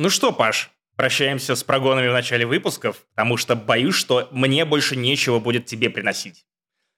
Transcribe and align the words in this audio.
Ну 0.00 0.08
что, 0.08 0.32
Паш, 0.32 0.70
прощаемся 0.96 1.54
с 1.54 1.62
прогонами 1.62 2.08
в 2.08 2.14
начале 2.14 2.46
выпусков, 2.46 3.04
потому 3.10 3.36
что 3.36 3.54
боюсь, 3.54 3.94
что 3.94 4.28
мне 4.30 4.64
больше 4.64 4.96
нечего 4.96 5.40
будет 5.40 5.66
тебе 5.66 5.90
приносить. 5.90 6.46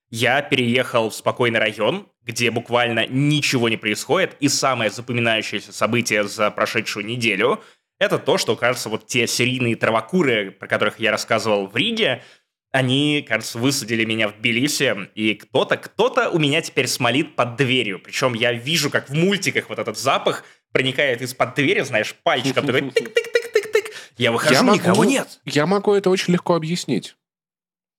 Я 0.09 0.41
переехал 0.41 1.11
в 1.11 1.15
спокойный 1.17 1.59
район, 1.59 2.07
где 2.23 2.53
буквально 2.53 3.09
ничего 3.09 3.69
не 3.69 3.77
происходит, 3.77 4.37
и 4.39 4.49
самое 4.49 4.89
запоминающееся 4.89 5.73
событие 5.73 6.23
за 6.29 6.53
прошедшую 6.53 7.05
неделю— 7.05 7.61
это 7.99 8.21
то, 8.21 8.39
что, 8.39 8.55
кажется, 8.55 8.89
вот 8.89 9.09
те 9.09 9.27
серийные 9.27 9.75
травокуры, 9.75 10.53
про 10.53 10.69
которых 10.69 11.01
я 11.01 11.11
рассказывал 11.11 11.67
в 11.67 11.77
Риге, 11.77 12.23
они, 12.71 13.27
кажется, 13.29 13.59
высадили 13.59 14.05
меня 14.05 14.29
в 14.29 14.39
Тбилиси, 14.39 15.09
и 15.17 15.35
кто-то, 15.35 15.77
кто-то 15.77 16.31
у 16.31 16.39
меня 16.39 16.63
теперь 16.63 16.87
смолит 16.87 17.35
под 17.35 17.57
дверью. 17.57 17.99
Причем 17.99 18.35
я 18.35 18.53
вижу, 18.53 18.91
как 18.91 19.11
в 19.11 19.13
мультиках 19.13 19.71
вот 19.71 19.81
этот 19.81 19.99
запах 19.99 20.45
проникает 20.73 21.23
из-под 21.23 21.55
двери, 21.55 21.81
знаешь, 21.81 22.15
пальчиком 22.23 22.67
такой 22.67 22.83
тык-тык-тык-тык-тык. 22.83 23.93
Я 24.19 24.33
выхожу, 24.33 24.55
Я 24.55 24.63
могу- 24.63 24.79
никого 24.79 25.05
нет. 25.05 25.41
Я 25.45 25.67
могу 25.67 25.95
это 25.95 26.11
очень 26.11 26.33
легко 26.33 26.55
объяснить. 26.55 27.17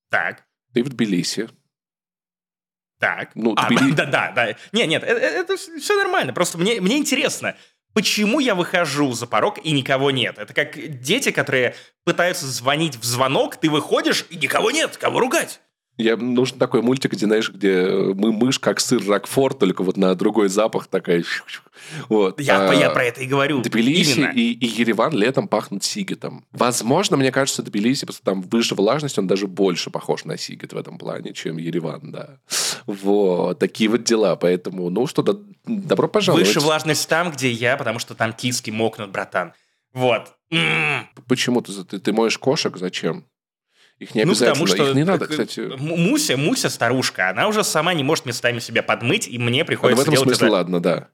Так, 0.09 0.43
Ты 0.73 0.83
в 0.83 0.89
Тбилиси. 0.89 1.49
так. 2.99 3.31
Ну, 3.35 3.53
А, 3.57 3.69
Тбили- 3.69 3.91
да, 3.95 4.05
да, 4.05 4.31
да. 4.31 4.55
Не, 4.71 4.85
нет, 4.87 5.03
э- 5.03 5.07
э- 5.07 5.41
это 5.41 5.57
все 5.57 5.95
нормально. 5.97 6.33
Просто 6.33 6.57
мне, 6.57 6.79
мне 6.81 6.97
интересно, 6.97 7.55
почему 7.93 8.39
я 8.39 8.55
выхожу 8.55 9.11
за 9.13 9.27
порог 9.27 9.59
и 9.63 9.71
никого 9.71 10.11
нет? 10.11 10.37
Это 10.37 10.53
как 10.53 10.99
дети, 11.01 11.31
которые 11.31 11.75
пытаются 12.05 12.47
звонить 12.47 12.95
в 12.95 13.03
звонок, 13.03 13.57
ты 13.57 13.69
выходишь 13.69 14.25
и 14.29 14.37
никого 14.37 14.71
нет, 14.71 14.97
кого 14.97 15.19
ругать? 15.19 15.59
Я, 15.97 16.17
нужен 16.17 16.57
такой 16.57 16.81
мультик, 16.81 17.13
где, 17.13 17.27
знаешь, 17.27 17.51
где 17.51 17.69
э, 17.69 18.13
мы 18.15 18.31
мышь, 18.31 18.57
как 18.57 18.79
сыр 18.79 19.05
Рокфор, 19.07 19.53
только 19.53 19.83
вот 19.83 19.95
на 19.95 20.15
другой 20.15 20.49
запах 20.49 20.87
такая. 20.87 21.23
Вот. 22.07 22.39
Я, 22.39 22.69
А, 22.69 22.73
я 22.73 22.89
про 22.89 23.03
это 23.03 23.21
и 23.21 23.25
говорю. 23.25 23.61
Тбилиси 23.61 24.19
Именно. 24.19 24.31
и, 24.31 24.53
и 24.53 24.65
Ереван 24.65 25.11
летом 25.11 25.47
пахнут 25.47 25.83
сигетом. 25.83 26.45
Возможно, 26.51 27.17
мне 27.17 27.31
кажется, 27.31 27.61
Тбилиси, 27.61 28.05
просто 28.05 28.23
там 28.23 28.41
выше 28.41 28.73
влажность, 28.75 29.17
он 29.19 29.27
даже 29.27 29.47
больше 29.47 29.89
похож 29.89 30.23
на 30.23 30.37
сигет 30.37 30.71
в 30.73 30.77
этом 30.77 30.97
плане, 30.97 31.33
чем 31.33 31.57
Ереван, 31.57 32.11
да. 32.11 32.37
Вот, 32.85 33.59
такие 33.59 33.89
вот 33.89 34.03
дела. 34.03 34.35
Поэтому, 34.35 34.89
ну 34.89 35.07
что, 35.07 35.21
да- 35.23 35.37
добро 35.65 36.07
пожаловать. 36.07 36.47
Выше 36.47 36.59
влажность 36.59 37.07
там, 37.09 37.31
где 37.31 37.51
я, 37.51 37.75
потому 37.75 37.99
что 37.99 38.15
там 38.15 38.33
киски 38.33 38.71
мокнут, 38.71 39.09
братан. 39.11 39.53
Вот. 39.93 40.33
М. 40.51 41.07
Почему 41.27 41.61
ты, 41.61 41.83
ты, 41.83 41.99
ты 41.99 42.13
моешь 42.13 42.37
кошек? 42.37 42.77
Зачем? 42.77 43.25
Их 43.99 44.15
не 44.15 44.23
Ну, 44.25 44.31
обязательно. 44.31 44.65
потому 44.65 44.67
что... 44.67 44.89
Их 44.89 44.95
не 44.95 45.03
надо, 45.03 45.27
кстати. 45.27 45.59
Муся, 45.77 46.35
Муся 46.37 46.69
старушка, 46.69 47.29
она 47.29 47.47
уже 47.47 47.63
сама 47.63 47.93
не 47.93 48.03
может 48.03 48.25
местами 48.25 48.59
себя 48.59 48.83
подмыть, 48.83 49.27
и 49.27 49.37
мне 49.37 49.59
Ну, 49.59 49.63
в 49.63 49.67
приходится 49.67 50.01
этом 50.01 50.13
делать 50.13 50.27
смысле, 50.29 50.47
это 50.47 50.53
ладно, 50.55 50.79
да. 50.81 51.07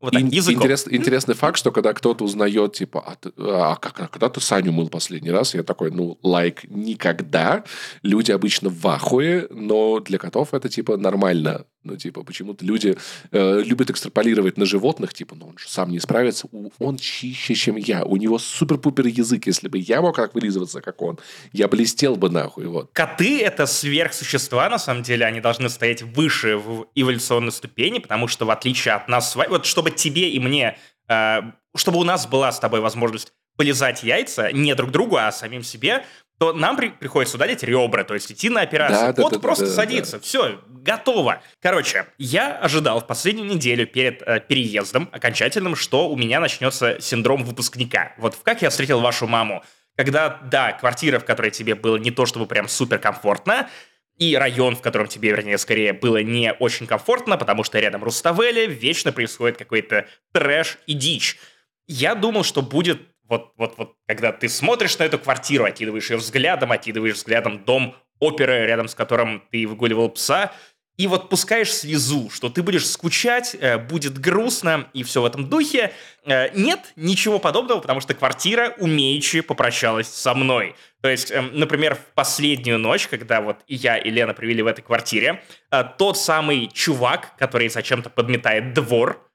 вот 0.00 0.12
так, 0.12 0.22
Ин- 0.22 0.28
интерес- 0.30 0.88
интересный 0.90 1.34
факт, 1.34 1.56
что 1.58 1.70
когда 1.72 1.92
кто-то 1.92 2.24
узнает, 2.24 2.72
типа, 2.74 3.02
а, 3.06 3.14
ты- 3.16 3.32
а 3.38 3.76
как, 3.76 4.00
а 4.00 4.08
когда 4.08 4.28
ты 4.28 4.40
Саню 4.40 4.72
мыл 4.72 4.88
последний 4.88 5.30
раз? 5.30 5.54
Я 5.54 5.62
такой, 5.62 5.90
ну, 5.90 6.18
лайк, 6.22 6.64
никогда. 6.68 7.64
Люди 8.02 8.32
обычно 8.32 8.68
в 8.70 8.86
ахуе, 8.86 9.46
но 9.50 10.00
для 10.00 10.18
котов 10.18 10.52
это, 10.54 10.68
типа, 10.68 10.96
нормально. 10.96 11.66
Ну, 11.84 11.96
типа, 11.96 12.22
почему-то 12.22 12.64
люди 12.64 12.96
э, 13.32 13.62
любят 13.62 13.90
экстраполировать 13.90 14.56
на 14.56 14.66
животных, 14.66 15.14
типа, 15.14 15.34
ну, 15.34 15.48
он 15.48 15.58
же 15.58 15.68
сам 15.68 15.90
не 15.90 15.98
справится, 15.98 16.48
он 16.78 16.96
чище, 16.96 17.54
чем 17.54 17.76
я, 17.76 18.04
у 18.04 18.16
него 18.16 18.38
супер-пупер 18.38 19.06
язык, 19.06 19.46
если 19.46 19.68
бы 19.68 19.78
я 19.78 20.00
мог 20.00 20.16
так 20.16 20.34
вылизываться, 20.34 20.80
как 20.80 21.02
он, 21.02 21.18
я 21.52 21.66
блестел 21.66 22.14
бы 22.14 22.30
нахуй, 22.30 22.66
вот. 22.66 22.90
Коты— 22.92 23.40
это 23.42 23.66
сверхсущества, 23.66 24.68
на 24.68 24.78
самом 24.78 25.02
деле, 25.02 25.26
они 25.26 25.40
должны 25.40 25.68
стоять 25.68 26.02
выше 26.02 26.56
в 26.56 26.86
эволюционной 26.94 27.52
ступени, 27.52 27.98
потому 27.98 28.28
что, 28.28 28.46
в 28.46 28.50
отличие 28.50 28.94
от 28.94 29.08
нас 29.08 29.34
вот 29.34 29.66
чтобы 29.66 29.90
тебе 29.90 30.30
и 30.30 30.38
мне, 30.38 30.78
э, 31.08 31.40
чтобы 31.74 31.98
у 31.98 32.04
нас 32.04 32.26
была 32.26 32.52
с 32.52 32.60
тобой 32.60 32.80
возможность 32.80 33.32
полезать 33.56 34.02
яйца 34.02 34.50
не 34.52 34.74
друг 34.74 34.90
другу, 34.90 35.16
а 35.16 35.30
самим 35.30 35.62
себе, 35.62 36.04
то 36.42 36.52
нам 36.52 36.76
при- 36.76 36.88
приходится 36.88 37.36
удалить 37.36 37.62
ребра, 37.62 38.02
то 38.02 38.14
есть 38.14 38.32
идти 38.32 38.48
на 38.48 38.62
операцию. 38.62 38.98
Да, 38.98 39.12
да, 39.12 39.22
Кот 39.22 39.30
да, 39.30 39.38
да, 39.38 39.42
просто 39.42 39.66
да, 39.66 39.70
садится, 39.70 40.18
все, 40.18 40.60
готово. 40.66 41.40
Короче, 41.60 42.06
я 42.18 42.56
ожидал 42.56 42.98
в 42.98 43.06
последнюю 43.06 43.46
неделю 43.46 43.86
перед 43.86 44.22
э, 44.22 44.40
переездом 44.40 45.08
окончательным, 45.12 45.76
что 45.76 46.08
у 46.08 46.16
меня 46.16 46.40
начнется 46.40 47.00
синдром 47.00 47.44
выпускника. 47.44 48.12
Вот 48.18 48.36
«Как 48.42 48.60
я 48.60 48.70
встретил 48.70 48.98
вашу 48.98 49.28
маму», 49.28 49.62
когда, 49.94 50.40
да, 50.50 50.72
квартира, 50.72 51.20
в 51.20 51.24
которой 51.24 51.52
тебе 51.52 51.76
было 51.76 51.96
не 51.96 52.10
то 52.10 52.26
чтобы 52.26 52.46
прям 52.46 52.66
супер 52.66 52.98
комфортно, 52.98 53.70
и 54.18 54.34
район, 54.36 54.74
в 54.74 54.82
котором 54.82 55.06
тебе, 55.06 55.28
вернее, 55.28 55.58
скорее 55.58 55.92
было 55.92 56.24
не 56.24 56.52
очень 56.54 56.88
комфортно, 56.88 57.36
потому 57.38 57.62
что 57.62 57.78
рядом 57.78 58.02
Руставели, 58.02 58.66
вечно 58.66 59.12
происходит 59.12 59.58
какой-то 59.58 60.08
трэш 60.32 60.78
и 60.88 60.94
дичь. 60.94 61.38
Я 61.86 62.16
думал, 62.16 62.42
что 62.42 62.62
будет 62.62 63.00
вот, 63.32 63.52
вот, 63.56 63.74
вот, 63.78 63.94
когда 64.06 64.30
ты 64.30 64.46
смотришь 64.46 64.98
на 64.98 65.04
эту 65.04 65.18
квартиру, 65.18 65.64
окидываешь 65.64 66.10
ее 66.10 66.18
взглядом, 66.18 66.70
окидываешь 66.70 67.14
взглядом 67.14 67.64
дом 67.64 67.96
оперы, 68.20 68.66
рядом 68.66 68.88
с 68.88 68.94
которым 68.94 69.42
ты 69.50 69.66
выгуливал 69.66 70.10
пса, 70.10 70.52
и 70.98 71.06
вот 71.06 71.30
пускаешь 71.30 71.72
слезу, 71.72 72.28
что 72.28 72.50
ты 72.50 72.62
будешь 72.62 72.86
скучать, 72.86 73.56
э, 73.58 73.78
будет 73.78 74.18
грустно 74.18 74.86
и 74.92 75.02
все 75.02 75.22
в 75.22 75.24
этом 75.24 75.48
духе. 75.48 75.92
Э, 76.26 76.50
нет 76.54 76.92
ничего 76.96 77.38
подобного, 77.38 77.80
потому 77.80 78.02
что 78.02 78.12
квартира 78.12 78.74
умеючи 78.78 79.40
попрощалась 79.40 80.08
со 80.08 80.34
мной. 80.34 80.76
То 81.00 81.08
есть, 81.08 81.30
эм, 81.30 81.50
например, 81.54 81.94
в 81.94 82.14
последнюю 82.14 82.78
ночь, 82.78 83.08
когда 83.08 83.40
вот 83.40 83.60
я, 83.66 83.96
и 83.96 84.10
Лена 84.10 84.34
провели 84.34 84.62
в 84.62 84.66
этой 84.66 84.82
квартире, 84.82 85.42
э, 85.70 85.84
тот 85.96 86.18
самый 86.18 86.68
чувак, 86.70 87.34
который 87.38 87.70
зачем-то 87.70 88.10
подметает 88.10 88.74
двор, 88.74 89.26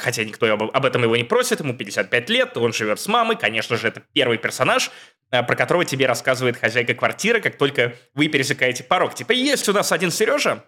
хотя 0.00 0.24
никто 0.24 0.46
об, 0.52 0.84
этом 0.84 1.02
его 1.02 1.16
не 1.16 1.24
просит, 1.24 1.60
ему 1.60 1.74
55 1.74 2.30
лет, 2.30 2.56
он 2.56 2.72
живет 2.72 3.00
с 3.00 3.06
мамой, 3.06 3.36
конечно 3.36 3.76
же, 3.76 3.88
это 3.88 4.02
первый 4.12 4.38
персонаж, 4.38 4.90
э, 5.30 5.42
про 5.42 5.56
которого 5.56 5.84
тебе 5.84 6.06
рассказывает 6.06 6.56
хозяйка 6.56 6.94
квартиры, 6.94 7.40
как 7.40 7.56
только 7.56 7.94
вы 8.14 8.28
пересекаете 8.28 8.84
порог. 8.84 9.14
Типа, 9.14 9.32
есть 9.32 9.68
у 9.68 9.72
нас 9.72 9.92
один 9.92 10.10
Сережа, 10.10 10.64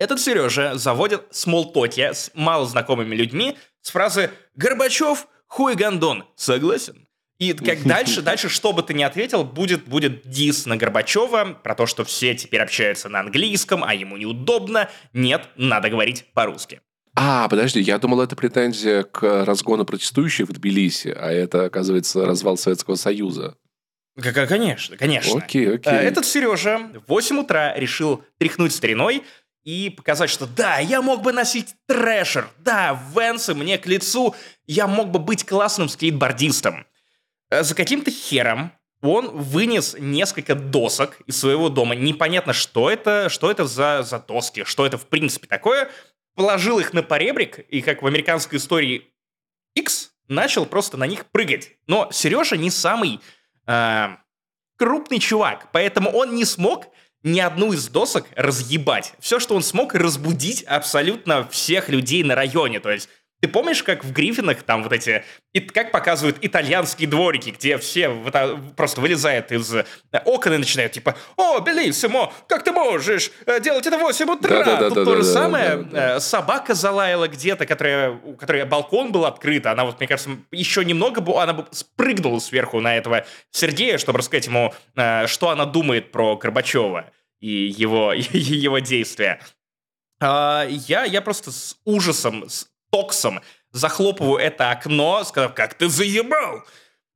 этот 0.00 0.18
Сережа 0.18 0.78
заводит 0.78 1.26
смолтоки 1.30 2.12
с 2.14 2.30
малознакомыми 2.32 3.14
людьми 3.14 3.58
с 3.82 3.90
фразы 3.90 4.30
«Горбачев, 4.54 5.26
хуй 5.46 5.74
гондон». 5.74 6.24
Согласен? 6.36 7.06
И 7.38 7.52
как 7.52 7.82
дальше, 7.84 8.22
дальше, 8.22 8.48
что 8.48 8.72
бы 8.72 8.82
ты 8.82 8.94
ни 8.94 9.02
ответил, 9.02 9.44
будет, 9.44 9.84
будет 9.84 10.26
дис 10.26 10.64
на 10.64 10.78
Горбачева 10.78 11.58
про 11.62 11.74
то, 11.74 11.86
что 11.86 12.04
все 12.04 12.34
теперь 12.34 12.62
общаются 12.62 13.10
на 13.10 13.20
английском, 13.20 13.84
а 13.84 13.94
ему 13.94 14.16
неудобно. 14.16 14.88
Нет, 15.12 15.48
надо 15.56 15.90
говорить 15.90 16.26
по-русски. 16.32 16.80
А, 17.22 17.48
подожди, 17.48 17.80
я 17.82 17.98
думал, 17.98 18.22
это 18.22 18.34
претензия 18.34 19.02
к 19.02 19.44
разгону 19.44 19.84
протестующих 19.84 20.48
в 20.48 20.52
Тбилиси, 20.54 21.08
а 21.08 21.30
это, 21.30 21.66
оказывается, 21.66 22.24
развал 22.24 22.56
Советского 22.56 22.94
Союза. 22.94 23.56
Конечно, 24.16 24.96
конечно. 24.96 25.38
Окей, 25.38 25.74
окей. 25.74 25.92
Э, 25.92 25.96
Этот 25.96 26.24
Сережа 26.24 26.78
в 27.06 27.10
8 27.10 27.40
утра 27.40 27.74
решил 27.76 28.24
тряхнуть 28.38 28.72
стариной 28.74 29.22
и 29.64 29.90
показать, 29.90 30.30
что 30.30 30.46
да, 30.46 30.78
я 30.78 31.02
мог 31.02 31.20
бы 31.20 31.32
носить 31.32 31.74
трэшер, 31.86 32.48
да, 32.60 32.98
венсы 33.14 33.54
мне 33.54 33.76
к 33.76 33.86
лицу, 33.86 34.34
я 34.66 34.86
мог 34.86 35.10
бы 35.10 35.18
быть 35.18 35.44
классным 35.44 35.90
скейтбордистом. 35.90 36.86
Э, 37.50 37.62
За 37.62 37.74
каким-то 37.74 38.10
хером 38.10 38.72
он 39.02 39.28
вынес 39.28 39.94
несколько 39.98 40.54
досок 40.54 41.18
из 41.26 41.38
своего 41.38 41.68
дома. 41.68 41.94
Непонятно, 41.94 42.54
что 42.54 42.90
это, 42.90 43.28
что 43.28 43.50
это 43.50 43.66
за, 43.66 44.02
за 44.02 44.18
доски, 44.18 44.64
что 44.64 44.86
это 44.86 44.96
в 44.98 45.06
принципе 45.06 45.46
такое. 45.46 45.90
Положил 46.34 46.78
их 46.78 46.92
на 46.92 47.02
поребрик, 47.02 47.58
и 47.58 47.82
как 47.82 48.02
в 48.02 48.06
американской 48.06 48.58
истории 48.58 49.12
X 49.74 50.12
начал 50.28 50.66
просто 50.66 50.96
на 50.96 51.06
них 51.06 51.26
прыгать. 51.26 51.72
Но 51.86 52.10
Сережа 52.12 52.56
не 52.56 52.70
самый 52.70 53.20
э, 53.66 54.08
крупный 54.76 55.18
чувак, 55.18 55.70
поэтому 55.72 56.10
он 56.10 56.34
не 56.34 56.44
смог 56.44 56.86
ни 57.22 57.40
одну 57.40 57.72
из 57.72 57.88
досок 57.88 58.26
разъебать. 58.34 59.12
Все, 59.18 59.38
что 59.38 59.54
он 59.54 59.62
смог, 59.62 59.94
разбудить 59.94 60.62
абсолютно 60.62 61.46
всех 61.48 61.88
людей 61.88 62.22
на 62.22 62.34
районе. 62.34 62.80
То 62.80 62.90
есть 62.90 63.08
ты 63.40 63.48
помнишь, 63.48 63.82
как 63.82 64.04
в 64.04 64.12
Гриффинах 64.12 64.62
там 64.62 64.82
вот 64.82 64.92
эти... 64.92 65.24
И 65.52 65.60
как 65.60 65.90
показывают 65.92 66.36
итальянские 66.42 67.08
дворики, 67.08 67.50
где 67.50 67.78
все 67.78 68.08
вот, 68.10 68.34
просто 68.76 69.00
вылезают 69.00 69.50
из 69.50 69.74
э, 69.74 69.84
окон 70.26 70.54
и 70.54 70.58
начинают 70.58 70.92
типа 70.92 71.16
«О, 71.36 71.58
Белиссимо, 71.60 72.32
как 72.46 72.64
ты 72.64 72.72
можешь 72.72 73.32
э, 73.46 73.60
делать 73.60 73.86
это 73.86 73.98
в 73.98 74.02
8 74.02 74.30
утра?» 74.30 74.48
Да-да-да-да-да-да, 74.48 74.94
Тут 74.94 75.04
то 75.04 75.16
же 75.16 75.24
самое. 75.24 75.76
да, 75.76 75.82
да. 75.82 76.16
э, 76.16 76.20
Собака 76.20 76.74
залаяла 76.74 77.28
где-то, 77.28 77.64
которая, 77.64 78.10
у 78.10 78.34
которой 78.34 78.64
балкон 78.66 79.10
был 79.10 79.24
открыт. 79.24 79.64
Она 79.66 79.84
вот, 79.84 79.98
мне 79.98 80.06
кажется, 80.06 80.30
еще 80.52 80.84
немного 80.84 81.22
бы... 81.22 81.40
Она 81.40 81.54
бы 81.54 81.66
спрыгнула 81.70 82.40
сверху 82.40 82.80
на 82.80 82.96
этого 82.96 83.24
Сергея, 83.50 83.96
чтобы 83.96 84.18
рассказать 84.18 84.46
ему, 84.46 84.74
что 85.26 85.48
она 85.48 85.64
думает 85.64 86.12
про 86.12 86.36
Горбачева 86.36 87.06
и 87.40 87.48
его, 87.50 88.12
и 88.12 88.38
его 88.38 88.78
действия. 88.80 89.40
А, 90.22 90.66
я, 90.68 91.04
я 91.04 91.22
просто 91.22 91.50
с 91.50 91.78
ужасом, 91.84 92.48
с 92.48 92.69
токсом 92.90 93.40
захлопываю 93.72 94.38
это 94.38 94.70
окно, 94.70 95.22
сказав, 95.24 95.54
как 95.54 95.74
ты 95.74 95.88
заебал! 95.88 96.64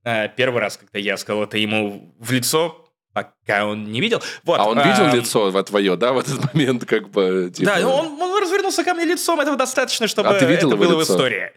А, 0.04 0.28
первый 0.28 0.60
раз, 0.60 0.76
когда 0.76 0.98
я 0.98 1.16
сказал 1.16 1.44
это 1.44 1.56
ему 1.58 2.14
в 2.18 2.30
лицо, 2.32 2.80
пока 3.12 3.64
он 3.66 3.84
не 3.90 4.00
видел. 4.00 4.22
Вот, 4.42 4.60
А 4.60 4.64
он 4.64 4.78
видел 4.78 5.04
ам, 5.06 5.14
лицо 5.14 5.50
во 5.50 5.62
твое, 5.62 5.96
да, 5.96 6.12
в 6.12 6.18
этот 6.18 6.52
момент, 6.52 6.84
как 6.84 7.08
бы, 7.10 7.50
типа... 7.54 7.70
Да, 7.76 7.88
он, 7.88 8.20
он 8.20 8.42
развернулся 8.42 8.84
ко 8.84 8.92
мне 8.94 9.04
лицом, 9.04 9.40
этого 9.40 9.56
достаточно, 9.56 10.06
чтобы 10.08 10.28
А 10.30 10.38
ты 10.38 10.44
видел 10.46 10.68
это 10.68 10.76
было 10.76 10.96
в 10.96 11.00
лицо? 11.00 11.14
истории. 11.14 11.52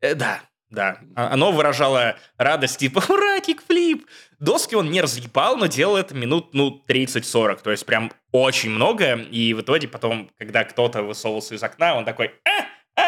Э, 0.00 0.14
да, 0.14 0.40
Да, 0.70 0.98
А- 1.16 1.32
оно 1.32 1.50
выражало 1.52 2.16
радость, 2.38 2.78
типа, 2.78 3.02
ура, 3.08 3.40
кикфлип! 3.40 4.06
Доски 4.38 4.76
он 4.76 4.90
не 4.90 5.00
разъебал, 5.02 5.56
но 5.56 5.66
делал 5.66 5.96
это 5.96 6.14
минут, 6.14 6.54
ну, 6.54 6.82
30-40, 6.88 7.60
то 7.62 7.70
есть 7.72 7.84
прям 7.84 8.10
очень 8.32 8.70
много, 8.70 9.14
и 9.16 9.52
в 9.52 9.60
итоге 9.62 9.88
потом, 9.88 10.30
когда 10.38 10.64
кто-то 10.64 11.02
высовывался 11.02 11.54
из 11.56 11.62
окна, 11.62 11.96
он 11.96 12.04
такой, 12.04 12.30
а, 12.46 12.64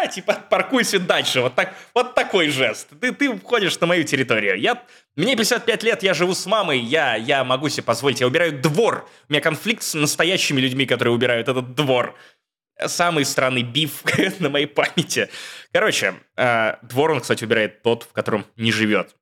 типа, 0.06 0.34
паркуйся 0.48 0.98
дальше, 0.98 1.40
вот, 1.40 1.54
так, 1.54 1.74
вот 1.94 2.14
такой 2.14 2.48
жест. 2.48 2.88
Ты, 3.00 3.12
ты 3.12 3.34
входишь 3.36 3.78
на 3.80 3.86
мою 3.86 4.04
территорию. 4.04 4.58
Я, 4.58 4.82
мне 5.16 5.36
55 5.36 5.82
лет, 5.82 6.02
я 6.02 6.14
живу 6.14 6.34
с 6.34 6.46
мамой, 6.46 6.78
я, 6.78 7.16
я 7.16 7.44
могу 7.44 7.68
себе 7.68 7.82
позволить, 7.82 8.20
я 8.20 8.26
убираю 8.26 8.60
двор. 8.60 9.08
У 9.28 9.32
меня 9.32 9.40
конфликт 9.40 9.82
с 9.82 9.94
настоящими 9.94 10.60
людьми, 10.60 10.86
которые 10.86 11.14
убирают 11.14 11.48
этот 11.48 11.74
двор. 11.74 12.14
Самый 12.86 13.24
странный 13.24 13.62
биф 13.62 14.02
на 14.40 14.48
моей 14.48 14.66
памяти. 14.66 15.28
Короче, 15.72 16.14
э, 16.36 16.76
двор 16.82 17.12
он, 17.12 17.20
кстати, 17.20 17.44
убирает 17.44 17.82
тот, 17.82 18.04
в 18.04 18.12
котором 18.12 18.46
не 18.56 18.72
живет. 18.72 19.14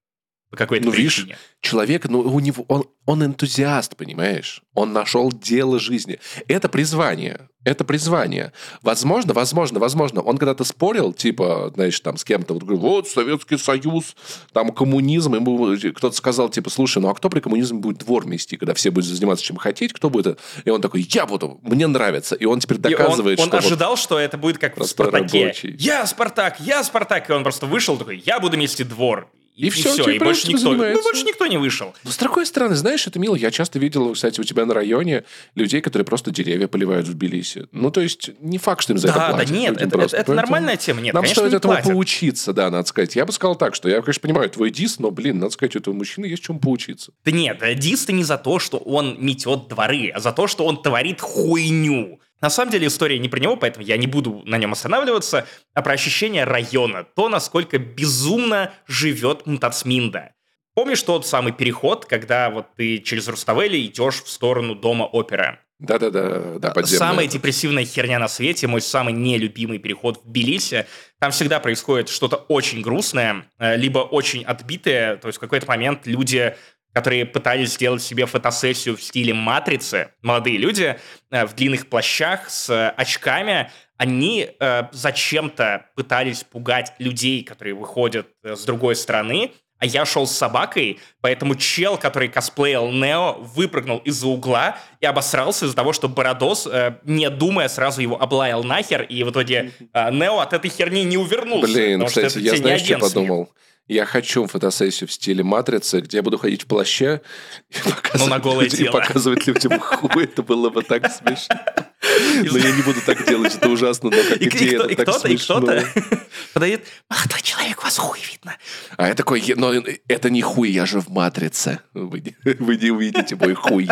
По 0.50 0.56
какой-то 0.56 0.87
Ну, 0.87 0.91
видишь, 0.91 1.17
причине. 1.17 1.38
Человек, 1.61 2.08
ну, 2.08 2.20
у 2.20 2.41
него, 2.41 2.64
он, 2.67 2.85
он 3.06 3.25
энтузиаст, 3.25 3.97
понимаешь? 3.97 4.62
Он 4.75 4.93
нашел 4.93 5.31
дело 5.32 5.79
жизни. 5.79 6.19
Это 6.49 6.69
призвание. 6.69 7.49
Это 7.62 7.85
призвание. 7.85 8.52
Возможно, 8.82 9.32
возможно, 9.35 9.79
возможно, 9.79 10.23
он 10.23 10.38
когда-то 10.38 10.64
спорил, 10.64 11.12
типа, 11.12 11.70
знаешь, 11.75 12.00
там, 12.00 12.17
с 12.17 12.25
кем-то, 12.25 12.55
вот, 12.55 12.62
говорю, 12.62 12.81
вот, 12.81 13.06
Советский 13.06 13.58
Союз, 13.58 14.17
там, 14.52 14.70
коммунизм, 14.70 15.35
ему 15.35 15.76
кто-то 15.94 16.17
сказал, 16.17 16.49
типа, 16.49 16.70
слушай, 16.70 17.00
ну, 17.00 17.08
а 17.11 17.14
кто 17.14 17.29
при 17.29 17.41
коммунизме 17.41 17.79
будет 17.79 17.99
двор 17.99 18.26
мести, 18.26 18.56
когда 18.56 18.73
все 18.75 18.91
будут 18.91 19.11
заниматься 19.11 19.44
чем 19.44 19.56
хотеть, 19.56 19.93
кто 19.93 20.08
будет? 20.08 20.26
это?» 20.26 20.38
И 20.64 20.70
он 20.70 20.81
такой, 20.81 21.06
я 21.11 21.26
буду, 21.26 21.61
мне 21.62 21.87
нравится. 21.87 22.35
И 22.35 22.44
он 22.47 22.61
теперь 22.61 22.79
И 22.79 22.81
он- 22.81 22.91
доказывает, 22.93 23.38
он, 23.38 23.47
что 23.47 23.56
вот 23.56 23.64
ожидал, 23.67 23.97
что 23.97 24.19
это 24.19 24.38
будет 24.38 24.56
как 24.58 24.76
в 24.79 24.82
Спартаке. 24.85 25.43
рабочий. 25.44 25.76
Я 25.79 26.06
Спартак, 26.06 26.58
я 26.61 26.82
Спартак. 26.82 27.29
И 27.29 27.32
он 27.32 27.43
просто 27.43 27.67
вышел 27.67 27.99
такой, 27.99 28.23
я 28.25 28.41
буду 28.41 28.56
мести 28.56 28.82
двор. 28.82 29.31
И 29.56 29.69
всё, 29.69 29.93
всё, 29.93 30.05
теперь 30.05 30.17
и 30.17 30.19
больше 30.19 30.49
никто, 30.49 30.73
ну, 30.73 31.02
больше 31.02 31.25
никто 31.25 31.47
не 31.47 31.58
вышел. 31.58 31.94
Но 32.05 32.11
с 32.11 32.17
другой 32.17 32.47
стороны, 32.47 32.75
знаешь, 32.76 33.06
это 33.06 33.19
мило. 33.19 33.35
Я 33.35 33.50
часто 33.50 33.79
видел, 33.79 34.14
кстати, 34.14 34.41
у 34.41 34.44
тебя 34.44 34.64
на 34.64 34.73
районе 34.73 35.25
людей, 35.55 35.82
которые 35.82 36.06
просто 36.06 36.31
деревья 36.31 36.67
поливают 36.67 37.06
в 37.06 37.12
Тбилиси. 37.14 37.67
Ну, 37.73 37.91
то 37.91 38.00
есть, 38.00 38.31
не 38.41 38.56
факт, 38.58 38.82
что 38.82 38.93
им 38.94 38.99
за 38.99 39.08
это 39.08 39.19
Да, 39.19 39.29
да, 39.29 39.35
платят. 39.35 39.50
нет, 39.50 39.70
Людям 39.73 39.88
это, 39.88 39.99
просто. 39.99 40.17
это- 40.17 40.23
это 40.32 40.35
нормальная 40.35 40.76
тема. 40.79 41.00
Нет, 41.02 41.12
Нам 41.12 41.23
конечно, 41.25 41.43
стоит 41.43 41.52
не 41.52 41.56
этому 41.58 41.75
платят. 41.75 41.93
поучиться, 41.93 42.52
да, 42.55 42.70
надо 42.70 42.88
сказать. 42.88 43.14
Я 43.17 43.26
бы 43.26 43.32
сказал 43.32 43.55
так, 43.56 43.75
что 43.75 43.88
я, 43.91 44.00
конечно, 44.00 44.23
понимаю 44.23 44.49
твой 44.49 44.70
дис, 44.70 44.99
но, 44.99 45.11
блин, 45.11 45.38
надо 45.38 45.52
сказать, 45.52 45.76
у 45.76 45.79
этого 45.81 45.94
мужчины 45.94 46.25
есть 46.26 46.43
чему 46.43 46.58
поучиться. 46.58 47.12
Да 47.25 47.31
нет, 47.31 47.58
э, 47.62 47.75
дис 47.75 48.05
ты 48.06 48.12
не 48.12 48.25
за 48.25 48.38
то, 48.38 48.58
что 48.61 48.79
он 48.79 49.17
метет 49.20 49.69
дворы, 49.69 50.11
а 50.14 50.20
за 50.20 50.32
то, 50.32 50.47
что 50.47 50.64
он 50.64 50.81
творит 50.82 51.20
хуйню. 51.20 52.20
На 52.40 52.50
самом 52.50 52.72
деле 52.72 52.87
история 52.87 53.19
не 53.19 53.28
про 53.28 53.38
него, 53.38 53.56
поэтому 53.56 53.84
я 53.84 53.96
не 53.96 54.06
буду 54.06 54.42
на 54.46 54.56
нем 54.56 54.72
останавливаться, 54.72 55.46
а 55.75 55.82
про 55.82 55.92
ощущение 55.92 56.44
района, 56.44 57.04
то, 57.04 57.28
насколько 57.28 57.78
безумно 57.78 58.72
живет 58.87 59.46
Мтацминда. 59.46 60.32
Помнишь 60.75 61.02
тот 61.02 61.26
самый 61.26 61.52
переход, 61.52 62.06
когда 62.06 62.48
вот 62.48 62.66
ты 62.76 62.98
через 62.98 63.28
Руставели 63.28 63.84
идешь 63.84 64.22
в 64.22 64.31
сторону 64.31 64.75
дома 64.75 65.04
опера? 65.04 65.58
Да-да-да, 65.81 66.58
да, 66.58 66.70
подземная. 66.70 67.08
Самая 67.08 67.26
депрессивная 67.26 67.84
херня 67.84 68.19
на 68.19 68.28
свете, 68.28 68.66
мой 68.66 68.82
самый 68.82 69.14
нелюбимый 69.14 69.78
переход 69.78 70.19
в 70.19 70.28
Тбилиси. 70.28 70.87
Там 71.19 71.31
всегда 71.32 71.58
происходит 71.58 72.10
что-то 72.10 72.37
очень 72.37 72.82
грустное, 72.82 73.46
э, 73.58 73.76
либо 73.76 74.00
очень 74.00 74.44
отбитое. 74.44 75.16
То 75.16 75.28
есть 75.28 75.38
в 75.38 75.40
какой-то 75.40 75.66
момент 75.66 76.06
люди, 76.06 76.54
которые 76.92 77.26
пытались 77.26 77.75
сделать 77.75 78.02
себе 78.02 78.26
фотосессию 78.26 78.96
в 78.96 79.02
стиле 79.02 79.34
«Матрицы», 79.34 80.12
молодые 80.22 80.58
люди 80.58 80.98
э, 81.31 81.46
в 81.46 81.54
длинных 81.54 81.88
плащах 81.88 82.50
с 82.50 82.70
э, 82.70 82.88
очками, 82.96 83.70
они 83.96 84.48
э, 84.58 84.82
зачем-то 84.92 85.87
пытались 85.94 86.44
пугать 86.44 86.92
людей, 86.98 87.44
которые 87.44 87.75
выходят 87.75 88.28
с 88.42 88.64
другой 88.64 88.96
стороны, 88.96 89.52
а 89.81 89.87
я 89.87 90.04
шел 90.04 90.26
с 90.26 90.32
собакой, 90.32 91.00
поэтому 91.22 91.54
чел, 91.54 91.96
который 91.96 92.28
косплеил 92.28 92.90
Нео, 92.90 93.38
выпрыгнул 93.38 93.98
из-за 93.98 94.28
угла 94.28 94.78
и 95.00 95.06
обосрался 95.06 95.64
из-за 95.64 95.75
того, 95.75 95.94
что 95.94 96.06
Бородос, 96.08 96.69
э, 96.70 96.96
не 97.04 97.31
думая, 97.31 97.69
сразу 97.69 98.02
его 98.02 98.20
облаял 98.20 98.62
нахер, 98.62 99.02
и 99.02 99.25
в 99.25 99.31
итоге 99.31 99.72
э, 99.92 100.10
Нео 100.12 100.40
от 100.40 100.52
этой 100.52 100.70
херни 100.70 101.02
не 101.02 101.16
увернулся. 101.16 101.72
Блин, 101.72 102.00
потому 102.00 102.10
что 102.10 102.26
кстати, 102.26 102.46
это 102.46 102.56
я 102.56 102.60
знаешь, 102.60 102.82
что 102.82 102.98
подумал? 102.98 103.50
Я 103.92 104.06
хочу 104.06 104.46
фотосессию 104.46 105.08
в 105.08 105.12
стиле 105.12 105.42
матрицы, 105.42 105.98
где 106.00 106.19
я 106.19 106.22
буду 106.22 106.38
ходить 106.38 106.62
в 106.62 106.66
плаще 106.66 107.22
и 107.70 107.75
показывать, 107.90 108.20
Ну, 108.20 108.26
на 108.28 108.38
голое 108.38 108.64
людям, 108.66 108.78
тело. 108.78 108.92
показывать 109.00 109.46
людям 109.48 109.81
хуй. 109.81 110.25
Это 110.25 110.44
было 110.44 110.70
бы 110.70 110.82
так 110.84 111.10
смешно. 111.10 111.56
Но 112.52 112.58
я 112.58 112.70
не 112.73 112.82
буду 112.82 113.00
так 113.05 113.26
делать, 113.26 113.55
это 113.55 113.69
ужасно, 113.69 114.11
но 114.11 114.17
как 114.17 114.41
И, 114.41 114.44
и 114.44 114.49
идея, 114.49 114.79
это 114.81 114.88
и 114.88 114.94
так 114.94 115.08
кто-то, 115.08 115.29
и 115.29 115.37
смешно. 115.37 115.56
кто-то 115.56 115.87
подает, 116.55 116.87
молодой 117.08 117.41
человек, 117.43 117.79
у 117.81 117.82
вас 117.85 117.99
хуй 117.99 118.19
видно. 118.31 118.56
А 118.97 119.08
я 119.08 119.14
такой, 119.14 119.41
«Е- 119.41 119.56
но 119.56 119.73
это 120.08 120.31
не 120.31 120.41
хуй, 120.41 120.70
я 120.70 120.87
же 120.87 121.00
в 121.00 121.08
матрице. 121.11 121.81
Вы 121.93 122.20
не, 122.20 122.91
увидите 122.91 123.37
мой 123.37 123.55
хуй. 123.55 123.87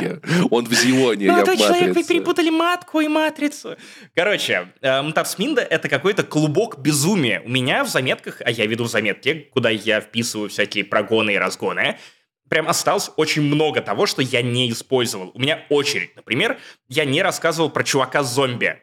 Он 0.50 0.64
в 0.64 0.72
Зионе, 0.72 1.26
я 1.26 1.32
в 1.32 1.34
Молодой 1.36 1.56
человек, 1.58 1.82
вы 1.82 1.88
матрице. 1.88 2.08
перепутали 2.08 2.50
матку 2.50 3.00
и 3.00 3.08
матрицу. 3.08 3.76
Короче, 4.14 4.68
э, 4.80 5.02
Мтацминда— 5.02 5.60
это 5.70 5.88
какой-то 5.88 6.22
клубок 6.22 6.78
безумия. 6.78 7.42
У 7.44 7.48
меня 7.50 7.84
в 7.84 7.88
заметках, 7.88 8.40
а 8.44 8.50
я 8.50 8.66
веду 8.66 8.86
заметки, 8.86 9.48
куда 9.52 9.68
я 9.70 10.00
вписываю 10.00 10.48
всякие 10.48 10.84
прогоны 10.84 11.34
и 11.34 11.38
разгоны, 11.38 11.98
прям 12.48 12.68
осталось 12.68 13.10
очень 13.16 13.42
много 13.42 13.80
того, 13.80 14.06
что 14.06 14.22
я 14.22 14.42
не 14.42 14.70
использовал. 14.70 15.30
У 15.34 15.38
меня 15.38 15.64
очередь, 15.68 16.14
например, 16.16 16.58
я 16.88 17.04
не 17.04 17.22
рассказывал 17.22 17.70
про 17.70 17.84
чувака-зомби. 17.84 18.80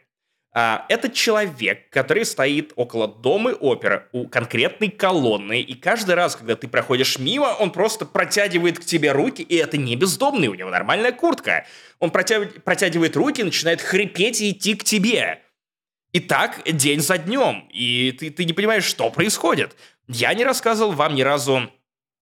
А, 0.58 0.86
это 0.88 1.10
человек, 1.10 1.90
который 1.90 2.24
стоит 2.24 2.72
около 2.78 3.10
дома 3.10 3.50
оперы 3.50 4.08
у 4.14 4.26
конкретной 4.26 4.90
колонны, 4.90 5.60
и 5.60 5.74
каждый 5.74 6.16
раз, 6.16 6.38
когда 6.38 6.56
ты 6.56 6.70
проходишь 6.70 7.20
мимо, 7.20 7.48
он 7.60 7.72
просто 7.72 8.06
протягивает 8.06 8.80
к 8.80 8.86
тебе 8.86 9.12
руки, 9.12 9.42
и 9.42 9.56
это 9.58 9.76
не 9.76 9.98
бездомный, 9.98 10.48
у 10.48 10.54
него 10.54 10.70
нормальная 10.70 11.12
куртка. 11.12 11.66
Он 12.00 12.10
протя- 12.10 12.62
протягивает 12.62 13.18
руки, 13.18 13.44
начинает 13.44 13.82
хрипеть 13.82 14.40
и 14.40 14.52
идти 14.52 14.76
к 14.76 14.86
тебе. 14.86 15.42
И 16.14 16.22
так 16.22 16.62
день 16.66 17.02
за 17.02 17.18
днем, 17.18 17.68
и 17.74 18.14
ты, 18.18 18.30
ты 18.30 18.46
не 18.46 18.54
понимаешь, 18.54 18.86
что 18.86 19.10
происходит. 19.10 19.76
Я 20.08 20.34
не 20.34 20.46
рассказывал 20.46 20.94
вам 20.94 21.16
ни 21.16 21.22
разу 21.22 21.70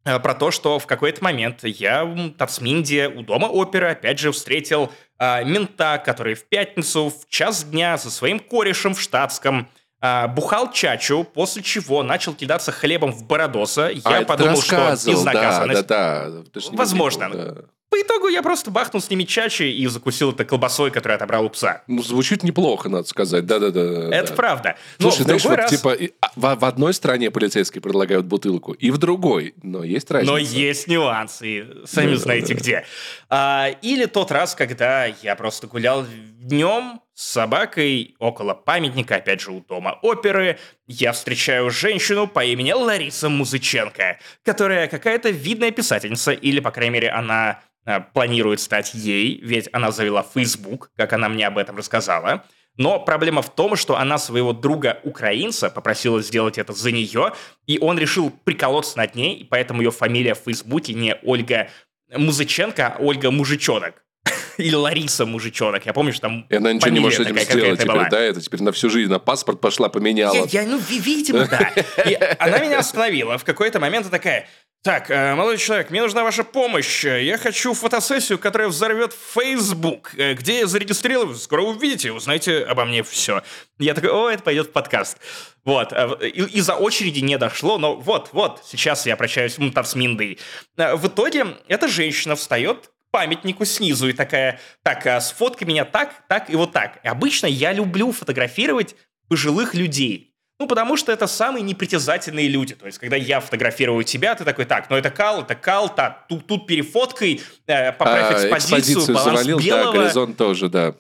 про 0.03 0.33
то, 0.33 0.51
что 0.51 0.79
в 0.79 0.85
какой-то 0.87 1.23
момент 1.23 1.59
я 1.63 2.03
в 2.05 2.31
Тацминде 2.31 3.07
у 3.07 3.21
дома 3.21 3.45
оперы 3.45 3.91
опять 3.91 4.19
же 4.19 4.31
встретил 4.31 4.91
э, 5.19 5.43
мента, 5.45 5.97
который 6.03 6.33
в 6.35 6.43
пятницу 6.45 7.09
в 7.09 7.29
час 7.29 7.63
дня 7.63 7.97
со 7.97 8.11
своим 8.11 8.39
корешем 8.39 8.93
в 8.95 8.99
штатском 9.01 9.69
э, 10.01 10.27
бухал 10.27 10.71
чачу, 10.71 11.23
после 11.23 11.63
чего 11.63 12.03
начал 12.03 12.33
кидаться 12.33 12.71
хлебом 12.71 13.11
в 13.13 13.23
Бородоса. 13.25 13.89
Я 13.93 14.01
А, 14.03 14.25
подумал, 14.25 14.61
что 14.61 14.75
да, 14.75 14.91
безнаказанность. 14.91 15.87
да, 15.87 16.29
да. 16.29 16.61
Не 16.71 16.77
Возможно. 16.77 17.25
видел, 17.25 17.55
да. 17.55 17.61
По 17.93 18.01
итогу 18.01 18.27
я 18.27 18.41
просто 18.41 18.71
бахнул 18.71 19.03
с 19.03 19.11
ними 19.11 19.23
чачи 19.23 19.71
и 19.71 19.85
закусил 19.85 20.31
это 20.31 20.43
колбасой, 20.45 20.89
которую 20.89 21.17
отобрал 21.17 21.45
у 21.45 21.49
пса. 21.51 21.83
Ну, 21.85 22.01
звучит 22.01 22.41
неплохо, 22.41 22.89
надо 22.89 23.07
сказать. 23.07 23.45
Да-да-да. 23.45 24.09
Это 24.09 24.29
да. 24.29 24.35
правда. 24.35 24.77
Но 24.97 25.11
Слушай, 25.11 25.25
знаешь, 25.25 25.45
вот 25.45 25.55
раз... 25.55 25.69
типа 25.69 25.95
а, 26.19 26.31
в, 26.35 26.59
в 26.59 26.65
одной 26.65 26.95
стране 26.95 27.29
полицейские 27.29 27.83
предлагают 27.83 28.25
бутылку, 28.25 28.73
и 28.73 28.89
в 28.89 28.97
другой, 28.97 29.53
но 29.61 29.83
есть 29.83 30.09
разница. 30.09 30.31
Но 30.31 30.39
есть 30.39 30.87
нюансы, 30.87 31.67
сами 31.85 32.13
Да, 32.13 32.17
знаете 32.17 32.55
да. 32.55 32.59
где. 32.59 32.85
А, 33.29 33.69
или 33.83 34.05
тот 34.05 34.31
раз, 34.31 34.55
когда 34.55 35.05
я 35.05 35.35
просто 35.35 35.67
гулял 35.67 36.03
днем 36.39 36.99
с 37.13 37.31
собакой 37.31 38.15
около 38.19 38.53
памятника, 38.53 39.17
опять 39.17 39.41
же, 39.41 39.51
у 39.51 39.61
дома 39.61 39.99
оперы, 40.01 40.57
я 40.87 41.11
встречаю 41.11 41.69
женщину 41.69 42.27
по 42.27 42.43
имени 42.43 42.71
Лариса 42.71 43.29
Музыченко, 43.29 44.19
которая 44.43 44.87
какая-то 44.87 45.29
видная 45.29 45.71
писательница, 45.71 46.31
или, 46.31 46.59
по 46.59 46.71
крайней 46.71 46.93
мере, 46.93 47.09
она 47.09 47.61
а, 47.85 47.99
планирует 47.99 48.59
стать 48.59 48.93
ей, 48.93 49.39
ведь 49.43 49.69
она 49.73 49.91
завела 49.91 50.23
Facebook, 50.23 50.91
как 50.95 51.13
она 51.13 51.29
мне 51.29 51.45
об 51.45 51.57
этом 51.57 51.77
рассказала. 51.77 52.45
Но 52.77 52.99
проблема 52.99 53.43
в 53.43 53.53
том, 53.53 53.75
что 53.75 53.97
она 53.97 54.17
своего 54.17 54.51
друга-украинца 54.51 55.69
попросила 55.69 56.21
сделать 56.23 56.57
это 56.57 56.73
за 56.73 56.91
нее, 56.91 57.33
и 57.67 57.77
он 57.77 57.99
решил 57.99 58.31
приколоться 58.31 58.97
над 58.97 59.13
ней, 59.13 59.35
и 59.35 59.43
поэтому 59.43 59.83
ее 59.83 59.91
фамилия 59.91 60.33
в 60.33 60.39
Фейсбуке 60.39 60.93
не 60.93 61.15
Ольга 61.21 61.69
Музыченко, 62.11 62.87
а 62.87 62.97
Ольга 62.99 63.29
Мужичонок. 63.29 64.03
Или 64.57 64.75
Лариса 64.75 65.25
Мужичонок. 65.25 65.85
Я 65.85 65.93
помню, 65.93 66.11
что 66.13 66.21
там 66.23 66.45
И 66.49 66.55
она 66.55 66.73
ничего 66.73 66.89
не 66.91 66.99
может 66.99 67.19
этим 67.21 67.37
сделать 67.39 67.79
теперь, 67.79 67.91
была. 67.91 68.09
да? 68.09 68.19
Это 68.19 68.41
теперь 68.41 68.61
на 68.61 68.71
всю 68.71 68.89
жизнь 68.89 69.09
на 69.11 69.19
паспорт 69.19 69.61
пошла, 69.61 69.89
поменяла. 69.89 70.33
Я, 70.35 70.61
я, 70.61 70.67
ну, 70.67 70.77
ви- 70.77 70.99
видимо, 70.99 71.47
да. 71.47 71.71
И 72.05 72.13
она 72.39 72.59
меня 72.59 72.79
остановила 72.79 73.37
в 73.37 73.43
какой-то 73.43 73.79
момент 73.79 74.07
и 74.07 74.09
такая, 74.09 74.47
так, 74.83 75.09
э, 75.09 75.33
молодой 75.35 75.57
человек, 75.59 75.91
мне 75.91 76.01
нужна 76.01 76.23
ваша 76.23 76.43
помощь. 76.43 77.05
Я 77.05 77.37
хочу 77.37 77.73
фотосессию, 77.73 78.37
которая 78.37 78.67
взорвет 78.67 79.13
Facebook, 79.13 80.11
э, 80.17 80.33
где 80.33 80.59
я 80.59 80.67
зарегистрирован. 80.67 81.35
Скоро 81.37 81.61
увидите, 81.61 82.11
узнаете 82.11 82.63
обо 82.63 82.83
мне 82.85 83.01
все. 83.03 83.43
Я 83.79 83.93
такой, 83.93 84.09
о, 84.11 84.29
это 84.29 84.43
пойдет 84.43 84.67
в 84.67 84.71
подкаст. 84.71 85.17
Вот. 85.63 85.93
э, 85.93 86.27
И- 86.27 86.57
Из-за 86.57 86.75
очереди 86.75 87.19
не 87.21 87.37
дошло, 87.37 87.77
но 87.77 87.95
вот, 87.95 88.29
вот, 88.33 88.61
сейчас 88.65 89.05
я 89.05 89.15
прощаюсь 89.15 89.57
м, 89.57 89.73
с 89.73 89.95
Миндой. 89.95 90.37
В 90.75 91.07
итоге 91.07 91.47
эта 91.69 91.87
женщина 91.87 92.35
встает 92.35 92.89
памятнику 93.13 93.63
снизу 93.63 94.09
и 94.09 94.13
такая, 94.13 94.59
так, 94.81 95.05
а 95.05 95.21
сфоткай 95.21 95.67
меня 95.67 95.85
так, 95.85 96.23
так 96.27 96.49
и 96.49 96.55
вот 96.55 96.73
так. 96.73 96.99
И 97.03 97.07
обычно 97.07 97.45
я 97.45 97.71
люблю 97.71 98.11
фотографировать 98.11 98.95
пожилых 99.29 99.75
людей. 99.75 100.33
Ну, 100.59 100.67
потому 100.67 100.97
что 100.97 101.11
это 101.11 101.27
самые 101.27 101.61
непритязательные 101.61 102.47
люди. 102.47 102.73
То 102.73 102.87
есть, 102.87 102.97
когда 102.97 103.15
я 103.15 103.39
фотографирую 103.39 104.03
тебя, 104.03 104.33
ты 104.33 104.43
такой, 104.43 104.65
так, 104.65 104.89
ну 104.89 104.95
это 104.95 105.11
кал, 105.11 105.41
это 105.41 105.53
кал, 105.53 105.93
так, 105.93 106.25
тут, 106.27 106.47
тут 106.47 106.65
перефоткай, 106.65 107.41
э, 107.67 107.91
поправь 107.91 108.31
а, 108.31 108.33
экспозицию, 108.33 108.79
экспозицию 108.79 109.15
баланс 109.15 109.39
завалил, 109.39 109.59
белого. 109.59 109.93
Да, 109.93 109.99
горизонт 109.99 110.37
тоже, 110.37 110.69
да. 110.69 110.95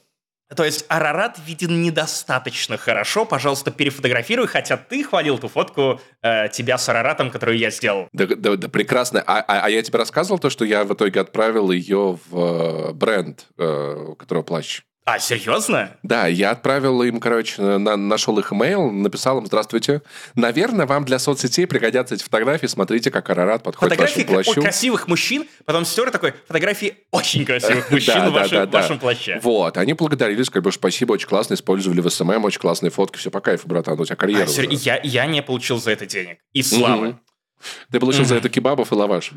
То 0.55 0.63
есть 0.63 0.85
Арарат 0.87 1.39
виден 1.45 1.81
недостаточно 1.81 2.77
хорошо. 2.77 3.25
Пожалуйста, 3.25 3.71
перефотографируй, 3.71 4.47
хотя 4.47 4.77
ты 4.77 5.03
хвалил 5.03 5.37
ту 5.37 5.47
фотку 5.47 5.99
э, 6.21 6.49
тебя 6.49 6.77
с 6.77 6.87
Араратом, 6.89 7.31
которую 7.31 7.57
я 7.57 7.71
сделал. 7.71 8.07
Да, 8.13 8.27
да, 8.27 8.55
да 8.55 8.69
прекрасно. 8.69 9.23
А, 9.25 9.39
а, 9.39 9.65
а 9.65 9.69
я 9.69 9.81
тебе 9.81 9.99
рассказывал 9.99 10.39
то, 10.39 10.49
что 10.49 10.65
я 10.65 10.83
в 10.83 10.93
итоге 10.93 11.21
отправил 11.21 11.71
ее 11.71 12.19
в 12.29 12.37
э, 12.37 12.93
бренд, 12.93 13.47
э, 13.57 14.05
у 14.09 14.15
которого 14.15 14.43
плащ. 14.43 14.81
А, 15.05 15.19
серьезно? 15.19 15.97
Да, 16.01 16.27
я 16.27 16.51
отправил 16.51 17.03
им, 17.03 17.19
короче, 17.19 17.61
на, 17.61 17.97
нашел 17.97 18.39
их 18.39 18.53
имейл, 18.53 18.89
написал 18.89 19.37
им, 19.39 19.45
здравствуйте. 19.45 20.01
Наверное, 20.35 20.85
вам 20.85 21.03
для 21.03 21.19
соцсетей 21.19 21.67
пригодятся 21.67 22.15
эти 22.15 22.23
фотографии. 22.23 22.67
Смотрите, 22.67 23.11
как 23.11 23.29
Арарат 23.29 23.63
подходит 23.63 23.93
фотографии 23.93 24.21
к 24.21 24.29
вашему 24.29 24.43
плащу. 24.43 24.61
красивых 24.61 25.07
мужчин, 25.09 25.45
потом 25.65 25.83
стер 25.83 26.09
такой, 26.09 26.33
фотографии 26.47 26.95
очень 27.11 27.43
красивых 27.45 27.91
мужчин 27.91 28.29
в 28.29 28.69
вашем 28.71 28.97
плаще. 28.99 29.39
Вот, 29.43 29.77
они 29.77 29.93
благодарились, 29.93 30.49
как 30.49 30.63
бы, 30.63 30.71
спасибо, 30.71 31.13
очень 31.13 31.27
классно, 31.27 31.55
использовали 31.55 31.99
в 31.99 32.09
СММ, 32.09 32.45
очень 32.45 32.61
классные 32.61 32.89
фотки, 32.89 33.17
все 33.17 33.29
по 33.29 33.41
кайфу, 33.41 33.67
братан, 33.67 33.99
у 33.99 34.05
тебя 34.05 34.15
карьера. 34.15 34.47
А, 34.47 34.99
я, 35.03 35.25
не 35.25 35.41
получил 35.41 35.81
за 35.81 35.91
это 35.91 36.05
денег. 36.05 36.37
И 36.53 36.63
славы. 36.63 37.19
Ты 37.91 37.99
получил 37.99 38.23
за 38.23 38.35
это 38.35 38.47
кебабов 38.47 38.91
и 38.91 38.95
лаваш. 38.95 39.31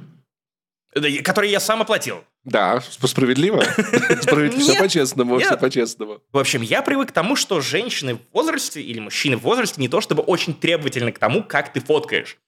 Который 1.23 1.51
я 1.51 1.61
сам 1.61 1.83
оплатил. 1.83 2.25
Да, 2.45 2.81
справедливо. 2.81 3.63
Справедливо. 4.23 4.63
Все 4.63 4.79
по-честному, 4.79 5.39
все 5.39 5.57
по-честному. 5.57 6.21
В 6.33 6.39
общем, 6.39 6.63
я 6.63 6.81
привык 6.81 7.09
к 7.09 7.13
тому, 7.13 7.35
что 7.35 7.61
женщины 7.61 8.15
в 8.15 8.21
возрасте 8.33 8.81
или 8.81 9.01
мужчины 9.01 9.37
в 9.37 9.41
возрасте 9.41 9.81
не 9.81 9.89
то 9.89 10.01
чтобы 10.01 10.23
очень 10.23 10.55
требовательны 10.55 11.13
к 11.13 11.19
тому, 11.19 11.43
как 11.43 11.73
ты 11.73 11.81
фоткаешь. 11.81 12.39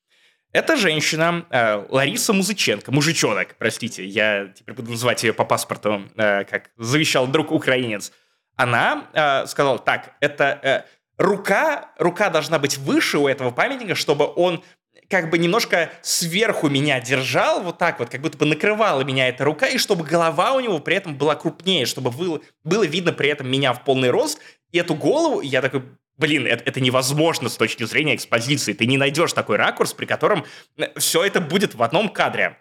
Эта 0.52 0.76
женщина, 0.76 1.44
э, 1.50 1.84
Лариса 1.90 2.32
Музыченко, 2.32 2.90
мужичонок, 2.90 3.56
простите, 3.58 4.06
я 4.06 4.46
теперь 4.54 4.74
буду 4.74 4.92
называть 4.92 5.22
ее 5.22 5.34
по 5.34 5.44
паспорту, 5.44 6.04
э, 6.16 6.44
как 6.44 6.70
завещал 6.78 7.26
друг 7.26 7.52
украинец. 7.52 8.12
Она 8.56 9.08
э, 9.12 9.46
сказала, 9.46 9.78
так, 9.78 10.14
это 10.20 10.58
э, 10.62 10.82
рука, 11.18 11.90
рука 11.98 12.30
должна 12.30 12.58
быть 12.58 12.78
выше 12.78 13.18
у 13.18 13.28
этого 13.28 13.50
памятника, 13.50 13.94
чтобы 13.94 14.32
он 14.36 14.62
как 15.08 15.30
бы 15.30 15.38
немножко 15.38 15.90
сверху 16.02 16.68
меня 16.68 17.00
держал, 17.00 17.62
вот 17.62 17.78
так 17.78 17.98
вот, 17.98 18.10
как 18.10 18.20
будто 18.20 18.36
бы 18.36 18.46
накрывала 18.46 19.02
меня 19.02 19.28
эта 19.28 19.44
рука, 19.44 19.66
и 19.66 19.78
чтобы 19.78 20.04
голова 20.04 20.52
у 20.52 20.60
него 20.60 20.78
при 20.78 20.96
этом 20.96 21.16
была 21.16 21.34
крупнее, 21.34 21.86
чтобы 21.86 22.10
было, 22.10 22.40
было 22.62 22.84
видно 22.84 23.12
при 23.12 23.30
этом 23.30 23.50
меня 23.50 23.72
в 23.72 23.84
полный 23.84 24.10
рост, 24.10 24.38
и 24.70 24.78
эту 24.78 24.94
голову, 24.94 25.40
я 25.40 25.62
такой, 25.62 25.82
блин, 26.18 26.46
это, 26.46 26.62
это 26.64 26.80
невозможно 26.80 27.48
с 27.48 27.56
точки 27.56 27.84
зрения 27.84 28.16
экспозиции, 28.16 28.74
ты 28.74 28.86
не 28.86 28.98
найдешь 28.98 29.32
такой 29.32 29.56
ракурс, 29.56 29.94
при 29.94 30.04
котором 30.04 30.44
э, 30.76 30.98
все 30.98 31.24
это 31.24 31.40
будет 31.40 31.74
в 31.74 31.82
одном 31.82 32.10
кадре. 32.10 32.58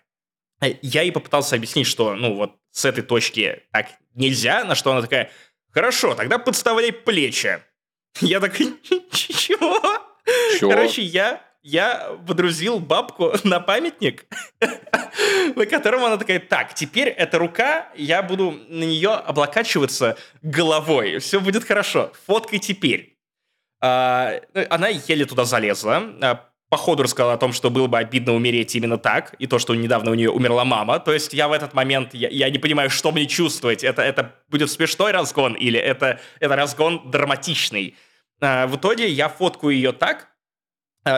Э, 0.61 0.67
я 0.81 1.01
ей 1.01 1.11
попытался 1.11 1.57
объяснить, 1.57 1.87
что, 1.87 2.15
ну, 2.15 2.33
вот 2.35 2.55
с 2.71 2.85
этой 2.85 3.03
точки 3.03 3.63
так 3.71 3.87
нельзя, 4.15 4.63
на 4.63 4.75
что 4.75 4.93
она 4.93 5.01
такая, 5.01 5.31
хорошо, 5.71 6.15
тогда 6.15 6.39
подставляй 6.39 6.93
плечи. 6.93 7.59
Я 8.21 8.39
такой, 8.39 8.73
чего? 9.11 9.81
Чего? 10.57 10.71
Короче, 10.71 11.01
я 11.01 11.46
я 11.67 12.11
водрузил 12.25 12.79
бабку 12.79 13.33
на 13.43 13.59
памятник, 13.59 14.25
на 15.55 15.65
котором 15.65 16.05
она 16.05 16.17
такая, 16.17 16.39
так, 16.39 16.73
теперь 16.73 17.09
эта 17.09 17.37
рука, 17.37 17.89
я 17.95 18.23
буду 18.23 18.51
на 18.69 18.83
нее 18.83 19.11
облокачиваться 19.11 20.17
головой, 20.41 21.19
все 21.19 21.41
будет 21.41 21.65
хорошо, 21.65 22.13
фоткай 22.25 22.59
теперь. 22.59 23.17
А, 23.81 24.39
она 24.69 24.87
еле 24.87 25.25
туда 25.25 25.43
залезла, 25.43 26.03
а, 26.21 26.45
походу 26.69 27.03
рассказала 27.03 27.33
о 27.33 27.37
том, 27.37 27.51
что 27.51 27.69
было 27.69 27.87
бы 27.87 27.97
обидно 27.97 28.33
умереть 28.33 28.73
именно 28.75 28.97
так, 28.97 29.35
и 29.37 29.45
то, 29.45 29.59
что 29.59 29.75
недавно 29.75 30.11
у 30.11 30.13
нее 30.13 30.31
умерла 30.31 30.63
мама. 30.63 30.99
То 30.99 31.13
есть 31.13 31.33
я 31.33 31.49
в 31.49 31.51
этот 31.51 31.73
момент, 31.73 32.13
я, 32.13 32.29
я 32.29 32.49
не 32.49 32.59
понимаю, 32.59 32.89
что 32.89 33.11
мне 33.11 33.25
чувствовать. 33.25 33.83
Это, 33.83 34.01
это 34.01 34.35
будет 34.49 34.71
смешной 34.71 35.11
разгон 35.11 35.53
или 35.53 35.79
это, 35.79 36.19
это 36.39 36.55
разгон 36.55 37.11
драматичный. 37.11 37.95
А, 38.39 38.67
в 38.67 38.77
итоге 38.77 39.09
я 39.09 39.27
фоткаю 39.27 39.73
ее 39.73 39.91
так, 39.91 40.29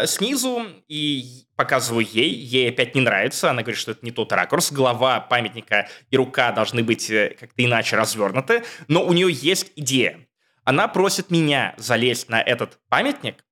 снизу 0.05 0.65
и 0.87 1.45
показываю 1.55 2.05
ей, 2.05 2.29
ей 2.29 2.69
опять 2.69 2.95
не 2.95 3.01
нравится, 3.01 3.49
она 3.49 3.61
говорит, 3.61 3.79
что 3.79 3.91
это 3.91 4.05
не 4.05 4.11
тот 4.11 4.31
ракурс, 4.31 4.71
голова 4.71 5.19
памятника 5.19 5.89
и 6.09 6.17
рука 6.17 6.51
должны 6.51 6.83
быть 6.83 7.09
э, 7.09 7.35
как-то 7.39 7.63
иначе 7.63 7.95
развернуты, 7.95 8.63
но 8.87 9.03
у 9.03 9.13
нее 9.13 9.29
есть 9.31 9.71
идея. 9.75 10.27
Она 10.63 10.87
просит 10.87 11.31
меня 11.31 11.73
залезть 11.77 12.29
на 12.29 12.41
этот 12.41 12.79
памятник 12.89 13.43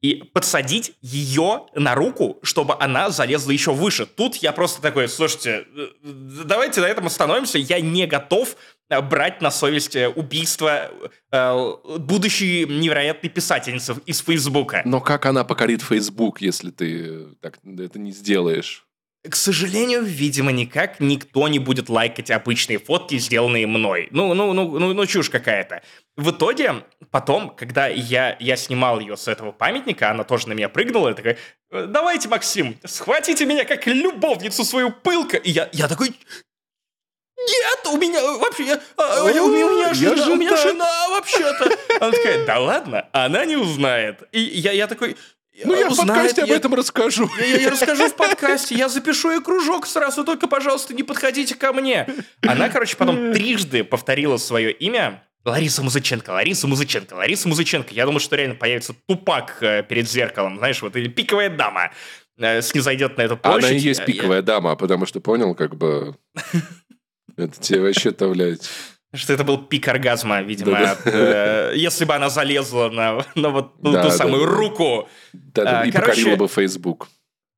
и 0.00 0.16
подсадить 0.16 0.94
ее 1.00 1.66
на 1.74 1.94
руку, 1.94 2.38
чтобы 2.42 2.76
она 2.78 3.10
залезла 3.10 3.50
еще 3.50 3.72
выше. 3.72 4.06
Тут 4.06 4.36
я 4.36 4.52
просто 4.52 4.82
такой, 4.82 5.08
слушайте, 5.08 5.66
э, 5.76 5.88
давайте 6.44 6.80
на 6.80 6.86
этом 6.86 7.06
остановимся, 7.06 7.58
я 7.58 7.80
не 7.80 8.06
готов 8.06 8.56
Э, 8.56 8.73
брать 8.88 9.40
на 9.40 9.50
совесть 9.50 9.96
э, 9.96 10.08
убийство 10.08 10.90
э, 11.32 11.72
будущей 11.98 12.66
невероятной 12.66 13.30
писательницы 13.30 13.96
из 14.06 14.20
Фейсбука. 14.20 14.82
Но 14.84 15.00
как 15.00 15.26
она 15.26 15.44
покорит 15.44 15.82
Фейсбук, 15.82 16.40
если 16.40 16.70
ты 16.70 17.28
так 17.40 17.58
это 17.64 17.98
не 17.98 18.12
сделаешь? 18.12 18.86
К 19.28 19.36
сожалению, 19.36 20.02
видимо, 20.02 20.52
никак 20.52 21.00
никто 21.00 21.48
не 21.48 21.58
будет 21.58 21.88
лайкать 21.88 22.30
обычные 22.30 22.78
фотки, 22.78 23.16
сделанные 23.16 23.66
мной. 23.66 24.08
Ну, 24.10 24.34
ну, 24.34 24.52
ну, 24.52 24.78
ну, 24.78 24.92
ну 24.92 25.06
чушь 25.06 25.30
какая-то. 25.30 25.80
В 26.18 26.30
итоге, 26.30 26.84
потом, 27.10 27.48
когда 27.48 27.86
я, 27.86 28.36
я 28.38 28.56
снимал 28.56 29.00
ее 29.00 29.16
с 29.16 29.26
этого 29.26 29.50
памятника, 29.50 30.10
она 30.10 30.24
тоже 30.24 30.48
на 30.48 30.52
меня 30.52 30.68
прыгнула 30.68 31.08
и 31.08 31.14
такая, 31.14 31.38
давайте, 31.70 32.28
Максим, 32.28 32.76
схватите 32.84 33.46
меня 33.46 33.64
как 33.64 33.86
любовницу 33.86 34.62
свою 34.62 34.90
пылка. 34.90 35.38
И 35.38 35.50
я, 35.50 35.70
я 35.72 35.88
такой, 35.88 36.14
нет, 37.36 37.86
у 37.92 37.96
меня 37.96 38.22
вообще, 38.38 38.64
я, 38.64 38.80
а, 38.96 39.24
у, 39.24 39.28
меня, 39.28 39.94
жена, 39.94 40.26
у 40.28 40.36
меня 40.36 40.56
жена 40.56 41.08
вообще-то. 41.10 41.70
Она 42.00 42.10
такая, 42.10 42.46
да 42.46 42.58
ладно, 42.58 43.08
она 43.12 43.44
не 43.44 43.56
узнает. 43.56 44.22
И 44.32 44.40
я, 44.40 44.72
я 44.72 44.86
такой, 44.86 45.16
ну, 45.62 45.74
я 45.74 45.88
узнает, 45.88 45.92
в 45.92 46.06
подкасте 46.06 46.40
я, 46.40 46.44
об 46.46 46.50
этом 46.50 46.74
расскажу. 46.74 47.30
Я, 47.38 47.44
я, 47.46 47.56
я 47.58 47.70
расскажу 47.70 48.08
в 48.08 48.14
подкасте, 48.14 48.74
я 48.74 48.88
запишу 48.88 49.30
ей 49.30 49.40
кружок 49.40 49.86
сразу, 49.86 50.24
только, 50.24 50.48
пожалуйста, 50.48 50.94
не 50.94 51.02
подходите 51.02 51.54
ко 51.54 51.72
мне. 51.72 52.08
Она, 52.42 52.68
короче, 52.68 52.96
потом 52.96 53.32
трижды 53.32 53.84
повторила 53.84 54.36
свое 54.36 54.72
имя. 54.72 55.22
Лариса 55.44 55.82
Музыченко, 55.82 56.30
Лариса 56.30 56.66
Музыченко, 56.66 57.14
Лариса 57.14 57.48
Музыченко. 57.48 57.92
Я 57.92 58.06
думаю, 58.06 58.20
что 58.20 58.34
реально 58.34 58.54
появится 58.54 58.94
тупак 59.06 59.58
э, 59.60 59.82
перед 59.82 60.10
зеркалом, 60.10 60.56
знаешь, 60.56 60.80
вот, 60.80 60.96
или 60.96 61.08
пиковая 61.08 61.50
дама 61.50 61.90
э, 62.38 62.62
снизойдет 62.62 63.18
на 63.18 63.22
эту 63.22 63.36
площадь. 63.36 63.64
Она 63.64 63.76
и 63.76 63.78
есть 63.78 64.06
пиковая 64.06 64.38
я... 64.38 64.42
дама, 64.42 64.74
потому 64.74 65.04
что, 65.04 65.20
понял, 65.20 65.54
как 65.54 65.76
бы... 65.76 66.16
Это 67.36 67.60
тебе 67.60 67.80
вообще-то, 67.80 68.28
блядь... 68.28 68.68
Что 69.14 69.32
это 69.32 69.44
был 69.44 69.58
пик 69.58 69.86
оргазма, 69.86 70.42
видимо. 70.42 70.96
Э, 71.04 71.72
если 71.76 72.04
бы 72.04 72.14
она 72.14 72.30
залезла 72.30 72.88
на, 72.88 73.24
на 73.36 73.50
вот 73.50 73.80
ту, 73.80 73.92
ту 73.92 74.10
самую 74.10 74.44
руку. 74.44 75.08
Да, 75.32 75.82
а, 75.82 75.86
и 75.86 75.92
покорила 75.92 76.34
бы 76.34 76.48
Facebook. 76.48 77.08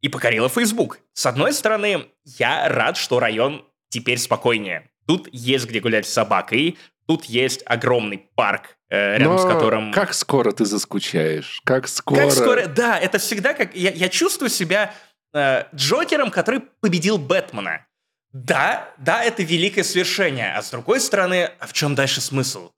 И 0.02 0.09
покорила 0.09 0.50
Facebook. 0.50 0.99
С 1.14 1.25
одной 1.25 1.54
стороны, 1.54 2.09
я 2.25 2.68
рад, 2.68 2.99
что 2.99 3.21
район 3.21 3.64
теперь 3.88 4.18
спокойнее. 4.18 4.90
Тут 5.06 5.28
есть 5.33 5.66
где 5.66 5.80
гулять 5.80 6.06
с 6.06 6.12
собакой, 6.12 6.76
тут 7.06 7.25
есть 7.25 7.62
огромный 7.64 8.18
парк, 8.35 8.76
э, 8.90 9.16
рядом 9.16 9.37
Но 9.37 9.38
с 9.38 9.47
которым... 9.47 9.92
как 9.92 10.12
скоро 10.12 10.52
ты 10.52 10.64
заскучаешь? 10.64 11.62
Как 11.64 11.88
скоро... 11.88 12.21
Как 12.21 12.33
скоро... 12.33 12.66
Да, 12.66 12.99
это 12.99 13.18
всегда 13.18 13.54
как... 13.54 13.75
Я, 13.75 13.92
я 13.92 14.09
чувствую 14.09 14.50
себя 14.50 14.92
э, 15.33 15.64
Джокером, 15.75 16.30
который 16.30 16.61
победил 16.80 17.18
Бэтмена. 17.18 17.87
Да, 18.33 18.92
да, 18.99 19.25
это 19.25 19.42
великое 19.42 19.83
свершение. 19.83 20.54
А 20.54 20.62
с 20.62 20.71
другой 20.71 21.00
стороны, 21.00 21.50
а 21.59 21.66
в 21.66 21.73
чем 21.73 21.95
дальше 21.95 22.21
смысл? 22.21 22.71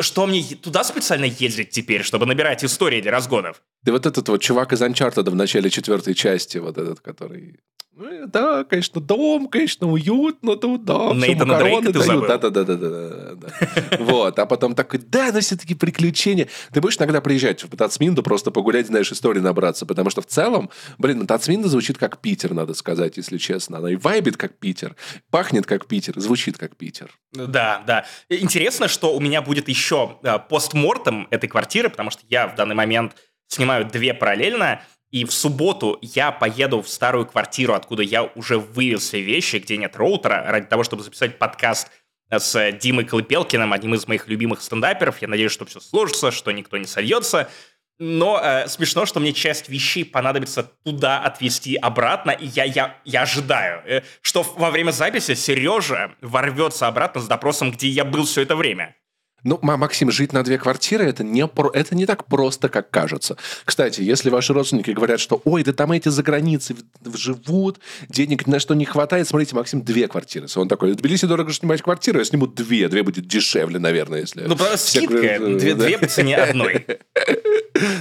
Что 0.00 0.26
мне 0.26 0.42
туда 0.42 0.84
специально 0.84 1.26
ездить 1.26 1.70
теперь, 1.70 2.02
чтобы 2.02 2.26
набирать 2.26 2.64
истории 2.64 3.00
для 3.00 3.10
разгонов? 3.10 3.62
Да 3.82 3.92
вот 3.92 4.06
этот 4.06 4.28
вот 4.28 4.40
чувак 4.40 4.72
из 4.72 4.80
Uncharted 4.82 5.28
в 5.28 5.34
начале 5.34 5.70
четвертой 5.70 6.14
части, 6.14 6.58
вот 6.58 6.78
этот, 6.78 7.00
который 7.00 7.60
ну, 8.00 8.26
да, 8.28 8.64
конечно, 8.64 8.98
дом, 8.98 9.46
конечно, 9.48 9.86
уютно 9.90 10.56
тут, 10.56 10.86
да. 10.86 11.12
Нейтана 11.12 11.58
Дрейка 11.58 11.92
ты 11.92 11.98
забыл? 11.98 12.26
Да, 12.26 12.38
да, 12.38 12.48
да, 12.48 12.64
да, 12.64 12.76
да, 12.76 13.34
да. 13.34 13.96
Вот, 13.98 14.38
а 14.38 14.46
потом 14.46 14.74
такой, 14.74 15.00
да, 15.00 15.30
но 15.32 15.40
все-таки 15.40 15.74
приключения. 15.74 16.48
Ты 16.72 16.80
будешь 16.80 16.96
иногда 16.96 17.20
приезжать 17.20 17.62
в 17.62 17.76
Тацминду 17.76 18.22
просто 18.22 18.50
погулять, 18.50 18.86
знаешь, 18.86 19.12
истории 19.12 19.40
набраться, 19.40 19.84
потому 19.84 20.08
что 20.08 20.22
в 20.22 20.26
целом, 20.26 20.70
блин, 20.96 21.26
Тацминда 21.26 21.68
звучит 21.68 21.98
как 21.98 22.18
Питер, 22.18 22.54
надо 22.54 22.72
сказать, 22.72 23.18
если 23.18 23.36
честно. 23.36 23.78
Она 23.78 23.90
и 23.90 23.96
вайбит 23.96 24.38
как 24.38 24.56
Питер, 24.56 24.96
пахнет 25.30 25.66
как 25.66 25.86
Питер, 25.86 26.18
звучит 26.18 26.56
как 26.56 26.76
Питер. 26.76 27.10
Да, 27.32 27.82
да. 27.86 28.06
Интересно, 28.30 28.88
что 28.88 29.14
у 29.14 29.20
меня 29.20 29.42
будет 29.42 29.49
еще 29.68 30.18
э, 30.22 30.38
постмортом 30.38 31.28
этой 31.30 31.48
квартиры, 31.48 31.88
потому 31.88 32.10
что 32.10 32.22
я 32.28 32.46
в 32.46 32.54
данный 32.54 32.74
момент 32.74 33.16
снимаю 33.48 33.84
две 33.84 34.14
параллельно, 34.14 34.82
и 35.10 35.24
в 35.24 35.32
субботу 35.32 35.98
я 36.02 36.30
поеду 36.30 36.82
в 36.82 36.88
старую 36.88 37.26
квартиру, 37.26 37.74
откуда 37.74 38.02
я 38.02 38.24
уже 38.24 38.58
вывез 38.58 39.02
все 39.02 39.20
вещи, 39.20 39.56
где 39.56 39.76
нет 39.76 39.96
роутера, 39.96 40.44
ради 40.46 40.66
того, 40.66 40.84
чтобы 40.84 41.02
записать 41.02 41.38
подкаст 41.38 41.90
с 42.30 42.72
Димой 42.72 43.04
Клепелкиным, 43.04 43.72
одним 43.72 43.94
из 43.94 44.06
моих 44.06 44.28
любимых 44.28 44.62
стендаперов. 44.62 45.20
Я 45.20 45.28
надеюсь, 45.28 45.50
что 45.50 45.66
все 45.66 45.80
сложится, 45.80 46.30
что 46.30 46.52
никто 46.52 46.76
не 46.76 46.86
сольется. 46.86 47.50
Но 47.98 48.40
э, 48.42 48.66
смешно, 48.68 49.04
что 49.04 49.20
мне 49.20 49.34
часть 49.34 49.68
вещей 49.68 50.06
понадобится 50.06 50.62
туда 50.62 51.18
отвезти 51.18 51.76
обратно, 51.76 52.30
и 52.30 52.46
я, 52.46 52.64
я, 52.64 52.96
я 53.04 53.22
ожидаю, 53.22 53.82
э, 53.84 54.02
что 54.22 54.42
во 54.42 54.70
время 54.70 54.90
записи 54.90 55.34
Сережа 55.34 56.12
ворвется 56.22 56.86
обратно 56.86 57.20
с 57.20 57.26
допросом, 57.28 57.70
где 57.72 57.88
я 57.88 58.06
был 58.06 58.24
все 58.24 58.40
это 58.40 58.56
время. 58.56 58.96
Ну, 59.44 59.58
Максим, 59.62 60.10
жить 60.10 60.32
на 60.32 60.42
две 60.42 60.58
квартиры 60.58 61.04
это 61.04 61.24
не, 61.24 61.46
про, 61.46 61.70
это 61.72 61.94
не 61.94 62.06
так 62.06 62.26
просто, 62.26 62.68
как 62.68 62.90
кажется. 62.90 63.36
Кстати, 63.64 64.00
если 64.00 64.30
ваши 64.30 64.52
родственники 64.52 64.90
говорят, 64.90 65.20
что 65.20 65.40
ой, 65.44 65.62
да 65.62 65.72
там 65.72 65.92
эти 65.92 66.08
за 66.08 66.22
границей 66.22 66.76
живут, 67.14 67.80
денег 68.08 68.46
на 68.46 68.60
что 68.60 68.74
не 68.74 68.84
хватает, 68.84 69.28
смотрите, 69.28 69.54
Максим, 69.54 69.82
две 69.82 70.08
квартиры. 70.08 70.46
Он 70.56 70.68
такой, 70.68 70.92
в 70.92 70.96
Тбилиси 70.96 71.26
дорого 71.26 71.52
снимать 71.52 71.82
квартиру, 71.82 72.18
я 72.18 72.24
сниму 72.24 72.46
две. 72.46 72.88
Две 72.88 73.02
будет 73.02 73.26
дешевле, 73.26 73.78
наверное, 73.78 74.20
если... 74.20 74.42
Ну, 74.42 74.56
правда, 74.56 74.76
скидка. 74.76 75.38
Две, 75.38 75.74
да. 75.74 75.84
две 75.84 75.98
по 75.98 76.06
цене 76.06 76.36
одной. 76.36 76.86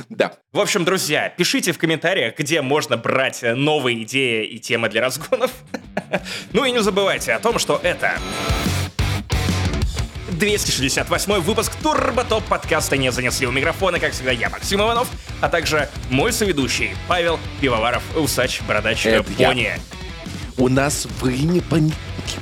Да. 0.10 0.34
В 0.52 0.60
общем, 0.60 0.84
друзья, 0.84 1.30
пишите 1.30 1.72
в 1.72 1.78
комментариях, 1.78 2.38
где 2.38 2.62
можно 2.62 2.98
брать 2.98 3.44
новые 3.44 4.04
идеи 4.04 4.46
и 4.46 4.60
темы 4.60 4.90
для 4.90 5.02
разгонов. 5.02 5.52
Ну 6.54 6.66
и 6.66 6.72
не 6.72 6.82
забывайте 6.82 7.34
о 7.34 7.40
том, 7.40 7.60
что 7.60 7.80
это 7.84 8.18
268 10.40 11.34
выпуск 11.42 11.76
Турботоп 11.84 12.46
подкаста 12.46 12.96
«Не 12.96 13.12
занесли 13.12 13.46
у 13.46 13.52
микрофона». 13.52 14.00
Как 14.00 14.14
всегда, 14.14 14.32
я, 14.32 14.50
Максим 14.50 14.80
Иванов, 14.80 15.10
а 15.42 15.50
также 15.50 15.90
мой 16.10 16.32
соведущий 16.32 16.92
Павел 17.10 17.38
Пивоваров, 17.60 18.02
усач, 18.16 18.62
бородач, 18.62 19.06
пони. 19.38 19.74
У 20.58 20.70
нас 20.70 21.08
вы 21.20 21.34
не, 21.34 21.62
не 21.80 21.94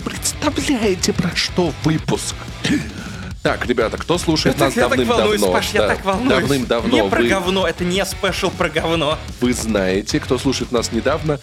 представляете, 0.06 1.12
про 1.12 1.36
что 1.36 1.74
выпуск. 1.84 2.36
Так, 3.42 3.66
ребята, 3.66 3.98
кто 3.98 4.20
слушает 4.20 4.60
я 4.60 4.66
нас 4.66 4.75
давным-давно? 4.75 5.51
Паш, 5.51 5.70
я 5.74 5.88
так 5.88 6.06
волнуюсь. 6.06 6.30
Давным-давно. 6.30 7.04
Не 7.04 7.10
про 7.10 7.24
говно, 7.24 7.68
это 7.68 7.84
не 7.84 8.06
спешл 8.06 8.51
про 8.51 8.70
говно. 8.70 9.18
Вы 9.42 9.54
знаете, 9.54 10.20
кто 10.20 10.38
слушает 10.38 10.72
нас 10.72 10.92
недавно, 10.92 11.39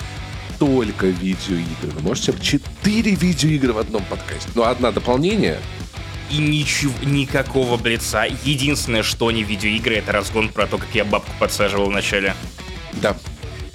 только 0.60 1.06
видеоигры. 1.06 1.90
Вы 1.96 2.00
можете 2.02 2.32
4 2.40 3.10
видеоигры 3.16 3.72
в 3.72 3.78
одном 3.78 4.04
подкасте. 4.04 4.48
Ну, 4.54 4.62
одна 4.62 4.92
дополнение, 4.92 5.58
и 6.30 6.38
ничего, 6.38 6.94
никакого 7.04 7.76
блица. 7.76 8.24
Единственное, 8.44 9.02
что 9.02 9.30
не 9.30 9.42
видеоигры, 9.42 9.96
это 9.96 10.12
разгон 10.12 10.48
про 10.48 10.66
то, 10.66 10.78
как 10.78 10.88
я 10.94 11.04
бабку 11.04 11.30
подсаживал 11.38 11.86
в 11.86 11.92
начале. 11.92 12.34
Да. 12.94 13.16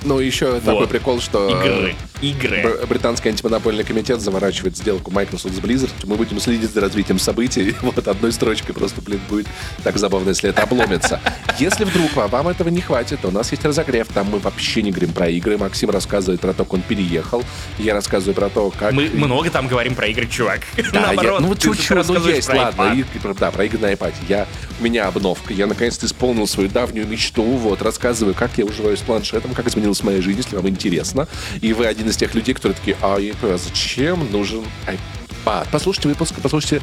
Ну, 0.03 0.19
еще 0.19 0.53
вот. 0.53 0.63
такой 0.63 0.87
прикол, 0.87 1.21
что... 1.21 1.49
Игры 1.49 1.95
игры. 2.21 2.79
Британский 2.87 3.29
антимонопольный 3.29 3.83
комитет 3.83 4.21
заворачивает 4.21 4.77
сделку 4.77 5.11
Microsoft 5.11 5.55
с 5.55 5.59
Blizzard. 5.59 5.91
Мы 6.03 6.15
будем 6.15 6.39
следить 6.39 6.71
за 6.71 6.81
развитием 6.81 7.19
событий. 7.19 7.75
Вот 7.89 8.07
одной 8.07 8.31
строчкой 8.31 8.75
просто, 8.75 9.01
блин, 9.01 9.19
будет 9.29 9.47
так 9.83 9.97
забавно, 9.97 10.29
если 10.29 10.49
это 10.49 10.63
обломится. 10.63 11.19
Если 11.57 11.83
вдруг 11.83 12.15
вам 12.15 12.47
этого 12.47 12.69
не 12.69 12.81
хватит, 12.81 13.19
то 13.21 13.29
у 13.29 13.31
нас 13.31 13.51
есть 13.51 13.65
разогрев. 13.65 14.07
Там 14.13 14.27
мы 14.27 14.39
вообще 14.39 14.81
не 14.81 14.91
говорим 14.91 15.11
про 15.11 15.27
игры. 15.27 15.57
Максим 15.57 15.89
рассказывает 15.89 16.39
про 16.39 16.53
то, 16.53 16.63
как 16.63 16.73
он 16.73 16.81
переехал. 16.81 17.43
Я 17.77 17.93
рассказываю 17.93 18.35
про 18.35 18.49
то, 18.49 18.71
как... 18.71 18.93
Мы 18.93 19.09
много 19.09 19.49
там 19.49 19.67
говорим 19.67 19.95
про 19.95 20.07
игры, 20.07 20.27
чувак. 20.27 20.61
Да, 20.91 21.01
Наоборот, 21.01 21.41
я, 21.41 21.47
ну 21.47 21.55
чуть-чуть, 21.55 22.07
ну 22.07 22.27
есть, 22.27 22.49
ладно. 22.49 23.05
Да, 23.39 23.51
про 23.51 23.65
игры 23.65 23.79
на 23.79 23.91
iPad. 23.93 24.13
Я, 24.27 24.47
у 24.79 24.83
меня 24.83 25.07
обновка. 25.07 25.53
Я 25.53 25.67
наконец-то 25.67 26.05
исполнил 26.05 26.47
свою 26.47 26.69
давнюю 26.69 27.07
мечту. 27.07 27.43
Вот, 27.43 27.81
рассказываю, 27.81 28.33
как 28.33 28.51
я 28.57 28.65
уживаюсь 28.65 28.99
с 28.99 29.03
планшетом, 29.03 29.53
как 29.53 29.67
изменилась 29.67 30.03
моя 30.03 30.21
жизнь, 30.21 30.39
если 30.39 30.55
вам 30.55 30.67
интересно. 30.67 31.27
И 31.61 31.73
вы 31.73 31.85
один 31.85 32.08
из 32.09 32.17
тех 32.17 32.33
людей, 32.33 32.53
которые 32.53 32.77
такие, 32.77 32.97
а, 33.01 33.17
а 33.17 33.57
зачем 33.57 34.31
нужен 34.31 34.65
iPad? 34.87 35.67
Послушайте 35.71 36.09
выпуск, 36.09 36.35
послушайте 36.41 36.81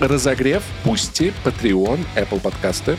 разогрев, 0.00 0.62
Пусти, 0.84 1.32
Patreon, 1.44 2.04
Apple 2.16 2.40
подкасты. 2.40 2.96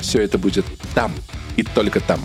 Все 0.00 0.22
это 0.22 0.38
будет 0.38 0.64
там 0.94 1.12
и 1.56 1.62
только 1.62 2.00
там. 2.00 2.24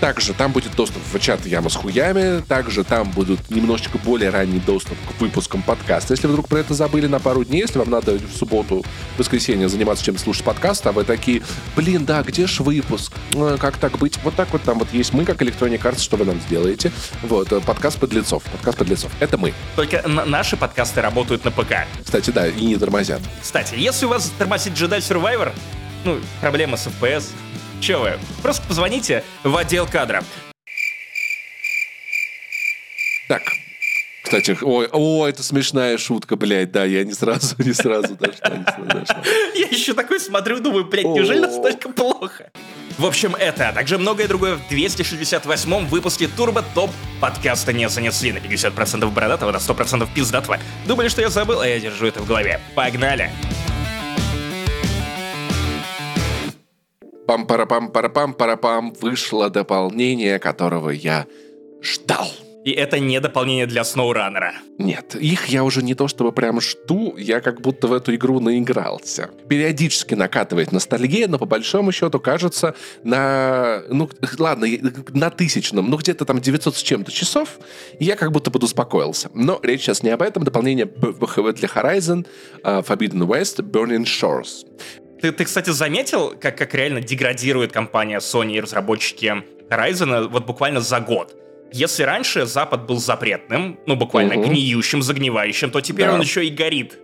Также 0.00 0.34
там 0.34 0.52
будет 0.52 0.74
доступ 0.74 1.02
в 1.12 1.18
чат 1.18 1.46
Яма 1.46 1.70
с 1.70 1.74
хуями. 1.74 2.42
Также 2.42 2.84
там 2.84 3.10
будут 3.10 3.50
немножечко 3.50 3.98
более 3.98 4.30
ранний 4.30 4.60
доступ 4.60 4.96
к 5.16 5.20
выпускам 5.20 5.62
подкаста. 5.62 6.12
Если 6.12 6.26
вдруг 6.26 6.48
про 6.48 6.58
это 6.58 6.74
забыли 6.74 7.06
на 7.06 7.18
пару 7.18 7.44
дней, 7.44 7.62
если 7.62 7.78
вам 7.78 7.90
надо 7.90 8.12
в 8.12 8.36
субботу, 8.36 8.84
в 9.14 9.18
воскресенье 9.18 9.68
заниматься 9.68 10.04
чем-то, 10.04 10.20
слушать 10.20 10.44
подкаст, 10.44 10.86
а 10.86 10.92
вы 10.92 11.04
такие, 11.04 11.42
блин, 11.74 12.04
да, 12.04 12.22
где 12.22 12.46
ж 12.46 12.60
выпуск? 12.60 13.12
Ну, 13.32 13.56
как 13.58 13.78
так 13.78 13.98
быть? 13.98 14.18
Вот 14.22 14.34
так 14.34 14.48
вот 14.52 14.62
там 14.62 14.78
вот 14.78 14.92
есть 14.92 15.12
мы, 15.12 15.24
как 15.24 15.40
Electronic 15.40 15.80
Arts, 15.80 16.00
что 16.00 16.16
вы 16.16 16.24
нам 16.24 16.40
сделаете. 16.40 16.92
Вот, 17.22 17.52
э, 17.52 17.60
подкаст 17.60 17.98
подлецов. 17.98 18.42
Подкаст 18.44 18.78
подлецов. 18.78 19.10
Это 19.20 19.38
мы. 19.38 19.54
Только 19.76 20.06
наши 20.06 20.56
подкасты 20.56 21.00
работают 21.00 21.44
на 21.44 21.50
ПК. 21.50 21.86
Кстати, 22.04 22.30
да, 22.30 22.46
и 22.46 22.64
не 22.64 22.76
тормозят. 22.76 23.20
Кстати, 23.42 23.74
если 23.76 24.06
у 24.06 24.10
вас 24.10 24.32
тормозит 24.38 24.74
Jedi 24.74 24.98
Survivor, 24.98 25.52
ну, 26.04 26.20
проблема 26.40 26.76
с 26.76 26.86
FPS, 26.86 27.30
Че 27.80 27.98
вы? 27.98 28.18
Просто 28.42 28.66
позвоните 28.66 29.22
в 29.44 29.56
отдел 29.56 29.86
кадра. 29.86 30.24
Так, 33.28 33.42
кстати, 34.26 34.58
ой, 34.60 34.88
о, 34.92 35.26
это 35.26 35.44
смешная 35.44 35.98
шутка, 35.98 36.34
блядь, 36.34 36.72
да, 36.72 36.84
я 36.84 37.04
не 37.04 37.12
сразу, 37.12 37.54
не 37.58 37.72
сразу 37.72 38.16
дошла, 38.16 38.56
не 38.56 38.84
дошла. 38.84 39.22
Я 39.54 39.66
еще 39.68 39.94
такой 39.94 40.18
смотрю, 40.18 40.58
думаю, 40.58 40.84
блядь, 40.84 41.04
неужели 41.04 41.38
настолько 41.38 41.88
плохо? 41.88 42.50
В 42.98 43.06
общем, 43.06 43.36
это, 43.36 43.68
а 43.68 43.72
также 43.72 43.98
многое 43.98 44.26
другое 44.26 44.56
в 44.56 44.68
268-м 44.68 45.86
выпуске 45.86 46.26
Турбо 46.28 46.64
Топ 46.74 46.90
подкаста 47.20 47.72
не 47.72 47.88
занесли 47.88 48.32
на 48.32 48.38
50% 48.38 49.08
бородатого, 49.12 49.52
на 49.52 49.58
100% 49.58 50.08
пиздатого. 50.12 50.58
Думали, 50.86 51.08
что 51.08 51.20
я 51.20 51.28
забыл, 51.28 51.60
а 51.60 51.68
я 51.68 51.78
держу 51.78 52.06
это 52.06 52.20
в 52.20 52.26
голове. 52.26 52.60
Погнали! 52.74 53.30
Пам-парапам-парапам-парапам 57.26 58.92
вышло 59.00 59.50
дополнение, 59.50 60.38
которого 60.38 60.90
я 60.90 61.26
ждал. 61.82 62.28
И 62.66 62.72
это 62.72 62.98
не 62.98 63.20
дополнение 63.20 63.66
для 63.68 63.84
Сноураннера. 63.84 64.54
Нет, 64.76 65.14
их 65.14 65.46
я 65.46 65.62
уже 65.62 65.84
не 65.84 65.94
то 65.94 66.08
чтобы 66.08 66.32
прям 66.32 66.60
жду, 66.60 67.14
я 67.16 67.40
как 67.40 67.60
будто 67.60 67.86
в 67.86 67.92
эту 67.92 68.12
игру 68.16 68.40
наигрался. 68.40 69.30
Периодически 69.48 70.14
накатывает 70.14 70.72
ностальгия, 70.72 71.28
но 71.28 71.38
по 71.38 71.46
большому 71.46 71.92
счету 71.92 72.18
кажется 72.18 72.74
на, 73.04 73.82
ну 73.88 74.10
ладно, 74.36 74.66
на 75.14 75.30
тысячном, 75.30 75.88
ну 75.88 75.96
где-то 75.96 76.24
там 76.24 76.40
900 76.40 76.74
с 76.74 76.82
чем-то 76.82 77.12
часов, 77.12 77.60
я 78.00 78.16
как 78.16 78.32
будто 78.32 78.50
подуспокоился. 78.50 79.30
Но 79.32 79.60
речь 79.62 79.82
сейчас 79.82 80.02
не 80.02 80.10
об 80.10 80.22
этом, 80.22 80.42
дополнение 80.42 80.86
для 80.86 81.68
Horizon, 81.68 82.26
uh, 82.64 82.84
Forbidden 82.84 83.28
West, 83.28 83.62
Burning 83.62 84.02
Shores. 84.02 84.66
Ты, 85.20 85.32
ты, 85.32 85.44
кстати, 85.44 85.70
заметил, 85.70 86.34
как, 86.38 86.58
как 86.58 86.74
реально 86.74 87.00
деградирует 87.00 87.72
компания 87.72 88.18
Sony 88.18 88.56
и 88.56 88.60
разработчики 88.60 89.42
Horizon 89.70 90.28
вот 90.28 90.46
буквально 90.46 90.80
за 90.80 91.00
год? 91.00 91.34
Если 91.72 92.04
раньше 92.04 92.46
Запад 92.46 92.86
был 92.86 92.98
запретным, 92.98 93.78
ну 93.86 93.96
буквально 93.96 94.36
угу. 94.36 94.48
гниющим, 94.48 95.02
загнивающим, 95.02 95.70
то 95.70 95.80
теперь 95.80 96.06
да. 96.06 96.14
он 96.14 96.20
еще 96.20 96.46
и 96.46 96.50
горит. 96.50 96.98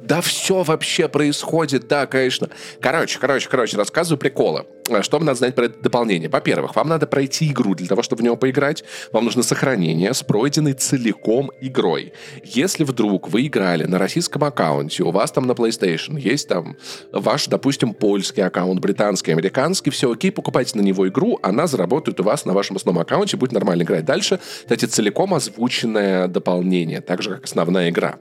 Да 0.00 0.20
все 0.20 0.62
вообще 0.62 1.08
происходит, 1.08 1.88
да, 1.88 2.06
конечно. 2.06 2.48
Короче, 2.80 3.18
короче, 3.18 3.48
короче, 3.48 3.76
рассказываю 3.76 4.18
приколы. 4.18 4.66
Э, 4.88 5.02
что 5.02 5.18
вам 5.18 5.26
надо 5.26 5.38
знать 5.38 5.54
про 5.54 5.66
это 5.66 5.80
дополнение? 5.80 6.28
Во-первых, 6.28 6.74
вам 6.76 6.88
надо 6.88 7.06
пройти 7.06 7.50
игру 7.50 7.74
для 7.74 7.86
того, 7.86 8.02
чтобы 8.02 8.20
в 8.20 8.24
него 8.24 8.36
поиграть. 8.36 8.84
Вам 9.12 9.24
нужно 9.24 9.42
сохранение 9.42 10.12
с 10.12 10.22
пройденной 10.22 10.74
целиком 10.74 11.50
игрой. 11.60 12.12
Если 12.44 12.84
вдруг 12.84 13.28
вы 13.28 13.46
играли 13.46 13.84
на 13.84 13.98
российском 13.98 14.44
аккаунте, 14.44 15.02
у 15.02 15.10
вас 15.10 15.32
там 15.32 15.46
на 15.46 15.52
PlayStation 15.52 16.18
есть 16.18 16.48
там 16.48 16.76
ваш, 17.12 17.46
допустим, 17.46 17.94
польский 17.94 18.44
аккаунт, 18.44 18.80
британский, 18.80 19.32
американский, 19.32 19.90
все 19.90 20.10
окей, 20.12 20.32
покупайте 20.32 20.78
на 20.78 20.82
него 20.82 21.08
игру, 21.08 21.38
она 21.42 21.66
заработает 21.66 22.20
у 22.20 22.22
вас 22.22 22.44
на 22.44 22.52
вашем 22.52 22.76
основном 22.76 23.02
аккаунте, 23.02 23.36
будет 23.36 23.52
нормально 23.52 23.82
играть 23.82 24.04
дальше. 24.04 24.40
Кстати, 24.62 24.86
целиком 24.86 25.34
озвученное 25.34 26.28
дополнение, 26.28 27.00
так 27.00 27.22
же, 27.22 27.30
как 27.30 27.44
основная 27.44 27.90
игра. 27.90 28.18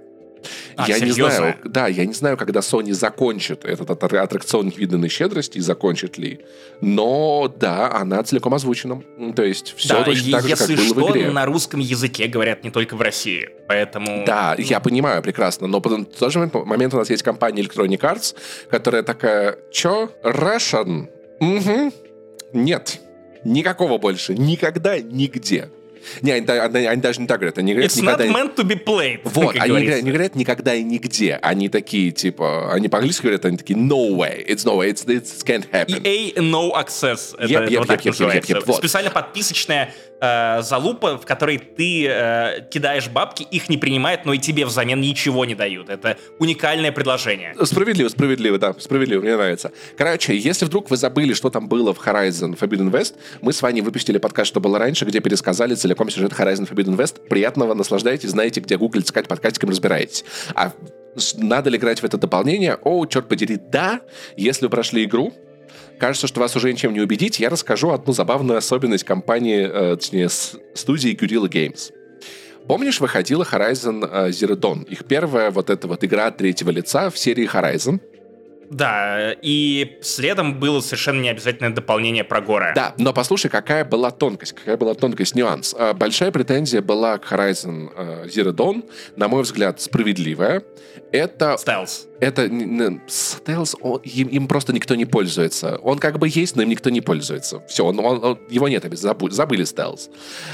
А, 0.75 0.88
я 0.88 0.97
серьезно? 0.97 1.23
не 1.23 1.30
знаю, 1.30 1.56
да, 1.63 1.88
я 1.88 2.06
не 2.06 2.13
знаю, 2.13 2.38
когда 2.38 2.60
Sony 2.62 2.93
закончит 2.93 3.65
этот 3.65 3.89
аттракцион 3.91 4.67
невиданной 4.67 5.10
щедрости 5.10 5.58
и 5.58 5.62
закончит 5.62 6.17
ли. 6.17 6.41
Но 6.82 7.54
да, 7.60 7.91
она 7.93 8.23
целиком 8.23 8.54
озвучена. 8.54 9.04
То 9.36 9.43
есть 9.43 9.73
все 9.77 9.89
да, 9.89 10.04
точно 10.04 10.32
так 10.32 10.47
же, 10.47 10.56
как 10.56 10.67
было 10.67 10.86
что, 10.86 11.08
в 11.08 11.12
игре. 11.12 11.32
на 11.32 11.45
русском 11.45 11.80
языке 11.80 12.27
говорят 12.27 12.63
не 12.63 12.71
только 12.71 12.95
в 12.95 13.01
России, 13.01 13.49
поэтому... 13.67 14.23
Да, 14.25 14.56
я 14.58 14.80
понимаю 14.80 15.21
прекрасно, 15.21 15.67
но 15.67 15.80
в 15.80 16.06
тот 16.06 16.32
же 16.32 16.39
момент 16.39 16.93
у 16.93 16.97
нас 16.97 17.10
есть 17.10 17.23
компания 17.23 17.62
Electronic 17.62 17.99
Arts, 17.99 18.36
которая 18.69 19.04
такая, 19.04 19.58
чё, 19.71 20.10
Russian? 20.23 21.08
Угу. 21.39 21.93
Нет, 22.54 22.99
никакого 23.43 23.97
больше, 23.97 24.34
никогда, 24.34 24.99
нигде. 24.99 25.69
Не, 26.22 26.32
они, 26.32 26.48
они, 26.48 26.86
они 26.86 27.02
даже 27.02 27.22
не 27.22 27.28
так 27.28 27.40
говорят. 27.40 27.58
Они 27.58 27.74
говорят 27.74 27.92
It's 27.92 28.02
никогда... 28.02 28.26
not 28.26 28.34
meant 28.34 28.56
to 28.56 28.64
be 28.64 28.84
played. 28.84 29.22
Вот, 29.24 29.56
они 29.58 29.70
говорят, 29.70 30.00
они 30.00 30.12
говорят 30.12 30.36
никогда 30.36 30.76
и 30.76 30.84
нигде. 30.84 31.40
Они 31.42 31.70
такие, 31.70 32.12
типа, 32.12 32.74
они 32.74 32.88
по-английски 32.88 33.24
говорят, 33.24 33.46
они 33.46 33.58
такие, 33.58 33.78
no 33.78 34.16
way, 34.16 34.46
it's 34.46 34.66
no 34.66 34.78
way, 34.78 34.92
it's, 34.92 35.06
it 35.06 35.26
can't 35.46 35.70
happen. 35.72 36.02
EA 36.04 36.34
No 36.38 36.74
Access. 36.74 37.36
Это, 37.38 37.52
Yep, 37.52 37.70
yep, 37.70 37.78
вот 37.80 37.88
так 37.88 38.06
yep, 38.06 38.14
yep, 38.14 38.34
yep, 38.34 38.46
yep, 38.46 38.64
вот. 38.66 38.78
Специально 38.78 39.12
подписочная 39.12 39.94
э, 40.22 40.62
залупа, 40.62 41.18
в 41.18 41.26
которой 41.26 41.58
ты 41.58 42.08
э, 42.08 42.68
кидаешь 42.70 43.10
бабки, 43.10 43.44
их 43.44 43.70
не 43.70 43.78
принимают, 43.78 44.26
но 44.26 44.34
и 44.34 44.38
тебе 44.38 44.66
взамен 44.66 45.02
ничего 45.02 45.46
не 45.46 45.56
дают. 45.56 45.90
Это 45.90 46.18
уникальное 46.40 46.92
предложение. 46.92 47.56
Справедливо, 47.64 48.10
справедливо, 48.10 48.58
да, 48.58 48.74
справедливо, 48.78 49.22
мне 49.22 49.36
нравится. 49.36 49.72
Короче, 49.98 50.38
если 50.38 50.66
вдруг 50.66 50.90
вы 50.90 50.98
забыли, 50.98 51.34
что 51.34 51.50
там 51.50 51.68
было 51.68 51.94
в 51.94 52.00
Horizon 52.06 52.58
Forbidden 52.58 52.92
West, 52.92 53.16
мы 53.42 53.52
с 53.52 53.62
вами 53.62 53.82
выпустили 53.82 54.18
подкаст, 54.18 54.50
что 54.50 54.60
было 54.60 54.78
раньше, 54.80 55.06
где 55.06 55.20
пересказали 55.20 55.76
целиком 55.76 55.90
сюжет 56.10 56.34
Horizon 56.34 56.69
Forbidden 56.69 56.97
West. 56.97 57.27
Приятного, 57.27 57.73
наслаждайтесь, 57.73 58.30
знаете, 58.30 58.60
где 58.60 58.77
гуглить, 58.77 59.06
искать 59.06 59.27
подкастиком, 59.27 59.69
разбираетесь. 59.69 60.25
А 60.56 60.73
надо 61.38 61.69
ли 61.69 61.77
играть 61.77 62.01
в 62.01 62.04
это 62.04 62.17
дополнение? 62.17 62.77
О, 62.84 63.06
черт 63.06 63.27
подери, 63.27 63.58
да, 63.58 64.01
если 64.36 64.65
вы 64.65 64.69
прошли 64.69 65.04
игру, 65.06 65.34
Кажется, 65.99 66.25
что 66.25 66.39
вас 66.39 66.56
уже 66.56 66.73
ничем 66.73 66.93
не 66.93 66.99
убедить. 66.99 67.39
Я 67.39 67.49
расскажу 67.49 67.91
одну 67.91 68.12
забавную 68.12 68.58
особенность 68.58 69.04
компании, 69.04 69.69
э, 69.71 69.95
точнее, 69.97 70.30
студии 70.30 71.15
Guerrilla 71.15 71.47
Games. 71.47 71.91
Помнишь, 72.67 72.99
выходила 72.99 73.43
Horizon 73.43 74.10
э, 74.12 74.30
Zero 74.30 74.56
Dawn? 74.56 74.84
Их 74.88 75.06
первая 75.06 75.51
вот 75.51 75.69
эта 75.69 75.88
вот 75.88 76.04
игра 76.04 76.32
третьего 76.32 76.71
лица 76.71 77.12
в 77.12 77.19
серии 77.19 77.47
Horizon. 77.47 77.99
Да, 78.71 79.34
и 79.41 79.99
следом 80.01 80.57
было 80.57 80.79
совершенно 80.79 81.19
необязательное 81.19 81.71
дополнение 81.71 82.23
про 82.23 82.39
горы. 82.39 82.71
Да, 82.73 82.93
но 82.97 83.12
послушай, 83.12 83.49
какая 83.49 83.84
была 83.84 84.12
тонкость, 84.12 84.53
какая 84.53 84.77
была 84.77 84.93
тонкость, 84.93 85.36
нюанс. 85.36 85.75
А, 85.77 85.93
Большая 85.93 86.31
претензия 86.31 86.81
была 86.81 87.17
к 87.17 87.29
Horizon 87.29 87.91
э, 87.93 88.27
Zero 88.27 88.53
Dawn, 88.53 88.89
на 89.17 89.27
мой 89.27 89.43
взгляд, 89.43 89.81
справедливая. 89.81 90.63
Это 91.12 91.57
Стелс. 91.57 92.07
Это 92.21 92.47
он- 93.81 93.99
им, 94.03 94.27
им 94.29 94.47
просто 94.47 94.73
никто 94.73 94.95
не 94.95 95.05
пользуется. 95.05 95.77
Он 95.84 95.97
как 95.99 96.19
бы 96.19 96.29
есть, 96.29 96.55
но 96.55 96.62
им 96.62 96.69
никто 96.69 96.89
не 96.89 97.01
пользуется. 97.01 97.62
Все, 97.67 97.84
он, 97.84 97.99
он- 97.99 98.23
он- 98.23 98.39
его 98.49 98.67
нет, 98.69 98.86
забу- 98.86 99.31
забыли 99.31 99.63
стелс. 99.65 100.10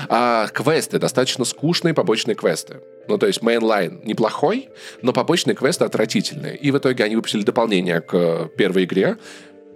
А 0.09 0.47
квесты 0.47 0.97
достаточно 0.97 1.45
скучные, 1.45 1.93
побочные 1.93 2.35
квесты. 2.35 2.77
Ну, 3.07 3.17
то 3.17 3.27
есть 3.27 3.41
mainline 3.41 4.01
неплохой, 4.03 4.69
но 5.01 5.13
побочные 5.13 5.55
квесты 5.55 5.85
отвратительные. 5.85 6.57
И 6.57 6.71
в 6.71 6.77
итоге 6.77 7.03
они 7.03 7.15
выпустили 7.15 7.43
дополнение 7.43 8.01
к 8.01 8.13
э, 8.13 8.47
первой 8.57 8.85
игре 8.85 9.17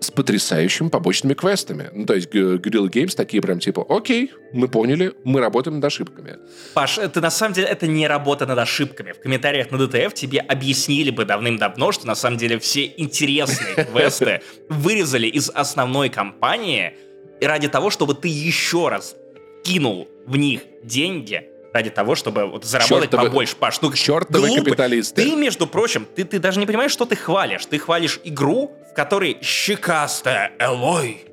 с 0.02 0.10
потрясающими 0.10 0.90
побочными 0.90 1.36
квестами. 1.36 1.90
Ну, 1.94 2.06
то 2.08 2.16
есть 2.16 2.28
Gu- 2.34 2.58
Guerrilla 2.58 2.90
Games 2.90 3.16
такие 3.16 3.40
прям 3.42 3.60
типа, 3.60 3.86
окей, 3.88 4.32
мы 4.52 4.68
поняли, 4.68 5.14
мы 5.24 5.40
работаем 5.40 5.76
над 5.76 5.86
ошибками. 5.86 6.38
Паш, 6.74 6.98
это 6.98 7.22
на 7.22 7.30
самом 7.30 7.54
деле 7.54 7.68
это 7.68 7.86
не 7.86 8.08
работа 8.08 8.48
над 8.48 8.58
ошибками. 8.58 9.12
В 9.12 9.20
комментариях 9.20 9.70
на 9.70 9.78
ДТФ 9.78 10.14
тебе 10.16 10.40
объяснили 10.40 11.12
бы 11.12 11.24
давным-давно, 11.24 11.92
что 11.92 12.08
на 12.08 12.16
самом 12.16 12.38
деле 12.38 12.58
все 12.58 12.92
интересные 12.98 13.86
квесты 13.92 14.42
вырезали 14.70 15.28
из 15.28 15.52
основной 15.52 16.10
кампании 16.10 16.94
ради 17.40 17.68
того, 17.68 17.92
чтобы 17.92 18.16
ты 18.16 18.28
еще 18.28 18.90
раз 18.90 19.16
кинул 19.64 20.08
в 20.26 20.36
них 20.36 20.62
деньги, 20.84 21.44
ради 21.74 21.90
того, 21.90 22.16
чтобы 22.16 22.46
вот 22.46 22.66
заработать 22.66 23.10
Чёртовы- 23.12 23.28
побольше. 23.30 23.56
Паш, 23.56 23.82
ну 23.82 23.92
чёртовы 23.94 24.48
глупый. 24.48 24.64
капиталисты. 24.66 25.24
Ты, 25.24 25.36
между 25.36 25.68
прочим, 25.68 26.06
ты, 26.16 26.24
ты 26.26 26.40
даже 26.40 26.60
не 26.60 26.66
понимаешь, 26.66 26.92
что 26.92 27.06
ты 27.06 27.16
хвалишь. 27.16 27.66
Ты 27.66 27.80
хвалишь 27.80 28.20
игру, 28.24 28.74
в 28.92 28.94
которой 28.94 29.38
щекастая 29.42 30.52
Элой 30.60 31.26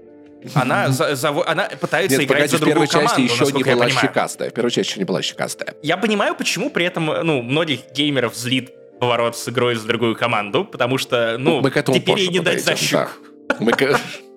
она, 0.55 0.88
за- 0.90 1.12
заво- 1.14 1.42
она 1.46 1.64
пытается 1.81 2.16
Нет, 2.16 2.27
играть 2.29 2.42
погоди, 2.42 2.51
за 2.53 2.57
в 2.57 2.61
первой 2.61 2.87
другую 2.87 2.88
команду, 2.88 3.29
части 3.29 3.42
еще 3.42 3.53
не 3.53 3.64
была 3.64 3.90
щекастая. 3.90 4.51
В 4.51 4.55
первой 4.55 4.70
части 4.70 4.90
еще 4.90 4.98
не 5.01 5.05
была 5.05 5.20
щекастая. 5.22 5.74
Я 5.83 5.96
понимаю, 5.96 6.37
почему 6.37 6.70
при 6.70 6.87
этом, 6.87 7.07
ну, 7.07 7.42
многих 7.42 7.90
геймеров 7.92 8.37
злит 8.37 8.70
поворот 9.01 9.37
с 9.37 9.48
игрой 9.48 9.74
за 9.74 9.87
другую 9.88 10.14
команду, 10.14 10.64
потому 10.64 10.96
что, 10.98 11.37
ну, 11.38 11.61
Мы 11.61 11.72
к 11.72 11.77
этому 11.77 11.98
теперь 11.98 12.18
ей 12.20 12.29
не 12.29 12.38
дать 12.40 12.64
защику. 12.64 13.09
да. 13.48 13.57
Мы 13.59 13.72
к... 13.72 13.98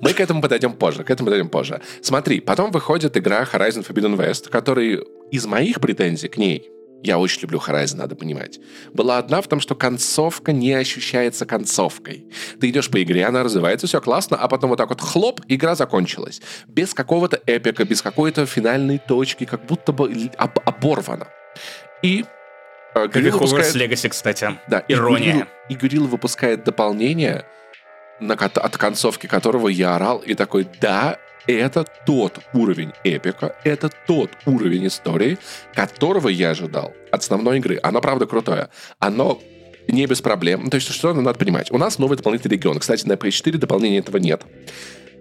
Мы 0.00 0.12
к 0.12 0.20
этому 0.20 0.40
подойдем 0.42 0.72
позже, 0.72 1.04
к 1.04 1.10
этому 1.10 1.26
подойдем 1.26 1.48
позже. 1.48 1.80
Смотри, 2.02 2.40
потом 2.40 2.70
выходит 2.70 3.16
игра 3.16 3.42
Horizon 3.44 3.86
Forbidden 3.86 4.16
West, 4.16 4.48
который 4.50 5.02
из 5.30 5.46
моих 5.46 5.80
претензий 5.80 6.28
к 6.28 6.36
ней, 6.36 6.70
я 7.02 7.18
очень 7.18 7.42
люблю 7.42 7.58
Horizon, 7.64 7.96
надо 7.96 8.16
понимать, 8.16 8.58
была 8.92 9.18
одна 9.18 9.40
в 9.42 9.46
том, 9.48 9.60
что 9.60 9.74
концовка 9.74 10.52
не 10.52 10.72
ощущается 10.72 11.44
концовкой. 11.46 12.26
Ты 12.60 12.70
идешь 12.70 12.90
по 12.90 13.00
игре, 13.02 13.24
она 13.26 13.42
развивается, 13.44 13.86
все 13.86 14.00
классно, 14.00 14.36
а 14.36 14.48
потом 14.48 14.70
вот 14.70 14.76
так 14.76 14.88
вот 14.88 15.00
хлоп, 15.00 15.40
игра 15.46 15.74
закончилась. 15.74 16.40
Без 16.66 16.94
какого-то 16.94 17.40
эпика, 17.46 17.84
без 17.84 18.02
какой-то 18.02 18.46
финальной 18.46 18.98
точки, 18.98 19.44
как 19.44 19.66
будто 19.66 19.92
бы 19.92 20.30
об- 20.38 20.58
оборвано. 20.64 21.28
И 22.02 22.24
э, 22.94 23.08
Как 23.08 23.16
и 23.16 23.20
Guerrilla 23.20 23.32
Hogwarts 23.38 23.72
выпускает- 23.72 23.76
Legacy, 23.76 24.08
кстати. 24.08 24.58
да, 24.68 24.78
и 24.80 24.94
Ирония. 24.94 25.34
Гурил- 25.34 25.46
И 25.68 25.74
Гурил 25.76 26.06
выпускает 26.06 26.64
дополнение, 26.64 27.44
на 28.20 28.34
от 28.34 28.76
концовки 28.76 29.26
которого 29.26 29.68
я 29.68 29.96
орал 29.96 30.18
и 30.18 30.34
такой, 30.34 30.68
да, 30.80 31.18
это 31.46 31.84
тот 32.04 32.40
уровень 32.52 32.92
эпика, 33.04 33.54
это 33.64 33.90
тот 34.06 34.30
уровень 34.46 34.88
истории, 34.88 35.38
которого 35.74 36.28
я 36.28 36.50
ожидал 36.50 36.92
от 37.10 37.20
основной 37.20 37.58
игры. 37.58 37.78
Оно, 37.82 38.00
правда, 38.00 38.26
крутое. 38.26 38.68
Оно 38.98 39.40
не 39.88 40.06
без 40.06 40.20
проблем. 40.20 40.64
Ну, 40.64 40.70
То 40.70 40.76
есть, 40.76 40.92
что 40.92 41.14
надо 41.14 41.38
понимать? 41.38 41.70
У 41.70 41.78
нас 41.78 41.98
новый 41.98 42.16
дополнительный 42.16 42.56
регион. 42.56 42.78
Кстати, 42.78 43.06
на 43.06 43.12
PS4 43.12 43.58
дополнения 43.58 43.98
этого 43.98 44.16
нет. 44.16 44.42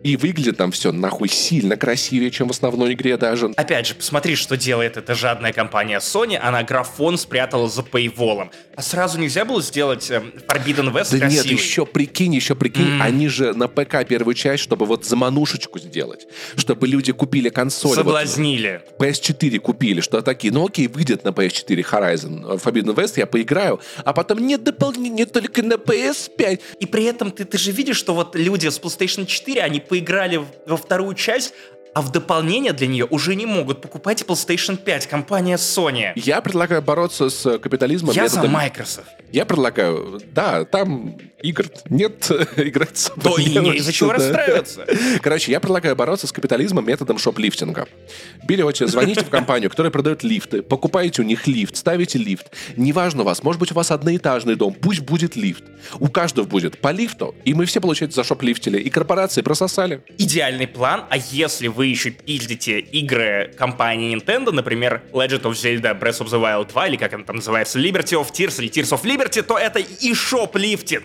И 0.06 0.18
выглядит 0.18 0.58
там 0.58 0.72
все 0.72 0.92
нахуй 0.92 1.28
сильно 1.28 1.78
красивее, 1.78 2.30
чем 2.30 2.48
в 2.48 2.52
основной 2.52 2.94
игре 2.94 3.18
даже. 3.18 3.52
Опять 3.58 3.88
же, 3.88 3.96
посмотри, 3.96 4.36
что 4.36 4.56
делает 4.56 4.98
эта 4.98 5.16
жадная 5.16 5.52
компания 5.52 5.98
Sony. 5.98 6.38
Она 6.38 6.62
графон 6.62 7.18
спрятала 7.18 7.68
за 7.68 7.82
пейволом. 7.82 8.52
А 8.76 8.84
сразу 8.84 9.18
нельзя 9.18 9.46
было 9.46 9.64
сделать 9.64 10.12
эм, 10.12 10.32
Forbidden 10.48 10.94
West 10.94 11.12
Да 11.12 11.18
красивый? 11.18 11.32
нет, 11.32 11.46
еще 11.46 11.88
прикинь, 11.88 12.36
еще 12.36 12.54
прикинь, 12.54 12.88
М. 12.88 13.02
они 13.02 13.28
же 13.30 13.56
на 13.56 13.68
ПК 13.68 14.06
первую 14.08 14.36
часть, 14.36 14.62
чтобы 14.62 14.86
вот 14.86 15.06
за 15.06 15.16
манушечку 15.16 15.80
сделать, 15.80 16.28
чтобы 16.56 16.88
люди 16.88 17.12
купили 17.12 17.50
консоль. 17.50 17.90
вот 17.90 17.96
Соблазнили. 17.96 18.84
PS4 19.00 19.58
купили, 19.58 20.02
что 20.02 20.22
такие, 20.22 20.54
ну 20.54 20.68
окей, 20.68 20.88
выйдет 20.88 21.24
на 21.24 21.30
PS4 21.30 21.84
Horizon 21.84 22.54
э, 22.54 22.58
Forbidden 22.58 22.94
West, 22.94 23.14
я 23.16 23.26
поиграю, 23.26 23.80
а 24.04 24.14
потом 24.14 24.46
нет 24.46 24.64
дополнения 24.64 25.26
только 25.26 25.64
на 25.64 25.74
PS5. 25.74 26.60
И 26.80 26.86
при 26.86 27.06
этом 27.06 27.32
ты, 27.32 27.44
ты 27.46 27.58
же 27.58 27.72
видишь, 27.72 27.98
что 27.98 28.14
вот 28.14 28.36
люди 28.36 28.68
с 28.68 28.80
PlayStation 28.80 29.26
4, 29.26 29.64
они 29.64 29.80
поиграли 29.96 30.42
во 30.66 30.76
вторую 30.76 31.16
часть, 31.16 31.54
а 31.96 32.02
в 32.02 32.12
дополнение 32.12 32.74
для 32.74 32.88
нее 32.88 33.06
уже 33.06 33.36
не 33.36 33.46
могут 33.46 33.82
покупать 33.82 34.22
PlayStation 34.24 34.76
5, 34.76 35.08
компания 35.08 35.56
Sony. 35.56 36.12
Я 36.18 36.42
предлагаю 36.42 36.82
бороться 36.82 37.30
с 37.30 37.46
э, 37.46 37.58
капитализмом 37.58 38.14
Я 38.14 38.28
за 38.28 38.36
методом... 38.36 38.52
Microsoft. 38.52 39.08
Я 39.32 39.46
предлагаю, 39.46 40.22
да, 40.34 40.66
там 40.66 41.18
игр 41.42 41.66
нет, 41.90 42.30
играть 42.58 42.94
особо 42.94 43.22
То 43.22 43.38
и 43.38 43.58
не 43.58 43.76
из-за 43.78 43.94
чего 43.94 44.12
расстраиваться. 44.12 44.86
Короче, 45.22 45.52
я 45.52 45.60
предлагаю 45.60 45.96
бороться 45.96 46.28
с 46.28 46.32
капитализмом 46.34 46.86
методом 46.86 47.18
шоп-лифтинга. 47.18 47.88
Берете, 48.44 48.88
звоните 48.88 49.22
в 49.22 49.30
компанию, 49.30 49.70
которая 49.70 49.92
продает 49.92 50.24
лифты, 50.24 50.62
покупаете 50.62 51.22
у 51.22 51.26
них 51.26 51.48
лифт, 51.48 51.78
ставите 51.78 52.18
лифт. 52.18 52.52
Неважно 52.76 53.22
у 53.22 53.26
вас, 53.26 53.42
может 53.42 53.60
быть, 53.60 53.72
у 53.72 53.76
вас 53.76 53.92
одноэтажный 53.92 54.56
дом, 54.56 54.74
пусть 54.74 55.02
будет 55.02 55.36
лифт. 55.36 55.64
У 56.00 56.10
каждого 56.10 56.46
будет 56.46 56.80
по 56.80 56.92
лифту, 56.92 57.36
и 57.46 57.54
мы 57.54 57.66
все, 57.66 57.80
получается, 57.80 58.18
зашоплифтили, 58.18 58.80
и 58.80 58.90
корпорации 58.90 59.42
прососали. 59.42 60.02
Идеальный 60.18 60.68
план, 60.68 61.06
а 61.10 61.18
если 61.18 61.68
вы 61.86 61.90
еще 61.90 62.10
пиздите 62.10 62.80
игры 62.80 63.54
компании 63.56 64.18
Nintendo, 64.18 64.52
например, 64.52 65.04
Legend 65.12 65.44
of 65.44 65.52
Zelda 65.52 65.94
Breath 65.94 66.20
of 66.20 66.30
the 66.30 66.42
Wild 66.42 66.72
2, 66.72 66.88
или 66.88 66.96
как 66.96 67.14
она 67.14 67.24
там 67.24 67.36
называется, 67.36 67.78
Liberty 67.78 68.20
of 68.20 68.32
Tears 68.32 68.60
или 68.60 68.72
Tears 68.72 68.90
of 68.90 69.04
Liberty, 69.04 69.44
то 69.44 69.56
это 69.56 69.78
и 69.78 70.14
шоп-лифтинг. 70.16 71.04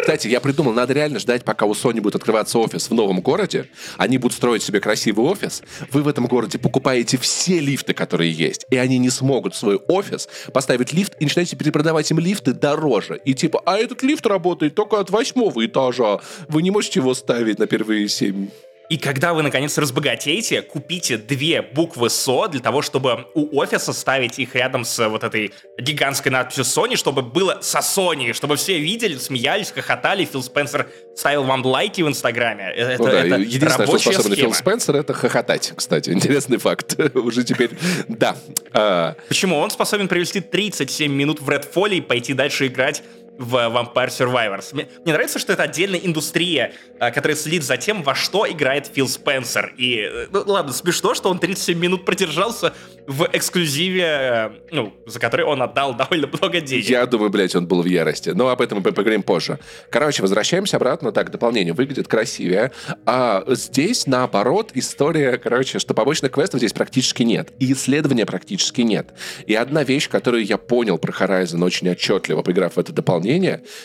Кстати, 0.00 0.26
я 0.26 0.40
придумал, 0.40 0.72
надо 0.72 0.94
реально 0.94 1.20
ждать, 1.20 1.44
пока 1.44 1.66
у 1.66 1.74
Sony 1.74 2.00
будет 2.00 2.16
открываться 2.16 2.58
офис 2.58 2.90
в 2.90 2.94
новом 2.94 3.20
городе. 3.20 3.68
Они 3.98 4.18
будут 4.18 4.36
строить 4.36 4.64
себе 4.64 4.80
красивый 4.80 5.24
офис. 5.26 5.62
Вы 5.92 6.02
в 6.02 6.08
этом 6.08 6.26
городе 6.26 6.58
покупаете 6.58 7.16
все 7.18 7.60
лифты, 7.60 7.94
которые 7.94 8.32
есть. 8.32 8.66
И 8.68 8.76
они 8.76 8.98
не 8.98 9.10
смогут 9.10 9.54
свой 9.54 9.76
офис 9.76 10.28
поставить 10.52 10.92
лифт 10.92 11.14
и 11.20 11.24
начинаете 11.24 11.54
перепродавать 11.54 12.10
им 12.10 12.18
лифты 12.18 12.52
дороже. 12.52 13.20
И 13.24 13.32
типа, 13.32 13.62
а 13.64 13.78
этот 13.78 14.02
лифт 14.02 14.26
работает 14.26 14.74
только 14.74 14.98
от 14.98 15.10
восьмого 15.10 15.64
этажа. 15.64 16.18
Вы 16.48 16.62
не 16.62 16.72
можете 16.72 16.98
его 16.98 17.14
ставить 17.14 17.60
на 17.60 17.68
первые 17.68 18.08
семь. 18.08 18.48
И 18.92 18.98
когда 18.98 19.32
вы, 19.32 19.42
наконец, 19.42 19.78
разбогатеете, 19.78 20.60
купите 20.60 21.16
две 21.16 21.62
буквы 21.62 22.10
СО 22.10 22.48
для 22.48 22.60
того, 22.60 22.82
чтобы 22.82 23.26
у 23.32 23.58
офиса 23.58 23.94
ставить 23.94 24.38
их 24.38 24.54
рядом 24.54 24.84
с 24.84 25.08
вот 25.08 25.24
этой 25.24 25.50
гигантской 25.78 26.30
надписью 26.30 26.64
Sony, 26.64 26.96
чтобы 26.96 27.22
было 27.22 27.56
со 27.62 27.78
Sony, 27.78 28.34
чтобы 28.34 28.56
все 28.56 28.78
видели, 28.78 29.16
смеялись, 29.16 29.70
хохотали. 29.70 30.26
Фил 30.26 30.42
Спенсер 30.42 30.90
ставил 31.16 31.44
вам 31.44 31.64
лайки 31.64 32.02
в 32.02 32.08
Инстаграме. 32.08 32.64
Э, 32.76 32.92
Это, 32.92 33.02
Ну 33.02 33.08
да, 33.08 33.24
это 33.24 33.36
единственное, 33.36 33.86
что 33.86 33.98
способен 33.98 34.36
Фил. 34.36 34.52
Спенсер, 34.52 34.96
это 34.96 35.14
хохотать, 35.14 35.72
кстати. 35.74 36.10
Интересный 36.12 36.58
факт. 36.58 36.94
Уже 37.14 37.44
теперь, 37.44 37.70
да. 38.08 38.36
А, 38.74 39.16
Почему? 39.26 39.56
Он 39.56 39.70
способен 39.70 40.06
провести 40.06 40.42
37 40.42 41.10
минут 41.10 41.40
в 41.40 41.48
Redfall 41.48 41.94
и 41.94 42.02
пойти 42.02 42.34
дальше 42.34 42.66
играть 42.66 43.02
в 43.38 43.54
Vampire 43.54 44.08
Survivors. 44.08 44.68
Мне, 44.72 44.88
мне 45.04 45.12
нравится, 45.12 45.38
что 45.38 45.52
это 45.52 45.62
отдельная 45.64 45.98
индустрия, 45.98 46.72
а, 47.00 47.10
которая 47.10 47.36
следит 47.36 47.64
за 47.64 47.76
тем, 47.76 48.02
во 48.02 48.14
что 48.14 48.48
играет 48.48 48.86
Фил 48.86 49.08
Спенсер. 49.08 49.74
И, 49.76 49.98
э, 49.98 50.26
ну 50.30 50.42
ладно, 50.46 50.72
смешно, 50.72 51.14
что 51.14 51.30
он 51.30 51.38
37 51.38 51.78
минут 51.78 52.04
продержался 52.04 52.74
в 53.06 53.28
эксклюзиве, 53.32 54.04
э, 54.04 54.50
ну, 54.70 54.92
за 55.06 55.18
который 55.18 55.44
он 55.44 55.62
отдал 55.62 55.94
довольно 55.96 56.28
много 56.28 56.60
денег. 56.60 56.84
Я 56.84 57.06
думаю, 57.06 57.30
блядь, 57.30 57.54
он 57.56 57.66
был 57.66 57.82
в 57.82 57.86
ярости. 57.86 58.30
Но 58.30 58.48
об 58.48 58.60
этом 58.60 58.78
мы 58.78 58.92
поговорим 58.92 59.22
позже. 59.22 59.58
Короче, 59.90 60.22
возвращаемся 60.22 60.76
обратно. 60.76 61.10
Так, 61.10 61.30
дополнение 61.30 61.72
выглядит 61.72 62.08
красивее. 62.08 62.72
А 63.06 63.44
здесь, 63.48 64.06
наоборот, 64.06 64.70
история, 64.74 65.38
короче, 65.38 65.78
что 65.78 65.94
побочных 65.94 66.32
квестов 66.32 66.60
здесь 66.60 66.72
практически 66.72 67.22
нет. 67.22 67.52
И 67.58 67.72
исследования 67.72 68.26
практически 68.26 68.82
нет. 68.82 69.14
И 69.46 69.54
одна 69.54 69.84
вещь, 69.84 70.08
которую 70.08 70.44
я 70.44 70.58
понял 70.58 70.98
про 70.98 71.12
Horizon 71.12 71.64
очень 71.64 71.88
отчетливо, 71.88 72.42
поиграв 72.42 72.76
в 72.76 72.78
это 72.78 72.92
дополнение, 72.92 73.21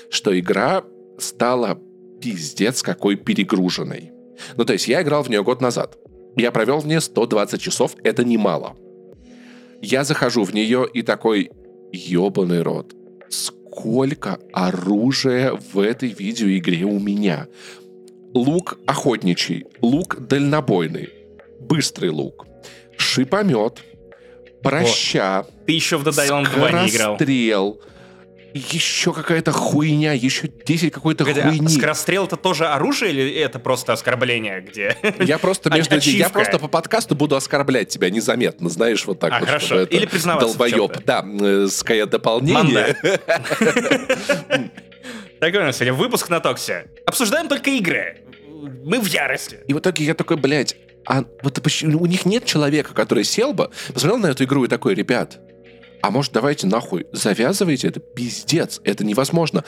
что 0.09 0.37
игра 0.37 0.83
стала 1.17 1.79
пиздец 2.21 2.81
какой 2.81 3.15
перегруженной. 3.15 4.11
Ну, 4.55 4.65
то 4.65 4.73
есть 4.73 4.87
я 4.87 5.01
играл 5.01 5.23
в 5.23 5.29
нее 5.29 5.43
год 5.43 5.61
назад. 5.61 5.97
Я 6.35 6.51
провел 6.51 6.79
в 6.79 6.87
ней 6.87 7.01
120 7.01 7.61
часов, 7.61 7.95
это 8.03 8.23
немало. 8.23 8.75
Я 9.81 10.03
захожу 10.03 10.43
в 10.43 10.53
нее 10.53 10.87
и 10.91 11.01
такой, 11.01 11.51
ебаный 11.91 12.61
рот, 12.61 12.93
сколько 13.29 14.39
оружия 14.53 15.53
в 15.73 15.79
этой 15.79 16.09
видеоигре 16.09 16.83
у 16.83 16.99
меня. 16.99 17.47
Лук 18.33 18.77
охотничий, 18.85 19.65
лук 19.81 20.27
дальнобойный, 20.27 21.09
быстрый 21.59 22.09
лук, 22.09 22.45
шипомет, 22.97 23.83
проща, 24.61 25.39
О, 25.39 25.45
ты 25.65 25.71
еще 25.73 25.97
в 25.97 26.07
Dead 26.07 26.27
Island 26.27 26.53
2 26.53 26.71
не 26.83 26.89
играл. 26.89 27.15
Скорострел, 27.15 27.81
еще 28.57 29.13
какая-то 29.13 29.51
хуйня, 29.51 30.13
еще 30.13 30.47
10 30.47 30.91
какой-то 30.91 31.23
а 31.23 31.33
хуйни. 31.33 31.67
скорострел 31.67 32.25
это 32.25 32.35
тоже 32.37 32.67
оружие 32.67 33.11
или 33.11 33.33
это 33.35 33.59
просто 33.59 33.93
оскорбление, 33.93 34.61
где... 34.61 34.97
Я 35.19 35.37
просто 35.37 35.69
между 35.69 35.95
А- 35.95 35.99
я 35.99 36.29
просто 36.29 36.59
по 36.59 36.67
подкасту 36.67 37.15
буду 37.15 37.35
оскорблять 37.35 37.89
тебя 37.89 38.09
незаметно, 38.09 38.69
знаешь, 38.69 39.05
вот 39.05 39.19
так 39.19 39.33
А, 39.33 39.39
вот. 39.39 39.47
хорошо. 39.47 39.83
Или 39.83 40.05
признаваться 40.05 40.57
Долбоеб, 40.57 41.03
да, 41.05 41.25
э, 41.25 41.67
скорее 41.69 42.05
дополнение. 42.05 42.95
Такой 45.39 45.61
у 45.61 45.65
нас 45.65 45.75
сегодня 45.75 45.93
выпуск 45.93 46.29
на 46.29 46.39
Токсе. 46.39 46.87
Обсуждаем 47.05 47.47
только 47.47 47.69
игры. 47.71 48.17
Мы 48.83 48.99
в 48.99 49.05
ярости. 49.05 49.59
И 49.67 49.73
в 49.73 49.79
итоге 49.79 50.05
я 50.05 50.13
такой, 50.15 50.37
блядь, 50.37 50.75
а 51.05 51.23
вот 51.41 51.61
у 51.83 52.05
них 52.05 52.25
нет 52.25 52.45
человека, 52.45 52.93
который 52.93 53.23
сел 53.23 53.53
бы, 53.53 53.69
посмотрел 53.93 54.17
на 54.17 54.27
эту 54.27 54.43
игру 54.43 54.65
и 54.65 54.67
такой, 54.67 54.93
ребят, 54.95 55.39
а 56.01 56.11
может 56.11 56.31
давайте 56.31 56.67
нахуй 56.67 57.07
завязывайте 57.11 57.87
это? 57.87 57.99
Пиздец, 57.99 58.81
это 58.83 59.03
невозможно. 59.03 59.63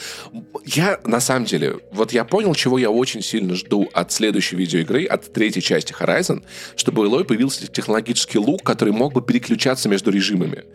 Я, 0.65 0.99
на 1.03 1.19
самом 1.19 1.45
деле, 1.45 1.77
вот 1.91 2.13
я 2.13 2.23
понял, 2.25 2.53
чего 2.55 2.77
я 2.77 2.91
очень 2.91 3.21
сильно 3.21 3.55
жду 3.55 3.89
от 3.93 4.11
следующей 4.11 4.55
видеоигры, 4.55 5.05
от 5.05 5.31
третьей 5.33 5.61
части 5.61 5.93
Horizon, 5.93 6.43
чтобы 6.75 7.01
у 7.01 7.05
Элой 7.05 7.25
появился 7.25 7.67
технологический 7.67 8.39
лук, 8.39 8.63
который 8.63 8.93
мог 8.93 9.13
бы 9.13 9.21
переключаться 9.21 9.89
между 9.89 10.11
режимами. 10.11 10.65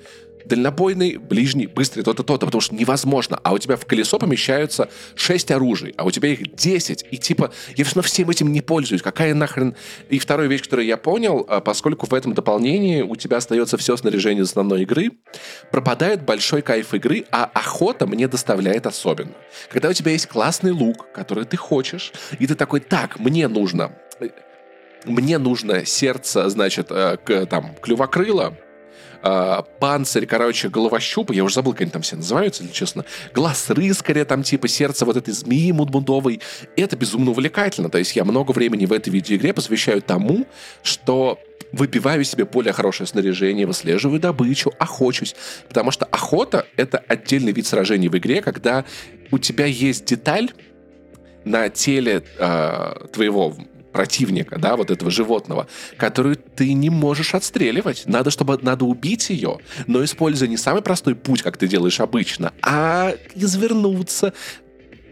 Дальнобойный, 0.44 1.16
ближний, 1.16 1.66
быстрый, 1.66 2.02
то-то, 2.02 2.22
то-то, 2.22 2.46
потому 2.46 2.60
что 2.60 2.74
невозможно. 2.74 3.38
А 3.42 3.52
у 3.52 3.58
тебя 3.58 3.76
в 3.76 3.86
колесо 3.86 4.18
помещаются 4.18 4.88
6 5.14 5.50
оружий, 5.50 5.94
а 5.96 6.04
у 6.04 6.10
тебя 6.10 6.28
их 6.28 6.54
10. 6.54 7.06
И 7.10 7.16
типа, 7.16 7.52
я 7.76 7.84
все 7.84 7.94
равно 7.94 8.02
всем 8.02 8.30
этим 8.30 8.52
не 8.52 8.60
пользуюсь. 8.60 9.02
Какая 9.02 9.34
нахрен... 9.34 9.74
И 10.08 10.18
вторая 10.18 10.48
вещь, 10.48 10.62
которую 10.62 10.86
я 10.86 10.96
понял, 10.96 11.44
а, 11.48 11.60
поскольку 11.60 12.06
в 12.06 12.14
этом 12.14 12.34
дополнении 12.34 13.02
у 13.02 13.16
тебя 13.16 13.38
остается 13.38 13.76
все 13.76 13.96
снаряжение 13.96 14.42
основной 14.42 14.82
игры, 14.82 15.12
пропадает 15.70 16.24
большой 16.24 16.62
кайф 16.62 16.94
игры, 16.94 17.24
а 17.30 17.44
охота 17.44 18.06
мне 18.06 18.28
доставляет 18.28 18.86
особенно. 18.86 19.32
Когда 19.70 19.88
у 19.88 19.92
тебя 19.92 20.12
есть 20.12 20.26
классный 20.26 20.72
лук, 20.72 21.06
который 21.12 21.44
ты 21.44 21.56
хочешь, 21.56 22.12
и 22.38 22.46
ты 22.46 22.54
такой, 22.54 22.80
так, 22.80 23.18
мне 23.18 23.48
нужно... 23.48 23.92
Мне 25.04 25.36
нужно 25.36 25.84
сердце, 25.84 26.48
значит, 26.48 26.86
э, 26.88 27.18
к, 27.22 27.44
там, 27.44 27.74
клювокрыла, 27.82 28.56
а, 29.26 29.62
панцирь, 29.62 30.26
короче, 30.26 30.68
головощупа, 30.68 31.32
я 31.32 31.44
уже 31.44 31.54
забыл, 31.54 31.72
как 31.72 31.80
они 31.80 31.90
там 31.90 32.02
все 32.02 32.16
называются, 32.16 32.62
если 32.62 32.74
честно, 32.74 33.06
глаз 33.32 33.70
рыскаря, 33.70 34.26
там 34.26 34.42
типа 34.42 34.68
сердце 34.68 35.06
вот 35.06 35.16
этой 35.16 35.32
змеи 35.32 35.72
мудмудовой. 35.72 36.42
Это 36.76 36.94
безумно 36.94 37.30
увлекательно. 37.30 37.88
То 37.88 37.96
есть 37.96 38.14
я 38.16 38.24
много 38.26 38.52
времени 38.52 38.84
в 38.84 38.92
этой 38.92 39.08
видеоигре 39.08 39.54
посвящаю 39.54 40.02
тому, 40.02 40.46
что 40.82 41.38
выбиваю 41.72 42.22
себе 42.24 42.44
более 42.44 42.74
хорошее 42.74 43.06
снаряжение, 43.06 43.66
выслеживаю 43.66 44.20
добычу, 44.20 44.72
охочусь. 44.78 45.34
Потому 45.68 45.90
что 45.90 46.04
охота— 46.04 46.66
это 46.76 46.98
отдельный 46.98 47.52
вид 47.52 47.66
сражений 47.66 48.08
в 48.08 48.18
игре, 48.18 48.42
когда 48.42 48.84
у 49.30 49.38
тебя 49.38 49.64
есть 49.64 50.04
деталь 50.04 50.50
на 51.46 51.70
теле 51.70 52.24
э, 52.38 53.06
твоего 53.10 53.54
противника, 53.94 54.58
да, 54.58 54.76
вот 54.76 54.90
этого 54.90 55.08
животного, 55.12 55.68
которую 55.96 56.34
ты 56.34 56.72
не 56.72 56.90
можешь 56.90 57.32
отстреливать. 57.32 58.02
Надо, 58.06 58.32
чтобы 58.32 58.58
надо 58.60 58.84
убить 58.84 59.30
ее, 59.30 59.58
но 59.86 60.02
используя 60.02 60.48
не 60.48 60.56
самый 60.56 60.82
простой 60.82 61.14
путь, 61.14 61.42
как 61.42 61.56
ты 61.56 61.68
делаешь 61.68 62.00
обычно, 62.00 62.52
а 62.60 63.14
извернуться, 63.36 64.34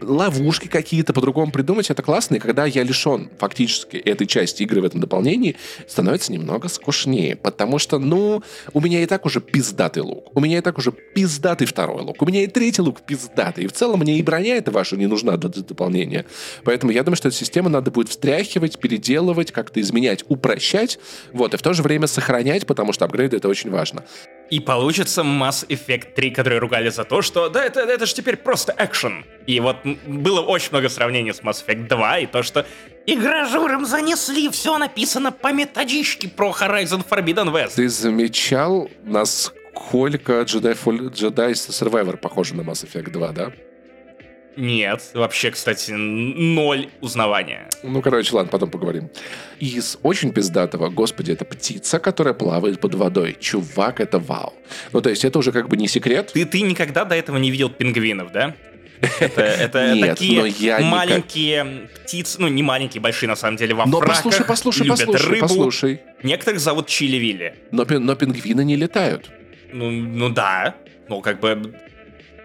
ловушки 0.03 0.67
какие-то 0.67 1.13
по-другому 1.13 1.51
придумать, 1.51 1.89
это 1.89 2.01
классно. 2.01 2.35
И 2.35 2.39
когда 2.39 2.65
я 2.65 2.83
лишен 2.83 3.29
фактически 3.37 3.97
этой 3.97 4.27
части 4.27 4.63
игры 4.63 4.81
в 4.81 4.85
этом 4.85 4.99
дополнении, 4.99 5.55
становится 5.87 6.31
немного 6.31 6.67
скучнее. 6.67 7.35
Потому 7.35 7.79
что, 7.79 7.99
ну, 7.99 8.43
у 8.73 8.81
меня 8.81 9.01
и 9.01 9.05
так 9.05 9.25
уже 9.25 9.41
пиздатый 9.41 10.03
лук. 10.03 10.35
У 10.35 10.39
меня 10.39 10.57
и 10.57 10.61
так 10.61 10.77
уже 10.77 10.91
пиздатый 10.91 11.67
второй 11.67 12.01
лук. 12.01 12.21
У 12.21 12.25
меня 12.25 12.43
и 12.43 12.47
третий 12.47 12.81
лук 12.81 13.01
пиздатый. 13.01 13.65
И 13.65 13.67
в 13.67 13.73
целом 13.73 13.99
мне 13.99 14.17
и 14.17 14.23
броня 14.23 14.57
эта 14.57 14.71
ваша 14.71 14.97
не 14.97 15.07
нужна 15.07 15.37
для 15.37 15.49
дополнения. 15.49 16.25
Поэтому 16.63 16.91
я 16.91 17.03
думаю, 17.03 17.17
что 17.17 17.27
эту 17.27 17.37
систему 17.37 17.69
надо 17.69 17.91
будет 17.91 18.09
встряхивать, 18.09 18.79
переделывать, 18.79 19.51
как-то 19.51 19.79
изменять, 19.81 20.23
упрощать. 20.27 20.99
Вот, 21.31 21.53
и 21.53 21.57
в 21.57 21.61
то 21.61 21.73
же 21.73 21.83
время 21.83 22.07
сохранять, 22.07 22.65
потому 22.65 22.93
что 22.93 23.05
апгрейды 23.05 23.37
это 23.37 23.47
очень 23.47 23.69
важно. 23.69 24.03
И 24.49 24.59
получится 24.59 25.21
Mass 25.21 25.65
Effect 25.67 26.13
3, 26.13 26.31
которые 26.31 26.59
ругали 26.59 26.89
за 26.89 27.03
то, 27.05 27.21
что 27.21 27.49
да, 27.49 27.63
это, 27.65 27.79
это 27.79 28.05
же 28.05 28.13
теперь 28.13 28.37
просто 28.37 28.75
экшен. 28.77 29.25
И 29.47 29.59
вот 29.59 29.77
было 30.05 30.41
очень 30.41 30.69
много 30.71 30.89
сравнений 30.89 31.33
с 31.33 31.41
Mass 31.41 31.63
Effect 31.65 31.87
2, 31.87 32.19
и 32.19 32.25
то, 32.27 32.43
что 32.43 32.65
игражурам 33.07 33.85
занесли, 33.85 34.49
все 34.49 34.77
написано 34.77 35.31
по 35.31 35.51
методичке 35.51 36.27
про 36.27 36.51
Horizon 36.51 37.03
Forbidden 37.09 37.51
West. 37.51 37.75
Ты 37.75 37.89
замечал, 37.89 38.89
насколько 39.03 40.41
Jedi, 40.41 40.77
Fall- 40.83 41.11
Jedi 41.11 41.51
Survivor 41.51 42.17
похожи 42.17 42.53
на 42.55 42.61
Mass 42.61 42.85
Effect 42.85 43.09
2, 43.11 43.31
да? 43.31 43.51
Нет, 44.55 45.01
вообще, 45.13 45.51
кстати, 45.51 45.91
ноль 45.91 46.87
узнавания. 47.01 47.67
Ну, 47.81 48.01
короче, 48.01 48.35
ладно, 48.35 48.51
потом 48.51 48.69
поговорим. 48.69 49.09
Из 49.59 49.97
очень 50.03 50.31
пиздатого, 50.31 50.89
господи, 50.89 51.31
это 51.31 51.43
птица, 51.45 51.99
которая 51.99 52.33
плавает 52.33 52.79
под 52.79 52.93
водой. 52.95 53.35
Чувак, 53.39 53.99
это 53.99 54.19
вау. 54.19 54.53
Ну, 54.91 55.01
то 55.01 55.09
есть 55.09 55.25
это 55.25 55.39
уже 55.39 55.51
как 55.51 55.69
бы 55.69 55.77
не 55.77 55.87
секрет. 55.87 56.31
Ты, 56.33 56.45
ты 56.45 56.61
никогда 56.61 57.03
до 57.05 57.15
этого 57.15 57.37
не 57.37 57.49
видел 57.51 57.69
пингвинов, 57.69 58.31
да? 58.31 58.55
Это, 59.19 59.41
это 59.41 59.93
Нет, 59.95 60.09
такие 60.11 60.47
я 60.59 60.77
никак- 60.77 60.91
маленькие 60.91 61.89
птицы, 62.05 62.37
ну 62.39 62.47
не 62.47 62.63
маленькие, 62.63 63.01
большие 63.01 63.27
на 63.27 63.35
самом 63.35 63.57
деле, 63.57 63.73
во 63.73 63.85
Но 63.85 63.99
фраках, 63.99 64.15
послушай, 64.15 64.45
послушай, 64.45 64.83
любят 64.83 64.99
послушай, 64.99 65.29
рыбу. 65.29 65.41
послушай. 65.41 66.01
Некоторых 66.23 66.61
зовут 66.61 66.87
Чили-Вилли. 66.87 67.53
Но, 67.71 67.85
но 67.89 68.15
пингвины 68.15 68.63
не 68.63 68.77
летают. 68.77 69.29
Ну, 69.73 69.91
ну 69.91 70.29
да, 70.29 70.75
ну 71.09 71.21
как 71.21 71.39
бы... 71.41 71.73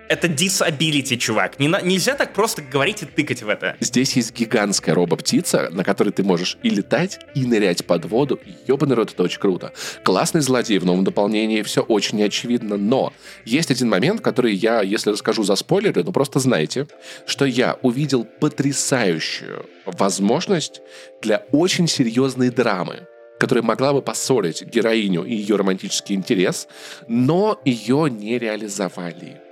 Это 0.08 0.26
disability, 0.26 1.16
чувак. 1.18 1.58
Не 1.58 1.68
нельзя 1.82 2.14
так 2.14 2.32
просто 2.32 2.62
говорить 2.62 3.02
и 3.02 3.06
тыкать 3.06 3.42
в 3.42 3.48
это. 3.48 3.76
Здесь 3.80 4.16
есть 4.16 4.34
гигантская 4.34 4.94
робо-птица, 4.94 5.68
на 5.70 5.84
которой 5.84 6.10
ты 6.10 6.22
можешь 6.22 6.56
и 6.62 6.70
летать, 6.70 7.20
и 7.34 7.44
нырять 7.44 7.84
под 7.84 8.06
воду. 8.06 8.40
Ёбаный 8.66 8.96
рот, 8.96 9.12
это 9.12 9.22
очень 9.22 9.38
круто. 9.38 9.72
Классный 10.02 10.40
злодей 10.40 10.78
в 10.78 10.86
новом 10.86 11.04
дополнении, 11.04 11.62
все 11.62 11.82
очень 11.82 12.22
очевидно, 12.22 12.78
но 12.78 13.12
есть 13.44 13.70
один 13.70 13.90
момент, 13.90 14.22
который 14.22 14.54
я, 14.54 14.80
если 14.80 15.10
расскажу 15.10 15.42
за 15.42 15.56
спойлеры, 15.56 16.02
ну 16.02 16.12
просто 16.12 16.38
знайте, 16.38 16.86
что 17.26 17.44
я 17.44 17.76
увидел 17.82 18.24
потрясающую 18.24 19.66
возможность 19.84 20.80
для 21.20 21.44
очень 21.52 21.86
серьезной 21.86 22.50
драмы 22.50 23.06
которая 23.38 23.62
могла 23.62 23.92
бы 23.92 24.02
поссорить 24.02 24.64
героиню 24.64 25.22
и 25.22 25.32
ее 25.32 25.54
романтический 25.54 26.16
интерес, 26.16 26.66
но 27.06 27.60
ее 27.64 28.10
не 28.10 28.36
реализовали. 28.36 29.47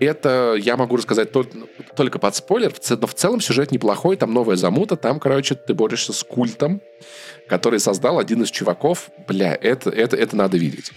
Это 0.00 0.54
я 0.58 0.76
могу 0.76 0.96
рассказать 0.96 1.32
только, 1.32 1.58
только 1.96 2.18
под 2.18 2.34
спойлер, 2.34 2.72
но 2.90 3.06
в 3.06 3.14
целом 3.14 3.40
сюжет 3.40 3.72
неплохой, 3.72 4.16
там 4.16 4.32
новая 4.32 4.56
замута, 4.56 4.96
там, 4.96 5.20
короче, 5.20 5.54
ты 5.54 5.74
борешься 5.74 6.12
с 6.12 6.22
культом, 6.22 6.80
который 7.48 7.80
создал 7.80 8.18
один 8.18 8.42
из 8.42 8.50
чуваков. 8.50 9.10
Бля, 9.26 9.54
это, 9.60 9.90
это, 9.90 10.16
это 10.16 10.36
надо 10.36 10.56
видеть. 10.56 10.92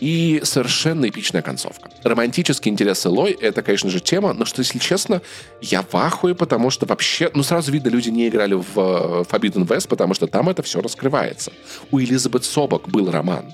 И 0.00 0.40
совершенно 0.44 1.08
эпичная 1.08 1.42
концовка. 1.42 1.90
Романтический 2.04 2.70
интерес 2.70 3.04
Элой— 3.04 3.32
это, 3.40 3.62
конечно 3.62 3.90
же, 3.90 4.00
тема, 4.00 4.32
но 4.32 4.44
что, 4.44 4.60
если 4.60 4.78
честно, 4.78 5.22
я 5.60 5.82
в 5.82 5.92
ахуе, 5.96 6.36
потому 6.36 6.70
что 6.70 6.86
вообще... 6.86 7.30
Ну, 7.34 7.42
сразу 7.42 7.72
видно, 7.72 7.88
люди 7.88 8.08
не 8.08 8.28
играли 8.28 8.54
в 8.54 8.76
Forbidden 8.76 9.66
West, 9.66 9.88
потому 9.88 10.14
что 10.14 10.28
там 10.28 10.48
это 10.48 10.62
все 10.62 10.80
раскрывается. 10.80 11.52
У 11.90 11.98
Элизабет 12.00 12.44
Собок 12.44 12.88
был 12.88 13.10
роман 13.10 13.52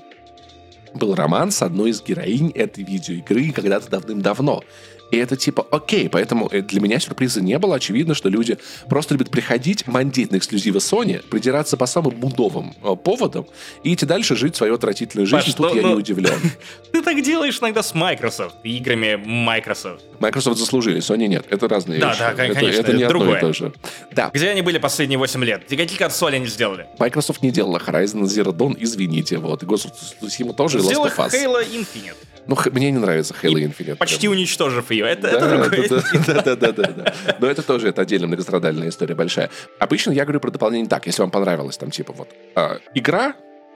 был 0.95 1.13
роман 1.15 1.51
с 1.51 1.61
одной 1.61 1.91
из 1.91 2.01
героинь 2.01 2.51
этой 2.51 2.83
видеоигры 2.83 3.51
когда-то 3.51 3.89
давным-давно. 3.89 4.63
И 5.11 5.17
это 5.17 5.35
типа 5.35 5.65
окей, 5.71 6.09
поэтому 6.09 6.49
э, 6.51 6.61
для 6.61 6.81
меня 6.81 6.99
сюрприза 6.99 7.41
не 7.41 7.57
было. 7.59 7.75
Очевидно, 7.75 8.15
что 8.15 8.29
люди 8.29 8.57
просто 8.89 9.13
любят 9.13 9.29
приходить, 9.29 9.87
мандеть 9.87 10.31
на 10.31 10.37
эксклюзивы 10.37 10.79
Sony, 10.79 11.23
придираться 11.27 11.77
по 11.77 11.85
самым 11.85 12.17
мудовым 12.17 12.73
э, 12.83 12.95
поводам 12.95 13.45
и 13.83 13.93
идти 13.93 14.05
дальше 14.05 14.35
жить 14.35 14.55
свою 14.55 14.75
отвратительную 14.75 15.27
жизнь. 15.27 15.45
Паш, 15.45 15.53
Тут 15.53 15.71
ну, 15.71 15.75
я 15.75 15.81
ну, 15.81 15.89
не 15.89 15.95
удивлен. 15.95 16.39
Ты 16.91 17.01
так 17.01 17.21
делаешь 17.21 17.59
иногда 17.59 17.83
с 17.83 17.93
Microsoft, 17.93 18.55
играми 18.63 19.15
Microsoft. 19.15 20.03
Microsoft 20.19 20.59
заслужили, 20.59 20.99
Sony 20.99 21.27
нет. 21.27 21.45
Это 21.49 21.67
разные 21.67 21.99
да, 21.99 22.09
вещи. 22.09 22.19
Да, 22.19 22.33
конечно, 22.33 22.59
это, 22.59 22.67
это, 22.67 22.81
это 22.81 22.97
не 22.97 23.07
другое. 23.07 23.35
одно 23.35 23.49
и 23.49 23.51
то 23.51 23.57
же. 23.57 23.73
Да. 24.11 24.31
Где 24.33 24.49
они 24.49 24.61
были 24.61 24.77
последние 24.77 25.19
8 25.19 25.43
лет? 25.43 25.63
И 25.71 25.77
какие 25.77 25.97
консоли 25.97 26.35
они 26.35 26.47
сделали? 26.47 26.87
Microsoft 26.99 27.41
не 27.41 27.51
делала 27.51 27.77
Horizon 27.77 28.23
Zero 28.23 28.55
Dawn, 28.55 28.75
извините. 28.79 29.37
Вот. 29.37 29.63
Tsushima 29.63 30.53
тоже, 30.53 30.79
Сделала 30.79 31.07
Us. 31.07 31.31
Halo 31.31 31.61
Infinite. 31.61 32.15
Ну, 32.47 32.57
мне 32.71 32.91
не 32.91 32.99
нравится 32.99 33.33
Halo 33.41 33.55
Infinite. 33.55 33.95
Почти 33.95 34.27
прям. 34.27 34.33
уничтожив 34.33 34.91
ее. 34.91 35.05
Это, 35.05 35.21
да, 35.23 35.31
это 35.31 35.69
другое. 35.69 36.01
Да, 36.27 36.41
да, 36.41 36.55
да, 36.55 36.71
да, 36.71 36.83
да. 36.95 37.13
Но 37.39 37.47
это 37.47 37.61
тоже 37.63 37.89
это 37.89 38.01
отдельная 38.01 38.27
многострадальная 38.27 38.89
история 38.89 39.15
большая. 39.15 39.49
Обычно 39.79 40.11
я 40.11 40.23
говорю 40.25 40.39
про 40.39 40.51
дополнение 40.51 40.87
так. 40.87 41.05
Если 41.07 41.21
вам 41.21 41.31
понравилось, 41.31 41.77
там, 41.77 41.91
типа, 41.91 42.13
вот, 42.13 42.29
э, 42.55 42.79
игра, 42.93 43.35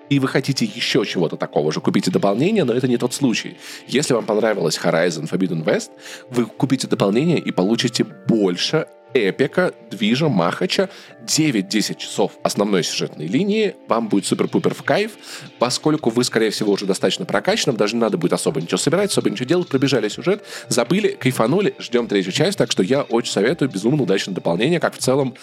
и 0.09 0.19
вы 0.19 0.27
хотите 0.27 0.65
еще 0.65 1.05
чего-то 1.05 1.37
такого 1.37 1.71
же, 1.71 1.81
купите 1.81 2.11
дополнение, 2.11 2.63
но 2.63 2.73
это 2.73 2.87
не 2.87 2.97
тот 2.97 3.13
случай. 3.13 3.57
Если 3.87 4.13
вам 4.13 4.25
понравилась 4.25 4.79
Horizon 4.83 5.29
Forbidden 5.29 5.63
West, 5.63 5.91
вы 6.29 6.45
купите 6.45 6.87
дополнение 6.87 7.39
и 7.39 7.51
получите 7.51 8.03
больше 8.03 8.87
эпика, 9.13 9.73
движа, 9.91 10.29
махача, 10.29 10.89
9-10 11.25 11.97
часов 11.97 12.33
основной 12.43 12.83
сюжетной 12.83 13.27
линии, 13.27 13.75
вам 13.87 14.07
будет 14.07 14.25
супер-пупер 14.25 14.73
в 14.73 14.83
кайф, 14.83 15.13
поскольку 15.59 16.09
вы, 16.09 16.23
скорее 16.23 16.49
всего, 16.49 16.73
уже 16.73 16.85
достаточно 16.85 17.25
прокачаны, 17.25 17.77
даже 17.77 17.95
не 17.95 18.01
надо 18.01 18.17
будет 18.17 18.33
особо 18.33 18.61
ничего 18.61 18.77
собирать, 18.77 19.11
особо 19.11 19.29
ничего 19.29 19.45
делать, 19.45 19.67
пробежали 19.67 20.09
сюжет, 20.09 20.43
забыли, 20.67 21.09
кайфанули, 21.19 21.75
ждем 21.79 22.07
третью 22.07 22.31
часть, 22.31 22.57
так 22.57 22.71
что 22.71 22.83
я 22.83 23.03
очень 23.03 23.31
советую, 23.31 23.69
безумно 23.69 24.03
удачное 24.03 24.35
дополнение, 24.35 24.79
как 24.79 24.95
в 24.95 24.99
целом 24.99 25.35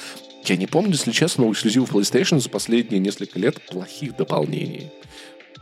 я 0.45 0.57
не 0.57 0.67
помню, 0.67 0.93
если 0.93 1.11
честно, 1.11 1.47
у 1.47 1.53
эксклюзивов 1.53 1.93
PlayStation 1.93 2.39
за 2.39 2.49
последние 2.49 3.01
несколько 3.01 3.39
лет 3.39 3.61
плохих 3.63 4.17
дополнений. 4.17 4.93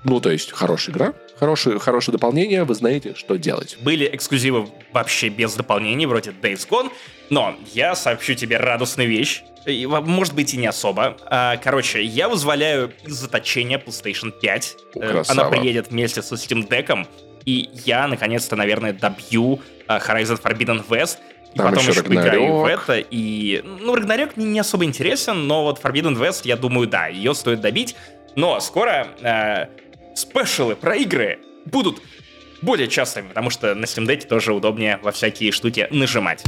Ну, 0.05 0.21
то 0.21 0.31
есть, 0.31 0.53
хорошая 0.53 0.95
игра, 0.95 1.15
хорошее, 1.39 1.79
хорошее 1.79 2.13
дополнение, 2.13 2.65
вы 2.65 2.75
знаете, 2.75 3.15
что 3.15 3.37
делать. 3.37 3.77
Были 3.81 4.09
эксклюзивы 4.13 4.69
вообще 4.93 5.29
без 5.29 5.55
дополнений, 5.55 6.07
вроде 6.07 6.31
Days 6.31 6.69
Gone, 6.69 6.91
но 7.31 7.57
я 7.73 7.95
сообщу 7.95 8.35
тебе 8.35 8.59
радостную 8.59 9.09
вещь, 9.09 9.43
может 9.67 10.35
быть 10.35 10.53
и 10.55 10.57
не 10.57 10.67
особо. 10.67 11.17
А, 11.27 11.57
короче, 11.57 12.03
я 12.03 12.29
вызволяю 12.29 12.93
из 13.05 13.15
заточения 13.15 13.79
PlayStation 13.79 14.31
5. 14.31 14.77
Э, 14.97 15.11
красава. 15.11 15.41
Она 15.41 15.51
приедет 15.51 15.91
вместе 15.91 16.23
со 16.23 16.35
Steam 16.35 16.69
Deck, 16.69 17.07
и 17.47 17.71
я, 17.85 18.07
наконец-то, 18.07 18.57
наверное, 18.57 18.93
добью 18.93 19.61
а, 19.87 19.99
Horizon 19.99 20.41
Forbidden 20.41 20.87
West, 20.89 21.19
и 21.55 21.59
Там 21.59 21.71
потом 21.71 21.89
еще, 21.89 22.01
еще 22.01 22.03
поиграю 22.03 22.57
в 22.57 22.65
это. 22.67 22.99
И, 22.99 23.63
ну, 23.81 23.95
Рагнарёк 23.95 24.37
мне 24.37 24.47
не 24.47 24.59
особо 24.59 24.85
интересен, 24.85 25.47
но 25.47 25.63
вот 25.63 25.81
Forbidden 25.81 26.17
West, 26.17 26.43
я 26.45 26.57
думаю, 26.57 26.89
да, 26.89 27.07
ее 27.07 27.35
стоит 27.35 27.61
добить. 27.61 27.95
Но 28.37 28.59
скоро 28.59 29.07
э, 29.21 29.67
спешалы 30.15 30.77
про 30.77 30.97
игры 30.97 31.41
будут 31.67 32.01
более 32.63 32.89
частыми, 32.89 33.29
потому 33.29 33.51
что 33.51 33.75
на 33.75 33.85
Steam 33.85 34.07
Deck 34.07 34.27
тоже 34.27 34.53
удобнее 34.55 34.99
во 35.03 35.13
всякие 35.13 35.53
штуки 35.53 35.87
нажимать. 35.91 36.43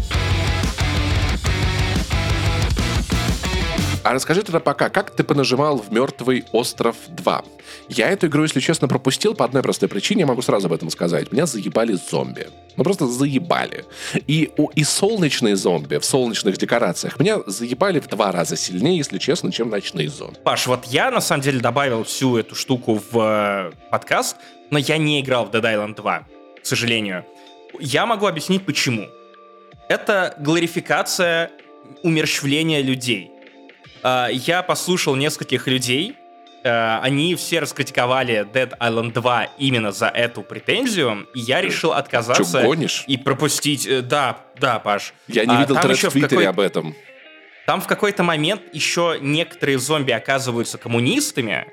А 4.03 4.13
расскажи 4.13 4.43
тогда 4.43 4.61
пока, 4.61 4.89
как 4.89 5.11
ты 5.11 5.25
понажимал 5.25 5.79
в 5.79 5.93
«Мертвый 5.93 6.45
остров 6.53 6.97
2»? 7.09 7.45
Я 7.89 8.11
эту 8.11 8.27
игру, 8.27 8.43
если 8.43 8.61
честно, 8.61 8.89
пропустил 8.89 9.35
по 9.35 9.45
одной 9.45 9.63
простой 9.63 9.89
причине, 9.89 10.21
я 10.21 10.27
могу 10.27 10.43
сразу 10.43 10.67
об 10.67 10.73
этом 10.73 10.91
сказать. 10.91 11.33
Меня 11.33 11.47
заебали 11.47 11.93
зомби. 11.93 12.49
Ну 12.77 12.85
просто 12.85 13.07
заебали. 13.07 13.85
И, 14.27 14.51
и 14.75 14.85
солнечные 14.85 15.57
зомби 15.57 15.99
в 15.99 16.05
солнечных 16.05 16.59
декорациях 16.59 17.19
меня 17.21 17.39
заебали 17.47 18.01
в 18.01 18.09
два 18.09 18.33
раза 18.33 18.57
сильнее, 18.57 18.97
если 18.99 19.19
честно, 19.19 19.53
чем 19.53 19.71
ночные 19.71 20.09
зомби. 20.09 20.39
Паш, 20.45 20.67
вот 20.67 20.85
я 20.87 21.11
на 21.11 21.21
самом 21.21 21.43
деле 21.43 21.61
добавил 21.61 22.05
всю 22.05 22.37
эту 22.37 22.55
штуку 22.55 23.01
в 23.11 23.19
э, 23.19 23.73
подкаст, 23.91 24.37
но 24.71 24.79
я 24.79 24.99
не 24.99 25.21
играл 25.21 25.47
в 25.47 25.51
Dead 25.51 25.63
Island 25.63 25.95
2, 25.97 26.27
к 26.63 26.67
сожалению. 26.67 27.25
Я 27.79 28.07
могу 28.07 28.27
объяснить 28.27 28.65
почему. 28.65 29.07
Это 29.89 30.35
глорификация 30.39 31.51
умерщвления 32.03 32.83
людей. 32.83 33.31
А, 34.03 34.29
я 34.29 34.63
послушал 34.63 35.17
нескольких 35.17 35.67
людей, 35.67 36.17
они 36.69 37.35
все 37.35 37.61
раскритиковали 37.61 38.47
Dead 38.53 38.77
Island 38.79 39.13
2 39.13 39.45
именно 39.59 39.93
за 39.93 40.07
эту 40.07 40.43
претензию, 40.43 41.27
и 41.35 41.41
я 41.41 41.61
решил 41.61 41.93
отказаться 41.93 42.61
Чё, 42.61 42.67
гонишь? 42.67 43.05
и 43.07 43.17
пропустить... 43.17 43.87
Э, 43.87 44.03
да, 44.03 44.45
да, 44.59 44.79
Паш. 44.79 45.15
Я 45.29 45.45
не 45.45 45.55
а, 45.55 45.61
видел 45.61 45.77
тред 45.77 45.99
в 46.03 46.11
Твиттере 46.11 46.49
об 46.49 46.61
этом. 46.61 46.95
Там 47.67 47.81
в 47.81 47.87
какой-то 47.87 48.23
момент 48.23 48.63
еще 48.73 49.19
некоторые 49.21 49.79
зомби 49.79 50.13
оказываются 50.13 50.79
коммунистами, 50.79 51.67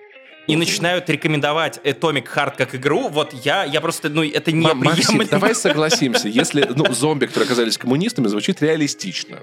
и 0.48 0.56
начинают 0.56 1.10
рекомендовать 1.10 1.80
Atomic 1.84 2.28
Heart 2.36 2.56
как 2.58 2.76
игру, 2.76 3.08
вот 3.08 3.34
я, 3.46 3.64
я 3.64 3.80
просто, 3.80 4.10
ну, 4.10 4.24
это 4.24 4.52
не 4.52 4.68
Максим, 4.74 5.26
давай 5.26 5.56
согласимся, 5.56 6.28
если, 6.28 6.68
ну, 6.76 6.92
зомби, 6.94 7.28
которые 7.28 7.46
оказались 7.46 7.78
коммунистами, 7.78 8.28
звучит 8.28 8.62
реалистично. 8.62 9.40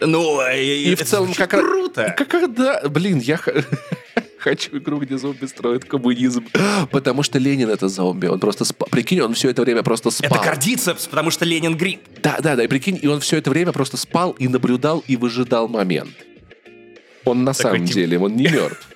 Ну, 0.00 0.40
и, 0.50 0.92
и 0.92 0.94
в 0.94 1.04
целом 1.04 1.32
как 1.32 1.50
круто. 1.50 2.14
Как, 2.16 2.28
когда, 2.28 2.82
блин, 2.88 3.18
я 3.18 3.40
хочу 4.42 4.76
игру, 4.78 4.98
где 4.98 5.16
зомби 5.16 5.46
строят 5.46 5.84
коммунизм. 5.84 6.46
Потому 6.90 7.22
что 7.22 7.38
Ленин 7.38 7.70
это 7.70 7.88
зомби. 7.88 8.26
Он 8.26 8.40
просто 8.40 8.64
спал. 8.64 8.88
Прикинь, 8.90 9.20
он 9.20 9.34
все 9.34 9.50
это 9.50 9.62
время 9.62 9.82
просто 9.82 10.10
спал. 10.10 10.30
Это 10.30 10.44
кардицепс, 10.44 11.06
потому 11.06 11.30
что 11.30 11.44
Ленин 11.44 11.76
грипп. 11.76 12.00
Да, 12.22 12.38
да, 12.40 12.56
да. 12.56 12.64
И 12.64 12.66
прикинь, 12.66 12.98
и 13.00 13.06
он 13.06 13.20
все 13.20 13.38
это 13.38 13.50
время 13.50 13.72
просто 13.72 13.96
спал 13.96 14.32
и 14.32 14.48
наблюдал 14.48 15.04
и 15.06 15.16
выжидал 15.16 15.68
момент. 15.68 16.10
Он 17.24 17.44
на 17.44 17.52
Такой 17.52 17.72
самом 17.72 17.86
тип... 17.86 17.94
деле, 17.94 18.18
он 18.18 18.36
не 18.36 18.48
мертв. 18.48 18.88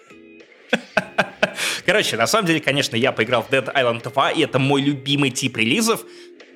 Короче, 1.87 2.17
на 2.17 2.27
самом 2.27 2.47
деле, 2.47 2.61
конечно, 2.61 2.97
я 2.97 3.13
поиграл 3.13 3.43
в 3.43 3.51
Dead 3.51 3.73
Island 3.73 4.03
2, 4.03 4.31
и 4.33 4.43
это 4.43 4.59
мой 4.59 4.83
любимый 4.83 5.31
тип 5.31 5.57
релизов. 5.57 6.05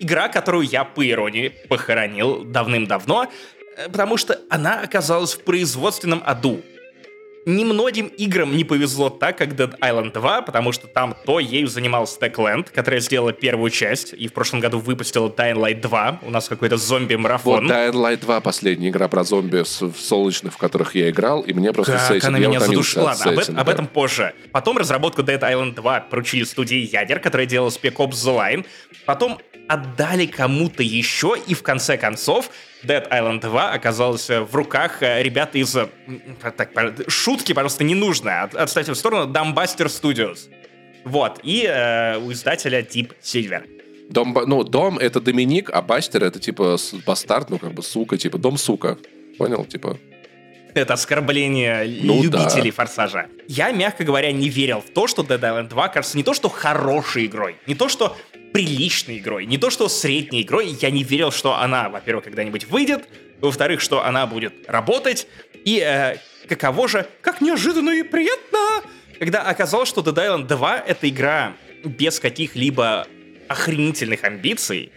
Игра, 0.01 0.29
которую 0.29 0.67
я, 0.67 0.85
по 0.85 1.09
иронии, 1.09 1.53
похоронил 1.69 2.45
давным-давно. 2.45 3.31
Э, 3.77 3.89
потому 3.89 4.17
что 4.17 4.41
она 4.51 4.81
оказалась 4.81 5.35
в 5.35 5.45
производственном 5.45 6.23
аду. 6.25 6.63
Немногим 7.47 8.07
играм 8.07 8.55
не 8.55 8.65
повезло 8.65 9.09
так, 9.09 9.39
как 9.39 9.51
Dead 9.51 9.79
Island 9.81 10.13
2, 10.13 10.43
потому 10.43 10.73
что 10.73 10.87
там 10.87 11.17
то 11.25 11.41
ею 11.41 11.69
занимался 11.69 12.19
Techland, 12.21 12.69
которая 12.73 13.01
сделала 13.01 13.33
первую 13.33 13.71
часть, 13.71 14.13
и 14.13 14.29
в 14.29 14.33
прошлом 14.33 14.61
году 14.61 14.79
выпустила 14.79 15.29
Dying 15.29 15.57
Light 15.57 15.81
2. 15.81 16.21
У 16.23 16.31
нас 16.31 16.49
какой-то 16.49 16.77
зомби-марафон. 16.77 17.67
Вот 17.67 17.73
Dying 17.73 17.93
Light 17.93 18.21
2 18.21 18.41
последняя 18.41 18.91
игра 18.91 19.09
про 19.09 19.25
зомби 19.25 19.63
в 19.63 19.97
солнечных, 19.97 20.53
в 20.53 20.59
которых 20.59 20.95
я 20.95 21.09
играл, 21.11 21.41
и 21.41 21.53
мне 21.53 21.73
просто 21.73 21.99
как 22.09 22.25
она 22.25 22.39
меня 22.39 22.61
задушила. 22.61 23.13
Об, 23.13 23.39
этим, 23.39 23.59
об 23.59 23.69
этом 23.69 23.87
позже. 23.87 24.35
Потом 24.53 24.77
разработку 24.77 25.23
Dead 25.23 25.41
Island 25.41 25.75
2 25.75 26.01
поручили 26.11 26.45
студии 26.45 26.79
Ядер, 26.93 27.21
которая 27.21 27.47
делала 27.47 27.71
Spec 27.71 27.95
Ops 27.97 28.11
The 28.11 28.37
Line. 28.37 28.67
Потом 29.07 29.39
отдали 29.71 30.27
кому-то 30.27 30.83
еще, 30.83 31.37
и 31.47 31.55
в 31.55 31.63
конце 31.63 31.97
концов 31.97 32.51
Dead 32.83 33.09
Island 33.09 33.41
2 33.41 33.71
оказалась 33.71 34.29
в 34.29 34.49
руках 34.53 35.01
э, 35.01 35.23
ребят 35.23 35.55
из... 35.55 35.77
Э, 35.77 35.89
так, 36.41 36.71
шутки, 37.09 37.53
пожалуйста, 37.53 37.85
не 37.85 37.95
нужно. 37.95 38.43
От, 38.43 38.57
отставьте 38.57 38.93
в 38.93 38.97
сторону. 38.97 39.33
Dumbbuster 39.33 39.87
Studios. 39.87 40.51
Вот. 41.05 41.39
И 41.45 41.65
э, 41.67 42.19
у 42.19 42.33
издателя 42.33 42.81
Deep 42.81 43.13
Silver. 43.23 43.63
Дом, 44.11 44.37
ну, 44.47 44.65
дом 44.65 44.99
это 44.99 45.21
Доминик, 45.21 45.71
а 45.71 45.83
Бастер 45.83 46.25
это 46.25 46.41
типа 46.41 46.77
бастард, 47.07 47.49
ну 47.51 47.59
как 47.61 47.73
бы 47.73 47.85
сука, 47.85 48.19
типа 48.19 48.39
дом 48.39 48.59
сука. 48.59 48.99
Понял, 49.39 49.65
типа. 49.65 49.99
Это 50.75 50.95
оскорбление 50.95 51.85
ну, 52.03 52.21
любителей 52.23 52.71
да. 52.71 52.77
форсажа. 52.77 53.29
Я, 53.47 53.71
мягко 53.71 54.03
говоря, 54.03 54.33
не 54.33 54.49
верил 54.49 54.81
в 54.81 54.91
то, 54.91 55.07
что 55.07 55.23
Dead 55.23 55.41
Island 55.41 55.69
2 55.69 55.89
кажется 55.89 56.17
не 56.17 56.25
то, 56.25 56.35
что 56.35 56.49
хорошей 56.49 57.27
игрой, 57.27 57.57
не 57.69 57.77
то, 57.77 57.89
что 57.89 58.17
приличной 58.53 59.19
игрой. 59.19 59.47
Не 59.47 59.59
то, 59.59 59.71
что 59.71 59.89
средней 59.89 60.43
игрой. 60.43 60.77
Я 60.81 60.91
не 60.91 61.03
верил, 61.03 61.31
что 61.31 61.57
она, 61.57 61.89
во-первых, 61.89 62.25
когда-нибудь 62.25 62.67
выйдет. 62.67 63.09
Во-вторых, 63.41 63.81
что 63.81 64.05
она 64.05 64.27
будет 64.27 64.55
работать. 64.69 65.27
И 65.65 65.79
э, 65.79 66.17
каково 66.49 66.89
же, 66.89 67.07
как 67.23 67.41
неожиданно 67.41 67.91
и 67.91 68.03
приятно, 68.03 68.83
когда 69.19 69.43
оказалось, 69.43 69.89
что 69.89 70.01
Dead 70.01 70.15
Island 70.15 70.47
2— 70.47 70.79
это 70.87 71.09
игра 71.09 71.55
без 71.85 72.21
каких-либо 72.21 73.07
охренительных 73.49 74.25
амбиций, 74.25 74.93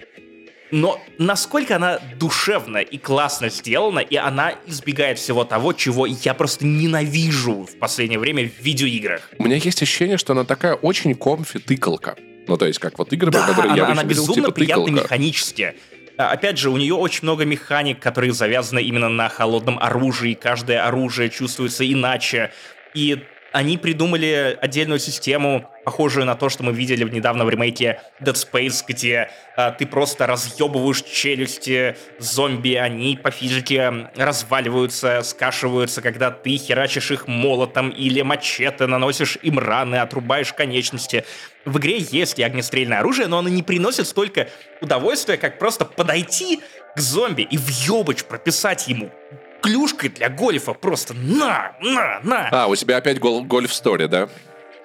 но 0.72 1.00
насколько 1.20 1.76
она 1.76 2.00
душевно 2.20 2.78
и 2.78 2.98
классно 2.98 3.50
сделана, 3.50 4.00
и 4.00 4.16
она 4.16 4.56
избегает 4.66 5.20
всего 5.20 5.44
того, 5.44 5.74
чего 5.74 6.08
я 6.08 6.34
просто 6.34 6.66
ненавижу 6.66 7.64
в 7.64 7.78
последнее 7.78 8.18
время 8.18 8.50
в 8.50 8.64
видеоиграх. 8.64 9.30
У 9.38 9.44
меня 9.44 9.58
есть 9.58 9.82
ощущение, 9.84 10.18
что 10.18 10.34
она 10.34 10.46
такая 10.46 10.74
очень 10.74 11.14
комфи-тыкалка. 11.14 12.16
Ну, 12.48 12.58
то 12.58 12.66
есть, 12.66 12.80
как 12.80 12.98
вот 12.98 13.12
игры, 13.14 13.32
да, 13.32 13.40
про 13.40 13.48
которые 13.48 13.72
она, 13.74 13.78
я 13.78 13.92
она 13.92 14.04
безумно 14.04 14.34
типа, 14.34 14.52
приятна 14.52 14.90
механически. 14.90 15.76
А, 16.18 16.32
опять 16.32 16.58
же, 16.58 16.70
у 16.70 16.78
нее 16.78 16.94
очень 16.94 17.22
много 17.24 17.46
механик, 17.46 18.00
которые 18.00 18.34
завязаны 18.34 18.82
именно 18.82 19.10
на 19.10 19.30
холодном 19.30 19.80
оружии. 19.80 20.34
Каждое 20.34 20.86
оружие 20.86 21.30
чувствуется 21.30 21.90
иначе. 21.90 22.52
И 22.94 23.24
Они 23.54 23.78
придумали 23.78 24.58
отдельную 24.60 24.98
систему, 24.98 25.70
похожую 25.86 26.26
на 26.26 26.34
то, 26.34 26.50
что 26.50 26.64
мы 26.64 26.74
видели 26.74 27.04
недавно 27.04 27.46
в 27.46 27.52
ремейке 27.52 28.02
Dead 28.20 28.34
Space, 28.34 28.84
где 28.88 29.30
а, 29.56 29.70
ты 29.70 29.86
просто 29.86 30.26
разъебываешь 30.26 31.04
челюсти 31.04 31.96
зомби, 32.18 32.74
они 32.74 33.16
по 33.16 33.30
физике 33.30 34.10
разваливаются, 34.16 35.22
скашиваются, 35.22 36.02
когда 36.02 36.32
ты 36.32 36.58
херачишь 36.58 37.12
их 37.12 37.28
молотом 37.28 37.92
или 37.92 38.24
мачете, 38.24 38.88
наносишь 38.88 39.38
им 39.44 39.60
раны, 39.60 39.98
отрубаешь 39.98 40.52
конечности. 40.52 41.24
В 41.64 41.78
игре 41.78 42.00
есть 42.00 42.40
и 42.40 42.44
огнестрельное 42.44 43.02
оружие, 43.02 43.28
но 43.28 43.38
оно 43.38 43.50
не 43.50 43.62
приносит 43.62 44.08
столько 44.08 44.50
удовольствия, 44.82 45.38
как 45.38 45.60
просто 45.60 45.86
подойти 45.86 46.60
к 46.96 47.00
зомби 47.00 47.44
и 47.44 47.60
въебач 47.60 48.24
прописать 48.24 48.88
ему 48.88 49.12
клюшкой 49.64 50.10
для 50.10 50.30
гольфа 50.30 50.74
просто 50.74 51.14
на, 51.14 51.76
на, 51.82 52.20
на. 52.24 52.50
А, 52.52 52.68
у 52.68 52.76
тебя 52.76 52.98
опять 52.98 53.18
гол- 53.20 53.44
гольф-стори, 53.44 54.08
да? 54.08 54.30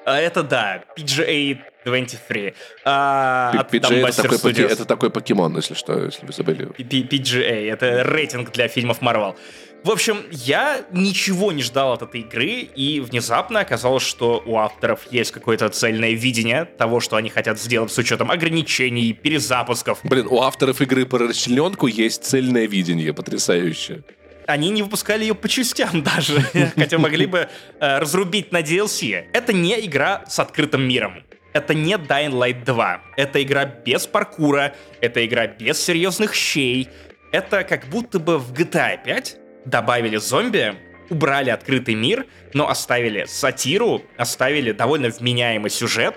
А 0.06 0.18
это 0.18 0.42
да, 0.42 0.84
PGA 0.96 1.58
23. 1.84 2.54
А, 2.84 3.52
P- 3.52 3.58
от 3.58 3.74
PGA 3.74 4.08
это 4.08 4.22
такой, 4.22 4.38
поки- 4.38 4.62
это 4.62 4.84
такой 4.86 5.10
покемон, 5.10 5.56
если 5.56 5.74
что, 5.74 6.04
если 6.04 6.24
вы 6.24 6.32
забыли. 6.32 6.64
P- 6.66 6.82
PGA, 6.82 7.70
это 7.72 8.04
рейтинг 8.04 8.52
для 8.52 8.68
фильмов 8.68 9.00
Marvel. 9.02 9.36
В 9.84 9.90
общем, 9.90 10.16
я 10.32 10.80
ничего 10.90 11.52
не 11.52 11.62
ждал 11.62 11.92
от 11.92 12.02
этой 12.02 12.22
игры, 12.22 12.46
и 12.46 12.98
внезапно 13.00 13.60
оказалось, 13.60 14.02
что 14.02 14.42
у 14.44 14.56
авторов 14.56 15.00
есть 15.12 15.30
какое-то 15.30 15.68
цельное 15.68 16.12
видение 16.12 16.64
того, 16.64 16.98
что 17.00 17.14
они 17.16 17.30
хотят 17.30 17.60
сделать 17.60 17.92
с 17.92 17.98
учетом 17.98 18.30
ограничений, 18.30 19.12
перезапусков. 19.12 20.00
Блин, 20.02 20.26
у 20.28 20.40
авторов 20.42 20.80
игры 20.80 21.06
про 21.06 21.28
расчлененку 21.28 21.86
есть 21.86 22.24
цельное 22.24 22.66
видение, 22.66 23.12
потрясающе. 23.14 24.02
Они 24.48 24.70
не 24.70 24.82
выпускали 24.82 25.24
ее 25.24 25.34
по 25.34 25.46
частям 25.46 26.02
даже, 26.14 26.40
хотя 26.74 26.96
могли 26.96 27.26
бы 27.26 27.50
э, 27.80 27.98
разрубить 27.98 28.50
на 28.50 28.62
DLC. 28.62 29.26
Это 29.34 29.52
не 29.52 29.78
игра 29.84 30.24
с 30.26 30.38
открытым 30.38 30.88
миром. 30.88 31.22
Это 31.52 31.74
не 31.74 31.94
Dying 31.94 32.32
Light 32.32 32.64
2. 32.64 33.02
Это 33.18 33.42
игра 33.42 33.66
без 33.66 34.06
паркура, 34.06 34.74
это 35.02 35.24
игра 35.26 35.46
без 35.46 35.84
серьезных 35.84 36.34
щей. 36.34 36.88
Это 37.30 37.62
как 37.62 37.88
будто 37.88 38.18
бы 38.18 38.38
в 38.38 38.54
GTA 38.54 38.98
5 39.04 39.36
добавили 39.66 40.16
зомби, 40.16 40.76
убрали 41.10 41.50
открытый 41.50 41.94
мир, 41.94 42.24
но 42.54 42.70
оставили 42.70 43.26
сатиру, 43.26 44.02
оставили 44.16 44.72
довольно 44.72 45.10
вменяемый 45.10 45.70
сюжет, 45.70 46.14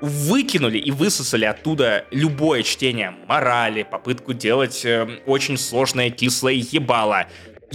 выкинули 0.00 0.78
и 0.78 0.92
высосали 0.92 1.44
оттуда 1.44 2.04
любое 2.12 2.62
чтение 2.62 3.14
морали, 3.26 3.82
попытку 3.82 4.32
делать 4.32 4.84
э, 4.84 5.08
очень 5.26 5.56
сложное 5.56 6.10
кислое 6.10 6.54
ебало. 6.54 7.26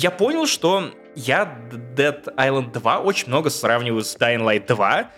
Я 0.01 0.11
понял, 0.11 0.47
что 0.47 0.91
я 1.13 1.59
Dead 1.93 2.23
Island 2.37 2.71
2 2.71 2.99
очень 2.99 3.27
много 3.27 3.49
сравниваю 3.49 4.01
с 4.01 4.15
Dying 4.15 4.39
Light 4.39 4.65
2, 4.65 5.11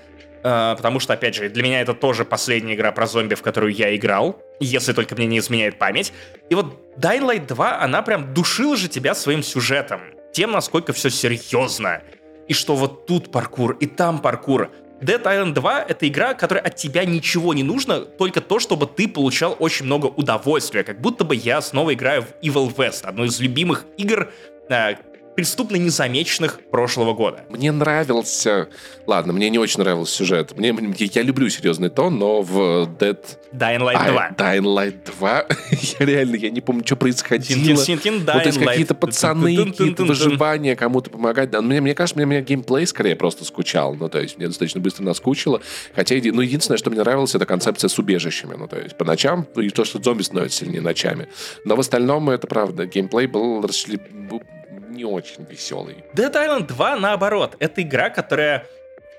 э, 0.43 0.73
потому 0.75 0.99
что, 0.99 1.13
опять 1.13 1.35
же, 1.35 1.49
для 1.49 1.61
меня 1.61 1.81
это 1.81 1.93
тоже 1.93 2.25
последняя 2.25 2.73
игра 2.73 2.91
про 2.91 3.05
зомби, 3.05 3.35
в 3.35 3.43
которую 3.43 3.75
я 3.75 3.95
играл, 3.95 4.41
если 4.59 4.93
только 4.93 5.13
мне 5.13 5.27
не 5.27 5.37
изменяет 5.37 5.77
память. 5.77 6.11
И 6.49 6.55
вот 6.55 6.97
Dying 6.97 7.29
Light 7.29 7.45
2, 7.45 7.79
она 7.79 8.01
прям 8.01 8.33
душила 8.33 8.75
же 8.75 8.87
тебя 8.87 9.13
своим 9.13 9.43
сюжетом, 9.43 10.01
тем, 10.33 10.51
насколько 10.51 10.93
все 10.93 11.11
серьезно. 11.11 12.01
И 12.47 12.55
что 12.55 12.75
вот 12.75 13.05
тут 13.05 13.31
паркур, 13.31 13.73
и 13.73 13.85
там 13.85 14.17
паркур. 14.17 14.71
Dead 15.01 15.21
Island 15.23 15.53
2— 15.53 15.85
это 15.89 16.07
игра, 16.07 16.35
которая 16.35 16.63
от 16.63 16.75
тебя 16.75 17.05
ничего 17.05 17.55
не 17.55 17.63
нужно, 17.63 18.01
только 18.01 18.39
то, 18.39 18.59
чтобы 18.59 18.85
ты 18.85 19.07
получал 19.07 19.55
очень 19.57 19.87
много 19.87 20.05
удовольствия. 20.05 20.83
Как 20.83 21.01
будто 21.01 21.23
бы 21.23 21.35
я 21.35 21.59
снова 21.61 21.93
играю 21.95 22.21
в 22.21 22.45
Evil 22.45 22.73
West, 22.75 23.03
одну 23.03 23.23
из 23.25 23.39
любимых 23.39 23.85
игр, 23.97 24.31
э, 24.69 24.95
преступно 25.35 25.75
незамеченных 25.77 26.59
прошлого 26.69 27.13
года. 27.13 27.45
Мне 27.49 27.71
нравился... 27.71 28.67
Ладно, 29.07 29.33
мне 29.33 29.49
не 29.49 29.57
очень 29.57 29.79
нравился 29.81 30.13
сюжет. 30.15 30.57
Мне, 30.57 30.73
мне- 30.73 30.93
я 30.97 31.21
люблю 31.23 31.49
серьезный 31.49 31.89
тон, 31.89 32.17
но 32.19 32.41
в 32.41 32.87
Dead... 32.99 33.17
Dying 33.51 33.79
Light 33.79 33.95
Ай, 33.95 34.11
2. 34.11 34.29
Dying 34.37 34.63
Light 34.63 35.11
2, 35.19 35.45
я 35.99 36.05
реально, 36.05 36.35
я 36.35 36.49
не 36.49 36.61
помню, 36.61 36.83
что 36.85 36.95
происходило. 36.95 37.59
Эти 37.59 37.91
Dying 37.91 38.23
Light. 38.25 38.65
какие-то 38.65 38.95
пацаны, 38.95 39.71
какие-то 39.71 40.03
выживания, 40.05 40.75
кому-то 40.75 41.09
помогать. 41.09 41.49
Да, 41.49 41.61
мне, 41.61 41.81
мне 41.81 41.95
кажется, 41.95 42.17
мне, 42.17 42.25
мне 42.25 42.41
геймплей 42.41 42.85
скорее 42.87 43.15
просто 43.15 43.43
скучал. 43.43 43.95
Ну, 43.95 44.07
то 44.09 44.19
есть, 44.19 44.37
мне 44.37 44.47
достаточно 44.47 44.79
быстро 44.79 45.03
наскучило. 45.03 45.61
Хотя, 45.95 46.15
ну, 46.23 46.41
единственное, 46.41 46.77
что 46.77 46.89
мне 46.89 46.99
нравилось, 46.99 47.35
это 47.35 47.45
концепция 47.45 47.89
с 47.89 47.97
убежищами. 47.99 48.55
Ну, 48.57 48.67
то 48.67 48.77
есть, 48.79 48.95
по 48.97 49.03
ночам, 49.05 49.45
и 49.55 49.69
то, 49.69 49.83
что 49.83 50.01
зомби 50.01 50.21
становятся 50.21 50.59
сильнее 50.59 50.81
ночами. 50.81 51.27
Но 51.65 51.75
в 51.75 51.79
остальном, 51.79 52.29
это 52.29 52.47
правда, 52.47 52.85
геймплей 52.85 53.27
был 53.27 53.61
расшли- 53.61 53.99
был 54.29 54.41
не 54.91 55.05
очень 55.05 55.45
веселый. 55.49 56.03
Dead 56.13 56.31
Island 56.31 56.67
2, 56.67 56.95
наоборот, 56.97 57.55
это 57.59 57.81
игра, 57.81 58.09
которая 58.09 58.65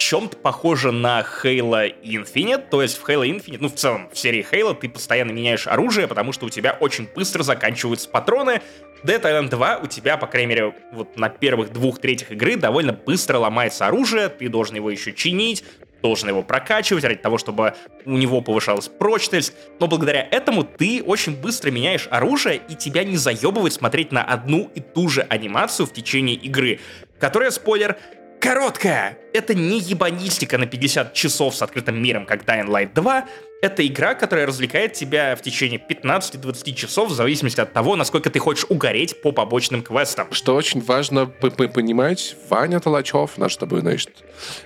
чем-то 0.03 0.37
похожа 0.37 0.91
на 0.91 1.21
Halo 1.21 1.95
Infinite, 2.03 2.69
то 2.71 2.83
есть 2.83 2.99
в 2.99 3.09
Halo 3.09 3.25
Infinite, 3.25 3.59
ну 3.61 3.69
в 3.69 3.75
целом 3.75 4.11
в 4.13 4.19
серии 4.19 4.45
Halo 4.51 4.75
ты 4.75 4.89
постоянно 4.89 5.31
меняешь 5.31 5.69
оружие, 5.69 6.09
потому 6.09 6.33
что 6.33 6.47
у 6.47 6.51
тебя 6.51 6.77
очень 6.81 7.09
быстро 7.15 7.45
заканчиваются 7.45 8.09
патроны. 8.09 8.61
Dead 9.05 9.23
Island 9.23 9.49
2 9.49 9.79
у 9.79 9.87
тебя, 9.87 10.17
по 10.17 10.27
крайней 10.27 10.49
мере, 10.49 10.75
вот 10.93 11.17
на 11.17 11.29
первых 11.29 11.73
двух 11.73 12.01
третьих 12.01 12.33
игры 12.33 12.57
довольно 12.57 12.93
быстро 12.93 13.39
ломается 13.39 13.87
оружие, 13.87 14.29
ты 14.29 14.49
должен 14.49 14.75
его 14.75 14.91
еще 14.91 15.13
чинить, 15.13 15.65
должен 16.03 16.29
его 16.29 16.43
прокачивать 16.43 17.05
ради 17.05 17.21
того, 17.21 17.39
чтобы 17.39 17.75
у 18.05 18.17
него 18.17 18.41
повышалась 18.41 18.89
прочность. 18.89 19.55
Но 19.79 19.87
благодаря 19.87 20.27
этому 20.29 20.65
ты 20.65 21.01
очень 21.03 21.37
быстро 21.41 21.71
меняешь 21.71 22.09
оружие, 22.11 22.61
и 22.69 22.75
тебя 22.75 23.05
не 23.05 23.17
заебывает 23.17 23.73
смотреть 23.73 24.11
на 24.11 24.25
одну 24.25 24.69
и 24.75 24.81
ту 24.81 25.09
же 25.09 25.23
анимацию 25.23 25.87
в 25.87 25.93
течение 25.93 26.35
игры, 26.35 26.81
которая, 27.21 27.53
спойлер, 27.53 27.97
короткая. 28.41 29.22
Это 29.33 29.55
не 29.55 29.79
ебанистика 29.79 30.59
на 30.59 30.67
50 30.67 31.15
часов 31.15 31.55
с 31.57 31.63
открытым 31.63 32.03
миром, 32.03 32.27
как 32.27 32.45
Dying 32.45 32.69
Light 32.69 32.93
2. 32.95 33.27
Это 33.63 33.87
игра, 33.87 34.15
которая 34.15 34.45
развлекает 34.45 34.93
тебя 34.93 35.37
в 35.37 35.41
течение 35.41 35.81
15-20 35.81 36.75
часов, 36.75 37.11
в 37.11 37.15
зависимости 37.15 37.61
от 37.61 37.73
того, 37.73 37.95
насколько 37.95 38.29
ты 38.29 38.41
хочешь 38.41 38.67
угореть 38.69 39.23
по 39.23 39.31
побочным 39.31 39.83
квестам. 39.83 40.27
Что 40.33 40.57
очень 40.57 40.81
важно 40.81 41.27
понимать, 41.27 42.37
Ваня 42.51 42.81
Толачев, 42.81 43.39
наш 43.39 43.55
с 43.55 43.57
тобой, 43.57 43.81
значит, 43.81 44.11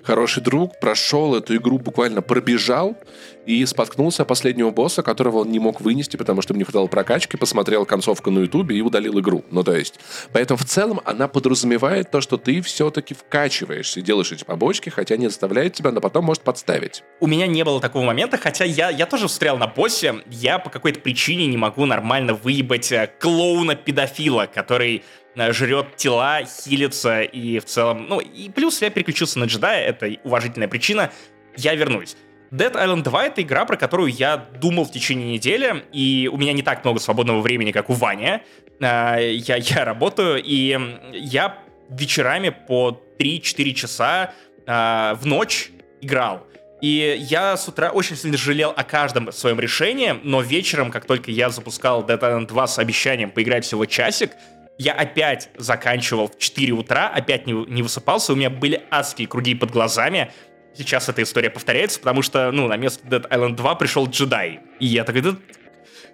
хороший 0.03 0.43
друг, 0.43 0.81
прошел 0.81 1.35
эту 1.35 1.55
игру, 1.57 1.79
буквально 1.79 2.23
пробежал 2.23 2.97
и 3.45 3.65
споткнулся 3.67 4.23
о 4.23 4.25
последнего 4.25 4.71
босса, 4.71 5.03
которого 5.03 5.41
он 5.41 5.51
не 5.53 5.59
мог 5.59 5.83
вынести, 5.83 6.17
потому 6.17 6.41
что 6.41 6.55
ему 6.55 6.61
не 6.61 6.65
хватало 6.65 6.87
прокачки, 6.87 7.37
посмотрел 7.37 7.85
концовку 7.85 8.31
на 8.31 8.41
ютубе 8.41 8.79
и 8.79 8.81
удалил 8.81 9.21
игру. 9.21 9.45
Ну, 9.51 9.63
то 9.63 9.77
есть, 9.77 10.01
поэтому 10.33 10.57
в 10.57 10.65
целом 10.65 11.03
она 11.05 11.29
подразумевает 11.29 12.11
то, 12.11 12.23
что 12.23 12.39
ты 12.39 12.63
все-таки 12.63 13.13
вкачиваешься 13.13 14.01
и 14.01 14.03
делаешь 14.03 14.33
эти 14.33 14.43
побочки, 14.57 14.89
хотя 14.89 15.17
не 15.19 15.29
заставляет 15.29 15.75
тебя, 15.75 15.93
но 15.93 16.01
потом 16.01 16.25
может 16.25 16.43
подставить. 16.43 17.05
У 17.21 17.27
меня 17.27 17.47
не 17.47 17.63
было 17.63 17.79
такого 17.79 18.05
момента, 18.05 18.39
хотя 18.39 18.65
я, 18.65 18.89
я 18.89 19.05
тоже 19.05 19.29
встрял 19.29 19.59
на 19.59 19.67
боссе. 19.67 20.15
Я 20.31 20.59
по 20.59 20.71
какой-то 20.71 21.01
причине 21.01 21.47
не 21.47 21.59
могу 21.59 21.85
нормально 21.85 22.33
выебать 22.33 22.91
э, 22.91 23.11
клоуна-педофила, 23.21 24.47
который 24.47 25.05
э, 25.35 25.53
жрет 25.53 25.97
тела, 25.97 26.41
хилится 26.45 27.21
и 27.21 27.59
в 27.59 27.67
целом... 27.67 28.07
Ну, 28.09 28.21
и 28.21 28.49
плюс 28.49 28.81
я 28.81 28.89
переключился 28.89 29.39
на 29.39 29.45
джедая, 29.45 29.87
это 29.87 30.11
уважительная 30.25 30.69
причина. 30.69 31.11
Я 31.57 31.75
вернусь. 31.75 32.17
Dead 32.51 32.73
Island 32.73 33.03
2— 33.03 33.25
это 33.27 33.43
игра, 33.43 33.67
про 33.67 33.77
которую 33.77 34.11
я 34.11 34.37
думал 34.37 34.85
в 34.87 34.91
течение 34.91 35.35
недели, 35.35 35.85
и 35.93 36.31
у 36.33 36.39
меня 36.39 36.55
не 36.55 36.63
так 36.63 36.83
много 36.83 36.99
свободного 36.99 37.43
времени, 37.43 37.73
как 37.73 37.91
у 37.91 37.93
Вани. 37.93 38.41
Э, 38.81 39.33
Я, 39.35 39.57
я 39.57 39.85
работаю, 39.85 40.43
и 40.43 40.79
я 41.13 41.66
вечерами 41.89 42.51
по 42.51 43.01
3-4 43.19 43.73
часа 43.73 44.33
э, 44.67 45.15
в 45.15 45.27
ночь 45.27 45.71
играл. 46.01 46.47
И 46.83 47.17
я 47.19 47.57
с 47.57 47.69
утра 47.69 47.91
очень 47.91 48.17
сильно 48.17 48.37
жалел 48.37 48.73
о 48.77 48.85
каждом 48.85 49.33
своем 49.33 49.59
решении, 49.59 50.15
но 50.23 50.43
вечером, 50.43 50.91
как 50.91 51.07
только 51.07 51.31
я 51.31 51.49
запускал 51.49 52.05
Dead 52.05 52.21
Island 52.21 52.49
2 52.49 52.67
с 52.67 52.79
обещанием 52.79 53.31
поиграть 53.31 53.65
всего 53.65 53.87
часик, 53.87 54.33
я 54.79 54.93
опять 54.93 55.49
заканчивал 55.57 56.29
в 56.29 56.39
4 56.39 56.73
утра, 56.73 57.09
опять 57.09 57.47
не, 57.47 57.53
не 57.53 57.83
высыпался, 57.83 58.35
у 58.35 58.37
меня 58.37 58.51
были 58.51 58.83
адские 58.91 59.27
круги 59.27 59.55
под 59.55 59.71
глазами. 59.71 60.31
Сейчас 60.77 61.09
эта 61.09 61.23
история 61.23 61.49
повторяется, 61.49 61.99
потому 61.99 62.21
что, 62.21 62.53
ну, 62.53 62.69
на 62.69 62.77
место 62.77 63.07
Dead 63.07 63.27
Island 63.31 63.57
2 63.57 63.75
пришел 63.77 64.07
джедай. 64.07 64.61
И 64.79 64.87
я 64.87 65.05
такой, 65.05 65.23
да 65.23 65.37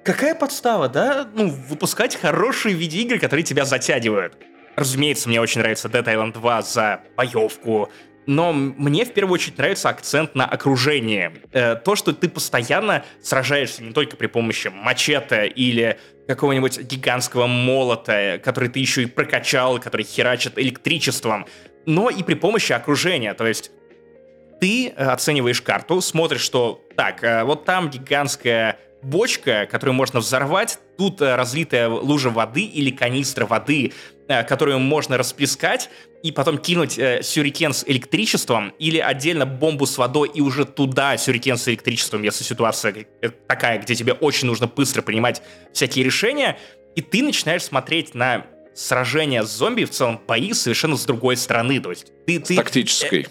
какая 0.04 0.34
подстава, 0.34 0.88
да? 0.88 1.28
Ну, 1.34 1.48
выпускать 1.48 2.16
хорошие 2.16 2.74
видеоигры, 2.74 3.18
которые 3.18 3.44
тебя 3.44 3.64
затягивают. 3.64 4.36
Разумеется, 4.76 5.28
мне 5.28 5.40
очень 5.40 5.60
нравится 5.60 5.88
Dead 5.88 6.04
Island 6.04 6.32
2 6.32 6.62
за 6.62 7.00
боевку, 7.16 7.90
но 8.26 8.52
мне 8.52 9.04
в 9.04 9.12
первую 9.12 9.34
очередь 9.34 9.58
нравится 9.58 9.88
акцент 9.88 10.34
на 10.34 10.46
окружение. 10.46 11.32
Э, 11.52 11.74
то, 11.74 11.96
что 11.96 12.12
ты 12.12 12.28
постоянно 12.28 13.04
сражаешься 13.20 13.82
не 13.82 13.92
только 13.92 14.16
при 14.16 14.28
помощи 14.28 14.68
мачете 14.68 15.48
или 15.48 15.98
какого-нибудь 16.28 16.80
гигантского 16.82 17.46
молота, 17.46 18.40
который 18.42 18.68
ты 18.68 18.78
еще 18.78 19.02
и 19.02 19.06
прокачал, 19.06 19.80
который 19.80 20.04
херачит 20.04 20.56
электричеством, 20.56 21.46
но 21.84 22.10
и 22.10 22.22
при 22.22 22.34
помощи 22.34 22.72
окружения. 22.72 23.34
То 23.34 23.46
есть 23.46 23.72
ты 24.60 24.88
э, 24.88 24.92
оцениваешь 24.92 25.60
карту, 25.60 26.00
смотришь, 26.00 26.42
что 26.42 26.80
так, 26.96 27.24
э, 27.24 27.42
вот 27.42 27.64
там 27.64 27.90
гигантская 27.90 28.78
бочка, 29.02 29.66
которую 29.68 29.94
можно 29.94 30.20
взорвать, 30.20 30.78
тут 30.96 31.20
э, 31.20 31.34
разлитая 31.34 31.88
лужа 31.88 32.30
воды 32.30 32.62
или 32.62 32.90
канистра 32.90 33.46
воды, 33.46 33.92
которую 34.42 34.78
можно 34.78 35.18
расплескать 35.18 35.90
и 36.22 36.32
потом 36.32 36.58
кинуть 36.58 36.98
э, 36.98 37.22
сюрикен 37.22 37.72
с 37.72 37.84
электричеством 37.86 38.72
или 38.78 38.98
отдельно 38.98 39.44
бомбу 39.44 39.86
с 39.86 39.98
водой 39.98 40.30
и 40.32 40.40
уже 40.40 40.64
туда 40.64 41.16
сюрикен 41.16 41.58
с 41.58 41.68
электричеством, 41.68 42.22
если 42.22 42.44
ситуация 42.44 43.06
э, 43.20 43.28
такая, 43.46 43.78
где 43.78 43.94
тебе 43.94 44.14
очень 44.14 44.46
нужно 44.46 44.66
быстро 44.66 45.02
принимать 45.02 45.42
всякие 45.72 46.04
решения, 46.04 46.58
и 46.96 47.02
ты 47.02 47.22
начинаешь 47.22 47.62
смотреть 47.62 48.14
на 48.14 48.46
сражения 48.74 49.42
с 49.42 49.50
зомби, 49.50 49.84
в 49.84 49.90
целом 49.90 50.20
бои 50.26 50.52
совершенно 50.54 50.96
с 50.96 51.04
другой 51.04 51.36
стороны. 51.36 51.80
То 51.80 51.90
есть 51.90 52.06
ты... 52.26 52.40
ты 52.40 52.56
тактической. 52.56 53.22
Э, 53.22 53.26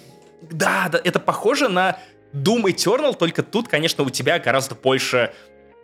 да, 0.51 0.89
да, 0.91 1.01
это 1.03 1.19
похоже 1.19 1.69
на 1.69 1.97
Doom 2.33 2.63
Eternal, 2.63 3.15
только 3.15 3.43
тут, 3.43 3.67
конечно, 3.67 4.03
у 4.03 4.09
тебя 4.09 4.39
гораздо 4.39 4.75
больше 4.75 5.33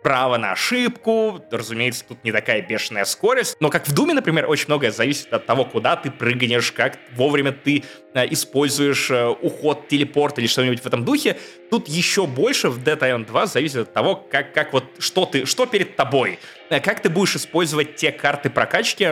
право 0.08 0.38
на 0.38 0.52
ошибку, 0.52 1.44
разумеется, 1.50 2.02
тут 2.02 2.24
не 2.24 2.32
такая 2.32 2.62
бешеная 2.62 3.04
скорость, 3.04 3.58
но 3.60 3.68
как 3.68 3.86
в 3.86 3.92
Думе, 3.92 4.14
например, 4.14 4.48
очень 4.48 4.64
многое 4.68 4.90
зависит 4.90 5.30
от 5.34 5.44
того, 5.44 5.66
куда 5.66 5.96
ты 5.96 6.10
прыгнешь, 6.10 6.72
как 6.72 6.98
вовремя 7.14 7.52
ты 7.52 7.84
э, 8.14 8.24
используешь 8.30 9.10
э, 9.10 9.26
уход, 9.26 9.86
телепорт 9.88 10.38
или 10.38 10.46
что-нибудь 10.46 10.80
в 10.80 10.86
этом 10.86 11.04
духе. 11.04 11.36
Тут 11.70 11.88
еще 11.88 12.26
больше 12.26 12.70
в 12.70 12.78
Dead 12.78 12.98
Island 12.98 13.26
2 13.26 13.46
зависит 13.48 13.76
от 13.76 13.92
того, 13.92 14.16
как, 14.16 14.54
как 14.54 14.72
вот, 14.72 14.84
что 14.98 15.26
ты, 15.26 15.44
что 15.44 15.66
перед 15.66 15.94
тобой, 15.94 16.38
э, 16.70 16.80
как 16.80 17.02
ты 17.02 17.10
будешь 17.10 17.36
использовать 17.36 17.96
те 17.96 18.10
карты 18.10 18.48
прокачки, 18.48 19.08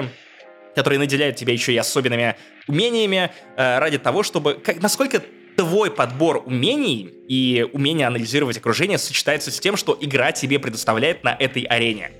которые 0.74 0.98
наделяют 0.98 1.36
тебя 1.36 1.52
еще 1.52 1.74
и 1.74 1.76
особенными 1.76 2.36
умениями 2.68 3.30
э, 3.58 3.78
ради 3.78 3.98
того, 3.98 4.22
чтобы... 4.22 4.54
Как, 4.54 4.80
насколько 4.80 5.20
твой 5.56 5.90
подбор 5.90 6.42
умений 6.44 7.12
и 7.28 7.66
умение 7.72 8.06
анализировать 8.06 8.58
окружение 8.58 8.98
сочетается 8.98 9.50
с 9.50 9.58
тем, 9.58 9.76
что 9.76 9.96
игра 10.00 10.32
тебе 10.32 10.58
предоставляет 10.58 11.24
на 11.24 11.34
этой 11.38 11.62
арене. 11.62 12.12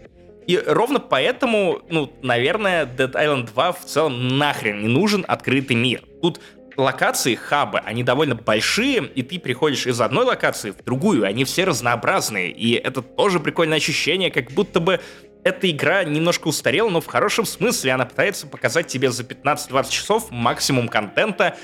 И 0.46 0.56
ровно 0.56 1.00
поэтому, 1.00 1.82
ну, 1.88 2.12
наверное, 2.22 2.86
Dead 2.86 3.12
Island 3.12 3.52
2 3.52 3.72
в 3.72 3.84
целом 3.84 4.38
нахрен 4.38 4.80
не 4.80 4.88
нужен 4.88 5.24
открытый 5.26 5.76
мир. 5.76 6.02
Тут 6.22 6.40
локации, 6.76 7.34
хабы, 7.34 7.80
они 7.80 8.02
довольно 8.02 8.34
большие, 8.34 9.04
и 9.14 9.22
ты 9.22 9.38
приходишь 9.38 9.86
из 9.86 10.00
одной 10.00 10.24
локации 10.24 10.70
в 10.70 10.84
другую, 10.84 11.24
они 11.24 11.44
все 11.44 11.64
разнообразные, 11.64 12.50
и 12.50 12.72
это 12.72 13.02
тоже 13.02 13.40
прикольное 13.40 13.78
ощущение, 13.78 14.30
как 14.30 14.52
будто 14.52 14.78
бы 14.78 15.00
эта 15.42 15.70
игра 15.70 16.02
немножко 16.02 16.48
устарела, 16.48 16.88
но 16.88 17.00
в 17.00 17.06
хорошем 17.06 17.44
смысле 17.44 17.92
она 17.92 18.04
пытается 18.04 18.46
показать 18.46 18.88
тебе 18.88 19.10
за 19.10 19.22
15-20 19.22 19.90
часов 19.90 20.30
максимум 20.30 20.88
контента, 20.88 21.56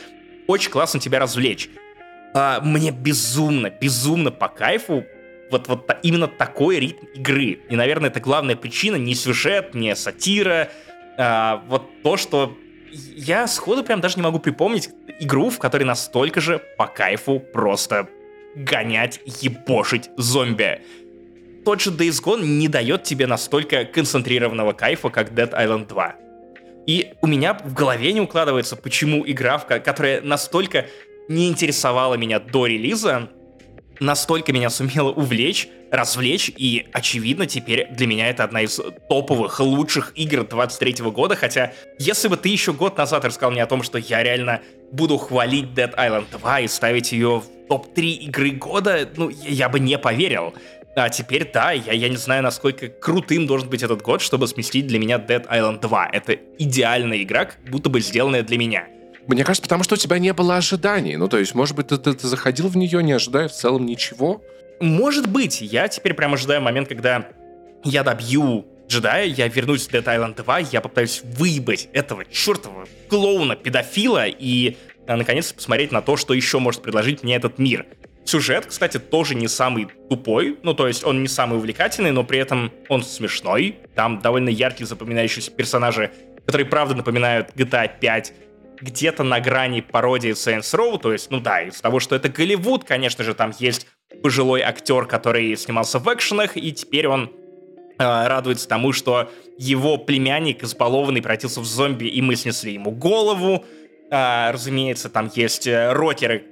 очень 0.47 0.71
классно 0.71 1.01
тебя 1.01 1.19
развлечь. 1.19 1.69
А, 2.35 2.61
мне 2.61 2.91
безумно, 2.91 3.71
безумно 3.71 4.31
по 4.31 4.49
кайфу 4.49 5.05
вот, 5.51 5.69
вот 5.69 5.91
именно 6.03 6.29
такой 6.29 6.79
ритм 6.79 7.05
игры. 7.15 7.61
И, 7.69 7.77
наверное, 7.77 8.11
это 8.11 8.21
главная 8.21 8.57
причина, 8.57 8.97
не 8.97 9.15
сюжет, 9.15 9.75
не 9.75 9.95
сатира, 9.95 10.71
а, 11.19 11.63
вот 11.69 11.85
то, 12.03 12.17
что 12.17 12.57
я 12.91 13.47
сходу 13.47 13.85
прям 13.85 14.01
даже 14.01 14.17
не 14.17 14.23
могу 14.23 14.39
припомнить 14.39 14.91
игру, 15.21 15.51
в 15.51 15.59
которой 15.59 15.85
настолько 15.85 16.41
же 16.41 16.61
по 16.77 16.87
кайфу 16.87 17.41
просто 17.41 18.09
гонять, 18.55 19.21
ебошить 19.41 20.11
зомби. 20.17 20.83
Тот 21.65 21.81
же 21.81 21.91
Days 21.91 22.23
Gone 22.23 22.45
не 22.45 22.69
дает 22.69 23.05
тебе 23.05 23.27
настолько 23.27 23.85
концентрированного 23.85 24.73
кайфа, 24.73 25.11
как 25.11 25.31
Dead 25.33 25.53
Island 25.53 25.87
2. 25.87 26.17
И 26.87 27.15
у 27.21 27.27
меня 27.27 27.55
в 27.55 27.75
голове 27.75 28.13
не 28.13 28.21
укладывается, 28.21 28.77
почему 28.77 29.23
игра, 29.27 29.59
которая 29.59 30.21
настолько 30.21 30.87
не 31.29 31.49
интересовала 31.49 32.15
меня 32.15 32.41
до 32.41 32.67
релиза, 32.67 33.29
настолько 34.01 34.53
меня 34.53 34.69
сумела 34.71 35.11
увлечь, 35.11 35.69
развлечь, 35.91 36.51
и, 36.57 36.87
очевидно, 36.93 37.47
теперь 37.47 37.87
для 37.91 38.07
меня 38.07 38.29
это 38.29 38.45
одна 38.45 38.63
из 38.63 38.81
топовых, 39.09 39.61
лучших 39.61 40.13
игр 40.17 40.45
23 40.45 41.05
года, 41.11 41.37
хотя, 41.37 41.73
если 41.99 42.29
бы 42.29 42.37
ты 42.37 42.49
еще 42.49 42.73
год 42.73 42.97
назад 42.97 43.25
рассказал 43.25 43.53
мне 43.53 43.63
о 43.63 43.67
том, 43.67 43.83
что 43.83 43.99
я 43.99 44.23
реально 44.23 44.61
буду 44.91 45.19
хвалить 45.19 45.67
Dead 45.75 45.95
Island 45.95 46.27
2 46.33 46.61
и 46.61 46.69
ставить 46.69 47.13
ее 47.13 47.41
в 47.41 47.69
топ-3 47.69 48.03
игры 48.03 48.51
года, 48.51 49.09
ну, 49.17 49.29
я 49.29 49.69
бы 49.69 49.81
не 49.81 49.99
поверил. 49.99 50.55
А 50.95 51.09
теперь, 51.09 51.51
да, 51.51 51.73
я, 51.73 51.93
я 51.93 52.09
не 52.09 52.17
знаю, 52.17 52.43
насколько 52.43 52.89
крутым 52.89 53.47
должен 53.47 53.69
быть 53.71 53.83
этот 53.83 54.03
год, 54.03 54.21
чтобы 54.21 54.47
сместить 54.47 54.87
для 54.87 54.99
меня 54.99 55.17
Dead 55.17 55.47
Island 55.49 55.81
2. 55.81 56.11
Это 56.13 56.37
идеальная 56.59 57.23
игра, 57.23 57.47
как 57.47 57.59
будто 57.65 57.89
бы 57.89 58.01
сделанная 58.01 58.43
для 58.43 58.59
меня. 58.59 58.87
Мне 59.27 59.45
кажется, 59.45 59.63
потому 59.63 59.85
что 59.85 59.95
у 59.95 59.99
тебя 59.99 60.19
не 60.19 60.33
было 60.33 60.57
ожиданий. 60.57 61.17
Ну, 61.17 61.29
то 61.29 61.39
есть, 61.39 61.55
может 61.55 61.77
быть, 61.77 61.87
ты, 61.89 61.97
ты, 61.97 62.13
ты 62.13 62.27
заходил 62.27 62.69
в 62.69 62.77
нее, 62.77 63.03
не 63.03 63.13
ожидая 63.13 63.49
в 63.49 63.53
целом 63.53 63.87
ничего? 63.87 64.43
Может 64.81 65.29
быть. 65.29 65.63
Я 65.63 65.89
теперь 65.89 66.13
прям 66.13 66.35
ожидаю 66.35 66.61
момент, 66.61 66.89
когда 66.89 67.29
я 67.85 68.03
добью 68.03 68.67
джедая, 68.89 69.25
я 69.25 69.49
вернусь 69.49 69.87
в 69.87 69.91
Dead 69.91 70.05
Island 70.05 70.43
2, 70.43 70.59
я 70.59 70.81
попытаюсь 70.83 71.23
выебать 71.25 71.89
этого 71.95 72.25
чертового 72.27 72.87
клоуна-педофила 73.09 74.27
и, 74.27 74.77
а, 75.07 75.17
наконец, 75.17 75.53
посмотреть 75.53 75.93
на 75.93 76.03
то, 76.03 76.17
что 76.19 76.35
еще 76.35 76.59
может 76.59 76.83
предложить 76.83 77.23
мне 77.23 77.37
этот 77.37 77.59
мир. 77.59 77.87
Сюжет, 78.25 78.67
кстати, 78.67 78.99
тоже 78.99 79.35
не 79.35 79.49
самый 79.49 79.89
тупой, 80.09 80.59
ну, 80.63 80.75
то 80.75 80.87
есть 80.87 81.05
он 81.05 81.23
не 81.23 81.29
самый 81.29 81.59
увлекательный, 81.59 82.13
но 82.13 82.23
при 82.23 82.39
этом 82.39 82.73
он 82.89 83.03
смешной. 83.03 83.79
Там 83.97 84.21
довольно 84.21 84.49
яркие 84.49 84.87
запоминающиеся 84.87 85.51
персонажи, 85.51 86.13
которые, 86.47 86.67
правда, 86.67 86.95
напоминают 86.95 87.51
GTA 87.57 87.91
5, 88.01 88.33
где-то 88.81 89.23
на 89.23 89.41
грани 89.41 89.81
пародии 89.81 90.33
Saints 90.33 90.77
Row, 90.77 90.99
то 91.01 91.13
есть, 91.13 91.31
ну 91.31 91.41
да, 91.41 91.63
из 91.63 91.81
того, 91.81 92.01
что 92.01 92.17
это 92.17 92.29
Голливуд, 92.29 92.85
конечно 92.85 93.25
же, 93.25 93.35
там 93.35 93.53
есть 93.59 93.87
пожилой 94.23 94.63
актер, 94.63 95.07
который 95.07 95.57
снимался 95.57 95.99
в 95.99 96.13
экшенах, 96.13 96.57
и 96.57 96.73
теперь 96.73 97.07
он 97.07 97.33
э, 97.99 98.27
радуется 98.27 98.69
тому, 98.69 98.93
что 98.93 99.31
его 99.59 99.99
племянник 99.99 100.63
избалованный 100.63 101.23
превратился 101.23 101.61
в 101.61 101.65
зомби, 101.65 102.07
и 102.07 102.21
мы 102.21 102.37
снесли 102.37 102.75
ему 102.75 102.91
голову. 102.91 103.65
Э, 104.11 104.51
разумеется, 104.51 105.09
там 105.09 105.31
есть 105.35 105.67
э, 105.67 105.93
рокеры, 105.93 106.45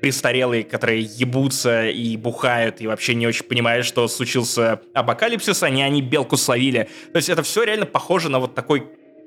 престарелые, 0.00 0.64
которые 0.64 1.02
ебутся 1.02 1.88
и 1.88 2.16
бухают, 2.16 2.80
и 2.80 2.86
вообще 2.86 3.14
не 3.14 3.26
очень 3.26 3.44
понимают, 3.44 3.84
что 3.84 4.06
случился 4.08 4.80
апокалипсис, 4.94 5.62
они, 5.62 5.82
они 5.82 6.02
белку 6.02 6.36
словили. 6.36 6.88
То 7.12 7.16
есть 7.16 7.28
это 7.28 7.42
все 7.42 7.64
реально 7.64 7.86
похоже 7.86 8.28
на 8.28 8.38
вот 8.38 8.54
такой, 8.54 8.86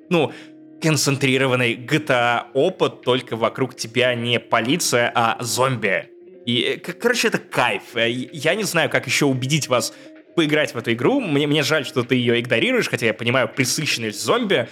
ну, 0.10 0.32
концентрированный 0.82 1.76
GTA 1.76 2.46
опыт, 2.54 3.02
только 3.02 3.36
вокруг 3.36 3.76
тебя 3.76 4.16
не 4.16 4.40
полиция, 4.40 5.12
а 5.14 5.38
зомби. 5.42 6.10
И, 6.46 6.82
короче, 7.00 7.28
это 7.28 7.38
кайф. 7.38 7.84
Я 7.96 8.56
не 8.56 8.64
знаю, 8.64 8.90
как 8.90 9.06
еще 9.06 9.26
убедить 9.26 9.68
вас 9.68 9.94
поиграть 10.36 10.74
в 10.74 10.78
эту 10.78 10.94
игру. 10.94 11.20
Мне, 11.20 11.46
мне 11.46 11.62
жаль, 11.62 11.86
что 11.86 12.04
ты 12.04 12.16
ее 12.16 12.40
игнорируешь, 12.40 12.90
хотя 12.90 13.06
я 13.06 13.14
понимаю 13.14 13.48
присыщенность 13.48 14.22
зомби. 14.22 14.68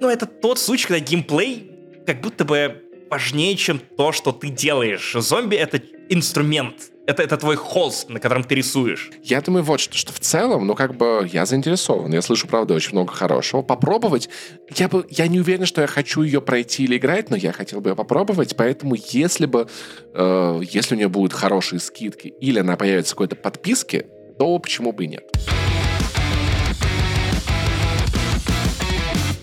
Но 0.00 0.10
это 0.10 0.26
тот 0.26 0.58
случай, 0.58 0.88
когда 0.88 1.00
геймплей 1.00 1.70
как 2.06 2.20
будто 2.20 2.44
бы 2.44 2.82
важнее, 3.10 3.56
чем 3.56 3.78
то, 3.78 4.12
что 4.12 4.32
ты 4.32 4.48
делаешь. 4.48 5.14
Зомби— 5.18 5.56
это 5.56 5.80
инструмент. 6.08 6.90
Это, 7.06 7.22
это 7.22 7.36
твой 7.36 7.54
холст, 7.54 8.08
на 8.08 8.18
котором 8.18 8.42
ты 8.42 8.56
рисуешь. 8.56 9.10
Я 9.22 9.40
думаю, 9.40 9.62
вот 9.62 9.78
что, 9.78 9.96
что 9.96 10.12
в 10.12 10.18
целом, 10.18 10.66
ну, 10.66 10.74
как 10.74 10.96
бы 10.96 11.28
я 11.32 11.46
заинтересован. 11.46 12.12
Я 12.12 12.20
слышу, 12.20 12.48
правда, 12.48 12.74
очень 12.74 12.92
много 12.92 13.12
хорошего. 13.12 13.62
Попробовать. 13.62 14.28
Я 14.74 14.88
бы, 14.88 15.06
я 15.08 15.28
не 15.28 15.38
уверен, 15.38 15.66
что 15.66 15.82
я 15.82 15.86
хочу 15.86 16.22
ее 16.22 16.40
пройти 16.40 16.82
или 16.82 16.96
играть, 16.96 17.30
но 17.30 17.36
я 17.36 17.52
хотел 17.52 17.80
бы 17.80 17.90
ее 17.90 17.96
попробовать. 17.96 18.56
Поэтому, 18.56 18.96
если 18.96 19.46
бы, 19.46 19.68
э, 20.14 20.60
если 20.68 20.96
у 20.96 20.98
нее 20.98 21.08
будут 21.08 21.32
хорошие 21.32 21.78
скидки 21.78 22.34
или 22.40 22.58
она 22.58 22.76
появится 22.76 23.12
в 23.12 23.16
какой-то 23.16 23.36
подписке, 23.36 24.06
то 24.36 24.58
почему 24.58 24.90
бы 24.90 25.04
и 25.04 25.08
нет? 25.08 25.30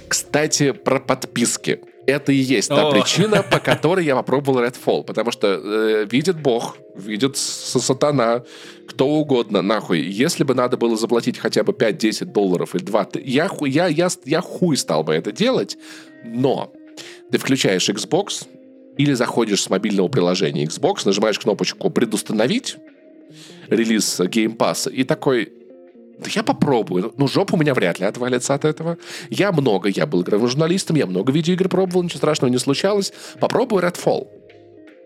Кстати, 0.10 0.72
про 0.74 1.00
подписки 1.00 1.80
это 2.06 2.32
и 2.32 2.36
есть 2.36 2.70
та 2.70 2.88
О. 2.88 2.92
причина, 2.92 3.44
по 3.44 3.60
которой 3.72 4.06
я 4.06 4.16
попробовал 4.16 4.64
Redfall. 4.64 5.04
Потому 5.04 5.32
что 5.32 5.48
э, 5.48 6.06
видит 6.10 6.42
Бог, 6.42 6.78
видит 6.96 7.38
сатана, 7.38 8.44
кто 8.88 9.08
угодно, 9.08 9.62
нахуй. 9.62 10.02
Если 10.02 10.44
бы 10.44 10.54
надо 10.54 10.78
было 10.78 10.96
заплатить 10.96 11.38
хотя 11.38 11.64
бы 11.64 11.74
5-10 11.74 12.26
долларов 12.26 12.76
или 12.76 12.84
2, 12.84 13.08
я, 13.24 13.50
я, 13.62 13.88
я, 13.88 14.08
я 14.26 14.42
хуй 14.42 14.78
стал 14.78 15.04
бы 15.04 15.14
это 15.14 15.32
делать. 15.32 15.78
Но 16.24 16.72
ты 17.32 17.38
включаешь 17.38 17.90
Xbox 17.90 18.48
или 18.98 19.14
заходишь 19.14 19.64
с 19.64 19.70
мобильного 19.70 20.08
приложения 20.08 20.66
Xbox, 20.66 21.02
нажимаешь 21.06 21.40
кнопочку 21.40 21.90
«Предустановить», 21.90 22.78
релиз 23.70 24.20
Game 24.20 24.56
Pass, 24.56 24.92
и 24.92 25.04
такой, 25.04 25.52
да 26.24 26.30
я 26.34 26.44
попробую. 26.44 27.14
Ну, 27.18 27.28
жопа 27.28 27.56
у 27.56 27.58
меня 27.58 27.74
вряд 27.74 28.00
ли 28.00 28.06
отвалится 28.06 28.54
от 28.54 28.66
этого. 28.66 28.98
Я 29.30 29.52
много, 29.52 29.90
я 29.90 30.06
был 30.06 30.22
игровым 30.22 30.48
журналистом, 30.48 30.96
я 30.96 31.06
много 31.06 31.32
видеоигр 31.32 31.70
пробовал, 31.70 32.04
ничего 32.04 32.18
страшного 32.18 32.52
не 32.52 32.58
случалось. 32.58 33.14
Попробую 33.40 33.84
Redfall. 33.84 34.28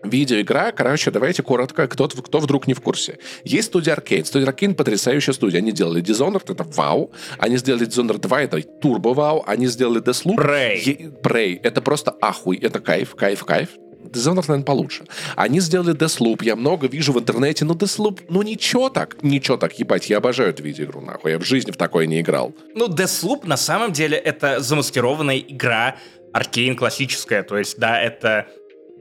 Видеоигра, 0.04 0.72
короче, 0.72 1.10
давайте 1.10 1.42
коротко, 1.42 1.88
кто, 1.88 2.08
кто 2.08 2.38
вдруг 2.38 2.68
не 2.68 2.74
в 2.74 2.80
курсе. 2.80 3.18
Есть 3.44 3.68
студия 3.68 3.96
Arkane. 3.96 4.24
Студия 4.24 4.48
Arkane 4.48 4.74
потрясающая 4.74 5.34
студия. 5.34 5.58
Они 5.58 5.72
делали 5.72 6.02
Dishonored, 6.02 6.52
это 6.52 6.64
вау. 6.64 7.10
Они 7.38 7.56
сделали 7.56 7.86
Dishonored 7.86 8.20
2, 8.20 8.42
это 8.42 8.62
турбо 8.62 9.08
вау. 9.08 9.42
Они 9.46 9.66
сделали 9.66 10.00
Deathloop. 10.00 10.36
Prey. 10.36 11.20
Prey. 11.20 11.58
Это 11.62 11.82
просто 11.82 12.14
ахуй, 12.20 12.56
это 12.58 12.78
кайф, 12.78 13.16
кайф, 13.16 13.44
кайф. 13.44 13.70
Dishonored, 14.04 14.44
наверное, 14.48 14.62
получше. 14.62 15.04
Они 15.36 15.60
сделали 15.60 15.94
Deathloop, 15.94 16.44
я 16.44 16.56
много 16.56 16.86
вижу 16.86 17.12
в 17.12 17.18
интернете, 17.18 17.64
но 17.64 17.74
Deathloop, 17.74 18.22
ну 18.28 18.42
ничего 18.42 18.88
так, 18.88 19.22
ничего 19.22 19.56
так, 19.56 19.78
ебать, 19.78 20.08
я 20.08 20.18
обожаю 20.18 20.50
эту 20.50 20.62
видеоигру, 20.62 21.00
нахуй, 21.00 21.32
я 21.32 21.38
в 21.38 21.44
жизни 21.44 21.72
в 21.72 21.76
такое 21.76 22.06
не 22.06 22.20
играл. 22.20 22.54
Ну, 22.74 22.88
Deathloop 22.88 23.46
на 23.46 23.56
самом 23.56 23.92
деле 23.92 24.16
это 24.16 24.60
замаскированная 24.60 25.38
игра, 25.38 25.96
аркейн 26.32 26.76
классическая, 26.76 27.42
то 27.42 27.58
есть, 27.58 27.78
да, 27.78 28.00
это 28.00 28.46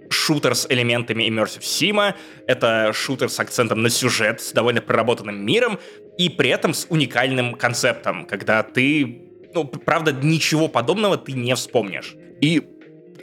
шутер 0.09 0.55
с 0.55 0.65
элементами 0.69 1.23
Immersive 1.23 1.61
Sim, 1.61 2.13
это 2.47 2.91
шутер 2.93 3.29
с 3.29 3.39
акцентом 3.39 3.81
на 3.81 3.89
сюжет, 3.89 4.41
с 4.41 4.51
довольно 4.51 4.81
проработанным 4.81 5.45
миром, 5.45 5.79
и 6.17 6.29
при 6.29 6.49
этом 6.49 6.73
с 6.73 6.87
уникальным 6.89 7.55
концептом, 7.55 8.25
когда 8.25 8.63
ты, 8.63 9.21
ну, 9.53 9.65
правда, 9.65 10.11
ничего 10.11 10.67
подобного 10.67 11.17
ты 11.17 11.33
не 11.33 11.53
вспомнишь. 11.55 12.15
И 12.41 12.63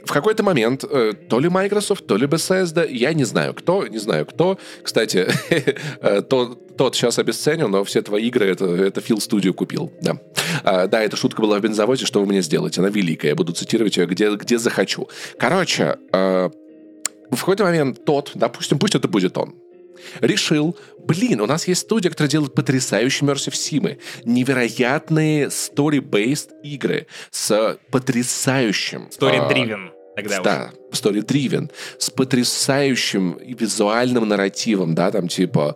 в 0.05 0.11
какой-то 0.11 0.43
момент 0.43 0.83
э, 0.89 1.13
то 1.29 1.39
ли 1.39 1.49
Microsoft, 1.49 2.07
то 2.07 2.17
ли 2.17 2.27
Bethesda, 2.27 2.89
я 2.89 3.13
не 3.13 3.23
знаю 3.23 3.53
кто, 3.53 3.87
не 3.87 3.97
знаю 3.97 4.25
кто. 4.25 4.57
Кстати, 4.83 5.27
э, 6.01 6.21
тот, 6.21 6.77
тот 6.77 6.95
сейчас 6.95 7.19
обесценил, 7.19 7.67
но 7.67 7.83
все 7.83 8.01
твои 8.01 8.27
игры 8.27 8.45
это, 8.45 8.65
это 8.65 9.01
Phil 9.01 9.17
Studio 9.17 9.53
купил. 9.53 9.91
Да. 10.01 10.17
А, 10.63 10.87
да, 10.87 11.01
эта 11.01 11.17
шутка 11.17 11.41
была 11.41 11.59
в 11.59 11.61
бензовозе, 11.61 12.05
что 12.05 12.19
вы 12.21 12.27
мне 12.27 12.41
сделаете. 12.41 12.81
Она 12.81 12.89
великая, 12.89 13.29
я 13.29 13.35
буду 13.35 13.53
цитировать 13.53 13.97
ее 13.97 14.05
где, 14.05 14.33
где 14.35 14.57
захочу. 14.57 15.09
Короче, 15.37 15.97
э, 16.11 16.49
в 17.31 17.39
какой-то 17.39 17.63
момент 17.63 18.05
тот, 18.05 18.31
допустим, 18.35 18.79
пусть 18.79 18.95
это 18.95 19.07
будет 19.07 19.37
он, 19.37 19.55
решил, 20.21 20.77
блин, 20.99 21.41
у 21.41 21.45
нас 21.45 21.67
есть 21.67 21.81
студия, 21.81 22.09
которая 22.09 22.29
делает 22.29 22.53
потрясающие 22.53 23.27
Immersive 23.27 23.53
Sim, 23.53 23.97
невероятные 24.25 25.47
story-based 25.47 26.61
игры 26.63 27.07
с 27.31 27.77
потрясающим... 27.91 29.09
Story-driven. 29.09 29.94
Тогда 30.15 30.39
да, 30.41 30.71
story-driven, 30.91 31.71
с 31.97 32.09
потрясающим 32.09 33.37
визуальным 33.41 34.27
нарративом, 34.27 34.95
да, 34.95 35.11
там 35.11 35.27
типа 35.27 35.75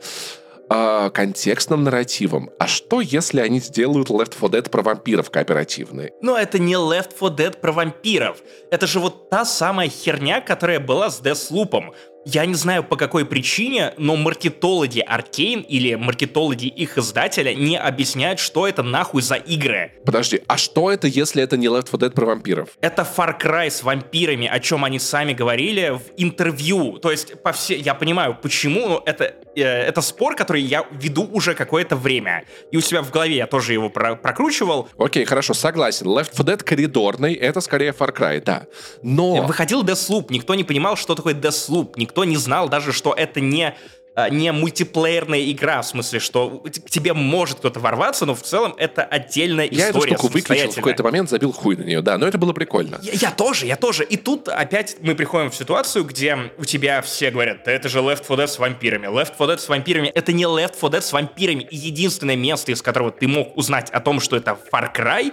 э, 0.70 1.10
контекстным 1.14 1.84
нарративом. 1.84 2.50
А 2.60 2.68
что, 2.68 3.02
если 3.02 3.42
они 3.42 3.60
сделают 3.60 4.10
Left 4.10 4.34
4 4.40 4.62
Dead 4.62 4.70
про 4.70 4.82
вампиров 4.82 5.30
кооперативный? 5.30 6.14
Но 6.22 6.38
это 6.38 6.60
не 6.60 6.76
Left 6.76 7.14
4 7.20 7.32
Dead 7.32 7.60
про 7.60 7.72
вампиров. 7.72 8.38
Это 8.72 8.88
же 8.88 9.00
вот 9.00 9.30
та 9.30 9.46
самая 9.46 9.90
херня, 9.90 10.42
которая 10.42 10.80
была 10.80 11.10
с 11.10 11.22
Deathloop. 11.22 11.94
Я 12.32 12.46
не 12.46 12.54
знаю 12.54 12.84
по 12.84 12.96
какой 12.96 13.26
причине, 13.26 13.94
но 13.98 14.16
маркетологи 14.16 15.04
Arkane 15.04 15.64
или 15.64 15.96
маркетологи 15.96 16.68
их 16.68 17.00
издателя 17.00 17.56
не 17.56 17.76
объясняют, 17.76 18.40
что 18.40 18.68
это 18.68 18.84
нахуй 18.84 19.24
за 19.24 19.36
игры. 19.36 19.94
Подожди, 20.06 20.44
а 20.46 20.58
что 20.58 20.92
это, 20.92 21.08
если 21.08 21.42
это 21.42 21.58
не 21.58 21.66
Left 21.66 21.90
4 21.90 21.98
Dead 21.98 22.12
про 22.12 22.28
вампиров? 22.28 22.70
Это 22.82 23.02
Far 23.02 23.36
Cry 23.42 23.72
с 23.72 23.82
вампирами, 23.82 24.48
о 24.48 24.60
чем 24.60 24.86
они 24.86 25.00
сами 25.00 25.34
говорили 25.34 25.90
в 25.90 26.02
интервью. 26.18 27.00
То 27.00 27.10
есть, 27.10 27.42
по 27.42 27.52
все, 27.52 27.76
я 27.76 27.96
понимаю, 27.96 28.38
почему, 28.40 28.88
но 28.88 29.04
это, 29.08 29.34
э, 29.56 29.64
это 29.64 30.02
спор, 30.02 30.36
который 30.36 30.62
я 30.62 30.86
веду 30.92 31.28
уже 31.32 31.56
какое-то 31.56 31.96
время. 31.96 32.44
И 32.72 32.78
у 32.78 32.82
себя 32.82 33.02
в 33.02 33.10
голове 33.10 33.38
я 33.38 33.48
тоже 33.48 33.74
его 33.74 33.90
про 33.90 34.16
прокручивал. 34.16 34.88
Окей, 35.00 35.26
хорошо, 35.26 35.56
согласен. 35.56 36.06
Left 36.06 36.38
4 36.38 36.58
Dead 36.58 36.64
коридорный, 36.64 37.34
это 37.34 37.60
скорее 37.60 37.92
Far 37.92 38.16
Cry, 38.16 38.44
да. 38.44 38.68
Но... 39.02 39.42
Выходил 39.42 39.84
Deathloop, 39.84 40.28
никто 40.30 40.54
не 40.54 40.64
понимал, 40.64 40.96
что 40.96 41.16
такое 41.16 41.34
Deathloop, 41.34 41.94
никто 41.96 42.19
не 42.24 42.38
знал 42.38 42.70
даже, 42.70 42.94
что 42.94 43.14
это 43.14 43.42
не 43.42 43.76
а, 44.20 44.30
не 44.30 44.52
мультиплеерная 44.52 45.50
игра, 45.52 45.82
в 45.82 45.86
смысле, 45.86 46.20
что 46.20 46.64
к 46.64 46.90
тебе 46.90 47.14
может 47.14 47.60
кто-то 47.60 47.80
ворваться, 47.80 48.26
но 48.26 48.36
в 48.36 48.42
целом 48.42 48.76
это 48.78 49.04
отдельная 49.04 49.66
история. 49.66 49.82
Я 49.82 49.90
эту 49.90 50.02
штуку 50.02 50.28
выключил 50.28 50.72
в 50.72 50.76
какой-то 50.76 51.04
момент, 51.04 51.30
забил 51.30 51.54
хуй 51.54 51.78
на 51.78 51.84
нее, 51.84 52.02
да, 52.02 52.18
но 52.18 52.28
это 52.28 52.38
было 52.38 52.52
прикольно. 52.52 53.00
Я, 53.02 53.14
я 53.14 53.32
тоже, 53.32 53.66
я 53.66 53.76
тоже. 53.76 54.04
И 54.04 54.18
тут 54.18 54.50
опять 54.50 54.98
мы 55.02 55.16
приходим 55.16 55.52
в 55.52 55.56
ситуацию, 55.56 56.04
где 56.04 56.38
у 56.58 56.66
тебя 56.66 57.02
все 57.02 57.32
говорят, 57.32 57.64
да 57.64 57.72
это 57.72 57.88
же 57.88 58.00
Left 58.00 58.24
4 58.24 58.44
Dead 58.44 58.48
с 58.48 58.60
вампирами. 58.60 59.08
Left 59.08 59.34
4 59.38 59.54
Dead 59.54 59.58
с 59.58 59.70
вампирами. 59.70 60.08
Это 60.10 60.34
не 60.34 60.44
Left 60.44 60.76
4 60.76 60.94
Dead 60.94 61.02
с 61.02 61.14
вампирами. 61.14 61.64
И 61.70 61.78
единственное 61.78 62.36
место, 62.36 62.72
из 62.72 62.82
которого 62.82 63.12
ты 63.12 63.28
мог 63.28 63.56
узнать 63.56 63.90
о 63.92 64.02
том, 64.02 64.20
что 64.20 64.36
это 64.36 64.58
Far 64.72 64.94
Cry, 64.94 65.32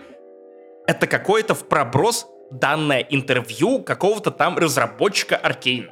это 0.86 1.06
какое-то 1.08 1.54
в 1.54 1.66
проброс 1.66 2.26
данное 2.52 3.00
интервью 3.00 3.82
какого-то 3.82 4.30
там 4.30 4.56
разработчика 4.56 5.40
Arkane. 5.42 5.88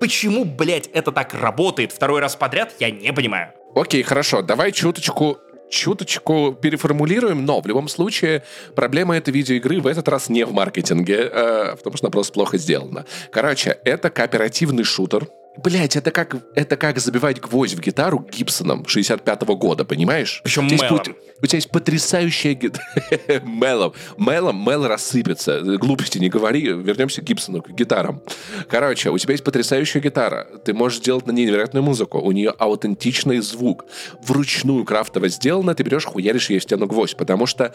Почему, 0.00 0.46
блядь, 0.46 0.88
это 0.88 1.12
так 1.12 1.34
работает 1.34 1.92
второй 1.92 2.20
раз 2.20 2.34
подряд, 2.34 2.74
я 2.80 2.90
не 2.90 3.12
понимаю. 3.12 3.52
Окей, 3.74 4.02
хорошо, 4.02 4.42
давай 4.42 4.72
чуточку 4.72 5.38
чуточку 5.68 6.52
переформулируем, 6.60 7.44
но 7.44 7.60
в 7.60 7.66
любом 7.66 7.86
случае 7.88 8.42
проблема 8.74 9.16
этой 9.16 9.32
видеоигры 9.32 9.80
в 9.80 9.86
этот 9.86 10.08
раз 10.08 10.28
не 10.28 10.44
в 10.44 10.52
маркетинге, 10.52 11.30
э, 11.32 11.76
потому 11.76 11.96
что 11.96 12.06
она 12.06 12.10
просто 12.10 12.32
плохо 12.32 12.58
сделана. 12.58 13.06
Короче, 13.30 13.78
это 13.84 14.10
кооперативный 14.10 14.82
шутер, 14.82 15.28
Блять, 15.62 15.94
это 15.94 16.10
как, 16.10 16.36
это 16.54 16.76
как 16.76 16.98
забивать 16.98 17.38
гвоздь 17.38 17.74
в 17.74 17.80
гитару 17.80 18.26
Гибсоном 18.32 18.82
65-го 18.82 19.56
года, 19.56 19.84
понимаешь? 19.84 20.40
Причем 20.42 20.66
у 20.66 20.70
мелом. 20.70 21.02
Тебя, 21.02 21.14
у 21.42 21.46
тебя 21.46 21.56
есть 21.56 21.70
потрясающая 21.70 22.54
гитара. 22.54 22.84
мелом. 23.44 23.92
Мелом, 24.16 24.64
мел 24.66 24.86
рассыпется. 24.86 25.60
Глупости 25.60 26.16
не 26.18 26.30
говори. 26.30 26.62
Вернемся 26.62 27.20
к 27.20 27.24
Гибсону, 27.24 27.60
к 27.60 27.70
гитарам. 27.70 28.22
Короче, 28.70 29.10
у 29.10 29.18
тебя 29.18 29.32
есть 29.32 29.44
потрясающая 29.44 30.00
гитара. 30.00 30.46
Ты 30.64 30.72
можешь 30.72 31.00
делать 31.00 31.26
на 31.26 31.32
ней 31.32 31.44
невероятную 31.44 31.82
музыку. 31.82 32.18
У 32.20 32.32
нее 32.32 32.50
аутентичный 32.50 33.40
звук. 33.40 33.84
Вручную 34.22 34.84
крафтово 34.86 35.28
сделано. 35.28 35.74
Ты 35.74 35.82
берешь, 35.82 36.06
хуяришь 36.06 36.48
ей 36.48 36.58
в 36.58 36.62
стену 36.62 36.86
гвоздь. 36.86 37.16
Потому 37.16 37.44
что 37.44 37.74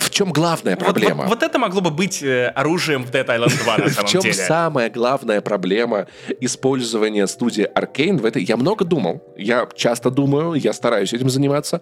в 0.00 0.10
чем 0.10 0.32
главная 0.32 0.76
проблема? 0.76 1.22
Вот, 1.22 1.28
вот, 1.28 1.34
вот 1.34 1.42
это 1.42 1.58
могло 1.58 1.80
бы 1.80 1.90
быть 1.90 2.22
э, 2.22 2.46
оружием 2.48 3.04
в 3.04 3.10
Dead 3.10 3.26
Island 3.26 3.62
2 3.62 3.78
на 3.78 3.88
самом 3.90 4.06
В 4.08 4.10
чем 4.10 4.20
деле. 4.22 4.34
самая 4.34 4.90
главная 4.90 5.40
проблема 5.40 6.06
использования 6.40 7.26
студии 7.26 7.68
Arkane 7.74 8.18
в 8.20 8.24
этой? 8.24 8.42
Я 8.42 8.56
много 8.56 8.84
думал, 8.84 9.22
я 9.36 9.68
часто 9.74 10.10
думаю, 10.10 10.54
я 10.54 10.72
стараюсь 10.72 11.12
этим 11.12 11.30
заниматься. 11.30 11.80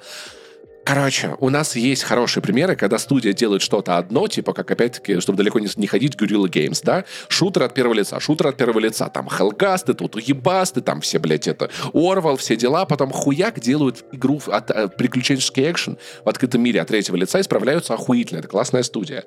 Короче, 0.89 1.37
у 1.41 1.51
нас 1.51 1.77
есть 1.77 2.03
хорошие 2.03 2.43
примеры, 2.43 2.75
когда 2.75 2.99
студия 2.99 3.35
делает 3.35 3.61
что-то 3.61 3.99
одно, 3.99 4.27
типа, 4.27 4.55
как 4.55 4.71
опять-таки, 4.71 5.21
чтобы 5.21 5.37
далеко 5.37 5.59
не, 5.59 5.69
не 5.77 5.87
ходить, 5.87 6.15
Guerrilla 6.15 6.49
Games, 6.49 6.81
да? 6.83 7.05
Шутер 7.29 7.65
от 7.65 7.75
первого 7.75 7.93
лица, 7.93 8.19
шутер 8.21 8.47
от 8.47 8.57
первого 8.57 8.79
лица, 8.79 9.11
там, 9.11 9.29
Hellgast, 9.29 9.93
тут 9.93 10.17
уебасты, 10.17 10.81
там 10.81 11.03
все, 11.03 11.19
блядь, 11.19 11.47
это, 11.47 11.69
Орвал, 11.93 12.39
все 12.39 12.57
дела, 12.57 12.87
потом 12.87 13.11
хуяк 13.11 13.61
делают 13.61 14.03
игру, 14.13 14.41
от, 14.47 14.71
от, 14.71 14.97
приключенческий 14.97 15.71
экшен 15.71 15.99
в 16.25 16.29
открытом 16.31 16.63
мире 16.63 16.81
от 16.81 16.89
третьего 16.89 17.17
лица 17.17 17.39
и 17.39 17.43
справляются 17.43 17.93
охуительно, 17.93 18.39
это 18.39 18.49
классная 18.49 18.83
студия. 18.83 19.27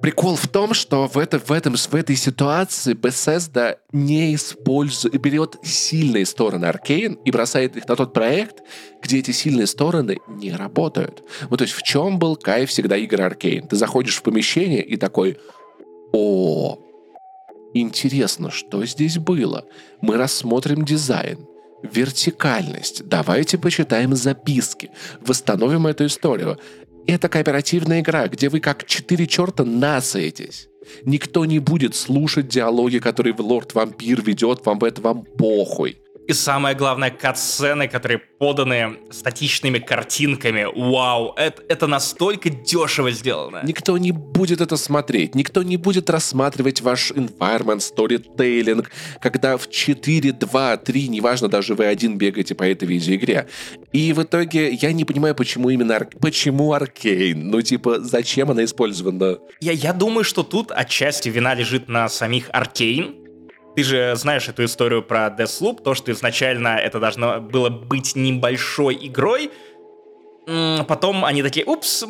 Прикол 0.00 0.36
в 0.36 0.46
том, 0.46 0.74
что 0.74 1.08
в, 1.08 1.18
это, 1.18 1.40
в, 1.40 1.50
этом, 1.50 1.74
в 1.74 1.94
этой 1.94 2.14
ситуации 2.14 2.94
Bethesda 2.94 3.78
не 3.90 4.34
использует, 4.36 5.20
берет 5.20 5.56
сильные 5.64 6.24
стороны 6.24 6.66
Arkane 6.66 7.18
и 7.24 7.32
бросает 7.32 7.76
их 7.76 7.88
на 7.88 7.96
тот 7.96 8.12
проект, 8.12 8.62
где 9.02 9.18
эти 9.18 9.32
сильные 9.32 9.66
стороны 9.66 10.18
не 10.28 10.52
работают. 10.52 11.24
Ну, 11.50 11.56
то 11.56 11.62
есть 11.62 11.74
в 11.74 11.82
чем 11.82 12.20
был 12.20 12.36
кайф 12.36 12.70
всегда 12.70 12.96
игры 12.96 13.24
Arkane? 13.24 13.66
Ты 13.66 13.74
заходишь 13.74 14.18
в 14.18 14.22
помещение 14.22 14.82
и 14.82 14.96
такой, 14.96 15.38
о, 16.12 16.78
интересно, 17.74 18.52
что 18.52 18.84
здесь 18.86 19.18
было? 19.18 19.64
Мы 20.00 20.16
рассмотрим 20.16 20.84
дизайн, 20.84 21.44
вертикальность, 21.82 23.06
давайте 23.08 23.58
почитаем 23.58 24.14
записки, 24.14 24.90
восстановим 25.20 25.88
эту 25.88 26.06
историю. 26.06 26.58
Это 27.08 27.30
кооперативная 27.30 28.00
игра, 28.00 28.28
где 28.28 28.50
вы 28.50 28.60
как 28.60 28.84
четыре 28.84 29.26
черта 29.26 29.64
насаетесь. 29.64 30.68
Никто 31.04 31.46
не 31.46 31.58
будет 31.58 31.94
слушать 31.94 32.48
диалоги, 32.48 32.98
которые 32.98 33.34
лорд-вампир 33.34 34.20
ведет, 34.22 34.66
вам 34.66 34.78
в 34.78 34.84
это 34.84 35.00
вам 35.00 35.24
похуй. 35.24 35.96
И 36.28 36.34
самое 36.34 36.76
главное, 36.76 37.10
катсцены, 37.10 37.88
которые 37.88 38.18
поданы 38.18 38.98
статичными 39.10 39.78
картинками. 39.78 40.66
Вау, 40.76 41.32
это, 41.38 41.62
это 41.70 41.86
настолько 41.86 42.50
дешево 42.50 43.10
сделано. 43.12 43.62
Никто 43.64 43.96
не 43.96 44.12
будет 44.12 44.60
это 44.60 44.76
смотреть, 44.76 45.34
никто 45.34 45.62
не 45.62 45.78
будет 45.78 46.10
рассматривать 46.10 46.82
ваш 46.82 47.12
environment, 47.12 47.78
storytelling, 47.78 48.86
когда 49.22 49.56
в 49.56 49.70
4, 49.70 50.32
2, 50.32 50.76
3, 50.76 51.08
неважно, 51.08 51.48
даже 51.48 51.74
вы 51.74 51.86
один 51.86 52.18
бегаете 52.18 52.54
по 52.54 52.64
этой 52.64 52.86
видеоигре. 52.86 53.48
И 53.94 54.12
в 54.12 54.22
итоге 54.22 54.70
я 54.74 54.92
не 54.92 55.06
понимаю, 55.06 55.34
почему 55.34 55.70
именно 55.70 55.96
Ар... 55.96 56.10
почему 56.20 56.74
Аркейн. 56.74 57.48
Ну, 57.48 57.62
типа, 57.62 58.00
зачем 58.00 58.50
она 58.50 58.64
использована? 58.64 59.38
Я, 59.62 59.72
я 59.72 59.94
думаю, 59.94 60.24
что 60.24 60.42
тут 60.42 60.72
отчасти 60.72 61.30
вина 61.30 61.54
лежит 61.54 61.88
на 61.88 62.06
самих 62.10 62.50
Аркейн, 62.52 63.27
ты 63.78 63.84
же 63.84 64.16
знаешь 64.16 64.48
эту 64.48 64.64
историю 64.64 65.04
про 65.04 65.28
Deathloop, 65.28 65.84
то, 65.84 65.94
что 65.94 66.10
изначально 66.10 66.78
это 66.78 66.98
должно 66.98 67.40
было 67.40 67.68
быть 67.68 68.16
небольшой 68.16 68.98
игрой, 69.00 69.52
Потом 70.88 71.26
они 71.26 71.42
такие, 71.42 71.64
упс, 71.66 72.04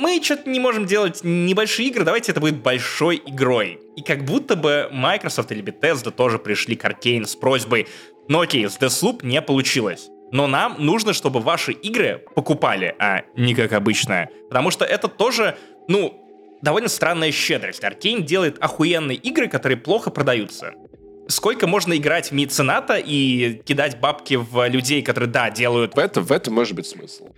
мы 0.00 0.20
что-то 0.22 0.48
не 0.48 0.58
можем 0.58 0.86
делать 0.86 1.20
небольшие 1.22 1.90
игры, 1.90 2.04
давайте 2.04 2.32
это 2.32 2.40
будет 2.40 2.56
большой 2.56 3.22
игрой. 3.24 3.78
И 3.96 4.02
как 4.02 4.24
будто 4.24 4.56
бы 4.56 4.88
Microsoft 4.90 5.52
или 5.52 5.62
Bethesda 5.62 6.10
тоже 6.10 6.38
пришли 6.38 6.74
к 6.74 6.84
Arkane 6.86 7.26
с 7.26 7.36
просьбой, 7.36 7.86
ну 8.28 8.40
окей, 8.40 8.66
с 8.66 8.78
Deathloop 8.78 9.24
не 9.24 9.42
получилось. 9.42 10.08
Но 10.32 10.48
нам 10.48 10.76
нужно, 10.78 11.12
чтобы 11.12 11.38
ваши 11.38 11.70
игры 11.72 12.24
покупали, 12.34 12.96
а 12.98 13.20
не 13.36 13.54
как 13.54 13.74
обычно. 13.74 14.28
Потому 14.48 14.70
что 14.72 14.86
это 14.86 15.06
тоже, 15.06 15.56
ну, 15.86 16.18
довольно 16.62 16.88
странная 16.88 17.30
щедрость. 17.30 17.84
Arkane 17.84 18.22
делает 18.22 18.56
охуенные 18.58 19.18
игры, 19.18 19.48
которые 19.48 19.76
плохо 19.76 20.10
продаются. 20.10 20.72
Сколько 21.32 21.66
можно 21.66 21.96
играть 21.96 22.32
мецената 22.32 22.96
и 22.96 23.60
кидать 23.64 24.00
бабки 24.00 24.34
в 24.34 24.68
людей, 24.68 25.02
которые, 25.02 25.30
да, 25.30 25.50
делают... 25.50 25.94
В, 25.94 25.98
это, 25.98 26.20
в 26.20 26.30
этом 26.30 26.54
может 26.54 26.74
быть 26.74 26.86
смысл. 26.86 27.28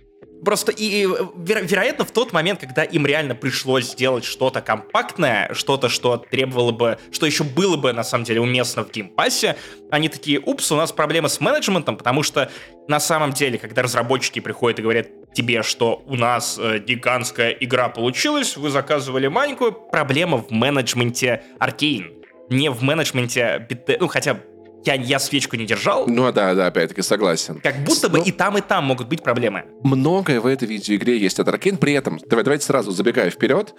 Просто 0.43 0.71
и, 0.71 1.07
веро, 1.37 1.61
вероятно, 1.61 2.05
в 2.05 2.11
тот 2.11 2.31
момент, 2.31 2.59
когда 2.59 2.83
им 2.83 3.07
реально 3.07 3.33
пришлось 3.33 3.91
сделать 3.91 4.25
что-то 4.25 4.61
компактное, 4.61 5.51
что-то, 5.53 5.89
что 5.89 6.17
требовало 6.17 6.71
бы, 6.71 6.99
что 7.11 7.25
еще 7.25 7.43
было 7.43 7.77
бы, 7.77 7.93
на 7.93 8.03
самом 8.03 8.25
деле, 8.25 8.41
уместно 8.41 8.83
в 8.83 8.91
Game 8.91 9.17
Pass 9.17 9.42
е, 9.42 9.55
они 9.89 10.07
такие, 10.07 10.39
упс, 10.39 10.71
у 10.71 10.75
нас 10.75 10.91
проблемы 10.91 11.29
с 11.29 11.39
менеджментом, 11.39 11.97
потому 11.97 12.21
что 12.21 12.51
на 12.87 12.99
самом 12.99 13.31
деле, 13.31 13.57
когда 13.57 13.81
разработчики 13.81 14.39
приходят 14.39 14.77
и 14.77 14.83
говорят 14.83 15.07
тебе, 15.33 15.63
что 15.63 16.03
у 16.05 16.15
нас 16.15 16.59
э, 16.59 16.79
гигантская 16.79 17.49
игра 17.51 17.89
получилась, 17.89 18.55
вы 18.55 18.69
заказывали 18.69 19.27
маленькую, 19.27 19.71
проблема 19.71 20.37
в 20.37 20.51
менеджменте 20.51 21.43
Arkane, 21.59 22.24
не 22.49 22.69
в 22.69 22.81
менеджменте, 22.81 23.67
ну, 23.99 24.07
хотя 24.07 24.39
я, 24.85 24.93
я 24.93 25.19
свечку 25.19 25.55
не 25.55 25.65
держал. 25.65 26.05
Ну 26.07 26.31
да, 26.31 26.53
да, 26.53 26.67
опять-таки 26.67 27.01
согласен. 27.01 27.59
Как 27.61 27.83
будто 27.83 28.07
бы 28.09 28.19
ну, 28.19 28.23
и 28.23 28.31
там, 28.31 28.57
и 28.57 28.61
там 28.61 28.85
могут 28.85 29.07
быть 29.07 29.23
проблемы. 29.23 29.65
Многое 29.83 30.39
в 30.39 30.45
этой 30.45 30.67
видеоигре 30.67 31.17
есть 31.17 31.39
от 31.39 31.47
Arkane, 31.47 31.77
при 31.77 31.93
этом, 31.93 32.19
давай, 32.29 32.43
давайте 32.43 32.65
сразу 32.65 32.91
забегая 32.91 33.29
вперед, 33.29 33.73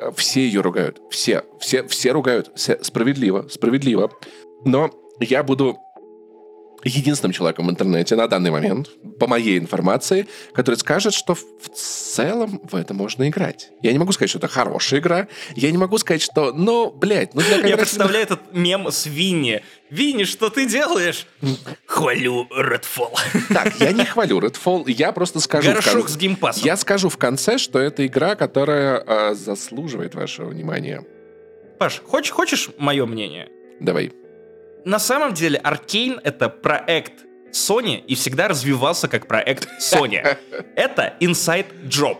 э, 0.00 0.10
все 0.16 0.40
ее 0.40 0.60
ругают. 0.60 1.00
Все, 1.10 1.44
все, 1.60 1.86
все 1.86 2.10
ругают. 2.12 2.50
Все, 2.56 2.78
справедливо, 2.82 3.46
справедливо. 3.48 4.10
Но 4.64 4.90
я 5.20 5.42
буду 5.42 5.78
единственным 6.88 7.32
человеком 7.32 7.66
в 7.66 7.70
интернете 7.70 8.16
на 8.16 8.26
данный 8.28 8.50
момент, 8.50 8.90
по 9.18 9.26
моей 9.26 9.58
информации, 9.58 10.26
который 10.52 10.76
скажет, 10.76 11.14
что 11.14 11.34
в 11.34 11.68
целом 11.74 12.60
в 12.70 12.74
это 12.74 12.94
можно 12.94 13.28
играть. 13.28 13.70
Я 13.82 13.92
не 13.92 13.98
могу 13.98 14.12
сказать, 14.12 14.30
что 14.30 14.38
это 14.38 14.48
хорошая 14.48 15.00
игра. 15.00 15.28
Я 15.54 15.70
не 15.70 15.78
могу 15.78 15.98
сказать, 15.98 16.22
что, 16.22 16.52
ну, 16.52 16.90
блядь, 16.90 17.34
ну 17.34 17.40
для 17.40 17.66
Я 17.66 17.76
представляю 17.76 18.24
этот 18.24 18.52
мем 18.52 18.90
с 18.90 19.06
Винни. 19.06 19.62
Винни, 19.90 20.24
что 20.24 20.50
ты 20.50 20.66
делаешь? 20.66 21.26
Хвалю 21.86 22.46
Redfall. 22.50 23.16
Так, 23.48 23.80
я 23.80 23.92
не 23.92 24.04
хвалю 24.04 24.40
Redfall, 24.40 24.84
я 24.86 25.12
просто 25.12 25.40
скажу... 25.40 25.72
Горшок 25.72 26.08
с 26.08 26.16
геймпасом. 26.16 26.64
Я 26.64 26.76
скажу 26.76 27.08
в 27.08 27.16
конце, 27.16 27.58
что 27.58 27.78
это 27.78 28.06
игра, 28.06 28.34
которая 28.34 29.02
э, 29.06 29.34
заслуживает 29.34 30.14
вашего 30.14 30.48
внимания. 30.48 31.04
Паш, 31.78 32.02
хочешь, 32.04 32.32
хочешь 32.32 32.70
мое 32.78 33.06
мнение? 33.06 33.48
Давай 33.80 34.12
на 34.88 34.98
самом 34.98 35.34
деле 35.34 35.60
Arkane— 35.62 36.18
это 36.24 36.48
проект 36.48 37.26
Sony 37.52 38.02
и 38.06 38.14
всегда 38.14 38.48
развивался 38.48 39.06
как 39.06 39.28
проект 39.28 39.68
Sony. 39.80 40.38
Это 40.76 41.14
inside 41.20 41.66
job. 41.84 42.16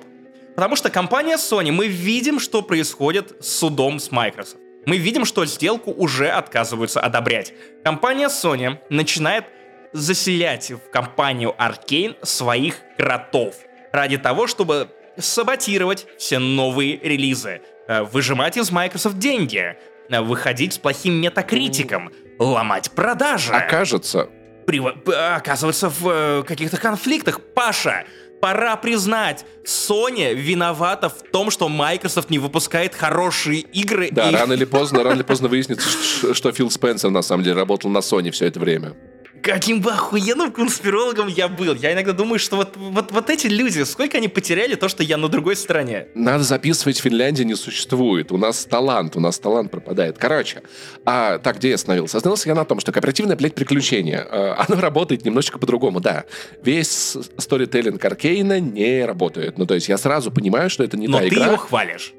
Потому 0.54 0.76
что 0.76 0.90
компания 0.90 1.36
Sony, 1.36 1.72
мы 1.72 1.86
видим, 1.86 2.38
что 2.38 2.60
происходит 2.60 3.42
с 3.42 3.58
судом 3.58 3.98
с 3.98 4.10
Microsoft. 4.10 4.58
Мы 4.84 4.98
видим, 4.98 5.24
что 5.24 5.46
сделку 5.46 5.92
уже 5.92 6.28
отказываются 6.28 7.00
одобрять. 7.00 7.54
Компания 7.84 8.28
Sony 8.28 8.78
начинает 8.90 9.46
заселять 9.94 10.70
в 10.70 10.90
компанию 10.90 11.54
Arkane 11.58 12.16
своих 12.22 12.80
кротов 12.98 13.54
ради 13.92 14.18
того, 14.18 14.46
чтобы 14.46 14.88
саботировать 15.16 16.06
все 16.18 16.38
новые 16.38 16.98
релизы, 16.98 17.62
э, 17.88 18.02
выжимать 18.02 18.58
из 18.58 18.70
Microsoft 18.70 19.18
деньги, 19.18 19.74
э, 20.10 20.20
выходить 20.20 20.74
с 20.74 20.78
плохим 20.78 21.14
метакритиком, 21.14 22.10
ломать 22.38 22.90
продажи. 22.92 23.52
Окажется. 23.52 24.28
Прив... 24.66 24.84
Оказываться 25.06 25.88
в 25.88 26.08
э, 26.08 26.42
каких-то 26.46 26.76
конфликтах. 26.76 27.40
Паша, 27.54 28.04
пора 28.40 28.76
признать, 28.76 29.44
Sony 29.64 30.34
виновата 30.34 31.08
в 31.08 31.22
том, 31.32 31.50
что 31.50 31.68
Microsoft 31.68 32.30
не 32.30 32.38
выпускает 32.38 32.94
хорошие 32.94 33.60
игры. 33.60 34.08
Да, 34.10 34.30
и... 34.30 34.34
рано 34.34 34.52
или 34.52 34.64
поздно, 34.64 35.02
рано 35.02 35.14
или 35.14 35.22
поздно 35.22 35.48
выяснится, 35.48 36.34
что 36.34 36.52
Фил 36.52 36.70
Спенсер 36.70 37.10
на 37.10 37.22
самом 37.22 37.44
деле 37.44 37.56
работал 37.56 37.90
на 37.90 37.98
Sony 37.98 38.30
все 38.30 38.46
это 38.46 38.60
время. 38.60 38.94
Каким 39.42 39.80
бы 39.80 39.92
охуенным 39.92 40.52
конспирологом 40.52 41.28
я 41.28 41.48
был. 41.48 41.74
Я 41.74 41.92
иногда 41.92 42.12
думаю, 42.12 42.38
что 42.38 42.56
вот, 42.56 42.76
вот, 42.76 43.12
вот 43.12 43.30
эти 43.30 43.46
люди, 43.46 43.82
сколько 43.84 44.18
они 44.18 44.28
потеряли 44.28 44.74
то, 44.74 44.88
что 44.88 45.02
я 45.02 45.16
на 45.16 45.28
другой 45.28 45.56
стороне. 45.56 46.08
Надо 46.14 46.44
записывать, 46.44 46.98
Финляндии 46.98 47.44
не 47.44 47.54
существует. 47.54 48.32
У 48.32 48.36
нас 48.36 48.64
талант, 48.64 49.16
у 49.16 49.20
нас 49.20 49.38
талант 49.38 49.70
пропадает. 49.70 50.18
Короче, 50.18 50.62
а, 51.04 51.38
так, 51.38 51.58
где 51.58 51.70
я 51.70 51.74
остановился? 51.76 52.18
Остановился 52.18 52.48
я 52.48 52.54
на 52.54 52.64
том, 52.64 52.80
что 52.80 52.92
кооперативное, 52.92 53.36
блядь, 53.36 53.54
приключение, 53.54 54.26
э, 54.30 54.54
оно 54.58 54.80
работает 54.80 55.24
немножечко 55.24 55.58
по-другому, 55.58 56.00
да. 56.00 56.24
Весь 56.62 57.16
сторителлинг 57.36 58.04
Аркейна 58.04 58.60
не 58.60 59.04
работает. 59.04 59.58
Ну, 59.58 59.66
то 59.66 59.74
есть 59.74 59.88
я 59.88 59.98
сразу 59.98 60.30
понимаю, 60.30 60.70
что 60.70 60.84
это 60.84 60.96
не 60.96 61.08
Но 61.08 61.18
та 61.18 61.28
игра. 61.28 61.38
Но 61.38 61.44
ты 61.44 61.50
его 61.50 61.56
хвалишь. 61.56 62.14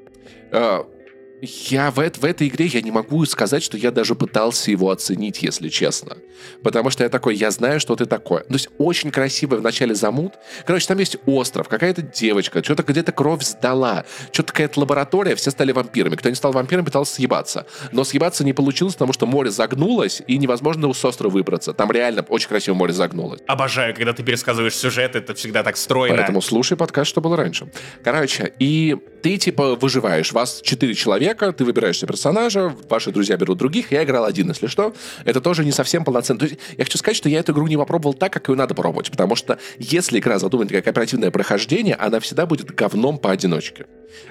Я 1.42 1.90
в, 1.90 1.96
в 1.96 2.24
этой 2.24 2.48
игре 2.48 2.66
я 2.66 2.82
не 2.82 2.90
могу 2.90 3.24
сказать, 3.24 3.62
что 3.62 3.76
я 3.76 3.90
даже 3.90 4.14
пытался 4.14 4.70
его 4.70 4.90
оценить, 4.90 5.42
если 5.42 5.68
честно. 5.68 6.18
Потому 6.62 6.90
что 6.90 7.02
я 7.02 7.08
такой, 7.08 7.34
я 7.34 7.50
знаю, 7.50 7.80
что 7.80 7.96
ты 7.96 8.04
такое. 8.06 8.40
То 8.40 8.54
есть 8.54 8.68
очень 8.78 9.10
красивый 9.10 9.58
в 9.58 9.62
начале 9.62 9.94
замут. 9.94 10.34
Короче, 10.66 10.86
там 10.86 10.98
есть 10.98 11.16
остров, 11.26 11.68
какая-то 11.68 12.02
девочка, 12.02 12.62
что-то 12.62 12.82
где-то 12.82 13.12
кровь 13.12 13.42
сдала, 13.42 14.04
что-то 14.32 14.52
какая-то 14.52 14.80
лаборатория, 14.80 15.34
все 15.34 15.50
стали 15.50 15.72
вампирами. 15.72 16.16
Кто 16.16 16.28
не 16.28 16.34
стал 16.34 16.52
вампиром, 16.52 16.84
пытался 16.84 17.14
съебаться. 17.14 17.66
Но 17.92 18.04
съебаться 18.04 18.44
не 18.44 18.52
получилось, 18.52 18.94
потому 18.94 19.12
что 19.12 19.26
море 19.26 19.50
загнулось, 19.50 20.22
и 20.26 20.36
невозможно 20.36 20.92
с 20.92 21.04
острова 21.04 21.32
выбраться. 21.32 21.72
Там 21.72 21.90
реально 21.90 22.22
очень 22.28 22.48
красиво 22.48 22.74
море 22.74 22.92
загнулось. 22.92 23.40
Обожаю, 23.46 23.94
когда 23.94 24.12
ты 24.12 24.22
пересказываешь 24.22 24.74
сюжет, 24.74 25.16
это 25.16 25.34
всегда 25.34 25.62
так 25.62 25.76
стройно. 25.76 26.16
Поэтому 26.16 26.42
слушай 26.42 26.76
подкаст, 26.76 27.08
что 27.10 27.20
было 27.20 27.36
раньше. 27.36 27.70
Короче, 28.02 28.52
и 28.58 28.96
ты 29.22 29.36
типа 29.36 29.76
выживаешь. 29.76 30.32
Вас 30.32 30.60
четыре 30.62 30.94
человека, 30.94 31.29
ты 31.34 31.64
выбираешь 31.64 31.98
себе 31.98 32.08
персонажа, 32.08 32.74
ваши 32.88 33.10
друзья 33.10 33.36
берут 33.36 33.58
других. 33.58 33.92
Я 33.92 34.04
играл 34.04 34.24
один, 34.24 34.48
если 34.48 34.66
что. 34.66 34.94
Это 35.24 35.40
тоже 35.40 35.64
не 35.64 35.72
совсем 35.72 36.04
полноценно. 36.04 36.38
То 36.38 36.46
есть 36.46 36.58
я 36.76 36.84
хочу 36.84 36.98
сказать, 36.98 37.16
что 37.16 37.28
я 37.28 37.40
эту 37.40 37.52
игру 37.52 37.66
не 37.66 37.76
попробовал 37.76 38.14
так, 38.14 38.32
как 38.32 38.48
ее 38.48 38.54
надо 38.54 38.74
попробовать. 38.74 39.10
Потому 39.10 39.36
что 39.36 39.58
если 39.78 40.18
игра 40.18 40.38
задумана 40.38 40.70
как 40.70 40.86
оперативное 40.86 41.30
прохождение, 41.30 41.94
она 41.94 42.20
всегда 42.20 42.46
будет 42.46 42.74
говном 42.74 43.18
поодиночке. 43.18 43.86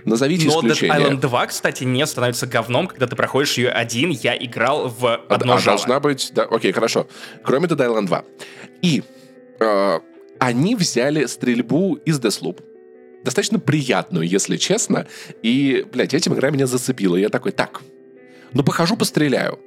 Назовите 0.06 0.48
Но 0.48 0.60
исключение. 0.60 0.98
Dead 0.98 1.12
Island 1.12 1.20
2, 1.22 1.48
кстати, 1.48 1.84
не 1.84 2.06
становится 2.06 2.48
говном, 2.48 2.88
когда 2.88 3.08
ты 3.08 3.16
проходишь 3.16 3.58
ее 3.58 3.70
один. 3.70 4.12
Я 4.12 4.36
играл 4.38 4.90
в 4.90 5.16
одно 5.30 5.54
а, 5.54 5.58
а 5.58 5.62
должна 5.62 6.00
быть... 6.00 6.32
Да, 6.34 6.44
окей, 6.44 6.72
хорошо. 6.72 7.08
Кроме 7.44 7.68
Dead 7.68 7.78
Island 7.78 8.08
2. 8.08 8.24
И 8.82 9.04
э, 9.60 10.00
они 10.40 10.76
взяли 10.76 11.26
стрельбу 11.26 11.96
из 12.06 12.20
Deathloop 12.20 12.69
достаточно 13.24 13.60
приятную, 13.60 14.28
если 14.28 14.58
честно. 14.58 15.08
И, 15.44 15.86
блядь, 15.92 16.14
этим 16.14 16.34
игра 16.34 16.50
меня 16.50 16.68
зацепила. 16.68 17.16
Я 17.16 17.30
такой, 17.30 17.52
так, 17.52 17.82
ну 18.54 18.64
похожу, 18.64 18.96
постреляю. 18.96 19.60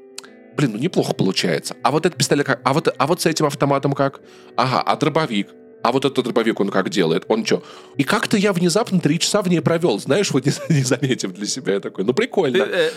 Блин, 0.57 0.72
ну 0.72 0.78
неплохо 0.78 1.14
получается. 1.14 1.76
А 1.82 1.90
вот 1.90 2.07
этот 2.07 2.18
пистолет 2.18 2.46
как? 2.46 2.61
А 2.64 2.72
вот, 2.72 2.94
а 2.96 3.07
вот 3.07 3.20
с 3.20 3.26
этим 3.26 3.46
автоматом 3.46 3.92
как? 3.92 4.20
Ага, 4.57 4.82
а 4.82 4.96
дробовик? 4.96 5.48
А 5.82 5.90
вот 5.90 6.05
этот 6.05 6.24
дробовик 6.24 6.61
он 6.61 6.68
как 6.70 6.90
делает? 6.90 7.24
Он 7.28 7.44
что? 7.44 7.62
И 7.96 8.05
как-то 8.05 8.36
я 8.36 8.53
внезапно 8.53 9.00
три 9.00 9.18
часа 9.18 9.42
в 9.42 9.48
ней 9.48 9.61
провел, 9.61 9.98
знаешь, 9.98 10.30
вот 10.30 10.44
не, 10.46 10.53
не 10.74 10.82
заметив 10.82 11.32
для 11.32 11.46
себя. 11.46 11.74
Я 11.74 11.80
такой, 11.80 12.05
ну 12.05 12.12
прикольно. 12.12 12.62
Э, 12.62 12.90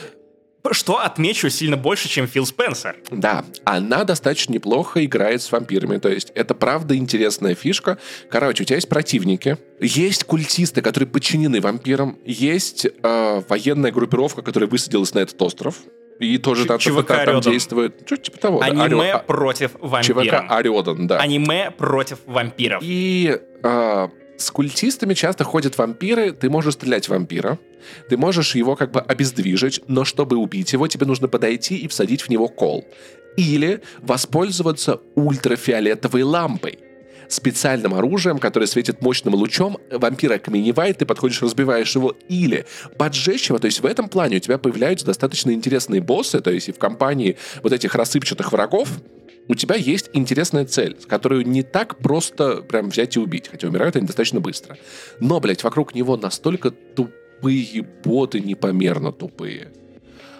что 0.74 1.00
отмечу 1.00 1.50
сильно 1.50 1.78
больше, 1.78 2.10
чем 2.10 2.28
Фил 2.28 2.46
Спенсер. 2.46 2.96
Да, 3.12 3.46
она 3.64 4.04
достаточно 4.04 4.54
неплохо 4.54 5.04
играет 5.06 5.42
с 5.42 5.52
вампирами. 5.52 5.98
То 5.98 6.10
есть 6.10 6.32
это 6.36 6.56
правда 6.56 6.96
интересная 6.96 7.56
фишка. 7.56 7.98
Короче, 8.30 8.64
у 8.64 8.66
тебя 8.66 8.78
есть 8.78 8.90
противники, 8.90 9.58
есть 9.80 10.24
культисты, 10.24 10.82
которые 10.82 11.08
подчинены 11.10 11.62
вампирам, 11.62 12.18
есть 12.26 12.86
э, 12.86 13.42
военная 13.48 13.92
группировка, 13.92 14.42
которая 14.42 14.70
высадилась 14.70 15.14
на 15.14 15.20
этот 15.20 15.42
остров. 15.42 15.76
И 16.20 16.38
тоже 16.38 16.66
там, 16.66 16.80
ЧВК 16.80 17.26
там, 17.26 17.42
действует. 17.42 18.04
Что 18.06 18.18
типа 18.18 18.38
того. 18.38 18.62
Аниме 18.62 19.12
Арио... 19.12 19.20
против 19.20 19.72
вампиров. 19.80 20.24
ЧВК 20.24 20.46
Ариодан, 20.50 21.08
да. 21.08 21.18
Аниме 21.18 21.72
против 21.72 22.20
вампиров. 22.26 22.82
И 22.84 23.38
э, 23.64 24.08
с 24.38 24.52
культистами 24.52 25.14
часто 25.14 25.44
ходят 25.44 25.78
вампиры, 25.78 26.32
ты 26.32 26.50
можешь 26.50 26.74
стрелять 26.74 27.06
в 27.06 27.10
вампира, 27.10 27.58
ты 28.10 28.18
можешь 28.18 28.56
его 28.56 28.76
как 28.76 28.92
бы 28.92 29.00
обездвижить, 29.00 29.82
но 29.88 30.04
чтобы 30.04 30.38
убить 30.38 30.74
его, 30.74 30.88
тебе 30.88 31.06
нужно 31.06 31.28
подойти 31.28 31.78
и 31.78 31.88
всадить 31.88 32.22
в 32.22 32.30
него 32.30 32.48
кол. 32.48 32.86
Или 33.38 33.82
воспользоваться 34.02 35.02
ультрафиолетовой 35.16 36.24
лампой 36.24 36.80
специальным 37.28 37.94
оружием, 37.94 38.38
которое 38.38 38.68
светит 38.68 39.02
мощным 39.02 39.34
лучом, 39.34 39.78
вампир 39.92 40.34
окаменевает, 40.34 41.00
ты 41.00 41.06
подходишь, 41.06 41.42
разбиваешь 41.42 41.96
его, 41.96 42.16
или 42.30 42.66
поджечь 42.98 43.50
его, 43.50 43.58
то 43.58 43.66
есть 43.66 43.80
в 43.80 43.86
этом 43.86 44.10
плане 44.10 44.38
у 44.38 44.40
тебя 44.40 44.58
появляются 44.58 45.06
достаточно 45.06 45.52
интересные 45.52 46.02
боссы, 46.02 46.40
то 46.40 46.52
есть 46.52 46.70
и 46.70 46.72
в 46.72 46.78
компании 46.78 47.38
вот 47.64 47.74
этих 47.74 47.96
рассыпчатых 47.96 48.52
врагов, 48.52 48.90
у 49.48 49.56
тебя 49.56 49.76
есть 49.76 50.10
интересная 50.14 50.66
цель, 50.66 50.98
которую 51.08 51.48
не 51.48 51.64
так 51.64 51.98
просто 51.98 52.58
прям 52.58 52.90
взять 52.90 53.16
и 53.16 53.20
убить, 53.20 53.48
хотя 53.48 53.68
умирают 53.68 53.96
они 53.96 54.08
достаточно 54.08 54.40
быстро. 54.40 54.78
Но, 55.20 55.40
блядь, 55.40 55.64
вокруг 55.64 55.94
него 55.94 56.18
настолько 56.18 56.72
тупые 56.72 57.86
боты 58.04 58.40
непомерно 58.40 59.12
тупые. 59.12 59.72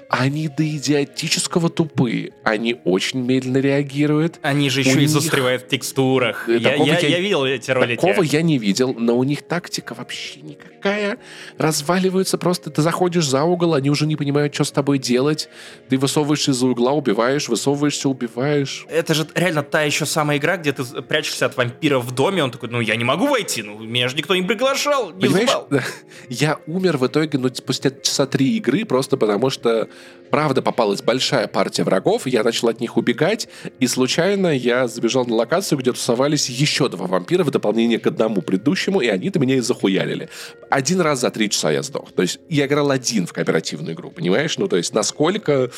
Они 0.10 0.48
до 0.48 0.64
идиотического 0.68 1.70
тупые. 1.70 2.32
Они 2.44 2.76
очень 2.84 3.22
медленно 3.22 3.58
реагируют. 3.58 4.40
Они 4.44 4.70
же 4.70 4.82
еще 4.82 4.92
У 4.92 4.98
и 4.98 5.02
них- 5.02 5.10
застревают 5.10 5.64
в 5.64 5.68
текстурах. 5.68 6.48
Э, 6.48 6.58
Я, 6.58 6.76
я- 6.76 7.00
я 7.00 7.20
видел 7.20 7.44
эти 7.46 7.72
ролики. 7.72 7.96
Такого 8.00 8.22
я 8.24 8.42
не 8.42 8.58
видел, 8.60 8.94
но 8.94 9.18
у 9.18 9.24
них 9.24 9.42
тактика 9.42 9.94
вообще 9.96 10.42
никакая. 10.42 11.18
Разваливаются 11.58 12.38
просто. 12.38 12.70
Ты 12.70 12.82
заходишь 12.82 13.28
за 13.28 13.44
угол, 13.44 13.74
они 13.74 13.90
уже 13.90 14.06
не 14.06 14.16
понимают, 14.16 14.54
что 14.54 14.64
с 14.64 14.72
тобой 14.72 15.00
делать. 15.00 15.50
Ты 15.90 15.98
высовываешься 15.98 16.52
из-за 16.52 16.68
угла, 16.68 16.92
убиваешь, 16.92 17.50
высовываешься, 17.50 18.08
убиваешь. 18.10 18.86
Это 18.90 19.14
же 19.14 19.28
реально 19.34 19.64
та 19.64 19.82
еще 19.84 20.06
самая 20.06 20.38
игра, 20.38 20.58
где 20.58 20.72
ты 20.74 20.84
прячешься 21.02 21.48
от 21.48 21.58
вампира 21.58 22.00
в 22.00 22.14
доме, 22.14 22.44
он 22.44 22.52
такой, 22.52 22.70
ну 22.70 22.80
я 22.82 22.96
не 22.96 23.04
могу 23.04 23.28
войти, 23.28 23.64
ну 23.64 23.80
меня 23.80 24.08
же 24.10 24.16
никто 24.16 24.36
не 24.36 24.44
приглашал, 24.44 25.12
не 25.14 25.22
Понимаешь, 25.22 25.50
звал. 25.50 25.68
я 26.30 26.60
умер 26.68 26.98
в 26.98 27.08
итоге 27.08 27.38
ну, 27.40 27.50
спустя 27.54 27.90
часа 27.90 28.26
три 28.28 28.56
игры, 28.58 28.86
просто 28.86 29.18
потому 29.18 29.50
что, 29.50 29.88
правда, 30.30 30.62
попалась 30.62 31.02
большая 31.02 31.48
партия 31.48 31.84
врагов, 31.84 32.28
я 32.28 32.44
начал 32.44 32.68
от 32.68 32.82
них 32.82 32.98
убегать, 32.98 33.48
и 33.80 33.88
случайно 33.88 34.48
я 34.48 34.88
забежал 34.88 35.26
на 35.26 35.36
локацию, 35.36 35.80
где 35.80 35.92
тусовались 35.92 36.50
еще 36.50 36.90
два 36.90 37.08
вампира 37.08 37.44
в 37.44 37.52
дополнение 37.52 38.00
к 38.00 38.08
одному 38.08 38.42
предыдущему, 38.42 39.02
и 39.02 39.08
они-то 39.08 39.40
меня 39.40 39.56
и 39.56 39.60
захуялили. 39.62 40.30
Один 40.70 41.02
раз 41.02 41.22
за 41.22 41.30
три 41.32 41.50
часа 41.50 41.72
я 41.72 41.84
сдох. 41.84 42.12
То 42.12 42.22
есть 42.22 42.40
я 42.50 42.66
играл 42.66 42.92
один 42.92 43.28
в 43.28 43.34
кооперативную 43.34 43.94
игру, 43.96 44.12
понимаешь? 44.12 44.58
Ну, 44.58 44.68
то 44.68 44.78
есть 44.78 44.94
насколько 44.94 45.72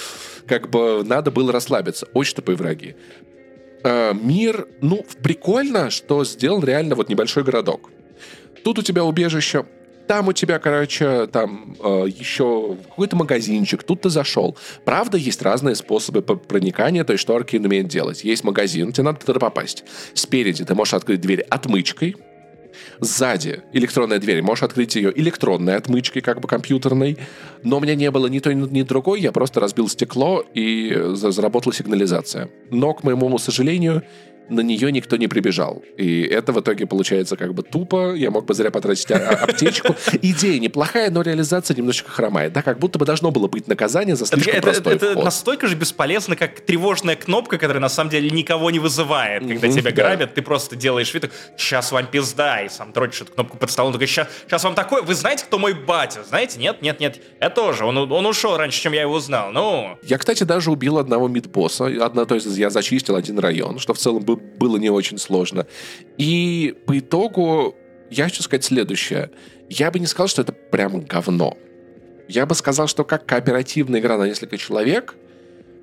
как 0.48 0.70
бы 0.70 1.04
надо 1.06 1.30
было 1.30 1.52
расслабиться. 1.52 2.08
Очень 2.14 2.36
тупые 2.38 2.56
враги. 2.56 2.96
Э, 3.84 4.14
мир, 4.14 4.68
ну, 4.82 5.06
прикольно, 5.22 5.90
что 5.90 6.26
сделан 6.26 6.64
реально 6.64 6.96
вот 6.96 7.10
небольшой 7.10 7.44
городок. 7.44 7.90
Тут 8.64 8.80
у 8.80 8.82
тебя 8.82 9.04
убежище, 9.04 9.66
там 10.08 10.28
у 10.30 10.34
тебя, 10.34 10.60
короче, 10.60 11.28
там 11.28 11.76
э, 11.84 12.06
еще 12.08 12.78
какой-то 12.90 13.16
магазинчик, 13.16 13.84
тут 13.84 14.02
ты 14.02 14.10
зашел. 14.10 14.58
Правда, 14.86 15.18
есть 15.18 15.42
разные 15.42 15.76
способы 15.76 16.22
по- 16.22 16.36
проникания, 16.36 17.04
то 17.04 17.14
есть 17.14 17.22
что 17.22 17.36
Аркейн 17.36 17.66
умеет 17.66 17.88
делать. 17.88 18.24
Есть 18.24 18.44
магазин, 18.44 18.92
тебе 18.92 19.04
надо 19.04 19.20
туда 19.26 19.40
попасть. 19.40 19.84
Спереди 20.14 20.64
ты 20.66 20.74
можешь 20.76 20.94
открыть 20.94 21.22
дверь 21.22 21.42
отмычкой, 21.42 22.16
Сзади 23.00 23.62
электронная 23.74 24.20
дверь, 24.20 24.42
можешь 24.42 24.64
открыть 24.64 24.96
ее 24.96 25.12
электронной 25.20 25.76
отмычкой, 25.76 26.22
как 26.22 26.40
бы 26.42 26.48
компьютерной. 26.48 27.18
Но 27.64 27.78
у 27.78 27.80
меня 27.80 27.96
не 27.96 28.10
было 28.12 28.28
ни 28.28 28.40
той, 28.40 28.56
ни 28.56 28.82
другой, 28.84 29.22
я 29.22 29.32
просто 29.32 29.60
разбил 29.60 29.88
стекло 29.88 30.44
и 30.54 30.96
за- 31.14 31.32
заработала 31.32 31.74
сигнализация. 31.74 32.50
Но, 32.70 32.94
к 32.94 33.04
моему 33.04 33.36
сожалению, 33.38 34.04
на 34.50 34.62
нее 34.62 34.92
никто 34.92 35.18
не 35.18 35.28
прибежал. 35.28 35.84
И 35.98 36.22
это 36.22 36.52
в 36.54 36.60
итоге 36.62 36.86
получается 36.86 37.36
как 37.38 37.54
бы 37.54 37.64
тупо. 37.64 38.14
Я 38.16 38.32
мог 38.32 38.46
бы 38.46 38.54
зря 38.54 38.72
потратить 38.72 39.10
а- 39.12 39.16
а- 39.30 39.44
аптечку. 39.46 39.96
Идея 40.22 40.60
неплохая, 40.60 41.10
но 41.12 41.22
реализация 41.22 41.76
немножечко 41.76 42.10
хромает. 42.12 42.54
Да, 42.54 42.62
как 42.62 42.80
будто 42.80 43.00
бы 43.00 43.06
должно 43.06 43.32
было 43.32 43.48
быть 43.48 43.68
наказание 43.68 44.16
за 44.16 44.26
Это, 44.26 44.36
слишком 44.36 44.54
это- 44.56 44.62
простой 44.64 44.96
это 44.96 45.12
вход. 45.12 45.24
настолько 45.26 45.68
же 45.68 45.76
бесполезно, 45.76 46.36
как 46.36 46.62
тревожная 46.62 47.16
кнопка, 47.16 47.58
которая 47.58 47.82
на 47.82 47.90
самом 47.90 48.10
деле 48.10 48.30
никого 48.30 48.72
не 48.72 48.80
вызывает. 48.80 49.46
Когда 49.48 49.68
тебя 49.68 49.92
да. 49.92 49.92
грабят, 49.92 50.34
ты 50.34 50.42
просто 50.42 50.76
делаешь 50.76 51.14
вид, 51.14 51.30
сейчас 51.58 51.92
вам 51.92 52.08
пизда, 52.08 52.62
и 52.62 52.70
сам 52.70 52.92
дрочишь 52.94 53.22
эту 53.22 53.34
кнопку 53.34 53.58
под 53.58 53.72
столом, 53.72 53.94
такой, 53.94 54.08
сейчас, 54.08 54.28
сейчас 54.46 54.64
вам 54.64 54.76
такое, 54.76 55.02
вы 55.02 55.14
знаете, 55.16 55.46
кто 55.46 55.58
мой 55.60 55.74
батя? 55.74 56.24
Знаете? 56.24 56.60
Нет, 56.60 56.82
нет, 56.82 57.00
нет, 57.00 57.20
я 57.42 57.50
тоже, 57.50 57.86
он, 57.86 57.98
он 57.98 58.26
ушел 58.26 58.58
раньше, 58.58 58.82
чем 58.82 58.94
я 58.94 59.02
его 59.02 59.14
узнал, 59.14 59.52
ну... 59.52 59.98
Я, 60.04 60.18
кстати, 60.18 60.44
даже 60.44 60.72
убил 60.72 60.98
одного 60.98 61.28
мидбосса. 61.28 61.86
Одна, 62.06 62.26
то 62.26 62.36
есть 62.36 62.48
я 62.48 62.70
зачистил 62.70 63.16
один 63.16 63.40
район, 63.40 63.80
что 63.80 63.94
в 63.94 63.98
целом 63.98 64.24
бы- 64.24 64.37
было 64.38 64.78
не 64.78 64.90
очень 64.90 65.18
сложно. 65.18 65.68
И 66.18 66.76
по 66.86 66.98
итогу 66.98 67.76
я 68.10 68.26
хочу 68.26 68.44
сказать 68.44 68.64
следующее. 68.64 69.32
Я 69.70 69.92
бы 69.92 70.00
не 70.00 70.08
сказал, 70.08 70.28
что 70.28 70.42
это 70.42 70.54
прям 70.54 71.02
говно. 71.02 71.58
Я 72.28 72.46
бы 72.46 72.56
сказал, 72.56 72.88
что 72.88 73.04
как 73.04 73.26
кооперативная 73.26 74.00
игра 74.00 74.18
на 74.18 74.26
несколько 74.26 74.58
человек, 74.58 75.16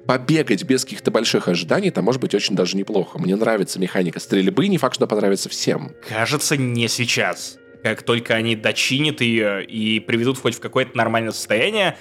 побегать 0.06 0.64
без 0.64 0.84
каких-то 0.84 1.10
больших 1.10 1.48
ожиданий, 1.48 1.88
это 1.88 2.02
может 2.02 2.20
быть 2.20 2.34
очень 2.34 2.54
даже 2.54 2.76
неплохо. 2.76 3.18
Мне 3.18 3.36
нравится 3.36 3.78
механика 3.78 4.20
стрельбы, 4.20 4.68
не 4.68 4.78
факт, 4.78 4.96
что 4.96 5.06
понравится 5.06 5.48
всем. 5.48 5.92
Кажется, 6.06 6.56
не 6.56 6.88
сейчас. 6.88 7.58
Как 7.82 8.02
только 8.02 8.34
они 8.34 8.56
дочинят 8.56 9.20
ее 9.20 9.64
и 9.64 10.00
приведут 10.00 10.38
хоть 10.38 10.54
в 10.54 10.60
какое-то 10.60 10.96
нормальное 10.96 11.32
состояние, 11.32 11.96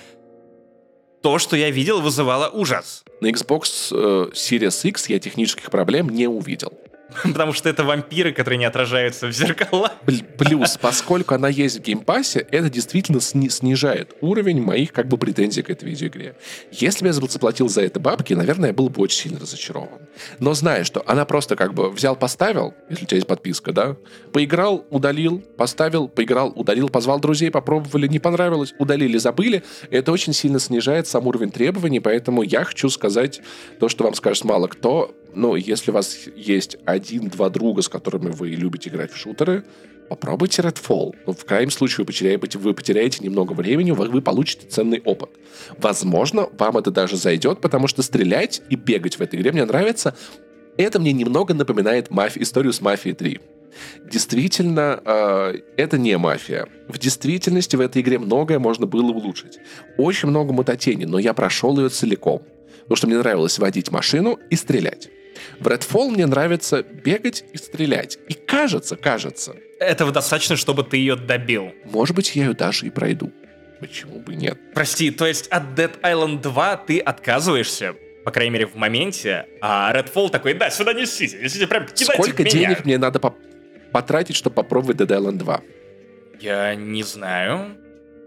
то, 1.24 1.40
что 1.40 1.56
я 1.56 1.72
видел, 1.72 2.02
вызывало 2.02 2.50
ужас. 2.50 3.06
На 3.22 3.28
Xbox 3.28 3.92
э, 3.92 4.32
Series 4.34 4.90
X 4.90 5.08
я 5.08 5.20
технических 5.20 5.72
проблем 5.72 6.10
не 6.10 6.28
увидел. 6.28 6.74
Потому 7.24 7.54
что 7.54 7.70
это 7.70 7.84
вампиры, 7.84 8.32
которые 8.34 8.58
не 8.58 8.66
отражаются 8.66 9.28
в 9.28 9.32
зеркалах. 9.32 9.92
Пл- 10.06 10.24
Плюс, 10.38 10.78
поскольку 10.82 11.36
она 11.36 11.48
есть 11.50 11.80
в 11.80 11.82
Game 11.82 12.05
Pass 12.05 12.28
е, 12.28 12.40
это 12.52 12.70
действительно 12.70 13.20
сни- 13.22 13.50
снижает 13.50 14.14
уровень 14.22 14.62
моих 14.62 14.92
как 14.92 15.08
бы 15.08 15.18
претензий 15.18 15.62
к 15.62 15.70
этой 15.70 15.90
видеоигре. 15.90 16.36
Если 16.72 17.02
бы 17.02 17.08
я 17.08 17.14
заплатил 17.14 17.70
за 17.70 17.82
это 17.84 18.00
бабки, 18.00 18.34
наверное, 18.34 18.70
я 18.70 18.74
был 18.74 18.90
бы 18.90 19.02
очень 19.02 19.24
сильно 19.24 19.40
разочарован. 19.40 20.00
Но 20.40 20.54
зная, 20.54 20.84
что 20.84 21.04
она 21.06 21.26
просто 21.26 21.56
как 21.56 21.74
бы 21.74 21.90
взял, 21.90 22.16
поставил, 22.16 22.74
если 22.90 23.06
у 23.06 23.08
тебя 23.08 23.18
есть 23.18 23.28
подписка, 23.28 23.72
да, 23.72 23.96
поиграл, 24.32 24.86
удалил, 24.90 25.40
поставил, 25.58 26.08
поиграл, 26.08 26.52
удалил, 26.56 26.90
позвал 26.90 27.20
друзей, 27.20 27.52
попробовали, 27.52 28.08
не 28.08 28.20
понравилось, 28.20 28.74
удалили, 28.80 29.18
забыли, 29.18 29.64
это 29.90 30.12
очень 30.12 30.34
сильно 30.34 30.60
снижает 30.60 31.08
сам 31.08 31.28
уровень 31.28 31.52
требований, 31.52 32.00
поэтому 32.00 32.44
я 32.44 32.64
хочу 32.64 32.90
сказать 32.90 33.42
то, 33.80 33.90
что 33.90 34.04
вам 34.04 34.14
скажет 34.14 34.44
мало 34.44 34.68
кто, 34.68 35.14
ну, 35.36 35.56
если 35.56 35.92
у 35.92 35.94
вас 35.94 36.28
есть 36.36 36.78
один-два 36.86 37.50
друга, 37.50 37.82
с 37.82 37.90
которыми 37.90 38.30
вы 38.30 38.50
любите 38.50 38.90
играть 38.90 39.12
в 39.12 39.18
шутеры, 39.18 39.64
попробуйте 40.10 40.62
Redfall. 40.62 41.16
Ну, 41.26 41.34
в 41.34 41.46
крайнем 41.46 41.72
случае 41.72 42.00
вы 42.00 42.06
потеряете, 42.06 42.58
вы 42.60 42.74
потеряете 42.74 43.24
немного 43.24 43.54
времени, 43.54 43.92
вы, 43.92 44.10
вы 44.10 44.22
получите 44.22 44.68
ценный 44.68 45.02
опыт. 45.04 45.30
Возможно, 45.78 46.50
вам 46.58 46.78
это 46.78 46.92
даже 46.92 47.18
зайдет, 47.18 47.62
потому 47.62 47.88
что 47.88 48.02
стрелять 48.04 48.62
и 48.70 48.76
бегать 48.76 49.18
в 49.18 49.22
этой 49.22 49.40
игре 49.40 49.52
мне 49.52 49.66
нравится. 49.66 50.16
Это 50.78 51.00
мне 51.00 51.14
немного 51.14 51.54
напоминает 51.54 52.10
маф- 52.10 52.40
историю 52.40 52.74
с 52.74 52.82
«Мафией 52.82 53.16
3». 53.16 53.42
Действительно, 54.12 55.02
э, 55.04 55.60
это 55.78 55.98
не 55.98 56.18
мафия. 56.18 56.68
В 56.88 56.98
действительности 56.98 57.76
в 57.76 57.82
этой 57.82 58.02
игре 58.02 58.20
многое 58.20 58.60
можно 58.60 58.86
было 58.86 59.12
улучшить. 59.12 59.60
Очень 59.98 60.30
много 60.30 60.54
мутатений, 60.54 61.06
но 61.06 61.18
я 61.18 61.34
прошел 61.34 61.80
ее 61.80 61.90
целиком. 61.90 62.44
Потому 62.82 62.96
что 62.98 63.08
мне 63.08 63.18
нравилось 63.18 63.58
водить 63.60 63.92
машину 63.92 64.38
и 64.50 64.56
стрелять. 64.56 65.10
В 65.60 65.68
Redfall 65.68 66.10
мне 66.10 66.26
нравится 66.26 66.84
бегать 66.84 67.44
и 67.54 67.58
стрелять. 67.58 68.18
И 68.30 68.34
кажется, 68.34 68.96
кажется, 68.96 69.56
Этого 69.80 70.12
достаточно, 70.12 70.56
чтобы 70.56 70.84
ты 70.84 70.98
ее 70.98 71.16
добил. 71.16 71.74
может 71.86 72.16
быть, 72.16 72.36
я 72.36 72.46
ее 72.46 72.54
даже 72.54 72.88
и 72.88 72.90
пройду. 72.90 73.32
Почему 73.80 74.20
бы 74.20 74.36
нет? 74.36 74.58
Прости, 74.74 75.12
то 75.12 75.26
есть 75.26 75.48
от 75.48 75.78
Dead 75.78 76.00
Island 76.02 76.42
2 76.42 76.78
ты 76.78 77.00
отказываешься, 77.00 77.96
по 78.24 78.32
крайней 78.32 78.52
мере, 78.52 78.66
в 78.66 78.76
моменте, 78.76 79.46
а 79.62 79.94
Redfall 79.94 80.30
такой, 80.30 80.54
да, 80.54 80.70
сюда 80.70 80.94
несите, 80.94 81.38
несите, 81.44 81.68
прям 81.68 81.86
кидайте 81.88 82.14
Сколько 82.14 82.44
меня. 82.44 82.52
денег 82.52 82.86
мне 82.86 82.98
надо 82.98 83.20
поп- 83.20 83.38
потратить, 83.92 84.38
чтобы 84.38 84.56
попробовать 84.56 84.98
Dead 84.98 85.08
Island 85.08 85.38
2? 85.38 85.62
Я 86.40 86.76
не 86.76 87.04
знаю. 87.04 87.76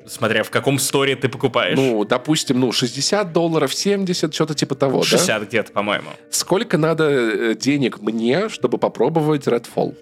Смотря 0.06 0.42
в 0.42 0.50
каком 0.50 0.78
сторе 0.78 1.16
ты 1.16 1.28
покупаешь. 1.28 1.76
Ну, 1.76 2.04
допустим, 2.04 2.60
ну, 2.60 2.70
60 2.72 3.32
долларов, 3.32 3.74
70, 3.74 4.32
что-то 4.32 4.54
типа 4.54 4.74
того, 4.74 5.00
да? 5.00 5.06
60 5.06 5.42
где-то, 5.48 5.72
по-моему. 5.72 6.10
Сколько 6.30 6.78
надо 6.78 7.04
э, 7.10 7.54
денег 7.54 8.00
мне, 8.00 8.48
чтобы 8.48 8.78
попробовать 8.78 9.46
Redfall? 9.46 9.96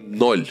Ноль. 0.00 0.48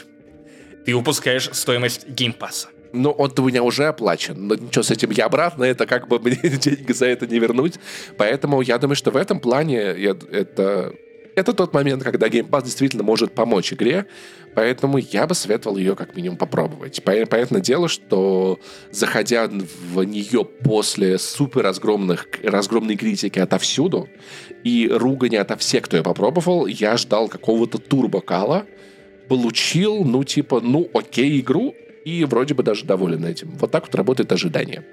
Ты 0.86 0.94
упускаешь 0.94 1.50
стоимость 1.52 2.08
геймпасса. 2.08 2.68
Ну, 2.92 3.10
он 3.10 3.32
у 3.38 3.42
меня 3.48 3.62
уже 3.62 3.84
оплачен. 3.84 4.46
Но 4.48 4.54
ничего 4.54 4.82
с 4.82 4.90
этим 4.90 5.10
я 5.10 5.26
обратно, 5.26 5.64
это 5.64 5.86
как 5.86 6.08
бы 6.08 6.18
мне 6.22 6.36
деньги 6.36 6.92
за 6.92 7.06
это 7.06 7.26
не 7.26 7.38
вернуть. 7.38 7.74
Поэтому 8.18 8.60
я 8.62 8.78
думаю, 8.78 8.96
что 8.96 9.10
в 9.10 9.16
этом 9.16 9.40
плане 9.40 9.94
я- 9.98 10.16
это, 10.30 10.92
это 11.34 11.52
тот 11.52 11.72
момент, 11.74 12.02
когда 12.02 12.28
Game 12.28 12.48
Pass 12.48 12.64
действительно 12.64 13.02
может 13.02 13.32
помочь 13.32 13.72
игре. 13.72 14.06
Поэтому 14.54 14.98
я 14.98 15.26
бы 15.26 15.34
советовал 15.34 15.78
ее 15.78 15.96
как 15.96 16.14
минимум 16.14 16.36
попробовать. 16.36 17.00
Пон- 17.04 17.24
Понятное 17.26 17.62
дело, 17.62 17.88
что 17.88 18.60
заходя 18.90 19.48
в 19.48 20.02
нее 20.02 20.44
после 20.44 21.18
супер 21.18 21.62
разгромных, 21.62 22.28
разгромной 22.42 22.96
критики 22.96 23.38
отовсюду 23.38 24.08
и 24.62 24.90
ругани 24.92 25.36
ото 25.36 25.56
всех, 25.56 25.84
кто 25.84 25.96
ее 25.96 26.02
попробовал, 26.02 26.66
я 26.66 26.98
ждал 26.98 27.28
какого-то 27.28 27.78
турбокала, 27.78 28.66
получил, 29.28 30.04
ну, 30.04 30.22
типа, 30.22 30.60
ну, 30.60 30.90
окей, 30.92 31.40
игру, 31.40 31.74
и 32.04 32.24
вроде 32.24 32.52
бы 32.52 32.62
даже 32.62 32.84
доволен 32.84 33.24
этим. 33.24 33.52
Вот 33.52 33.70
так 33.70 33.86
вот 33.86 33.94
работает 33.94 34.30
ожидание. 34.32 34.84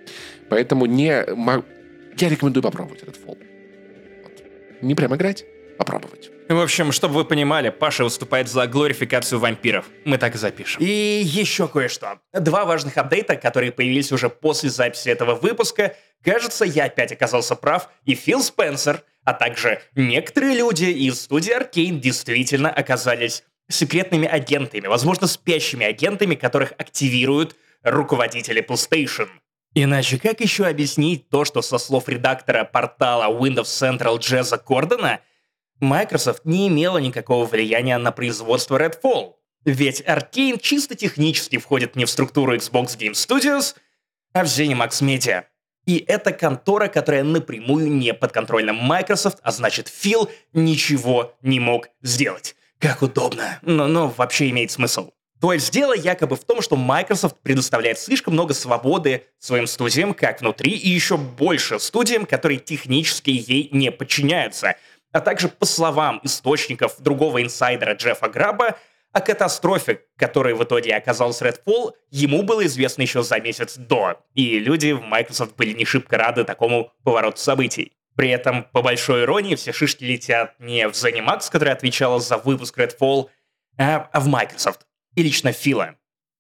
Поэтому 0.48 0.86
не... 0.86 1.26
Я 2.18 2.30
рекомендую 2.30 2.64
попробовать 2.64 3.04
этот 3.04 3.18
фол. 3.18 3.38
Вот. 4.24 4.34
Не 4.82 4.96
прям 4.96 5.16
играть, 5.16 5.46
попробовать. 5.80 6.30
В 6.50 6.60
общем, 6.60 6.92
чтобы 6.92 7.16
вы 7.16 7.26
понимали, 7.26 7.70
Паша 7.70 8.04
выступает 8.04 8.50
за 8.50 8.68
глорификацию 8.68 9.40
вампиров. 9.40 9.86
Мы 10.06 10.18
так 10.18 10.36
и 10.36 10.38
запишем. 10.38 10.82
И 10.82 11.22
еще 11.24 11.68
кое-что. 11.68 12.20
Два 12.34 12.66
важных 12.66 12.98
апдейта, 12.98 13.36
которые 13.36 13.72
появились 13.72 14.12
уже 14.12 14.30
после 14.30 14.70
записи 14.70 15.10
этого 15.10 15.36
выпуска. 15.36 15.96
Кажется, 16.24 16.66
я 16.66 16.86
опять 16.86 17.12
оказался 17.12 17.56
прав, 17.56 17.90
и 18.06 18.14
Фил 18.14 18.44
Спенсер, 18.44 19.04
а 19.24 19.34
также 19.34 19.82
некоторые 19.96 20.58
люди 20.58 20.86
из 20.86 21.22
студии 21.22 21.56
Arkane 21.56 22.00
действительно 22.00 22.70
оказались 22.70 23.44
секретными 23.70 24.28
агентами, 24.28 24.88
возможно, 24.88 25.28
спящими 25.28 25.86
агентами, 25.86 26.36
которых 26.36 26.74
активируют 26.78 27.56
руководители 27.84 28.62
PlayStation. 28.62 29.28
Иначе 29.76 30.18
как 30.18 30.42
еще 30.42 30.66
объяснить 30.66 31.30
то, 31.30 31.46
что 31.46 31.62
со 31.62 31.78
слов 31.78 32.10
редактора 32.10 32.64
портала 32.64 33.32
Windows 33.32 33.66
Central 33.66 34.18
Джеза 34.18 34.58
Кордона, 34.58 35.20
Microsoft 35.80 36.42
не 36.46 36.68
имела 36.68 36.98
никакого 36.98 37.46
влияния 37.46 37.98
на 37.98 38.12
производство 38.12 38.78
Redfall? 38.78 39.34
Ведь 39.66 40.02
Arkane 40.02 40.60
чисто 40.60 40.96
технически 40.96 41.58
входит 41.58 41.96
не 41.96 42.06
в 42.06 42.10
структуру 42.10 42.56
Xbox 42.56 42.98
Game 42.98 43.14
Studios, 43.14 43.76
а 44.34 44.44
в 44.44 44.48
ZeniMax 44.48 45.02
Media. 45.02 45.44
И 45.86 46.04
это 46.08 46.32
контора, 46.32 46.88
которая 46.88 47.24
напрямую 47.24 47.92
не 47.92 48.14
подконтрольна 48.14 48.74
Microsoft, 48.74 49.40
а 49.42 49.52
значит 49.52 49.88
Фил 49.88 50.30
ничего 50.54 51.34
не 51.42 51.60
мог 51.60 51.90
сделать. 52.02 52.56
Как 52.80 53.02
удобно, 53.02 53.60
но, 53.62 53.88
но 53.88 54.08
вообще 54.08 54.50
имеет 54.50 54.72
смысл. 54.72 55.12
То 55.42 55.54
есть 55.54 55.72
дело 55.72 55.94
якобы 55.96 56.36
в 56.36 56.44
том, 56.44 56.62
что 56.62 56.76
Microsoft 56.76 57.38
предоставляет 57.42 57.98
слишком 57.98 58.34
много 58.34 58.54
свободы 58.54 59.24
своим 59.40 59.68
студиям 59.68 60.14
как 60.14 60.42
внутри 60.42 60.72
и 60.72 60.90
еще 60.90 61.18
больше 61.18 61.80
студиям, 61.80 62.26
которые 62.26 62.60
технически 62.60 63.30
ей 63.30 63.70
не 63.72 63.90
подчиняются. 63.92 64.76
А 65.12 65.22
также 65.22 65.50
по 65.50 65.66
словам 65.66 66.20
источников 66.24 67.02
другого 67.02 67.42
инсайдера 67.42 67.94
Джеффа 67.94 68.30
Граба, 68.30 68.78
о 69.12 69.22
катастрофе, 69.22 70.02
которой 70.18 70.54
в 70.54 70.64
итоге 70.64 70.96
оказался 70.96 71.48
Redfall, 71.48 71.94
ему 72.12 72.44
было 72.44 72.66
известно 72.68 73.02
еще 73.02 73.24
за 73.24 73.40
месяц 73.40 73.76
до, 73.76 74.22
и 74.36 74.60
люди 74.60 74.92
в 74.92 75.02
Microsoft 75.02 75.56
были 75.56 75.74
не 75.74 75.86
шибко 75.86 76.18
рады 76.18 76.44
такому 76.44 76.94
повороту 77.04 77.38
событий. 77.38 77.94
При 78.16 78.30
этом, 78.30 78.66
по 78.66 78.82
большой 78.82 79.24
иронии, 79.24 79.56
все 79.56 79.72
шишки 79.72 80.04
летят 80.04 80.54
не 80.60 80.88
в 80.88 80.92
ZeniMax, 80.92 81.50
которая 81.50 81.74
отвечала 81.74 82.20
за 82.20 82.38
выпуск 82.38 82.78
Redfall, 82.78 83.30
а 83.78 84.10
в 84.14 84.28
Microsoft 84.28 84.86
и 85.16 85.24
лично 85.24 85.54
Фила. 85.54 85.96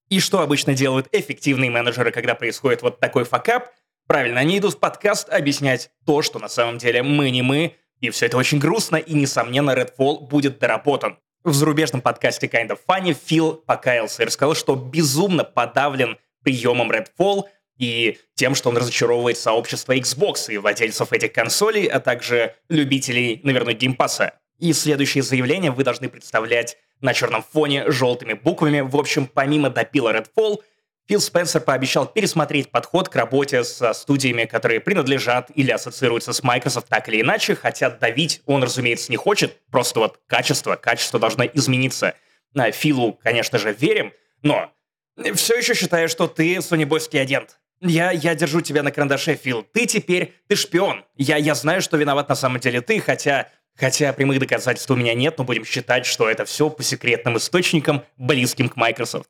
И 0.09 0.19
что 0.19 0.41
обычно 0.41 0.73
делают 0.73 1.07
эффективные 1.11 1.71
менеджеры, 1.71 2.11
когда 2.11 2.35
происходит 2.35 2.81
вот 2.81 2.99
такой 2.99 3.23
факап? 3.23 3.69
Правильно, 4.07 4.39
они 4.39 4.57
идут 4.57 4.73
в 4.73 4.79
подкаст 4.79 5.29
объяснять 5.29 5.91
то, 6.05 6.21
что 6.21 6.39
на 6.39 6.49
самом 6.49 6.79
деле 6.79 7.01
мы 7.01 7.29
не 7.29 7.41
мы, 7.41 7.75
и 8.01 8.09
все 8.09 8.27
это 8.27 8.37
очень 8.37 8.59
грустно, 8.59 8.97
и, 8.97 9.13
несомненно, 9.13 9.71
Redfall 9.71 10.21
будет 10.21 10.59
доработан. 10.59 11.17
В 11.43 11.53
зарубежном 11.53 12.01
подкасте 12.01 12.47
Kind 12.47 12.69
of 12.69 12.79
Funny 12.87 13.17
Фил 13.25 13.53
покаялся 13.53 14.23
и 14.23 14.25
рассказал, 14.25 14.55
что 14.55 14.75
безумно 14.75 15.43
подавлен 15.43 16.17
приемом 16.43 16.91
Redfall 16.91 17.43
и 17.77 18.17
тем, 18.35 18.55
что 18.55 18.69
он 18.69 18.77
разочаровывает 18.77 19.37
сообщество 19.37 19.95
Xbox 19.95 20.51
и 20.51 20.57
владельцев 20.57 21.13
этих 21.13 21.31
консолей, 21.31 21.85
а 21.85 21.99
также 21.99 22.55
любителей 22.67 23.39
наверное, 23.43 23.73
Game 23.73 23.97
Pass 23.97 24.21
а. 24.21 24.33
И 24.59 24.73
следующее 24.73 25.23
заявление 25.23 25.71
вы 25.71 25.85
должны 25.85 26.09
представлять 26.09 26.77
на 26.99 27.13
черном 27.13 27.41
фоне 27.41 27.89
желтыми 27.89 28.33
буквами. 28.33 28.81
В 28.81 28.97
общем, 28.97 29.25
помимо 29.25 29.69
допила 29.69 30.13
Redfall, 30.13 30.57
Фил 31.09 31.21
Спенсер 31.21 31.61
пообещал 31.61 32.05
пересмотреть 32.05 32.69
подход 32.69 33.09
к 33.09 33.15
работе 33.15 33.63
со 33.63 33.93
студиями, 33.93 34.45
которые 34.45 34.79
принадлежат 34.79 35.49
или 35.55 35.71
ассоциируются 35.71 36.33
с 36.33 36.43
Microsoft 36.43 36.87
так 36.87 37.09
или 37.09 37.21
иначе, 37.21 37.55
хотя 37.55 37.89
давить 37.89 38.43
он, 38.45 38.61
разумеется, 38.61 39.11
не 39.11 39.17
хочет, 39.17 39.57
просто 39.71 40.01
вот 40.01 40.19
качество, 40.27 40.75
качество 40.75 41.19
должно 41.19 41.45
измениться. 41.45 42.13
На 42.53 42.71
Филу, 42.71 43.13
конечно 43.13 43.57
же, 43.57 43.73
верим, 43.73 44.13
но 44.43 44.71
все 45.33 45.55
еще 45.55 45.73
считаю, 45.73 46.09
что 46.09 46.27
ты 46.27 46.61
сонебойский 46.61 47.19
агент. 47.19 47.59
Я, 47.81 48.11
я 48.11 48.35
держу 48.35 48.61
тебя 48.61 48.83
на 48.83 48.91
карандаше, 48.91 49.33
Фил. 49.33 49.63
Ты 49.63 49.87
теперь, 49.87 50.35
ты 50.47 50.55
шпион. 50.55 51.05
Я, 51.15 51.37
я 51.37 51.55
знаю, 51.55 51.81
что 51.81 51.97
виноват 51.97 52.29
на 52.29 52.35
самом 52.35 52.59
деле 52.59 52.81
ты, 52.81 52.99
хотя 52.99 53.49
Хотя 53.75 54.11
прямых 54.11 54.39
доказательств 54.39 54.91
у 54.91 54.95
меня 54.95 55.13
нет, 55.13 55.37
но 55.37 55.45
будем 55.45 55.63
считать, 55.63 56.05
что 56.05 56.29
это 56.29 56.43
все 56.43 56.69
по 56.69 56.83
секретным 56.83 57.37
источникам, 57.37 58.03
близким 58.17 58.67
к 58.67 58.75
Microsoft. 58.75 59.29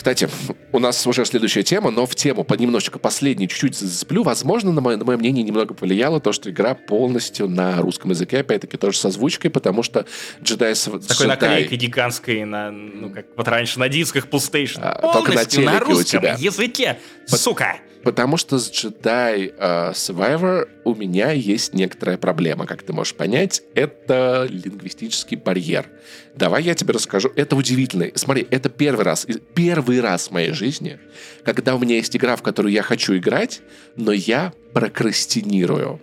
Кстати, 0.00 0.30
у 0.72 0.78
нас 0.78 1.06
уже 1.06 1.26
следующая 1.26 1.62
тема, 1.62 1.90
но 1.90 2.06
в 2.06 2.14
тему 2.14 2.42
по 2.42 2.54
немножечко 2.54 2.98
последней 2.98 3.46
чуть-чуть 3.46 3.76
зацеплю. 3.76 4.22
Возможно, 4.22 4.72
на 4.72 4.80
мое, 4.80 4.96
на 4.96 5.04
мое 5.04 5.18
мнение 5.18 5.44
немного 5.44 5.74
повлияло 5.74 6.20
то, 6.20 6.32
что 6.32 6.48
игра 6.48 6.72
полностью 6.72 7.50
на 7.50 7.76
русском 7.82 8.10
языке, 8.10 8.38
опять-таки 8.38 8.78
тоже 8.78 8.96
с 8.96 9.04
озвучкой, 9.04 9.50
потому 9.50 9.82
что 9.82 10.06
Jedi... 10.40 11.06
Такой 11.06 11.26
Jedi... 11.26 11.28
наклейкой 11.28 11.76
гигантской, 11.76 12.46
на, 12.46 12.70
ну, 12.70 13.10
как 13.10 13.26
вот 13.36 13.46
раньше 13.46 13.78
на 13.78 13.90
дисках 13.90 14.26
PlayStation. 14.26 14.78
А, 14.80 15.02
полностью 15.02 15.64
на, 15.64 15.72
на 15.74 15.80
русском 15.80 16.20
тебя. 16.20 16.34
языке, 16.38 16.98
По... 17.28 17.36
сука! 17.36 17.76
Потому 18.02 18.38
что 18.38 18.58
с 18.58 18.70
Jedi 18.70 19.54
uh, 19.56 19.92
Survivor 19.92 20.68
у 20.84 20.94
меня 20.94 21.32
есть 21.32 21.74
некоторая 21.74 22.16
проблема, 22.16 22.66
как 22.66 22.82
ты 22.82 22.92
можешь 22.92 23.14
понять. 23.14 23.62
Это 23.74 24.46
лингвистический 24.48 25.36
барьер. 25.36 25.86
Давай 26.34 26.62
я 26.62 26.74
тебе 26.74 26.94
расскажу. 26.94 27.30
Это 27.36 27.56
удивительно. 27.56 28.06
Смотри, 28.14 28.46
это 28.50 28.70
первый 28.70 29.04
раз, 29.04 29.26
первый 29.54 30.00
раз 30.00 30.28
в 30.28 30.30
моей 30.30 30.52
жизни, 30.52 30.98
когда 31.44 31.74
у 31.74 31.78
меня 31.78 31.96
есть 31.96 32.16
игра, 32.16 32.36
в 32.36 32.42
которую 32.42 32.72
я 32.72 32.82
хочу 32.82 33.16
играть, 33.16 33.60
но 33.96 34.12
я 34.12 34.54
прокрастинирую. 34.72 36.00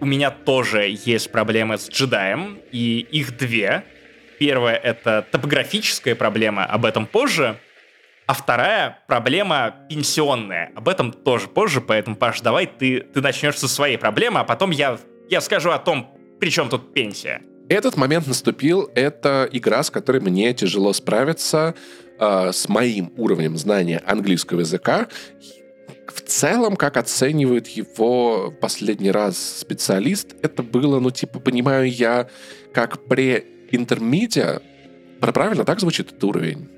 У 0.00 0.06
меня 0.06 0.30
тоже 0.30 0.96
есть 1.04 1.30
проблемы 1.30 1.76
с 1.76 1.90
джедаем, 1.90 2.58
и 2.72 3.06
их 3.10 3.36
две. 3.36 3.84
Первая— 4.38 4.76
это 4.82 5.26
топографическая 5.30 6.14
проблема, 6.14 6.64
об 6.64 6.86
этом 6.86 7.06
позже. 7.06 7.58
А 8.30 8.32
вторая 8.32 9.00
проблема 9.08 9.74
пенсионная. 9.88 10.70
Об 10.76 10.88
этом 10.88 11.12
тоже 11.12 11.48
позже, 11.48 11.80
поэтому, 11.80 12.14
Паш, 12.14 12.42
давай 12.42 12.68
ты, 12.68 13.00
ты 13.00 13.20
начнешь 13.20 13.58
со 13.58 13.66
своей 13.66 13.96
проблемы, 13.96 14.38
а 14.38 14.44
потом 14.44 14.70
я, 14.70 15.00
я 15.28 15.40
скажу 15.40 15.70
о 15.70 15.80
том, 15.80 16.16
при 16.38 16.48
чем 16.48 16.68
тут 16.68 16.94
пенсия. 16.94 17.42
Этот 17.68 17.96
момент 17.96 18.28
наступил. 18.28 18.88
Это 18.94 19.48
игра, 19.50 19.82
с 19.82 19.90
которой 19.90 20.20
мне 20.20 20.54
тяжело 20.54 20.92
справиться 20.92 21.74
э, 22.20 22.52
с 22.52 22.68
моим 22.68 23.12
уровнем 23.16 23.56
знания 23.56 24.00
английского 24.06 24.60
языка. 24.60 25.08
В 26.06 26.20
целом, 26.20 26.76
как 26.76 26.98
оценивает 26.98 27.66
его 27.66 28.54
последний 28.60 29.10
раз 29.10 29.58
специалист, 29.58 30.36
это 30.40 30.62
было, 30.62 31.00
ну, 31.00 31.10
типа, 31.10 31.40
понимаю 31.40 31.90
я, 31.90 32.28
как 32.72 33.00
pre-intermediate. 33.08 34.62
Правильно 35.18 35.64
так 35.64 35.80
звучит 35.80 36.12
этот 36.12 36.22
уровень? 36.22 36.68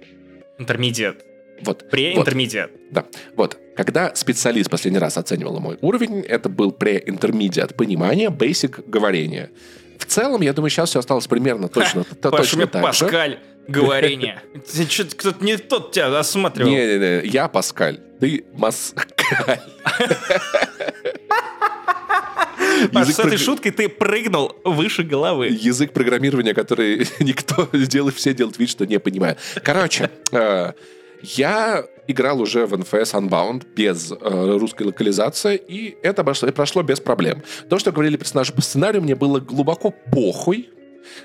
Intermediate. 0.59 1.21
Вот. 1.63 1.85
Pre-intermediate. 1.91 2.71
Вот. 2.73 2.81
Да. 2.91 3.07
Вот. 3.37 3.59
Когда 3.77 4.15
специалист 4.15 4.71
последний 4.71 4.99
раз 4.99 5.17
оценивал 5.17 5.61
мой 5.61 5.79
уровень, 5.81 6.21
это 6.21 6.49
был 6.49 6.71
pre-intermediate 6.71 7.75
понимания, 7.75 8.29
basic 8.29 8.89
говорения. 8.89 9.51
В 9.99 10.05
целом, 10.05 10.43
я 10.43 10.53
думаю, 10.53 10.71
сейчас 10.71 10.91
все 10.91 10.99
осталось 10.99 11.27
примерно 11.27 11.69
точно, 11.69 12.05
то, 12.05 12.31
точно 12.31 12.67
так 12.67 12.83
Паскаль, 12.83 13.39
говорение. 13.69 14.43
Кто-то 15.17 15.45
не 15.45 15.57
тот 15.57 15.93
тебя 15.93 16.19
осматривал. 16.19 16.71
Не-не-не, 16.71 17.27
я 17.29 17.49
Паскаль, 17.49 18.01
ты 18.21 18.45
Маскаль. 18.53 19.61
Паш, 22.93 23.09
с 23.09 23.19
этой 23.19 23.39
шуткой 23.39 23.73
ты 23.73 23.89
прыгнул 23.89 24.57
выше 24.65 25.03
головы. 25.03 25.49
Язык 25.49 25.93
программирования, 25.93 26.55
который 26.55 27.07
никто 27.21 27.69
делает, 27.73 28.17
все 28.17 28.35
делают 28.35 28.59
вид, 28.59 28.71
что 28.71 28.87
не 28.87 28.99
понимает. 28.99 29.39
Короче, 29.63 30.11
э, 30.33 30.73
я 31.23 31.85
играл 32.07 32.41
уже 32.41 32.67
в 32.67 32.75
NFS 32.75 33.15
Unbound 33.15 33.67
без 33.75 34.13
э, 34.13 34.57
русской 34.59 34.85
локализации, 34.85 35.57
и 35.57 35.97
это 36.03 36.25
прошло, 36.25 36.51
прошло 36.51 36.83
без 36.83 37.01
проблем. 37.01 37.43
То, 37.69 37.79
что 37.79 37.93
говорили 37.93 38.17
персонажи 38.17 38.53
по 38.53 38.61
сценарию, 38.61 39.03
мне 39.03 39.15
было 39.15 39.41
глубоко 39.41 39.95
похуй. 40.13 40.71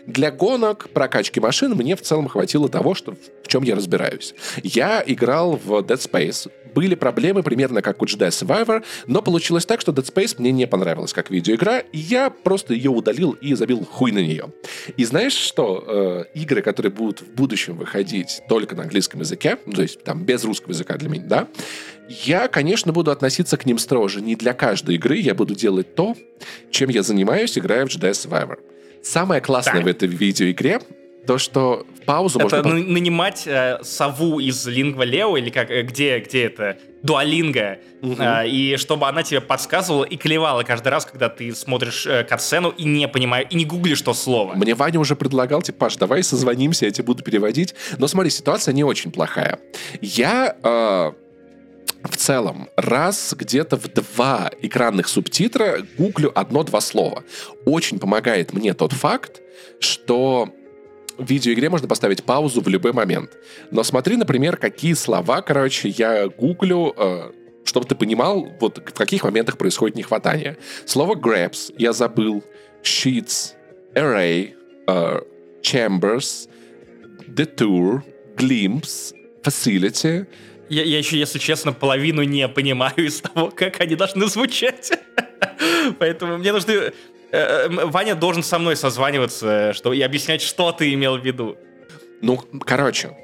Для 0.05 0.31
гонок, 0.31 0.89
прокачки 0.89 1.39
машин 1.39 1.75
мне 1.75 1.95
в 1.95 2.01
целом 2.01 2.27
хватило 2.27 2.67
того, 2.67 2.95
что, 2.95 3.13
в 3.43 3.47
чем 3.47 3.63
я 3.63 3.75
разбираюсь. 3.75 4.33
Я 4.63 5.03
играл 5.05 5.59
в 5.63 5.71
Dead 5.81 5.97
Space 5.97 6.49
были 6.77 6.93
проблемы 6.93 7.41
примерно 7.41 7.81
как 7.81 8.03
у 8.03 8.05
Jedi 8.05 8.27
Survivor, 8.27 8.83
но 9.07 9.23
получилось 9.23 9.65
так, 9.65 9.81
что 9.81 9.91
Dead 9.91 10.05
Space 10.13 10.35
мне 10.37 10.51
не 10.51 10.67
понравилась 10.67 11.11
как 11.11 11.31
видеоигра, 11.31 11.79
и 11.79 11.97
я 11.97 12.29
просто 12.29 12.75
ее 12.75 12.91
удалил 12.91 13.31
и 13.31 13.55
забил 13.55 13.83
хуй 13.83 14.11
на 14.11 14.19
нее. 14.19 14.53
И 14.95 15.03
знаешь 15.03 15.33
что? 15.33 15.83
Э, 15.87 16.39
игры, 16.39 16.61
которые 16.61 16.91
будут 16.91 17.21
в 17.21 17.33
будущем 17.33 17.77
выходить 17.77 18.43
только 18.47 18.75
на 18.75 18.83
английском 18.83 19.21
языке, 19.21 19.55
то 19.73 19.81
есть 19.81 20.03
там 20.03 20.23
без 20.23 20.43
русского 20.43 20.73
языка 20.73 20.97
для 20.97 21.09
меня, 21.09 21.25
да, 21.25 21.47
я, 22.09 22.47
конечно, 22.47 22.93
буду 22.93 23.09
относиться 23.09 23.57
к 23.57 23.65
ним 23.65 23.79
строже. 23.79 24.21
Не 24.21 24.35
для 24.35 24.53
каждой 24.53 24.95
игры 24.97 25.17
я 25.17 25.33
буду 25.33 25.55
делать 25.55 25.95
то, 25.95 26.15
чем 26.69 26.91
я 26.91 27.01
занимаюсь, 27.01 27.57
играя 27.57 27.87
в 27.87 27.89
Jedi 27.89 28.11
Survivor. 28.11 28.59
Самое 29.01 29.41
классное 29.41 29.81
да. 29.81 29.81
в 29.81 29.87
этой 29.87 30.07
видеоигре 30.07 30.79
то, 31.25 31.37
что 31.37 31.85
паузу 32.07 32.39
это 32.39 32.63
можно... 32.63 32.73
нанимать 32.73 33.43
э, 33.45 33.79
сову 33.83 34.39
из 34.39 34.67
Lingua 34.67 35.05
Leo, 35.05 35.37
или 35.37 35.51
как, 35.51 35.69
э, 35.69 35.83
где, 35.83 36.19
где 36.19 36.45
это, 36.45 36.77
дуалинга, 37.03 37.77
угу. 38.01 38.15
э, 38.17 38.47
и 38.47 38.77
чтобы 38.77 39.07
она 39.07 39.21
тебе 39.21 39.41
подсказывала 39.41 40.05
и 40.05 40.17
клевала 40.17 40.63
каждый 40.63 40.87
раз, 40.87 41.05
когда 41.05 41.29
ты 41.29 41.53
смотришь 41.53 42.07
э, 42.07 42.23
катсцену 42.23 42.69
и 42.69 42.85
не 42.85 43.07
понимаешь, 43.07 43.47
и 43.51 43.55
не 43.55 43.65
гуглишь 43.65 44.01
то 44.01 44.13
слово. 44.13 44.53
Мне 44.55 44.73
Ваня 44.73 44.99
уже 44.99 45.15
предлагал, 45.15 45.61
типа, 45.61 45.77
Паш, 45.77 45.97
давай 45.97 46.23
созвонимся, 46.23 46.85
я 46.85 46.91
тебе 46.91 47.05
буду 47.05 47.23
переводить. 47.23 47.75
Но 47.99 48.07
смотри, 48.07 48.31
ситуация 48.31 48.73
не 48.73 48.83
очень 48.83 49.11
плохая. 49.11 49.59
Я... 50.01 50.55
Э, 50.63 51.11
в 52.03 52.15
целом, 52.15 52.69
раз 52.77 53.33
где-то 53.37 53.75
в 53.75 53.87
два 53.87 54.51
экранных 54.61 55.07
субтитра 55.07 55.79
гуглю 55.97 56.31
одно-два 56.33 56.79
слова. 56.79 57.23
Очень 57.65 57.99
помогает 57.99 58.53
мне 58.53 58.73
тот 58.73 58.93
факт, 58.93 59.41
что 59.79 60.49
в 61.17 61.29
видеоигре 61.29 61.69
можно 61.69 61.87
поставить 61.87 62.23
паузу 62.23 62.61
в 62.61 62.67
любой 62.67 62.93
момент. 62.93 63.31
Но 63.71 63.83
смотри, 63.83 64.15
например, 64.15 64.57
какие 64.57 64.93
слова, 64.93 65.41
короче, 65.41 65.89
я 65.89 66.27
гуглю, 66.27 66.93
э, 66.95 67.31
чтобы 67.65 67.85
ты 67.85 67.95
понимал, 67.95 68.47
вот 68.59 68.77
в 68.77 68.93
каких 68.93 69.23
моментах 69.23 69.57
происходит 69.57 69.97
нехватание. 69.97 70.57
Слово 70.85 71.15
grabs 71.15 71.73
я 71.77 71.93
забыл, 71.93 72.43
sheets, 72.83 73.53
array, 73.95 74.53
э, 74.87 75.19
chambers, 75.61 76.49
detour, 77.27 78.01
glimpse, 78.35 79.13
facility. 79.43 80.27
Я, 80.69 80.83
я 80.83 80.97
еще, 80.97 81.17
если 81.17 81.39
честно, 81.39 81.73
половину 81.73 82.23
не 82.23 82.47
понимаю 82.47 82.97
из 82.97 83.21
того, 83.21 83.51
как 83.51 83.79
они 83.81 83.95
должны 83.95 84.27
звучать. 84.27 84.91
Поэтому 85.99 86.37
мне 86.37 86.51
нужны... 86.51 86.91
Э, 87.31 87.67
э, 87.67 87.85
Ваня 87.85 88.15
должен 88.15 88.43
со 88.43 88.57
мной 88.59 88.75
созваниваться 88.75 89.73
что, 89.73 89.93
и 89.93 90.01
объяснять, 90.01 90.41
что 90.41 90.71
ты 90.71 90.93
имел 90.93 91.17
в 91.17 91.25
виду. 91.25 91.57
Ну, 92.21 92.41
короче, 92.65 93.15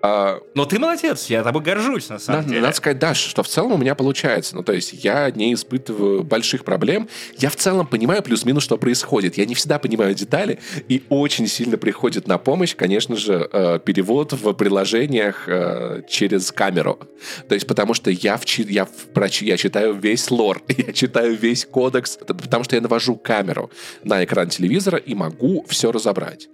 а, 0.00 0.40
Но 0.54 0.64
ты 0.64 0.78
молодец, 0.78 1.26
я 1.26 1.42
тобой 1.42 1.62
горжусь, 1.62 2.08
на 2.08 2.18
самом 2.18 2.40
надо, 2.40 2.48
деле. 2.50 2.60
Надо 2.62 2.76
сказать, 2.76 2.98
да, 2.98 3.14
что 3.14 3.42
в 3.42 3.48
целом 3.48 3.72
у 3.72 3.76
меня 3.76 3.94
получается. 3.94 4.54
Ну, 4.54 4.62
то 4.62 4.72
есть 4.72 4.92
я 4.92 5.30
не 5.30 5.52
испытываю 5.54 6.22
больших 6.22 6.64
проблем. 6.64 7.08
Я 7.36 7.50
в 7.50 7.56
целом 7.56 7.86
понимаю 7.86 8.22
плюс-минус, 8.22 8.62
что 8.62 8.78
происходит. 8.78 9.36
Я 9.36 9.46
не 9.46 9.54
всегда 9.54 9.78
понимаю 9.78 10.14
детали, 10.14 10.60
и 10.88 11.02
очень 11.08 11.48
сильно 11.48 11.76
приходит 11.78 12.28
на 12.28 12.38
помощь, 12.38 12.76
конечно 12.76 13.16
же, 13.16 13.48
э, 13.52 13.80
перевод 13.84 14.32
в 14.32 14.52
приложениях 14.52 15.48
э, 15.48 16.02
через 16.08 16.52
камеру. 16.52 17.00
То 17.48 17.54
есть 17.54 17.66
потому 17.66 17.94
что 17.94 18.10
я, 18.10 18.36
в, 18.36 18.44
я, 18.58 18.84
в, 18.84 19.42
я 19.42 19.56
читаю 19.56 19.94
весь 19.94 20.30
лор, 20.30 20.62
я 20.68 20.92
читаю 20.92 21.36
весь 21.36 21.64
кодекс, 21.64 22.18
потому 22.24 22.62
что 22.62 22.76
я 22.76 22.82
навожу 22.82 23.16
камеру 23.16 23.70
на 24.04 24.24
экран 24.24 24.48
телевизора 24.48 24.98
и 24.98 25.14
могу 25.14 25.64
все 25.68 25.90
разобрать. 25.90 26.48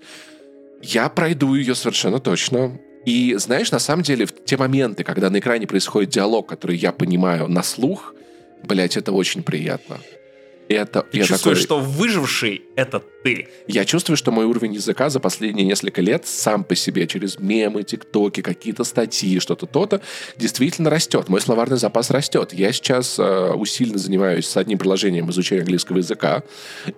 Я 0.83 1.09
пройду 1.09 1.55
ее 1.55 1.75
совершенно 1.75 2.21
точно. 2.21 2.79
И 3.05 3.35
знаешь, 3.37 3.71
на 3.71 3.79
самом 3.79 4.03
деле, 4.03 4.27
в 4.27 4.45
те 4.45 4.57
моменты, 4.57 5.05
когда 5.05 5.31
на 5.31 5.39
экране 5.39 5.67
происходит 5.67 6.11
диалог, 6.11 6.49
который 6.49 6.77
я 6.77 6.93
понимаю 6.93 7.49
на 7.49 7.63
слух, 7.63 8.15
блять, 8.63 8.97
это 8.97 9.13
очень 9.13 9.43
приятно. 9.43 9.99
Это, 10.69 11.03
ты 11.03 11.19
я 11.19 11.25
чувствуешь, 11.25 11.59
такой... 11.59 11.79
что 11.79 11.79
выживший— 11.79 12.63
это 12.77 13.03
ты. 13.23 13.49
Я 13.67 13.85
чувствую, 13.85 14.17
что 14.17 14.31
мой 14.31 14.47
уровень 14.47 14.73
языка 14.73 15.11
за 15.11 15.21
последние 15.21 15.67
несколько 15.67 16.01
лет 16.01 16.27
сам 16.27 16.65
по 16.65 16.75
себе 16.75 17.07
через 17.07 17.39
мемы, 17.39 17.83
тиктоки, 17.83 18.41
какие-то 18.41 18.85
статьи, 18.85 19.39
что-то 19.41 19.67
то-то, 19.67 20.01
действительно 20.39 20.89
растет. 20.89 21.29
Мой 21.29 21.43
словарный 21.43 21.77
запас 21.77 22.11
растет. 22.11 22.55
Я 22.55 22.73
сейчас 22.73 23.19
э, 23.19 23.51
усиленно 23.53 23.99
занимаюсь 23.99 24.47
с 24.47 24.57
одним 24.57 24.79
приложением 24.79 25.31
изучения 25.31 25.61
английского 25.61 25.99
языка, 25.99 26.43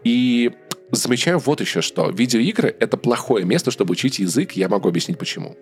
и 0.04 0.52
замечаю 0.92 1.40
вот 1.40 1.60
еще 1.60 1.80
что. 1.80 2.10
Видеоигры— 2.10 2.74
это 2.78 2.96
плохое 2.96 3.44
место, 3.44 3.72
чтобы 3.72 3.92
учить 3.92 4.20
язык, 4.20 4.52
я 4.52 4.68
могу 4.68 4.88
объяснить 4.88 5.18
почему. 5.18 5.56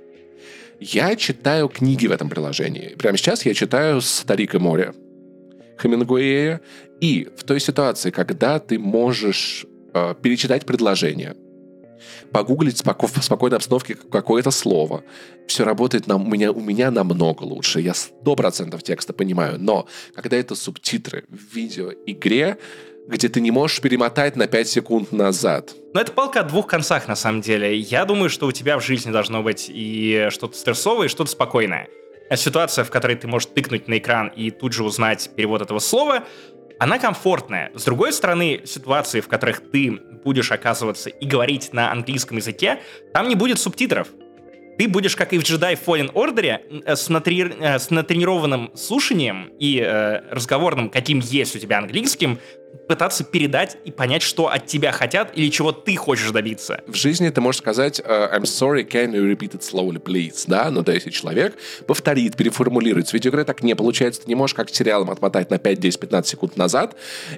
Я 0.87 1.17
читаю 1.17 1.69
книги 1.69 2.07
в 2.07 2.13
этом 2.13 2.29
приложении. 2.29 2.95
Прямо 2.99 3.17
сейчас 3.17 3.47
я 3.47 3.55
читаю 3.55 4.03
«Старик 4.03 4.55
и 4.55 4.59
море» 4.59 4.93
Хемингуэя. 5.81 6.61
И 7.01 7.27
в 7.39 7.45
той 7.45 7.59
ситуации, 7.59 8.11
когда 8.11 8.59
ты 8.59 8.79
можешь 8.79 9.65
э, 9.95 10.15
перечитать 10.21 10.67
предложение, 10.67 11.37
погуглить 12.33 12.85
в 12.85 13.23
спокойной 13.23 13.57
обстановке 13.57 13.95
какое-то 13.95 14.51
слово. 14.51 15.05
Все 15.47 15.65
работает 15.65 16.07
на, 16.07 16.17
у, 16.17 16.25
меня, 16.27 16.53
у 16.53 16.61
меня 16.61 16.91
намного 16.91 17.45
лучше. 17.45 17.81
Я 17.81 17.95
сто 17.95 18.37
процентов 18.37 18.83
текста 18.83 19.15
понимаю. 19.15 19.57
Но 19.59 19.87
когда 20.15 20.37
это 20.37 20.55
субтитры 20.55 21.25
в 21.31 21.57
видеоигре, 21.57 22.59
где 23.07 23.29
ты 23.29 23.41
не 23.41 23.51
можешь 23.51 23.81
перемотать 23.81 24.37
на 24.37 24.47
5 24.47 24.69
секунд 24.69 25.13
назад. 25.13 25.73
Но 25.93 26.01
это 26.01 26.13
палка 26.13 26.41
о 26.41 26.43
двух 26.45 26.67
концах, 26.67 27.09
на 27.09 27.17
самом 27.17 27.41
деле. 27.41 27.77
Я 27.77 28.05
думаю, 28.05 28.31
что 28.31 28.47
у 28.47 28.53
тебя 28.53 28.79
в 28.79 28.85
жизни 28.85 29.11
должно 29.11 29.43
быть 29.43 29.67
и 29.69 30.29
что-то 30.31 30.57
стрессовое, 30.57 31.07
и 31.07 31.09
что-то 31.09 31.31
спокойное. 31.31 31.89
А 32.31 32.37
ситуация, 32.37 32.85
в 32.85 32.91
которой 32.91 33.17
ты 33.17 33.29
можешь 33.29 33.49
тыкнуть 33.55 33.87
на 33.89 33.99
экран 33.99 34.29
и 34.29 34.51
тут 34.51 34.73
же 34.73 34.83
узнать 34.83 35.31
перевод 35.37 35.63
этого 35.63 35.79
слова, 35.79 36.25
она 36.79 36.99
комфортная. 36.99 37.71
С 37.75 37.85
другой 37.85 38.13
стороны, 38.13 38.63
ситуации, 38.65 39.21
в 39.21 39.29
которых 39.29 39.71
ты 39.71 40.01
будешь 40.25 40.51
оказываться 40.51 41.11
и 41.11 41.27
говорить 41.27 41.73
на 41.73 41.93
английском 41.93 42.39
языке, 42.39 42.81
там 43.13 43.29
не 43.29 43.35
будет 43.35 43.59
субтитров. 43.59 44.09
Ты 44.79 44.89
будешь, 44.89 45.15
как 45.15 45.33
и 45.33 45.39
в 45.39 45.43
Jedi 45.43 45.79
Fallen 45.85 46.13
Order, 46.13 46.97
с, 46.97 47.09
натри... 47.09 47.55
Э, 47.61 47.79
с 47.79 47.91
натренированным 47.91 48.73
слушанием 48.75 49.53
и 49.61 49.79
э, 49.79 50.21
разговорным, 50.31 50.91
каким 50.91 51.21
есть 51.21 51.55
у 51.55 51.61
тебя 51.61 51.79
английским, 51.79 52.41
пытаться 52.89 53.25
передать 53.25 53.77
и 53.85 53.91
понять, 53.91 54.23
что 54.23 54.49
от 54.49 54.67
тебя 54.67 54.93
хотят 54.93 55.33
или 55.35 55.49
чего 55.49 55.73
ты 55.73 55.97
хочешь 55.97 56.31
добиться. 56.31 56.83
В 56.87 56.95
жизни 56.95 57.29
ты 57.29 57.41
можешь 57.41 57.61
сказать 57.61 58.01
uh, 58.01 58.33
«I'm 58.33 58.43
sorry, 58.43 58.87
can 58.89 59.13
you 59.13 59.31
repeat 59.31 59.53
it 59.53 59.61
slowly, 59.61 60.01
please?» 60.01 60.45
Да, 60.47 60.71
ну, 60.71 60.83
да, 60.83 60.93
если 60.93 61.11
человек 61.11 61.57
повторит, 61.87 62.37
переформулирует. 62.37 63.09
С 63.09 63.13
видеоигрой 63.13 63.45
так 63.45 63.63
не 63.63 63.75
получается. 63.75 64.23
Ты 64.23 64.29
не 64.29 64.35
можешь 64.35 64.55
как 64.55 64.71
сериалом 64.71 65.11
отмотать 65.11 65.51
на 65.51 65.59
5, 65.59 65.81
10, 65.81 66.01
15 66.01 66.31
секунд 66.31 66.57
назад, 66.57 66.97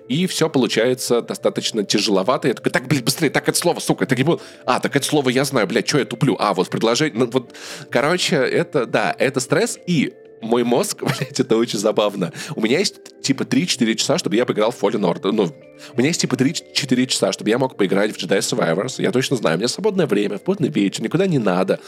и 0.09 0.26
все 0.26 0.49
получается 0.49 1.22
достаточно 1.22 1.84
тяжеловато. 1.84 2.49
Я 2.49 2.55
такой, 2.55 2.72
так, 2.72 2.87
блин, 2.89 3.05
быстрее, 3.05 3.30
так 3.30 3.49
это 3.49 3.59
слово, 3.59 3.80
сука, 3.80 4.05
это 4.05 4.16
не 4.16 4.24
было. 4.24 4.41
А, 4.64 4.80
так 4.80 4.97
это 4.97 5.07
слово 5.07 5.30
я 5.30 5.45
знаю, 5.45 5.66
блядь, 5.66 5.89
что 5.89 5.99
я 5.99 6.05
туплю? 6.05 6.37
А, 6.39 6.55
вот 6.55 6.68
предложение, 6.68 7.18
ну, 7.18 7.30
вот, 7.30 7.55
короче, 7.91 8.37
это, 8.37 8.87
да, 8.87 9.14
это 9.18 9.41
стресс, 9.41 9.78
и 9.87 10.14
мой 10.41 10.64
мозг, 10.64 10.99
блядь, 11.03 11.41
это 11.41 11.57
очень 11.57 11.78
забавно. 11.78 12.32
У 12.55 12.61
меня 12.61 12.78
есть 12.78 12.97
типа 13.22 13.43
3-4 13.43 13.95
часа, 13.95 14.18
чтобы 14.18 14.37
я 14.37 14.45
поиграл 14.45 14.70
в 14.70 14.82
Fallen 14.82 15.03
Order. 15.03 15.32
Ну, 15.32 15.45
у 15.45 15.99
меня 15.99 16.09
есть 16.09 16.20
типа 16.20 16.34
3-4 16.34 17.07
часа, 17.07 17.32
чтобы 17.32 17.51
я 17.51 17.59
мог 17.59 17.76
поиграть 17.76 18.16
в 18.16 18.22
Jedi 18.22 18.39
Survivors. 18.39 19.03
Я 19.03 19.12
точно 19.12 19.37
знаю, 19.37 19.57
у 19.57 19.59
меня 19.59 19.68
свободное 19.68 20.07
время, 20.07 20.39
в 20.39 20.43
поздний 20.43 20.68
вечер, 20.68 21.03
никуда 21.03 21.26
не 21.26 21.39
надо. 21.39 21.80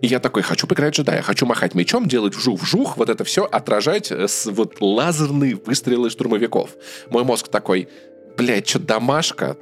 И 0.00 0.06
я 0.06 0.18
такой, 0.18 0.42
хочу 0.42 0.66
поиграть 0.66 0.94
в 0.94 0.98
джедая, 0.98 1.20
хочу 1.20 1.44
махать 1.44 1.74
мечом, 1.74 2.08
делать 2.08 2.34
вжух-вжух, 2.34 2.96
вот 2.96 3.10
это 3.10 3.22
все 3.24 3.44
отражать 3.44 4.10
с 4.10 4.46
вот 4.46 4.80
лазерные 4.80 5.56
выстрелы 5.56 6.08
штурмовиков. 6.08 6.70
Мой 7.10 7.24
мозг 7.24 7.48
такой, 7.48 7.88
блядь, 8.36 8.68
что 8.68 8.78
домашка? 8.78 9.58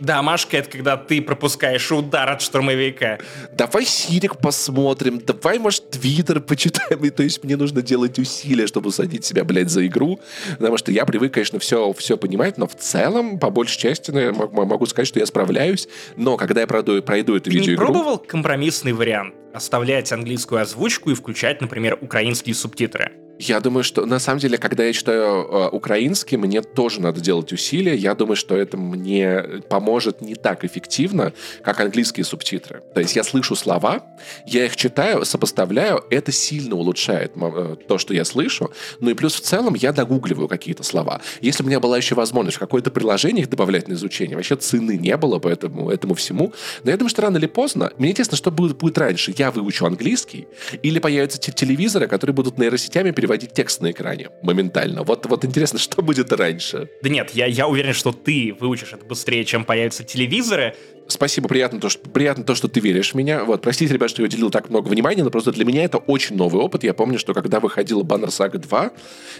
Домашка— 0.00 0.56
это 0.58 0.70
когда 0.70 0.96
ты 0.96 1.20
пропускаешь 1.20 1.92
удар 1.92 2.30
от 2.30 2.42
штурмовика. 2.42 3.18
Давай 3.52 3.84
Сирик 3.84 4.38
посмотрим, 4.38 5.20
давай, 5.20 5.58
может, 5.58 5.90
Твиттер 5.90 6.40
почитаем. 6.40 7.04
И, 7.04 7.10
то 7.10 7.22
есть 7.22 7.44
мне 7.44 7.56
нужно 7.56 7.82
делать 7.82 8.18
усилия, 8.18 8.66
чтобы 8.66 8.88
усадить 8.88 9.24
себя, 9.24 9.44
блядь, 9.44 9.70
за 9.70 9.86
игру. 9.86 10.20
Потому 10.58 10.78
что 10.78 10.90
я 10.90 11.04
привык, 11.04 11.34
конечно, 11.34 11.58
все, 11.58 11.92
все 11.92 12.16
понимать, 12.16 12.58
но 12.58 12.66
в 12.66 12.74
целом, 12.74 13.38
по 13.38 13.50
большей 13.50 13.78
части, 13.78 14.10
я 14.10 14.32
могу 14.32 14.86
сказать, 14.86 15.08
что 15.08 15.18
я 15.18 15.26
справляюсь. 15.26 15.88
Но 16.16 16.36
когда 16.36 16.62
я 16.62 16.66
пройду, 16.66 17.00
пройду 17.02 17.36
эту 17.36 17.50
ты 17.50 17.50
видеоигру... 17.50 17.86
Ты 17.86 17.92
не 17.92 17.94
пробовал 17.94 18.18
компромиссный 18.18 18.92
вариант? 18.92 19.34
Оставлять 19.52 20.12
английскую 20.12 20.62
озвучку 20.62 21.10
и 21.10 21.14
включать, 21.14 21.60
например, 21.60 21.98
украинские 22.00 22.54
субтитры? 22.54 23.12
Я 23.40 23.60
думаю, 23.60 23.84
что 23.84 24.04
на 24.04 24.18
самом 24.18 24.38
деле, 24.38 24.58
когда 24.58 24.84
я 24.84 24.92
читаю 24.92 25.48
э, 25.48 25.68
украинский, 25.72 26.36
мне 26.36 26.60
тоже 26.60 27.00
надо 27.00 27.22
делать 27.22 27.50
усилия. 27.54 27.96
Я 27.96 28.14
думаю, 28.14 28.36
что 28.36 28.54
это 28.54 28.76
мне 28.76 29.62
поможет 29.70 30.20
не 30.20 30.34
так 30.34 30.62
эффективно, 30.62 31.32
как 31.62 31.80
английские 31.80 32.24
субтитры. 32.24 32.82
То 32.92 33.00
есть 33.00 33.16
я 33.16 33.24
слышу 33.24 33.56
слова, 33.56 34.04
я 34.44 34.66
их 34.66 34.76
читаю, 34.76 35.24
сопоставляю, 35.24 36.04
это 36.10 36.32
сильно 36.32 36.76
улучшает 36.76 37.32
э, 37.34 37.76
то, 37.88 37.96
что 37.96 38.12
я 38.12 38.26
слышу. 38.26 38.70
Ну 39.00 39.08
и 39.08 39.14
плюс 39.14 39.36
в 39.36 39.40
целом 39.40 39.74
я 39.74 39.94
догугливаю 39.94 40.46
какие-то 40.46 40.82
слова. 40.82 41.22
Если 41.40 41.62
у 41.62 41.66
меня 41.66 41.80
была 41.80 41.96
еще 41.96 42.14
возможность 42.14 42.58
в 42.58 42.60
какое-то 42.60 42.90
приложение 42.90 43.44
их 43.44 43.48
добавлять 43.48 43.88
на 43.88 43.94
изучение, 43.94 44.36
вообще 44.36 44.56
цены 44.56 44.98
не 44.98 45.16
было 45.16 45.38
по 45.38 45.48
этому, 45.48 45.88
этому 45.88 46.12
всему. 46.12 46.52
Но 46.84 46.90
я 46.90 46.98
думаю, 46.98 47.08
что 47.08 47.22
рано 47.22 47.38
или 47.38 47.46
поздно, 47.46 47.90
мне 47.96 48.10
интересно, 48.10 48.36
что 48.36 48.50
будет, 48.50 48.76
будет 48.76 48.98
раньше. 48.98 49.32
Я 49.38 49.50
выучу 49.50 49.86
английский 49.86 50.46
или 50.82 50.98
появятся 50.98 51.38
телевизоры, 51.40 52.06
которые 52.06 52.34
будут 52.34 52.58
нейросетями 52.58 53.12
переводить 53.12 53.29
переводить 53.30 53.52
текст 53.52 53.80
на 53.80 53.92
экране 53.92 54.28
моментально. 54.42 55.04
Вот, 55.04 55.26
вот 55.26 55.44
интересно, 55.44 55.78
что 55.78 56.02
будет 56.02 56.32
раньше? 56.32 56.88
Да 57.02 57.08
нет, 57.08 57.30
я, 57.30 57.46
я 57.46 57.68
уверен, 57.68 57.94
что 57.94 58.12
ты 58.12 58.56
выучишь 58.58 58.92
это 58.92 59.04
быстрее, 59.04 59.44
чем 59.44 59.64
появятся 59.64 60.02
телевизоры. 60.02 60.74
Спасибо, 61.06 61.48
приятно 61.48 61.80
то, 61.80 61.88
что, 61.88 62.08
приятно 62.08 62.44
то, 62.44 62.54
что 62.54 62.68
ты 62.68 62.80
веришь 62.80 63.12
в 63.12 63.14
меня. 63.14 63.44
Вот, 63.44 63.62
простите, 63.62 63.92
ребят, 63.94 64.10
что 64.10 64.22
я 64.22 64.26
уделил 64.26 64.50
так 64.50 64.70
много 64.70 64.88
внимания, 64.88 65.22
но 65.22 65.30
просто 65.30 65.52
для 65.52 65.64
меня 65.64 65.84
это 65.84 65.98
очень 65.98 66.36
новый 66.36 66.60
опыт. 66.60 66.84
Я 66.84 66.94
помню, 66.94 67.18
что 67.18 67.34
когда 67.34 67.60
выходила 67.60 68.02
Banner 68.02 68.28
Saga 68.28 68.58
2, 68.58 68.90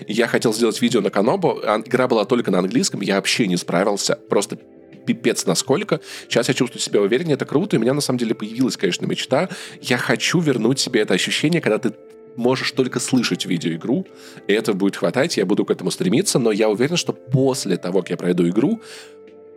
я 0.06 0.26
хотел 0.26 0.52
сделать 0.52 0.80
видео 0.80 1.00
на 1.00 1.10
Канобу, 1.10 1.60
а 1.64 1.80
игра 1.80 2.06
была 2.06 2.24
только 2.24 2.50
на 2.50 2.58
английском, 2.58 3.00
я 3.00 3.16
вообще 3.16 3.46
не 3.46 3.56
справился. 3.56 4.18
Просто 4.28 4.58
пипец 5.06 5.46
насколько. 5.46 6.00
Сейчас 6.28 6.48
я 6.48 6.54
чувствую 6.54 6.80
себя 6.80 7.00
увереннее, 7.00 7.34
это 7.34 7.44
круто, 7.44 7.76
и 7.76 7.78
у 7.78 7.82
меня 7.82 7.94
на 7.94 8.00
самом 8.00 8.18
деле 8.18 8.34
появилась, 8.34 8.76
конечно, 8.76 9.06
мечта. 9.06 9.48
Я 9.80 9.96
хочу 9.96 10.40
вернуть 10.40 10.78
себе 10.78 11.00
это 11.00 11.14
ощущение, 11.14 11.60
когда 11.60 11.78
ты 11.78 11.92
можешь 12.40 12.72
только 12.72 12.98
слышать 13.00 13.46
видеоигру, 13.46 14.06
и 14.48 14.52
этого 14.52 14.76
будет 14.76 14.96
хватать, 14.96 15.36
я 15.36 15.46
буду 15.46 15.64
к 15.64 15.70
этому 15.70 15.90
стремиться, 15.90 16.38
но 16.38 16.50
я 16.50 16.68
уверен, 16.68 16.96
что 16.96 17.12
после 17.12 17.76
того, 17.76 18.00
как 18.00 18.10
я 18.10 18.16
пройду 18.16 18.48
игру, 18.48 18.80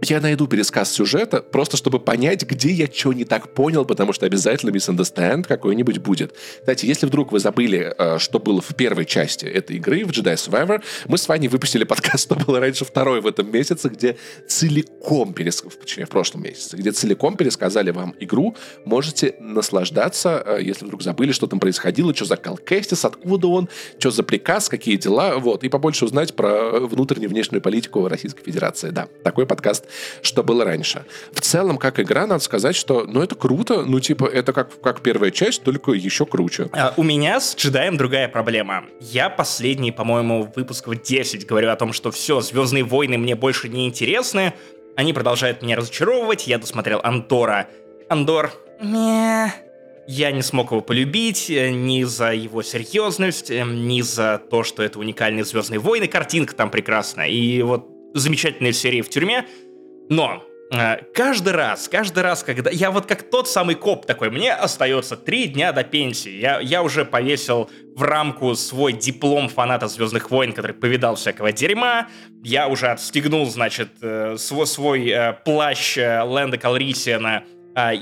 я 0.03 0.21
найду 0.21 0.47
пересказ 0.47 0.91
сюжета, 0.91 1.41
просто 1.41 1.77
чтобы 1.77 1.99
понять, 1.99 2.43
где 2.43 2.71
я 2.71 2.87
что 2.91 3.13
не 3.13 3.25
так 3.25 3.53
понял, 3.53 3.85
потому 3.85 4.13
что 4.13 4.25
обязательно 4.25 4.69
misunderstand 4.69 5.45
какой-нибудь 5.47 5.99
будет. 5.99 6.35
Кстати, 6.59 6.85
если 6.85 7.05
вдруг 7.05 7.31
вы 7.31 7.39
забыли, 7.39 7.93
э, 7.97 8.19
что 8.19 8.39
было 8.39 8.61
в 8.61 8.75
первой 8.75 9.05
части 9.05 9.45
этой 9.45 9.77
игры, 9.77 10.05
в 10.05 10.09
Jedi 10.09 10.35
Survivor, 10.35 10.81
мы 11.07 11.17
с 11.17 11.27
вами 11.27 11.47
выпустили 11.47 11.83
подкаст, 11.93 12.25
что 12.25 12.35
было 12.35 12.59
раньше 12.59 12.85
второй 12.85 13.21
в 13.21 13.27
этом 13.27 13.51
месяце, 13.51 13.89
где 13.89 14.17
целиком 14.47 15.33
пересказали, 15.33 15.79
точнее, 15.79 16.05
в 16.05 16.09
прошлом 16.09 16.43
месяце, 16.43 16.77
где 16.77 16.91
целиком 16.91 17.35
пересказали 17.35 17.91
вам 17.91 18.15
игру, 18.19 18.55
можете 18.85 19.35
наслаждаться, 19.39 20.43
э, 20.45 20.59
если 20.61 20.85
вдруг 20.85 21.03
забыли, 21.03 21.31
что 21.31 21.47
там 21.47 21.59
происходило, 21.59 22.13
что 22.15 22.25
за 22.25 22.37
Кал 22.37 22.57
Кэстис, 22.57 23.05
откуда 23.05 23.47
он, 23.47 23.69
что 23.99 24.11
за 24.11 24.23
приказ, 24.23 24.69
какие 24.69 24.97
дела, 24.97 25.37
вот, 25.37 25.63
и 25.63 25.69
побольше 25.69 26.05
узнать 26.05 26.35
про 26.35 26.79
внутреннюю 26.79 27.29
и 27.29 27.33
внешнюю 27.33 27.61
политику 27.61 28.07
Российской 28.07 28.43
Федерации. 28.43 28.89
Да, 28.89 29.07
такой 29.23 29.45
подкаст 29.45 29.85
что 30.21 30.43
было 30.43 30.63
раньше. 30.63 31.05
В 31.31 31.41
целом, 31.41 31.77
как 31.77 31.99
игра, 31.99 32.27
надо 32.27 32.43
сказать, 32.43 32.75
что, 32.75 33.05
ну, 33.07 33.21
это 33.21 33.35
круто, 33.35 33.83
ну, 33.85 33.99
типа, 33.99 34.25
это 34.25 34.53
как, 34.53 34.81
как 34.81 35.01
первая 35.01 35.31
часть, 35.31 35.63
только 35.63 35.91
еще 35.91 36.25
круче. 36.25 36.69
А, 36.73 36.93
у 36.97 37.03
меня 37.03 37.39
с 37.39 37.55
джедаем 37.55 37.97
другая 37.97 38.27
проблема. 38.27 38.85
Я 38.99 39.29
последний, 39.29 39.91
по-моему, 39.91 40.51
выпусков 40.55 41.01
10 41.01 41.45
говорю 41.45 41.69
о 41.69 41.75
том, 41.75 41.93
что 41.93 42.11
все, 42.11 42.41
Звездные 42.41 42.83
войны 42.83 43.17
мне 43.17 43.35
больше 43.35 43.69
не 43.69 43.87
интересны, 43.87 44.53
они 44.95 45.13
продолжают 45.13 45.61
меня 45.61 45.75
разочаровывать, 45.75 46.47
я 46.47 46.57
досмотрел 46.57 46.99
Антора. 47.03 47.67
Андор... 48.09 48.51
Мeh. 48.81 49.49
Я 50.05 50.31
не 50.31 50.41
смог 50.41 50.71
его 50.71 50.81
полюбить 50.81 51.49
э, 51.49 51.71
ни 51.71 52.03
за 52.03 52.33
его 52.33 52.61
серьезность, 52.61 53.49
э, 53.49 53.63
ни 53.63 54.01
за 54.01 54.41
то, 54.49 54.63
что 54.63 54.83
это 54.83 54.99
уникальные 54.99 55.45
Звездные 55.45 55.79
войны. 55.79 56.07
Картинка 56.07 56.53
там 56.55 56.69
прекрасная. 56.69 57.29
И 57.29 57.61
вот 57.61 57.87
замечательная 58.13 58.73
серия 58.73 59.01
в 59.01 59.09
тюрьме. 59.09 59.45
Но 60.09 60.43
э, 60.71 60.97
каждый 61.13 61.53
раз, 61.53 61.87
каждый 61.87 62.23
раз, 62.23 62.43
когда... 62.43 62.69
Я 62.71 62.91
вот 62.91 63.05
как 63.05 63.23
тот 63.29 63.47
самый 63.47 63.75
коп 63.75 64.05
такой, 64.05 64.29
мне 64.29 64.53
остается 64.53 65.15
три 65.15 65.47
дня 65.47 65.71
до 65.71 65.83
пенсии. 65.83 66.31
Я, 66.31 66.59
я 66.59 66.83
уже 66.83 67.05
повесил 67.05 67.69
в 67.95 68.03
рамку 68.03 68.55
свой 68.55 68.93
диплом 68.93 69.49
фаната 69.49 69.87
Звездных 69.87 70.31
войн, 70.31 70.53
который 70.53 70.73
повидал 70.73 71.15
всякого 71.15 71.51
дерьма. 71.51 72.07
Я 72.43 72.67
уже 72.67 72.87
отстегнул, 72.87 73.45
значит, 73.45 73.89
э, 74.01 74.35
свой, 74.37 74.67
свой 74.67 75.09
э, 75.09 75.33
плащ 75.45 75.97
Лэнда 75.97 76.57
Калрисиана 76.57 77.43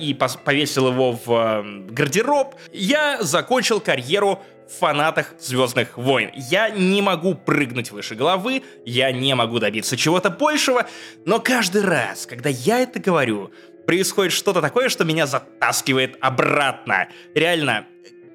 и 0.01 0.13
повесил 0.43 0.89
его 0.89 1.17
в 1.25 1.65
гардероб. 1.91 2.55
Я 2.73 3.19
закончил 3.21 3.79
карьеру 3.79 4.41
фанатах 4.79 5.33
Звездных 5.39 5.97
войн. 5.97 6.31
Я 6.35 6.69
не 6.69 7.01
могу 7.01 7.35
прыгнуть 7.35 7.91
выше 7.91 8.15
головы, 8.15 8.63
я 8.85 9.11
не 9.11 9.35
могу 9.35 9.59
добиться 9.59 9.97
чего-то 9.97 10.29
большего, 10.29 10.87
но 11.25 11.39
каждый 11.39 11.83
раз, 11.83 12.25
когда 12.25 12.49
я 12.49 12.79
это 12.79 12.99
говорю, 12.99 13.51
происходит 13.85 14.33
что-то 14.33 14.61
такое, 14.61 14.89
что 14.89 15.03
меня 15.03 15.27
затаскивает 15.27 16.17
обратно. 16.21 17.09
Реально, 17.35 17.85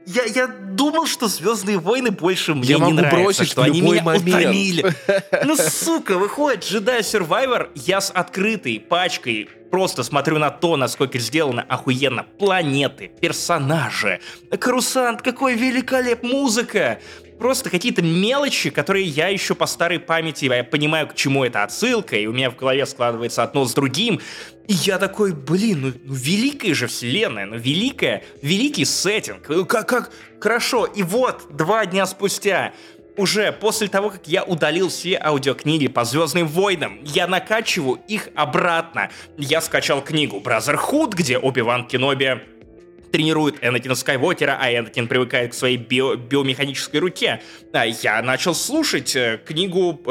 я, 0.06 0.24
я 0.24 0.46
думал, 0.46 1.06
что 1.06 1.26
Звездные 1.28 1.78
войны 1.78 2.10
больше 2.10 2.54
мне 2.54 2.68
я 2.68 2.76
не 2.76 2.80
могу 2.80 2.94
нравятся, 2.94 3.22
бросить 3.22 3.50
что 3.50 3.62
они 3.62 3.80
меня 3.80 4.02
момент. 4.02 4.26
утомили. 4.28 4.94
Ну, 5.44 5.56
сука, 5.56 6.16
выходит 6.16 6.62
Jedi 6.62 7.00
Survivor, 7.00 7.68
я 7.74 8.00
с 8.00 8.10
открытой 8.10 8.80
пачкой 8.80 9.48
просто 9.70 10.02
смотрю 10.04 10.38
на 10.38 10.50
то, 10.50 10.76
насколько 10.76 11.18
сделано 11.18 11.62
охуенно. 11.68 12.24
Планеты, 12.38 13.10
персонажи, 13.20 14.20
Карусант, 14.58 15.22
какой 15.22 15.54
великолеп, 15.54 16.22
музыка. 16.22 17.00
Просто 17.38 17.68
какие-то 17.68 18.02
мелочи, 18.02 18.70
которые 18.70 19.04
я 19.04 19.28
еще 19.28 19.54
по 19.54 19.66
старой 19.66 20.00
памяти, 20.00 20.46
я 20.46 20.64
понимаю, 20.64 21.06
к 21.08 21.14
чему 21.14 21.44
это 21.44 21.62
отсылка, 21.62 22.16
и 22.16 22.26
у 22.26 22.32
меня 22.32 22.50
в 22.50 22.56
голове 22.56 22.86
складывается 22.86 23.42
одно 23.42 23.64
с 23.64 23.74
другим. 23.74 24.20
И 24.68 24.72
я 24.72 24.98
такой, 24.98 25.32
блин, 25.32 25.80
ну, 25.82 25.92
ну 26.04 26.14
великая 26.14 26.74
же 26.74 26.86
вселенная, 26.86 27.46
ну 27.46 27.56
великая, 27.56 28.24
великий 28.42 28.84
сеттинг, 28.84 29.48
ну 29.48 29.66
как, 29.66 29.88
как 29.88 30.12
хорошо. 30.40 30.86
И 30.86 31.02
вот, 31.02 31.46
два 31.50 31.84
дня 31.84 32.06
спустя, 32.06 32.72
уже 33.16 33.52
после 33.52 33.88
того, 33.88 34.10
как 34.10 34.26
я 34.26 34.42
удалил 34.44 34.88
все 34.88 35.18
аудиокниги 35.22 35.88
по 35.88 36.04
Звездным 36.04 36.46
войнам, 36.48 36.98
я 37.04 37.26
накачиваю 37.26 38.00
их 38.08 38.28
обратно. 38.34 39.10
Я 39.36 39.60
скачал 39.60 40.02
книгу 40.02 40.40
Brotherhood, 40.40 41.14
где 41.14 41.38
Оби-Ван 41.38 41.86
Кеноби 41.86 42.40
тренирует 43.10 43.56
Энакина 43.62 43.94
Скайвотера, 43.94 44.58
а 44.60 44.72
Энакин 44.72 45.08
привыкает 45.08 45.52
к 45.52 45.54
своей 45.54 45.76
био 45.76 46.16
биомеханической 46.16 47.00
руке. 47.00 47.42
Я 47.72 48.22
начал 48.22 48.54
слушать 48.54 49.14
э, 49.16 49.40
книгу 49.44 50.00
э, 50.06 50.10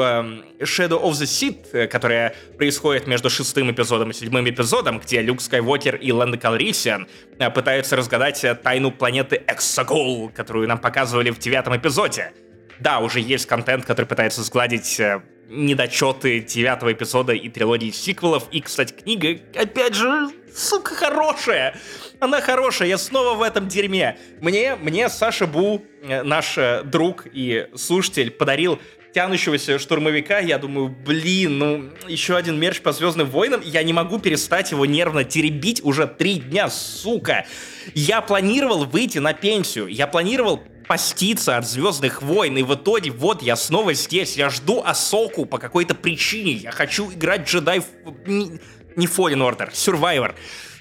Shadow 0.60 1.02
of 1.02 1.12
the 1.12 1.24
Sith, 1.24 1.68
э, 1.72 1.86
которая 1.86 2.34
происходит 2.56 3.06
между 3.06 3.30
шестым 3.30 3.70
эпизодом 3.70 4.10
и 4.10 4.14
седьмым 4.14 4.48
эпизодом, 4.48 5.00
где 5.00 5.20
Люк 5.20 5.40
Скайвотер 5.40 5.96
и 5.96 6.12
Лэнда 6.12 6.38
Калрисиан 6.38 7.08
э, 7.38 7.50
пытаются 7.50 7.96
разгадать 7.96 8.44
тайну 8.62 8.90
планеты 8.90 9.42
Эксагол, 9.46 10.30
которую 10.34 10.68
нам 10.68 10.78
показывали 10.78 11.30
в 11.30 11.38
девятом 11.38 11.76
эпизоде. 11.76 12.32
Да, 12.78 13.00
уже 13.00 13.20
есть 13.20 13.46
контент, 13.46 13.84
который 13.84 14.06
пытается 14.06 14.42
сгладить 14.42 15.00
недочеты 15.48 16.40
девятого 16.40 16.92
эпизода 16.92 17.32
и 17.32 17.48
трилогии 17.48 17.90
сиквелов. 17.90 18.48
И, 18.50 18.60
кстати, 18.60 18.92
книга, 18.92 19.40
опять 19.54 19.94
же, 19.94 20.28
сука, 20.54 20.94
хорошая. 20.94 21.78
Она 22.20 22.40
хорошая, 22.40 22.88
я 22.88 22.98
снова 22.98 23.34
в 23.34 23.42
этом 23.42 23.68
дерьме. 23.68 24.18
Мне, 24.40 24.76
мне 24.76 25.08
Саша 25.08 25.46
Бу, 25.46 25.84
э, 26.02 26.22
наш 26.22 26.56
э, 26.56 26.82
друг 26.84 27.26
и 27.32 27.68
слушатель, 27.74 28.30
подарил 28.30 28.78
тянущегося 29.16 29.78
штурмовика, 29.78 30.40
я 30.40 30.58
думаю, 30.58 30.88
блин, 30.88 31.58
ну, 31.58 31.90
еще 32.06 32.36
один 32.36 32.60
мерч 32.60 32.82
по 32.82 32.92
Звездным 32.92 33.30
войнам, 33.30 33.62
я 33.64 33.82
не 33.82 33.94
могу 33.94 34.18
перестать 34.18 34.72
его 34.72 34.84
нервно 34.84 35.24
теребить 35.24 35.82
уже 35.82 36.06
три 36.06 36.34
дня, 36.34 36.68
сука. 36.68 37.46
Я 37.94 38.20
планировал 38.20 38.84
выйти 38.84 39.16
на 39.16 39.32
пенсию, 39.32 39.86
я 39.86 40.06
планировал 40.06 40.62
поститься 40.86 41.56
от 41.56 41.66
Звездных 41.66 42.22
войн, 42.22 42.56
и 42.58 42.62
в 42.62 42.74
итоге 42.74 43.10
вот 43.10 43.42
я 43.42 43.56
снова 43.56 43.94
здесь, 43.94 44.36
я 44.36 44.50
жду 44.50 44.82
Асоку 44.84 45.46
по 45.46 45.58
какой-то 45.58 45.94
причине, 45.94 46.52
я 46.52 46.70
хочу 46.70 47.10
играть 47.10 47.48
джедай... 47.48 47.82
Не, 48.26 48.60
не 48.96 49.06
Fallen 49.06 49.38
Order, 49.38 49.72
Survivor. 49.72 50.34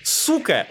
Сука, 0.03 0.67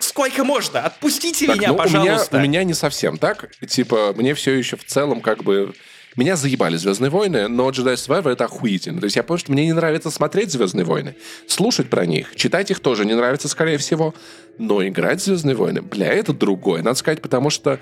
сколько 0.00 0.44
можно? 0.44 0.80
Отпустите 0.80 1.46
так, 1.46 1.56
меня, 1.56 1.68
ну, 1.68 1.76
пожалуйста. 1.76 2.36
У 2.36 2.38
меня, 2.38 2.44
у 2.44 2.48
меня 2.48 2.64
не 2.64 2.74
совсем 2.74 3.18
так. 3.18 3.50
Типа, 3.68 4.14
мне 4.16 4.32
все 4.34 4.52
еще 4.52 4.76
в 4.76 4.84
целом 4.84 5.20
как 5.20 5.44
бы... 5.44 5.74
Меня 6.14 6.36
заебали 6.36 6.76
Звездные 6.76 7.10
войны, 7.10 7.48
но 7.48 7.70
Jedi 7.70 7.94
Survivor 7.94 8.32
это 8.32 8.44
охуительно. 8.44 9.00
То 9.00 9.04
есть 9.04 9.16
я 9.16 9.22
понял, 9.22 9.38
что 9.38 9.52
мне 9.52 9.64
не 9.64 9.72
нравится 9.72 10.10
смотреть 10.10 10.52
Звездные 10.52 10.84
войны, 10.84 11.16
слушать 11.46 11.88
про 11.88 12.04
них, 12.04 12.34
читать 12.36 12.70
их 12.70 12.80
тоже 12.80 13.06
не 13.06 13.14
нравится, 13.14 13.48
скорее 13.48 13.78
всего. 13.78 14.14
Но 14.58 14.86
играть 14.86 15.20
в 15.20 15.24
Звездные 15.24 15.56
войны, 15.56 15.80
бля, 15.80 16.12
это 16.12 16.34
другое. 16.34 16.82
Надо 16.82 16.98
сказать, 16.98 17.22
потому 17.22 17.48
что 17.48 17.78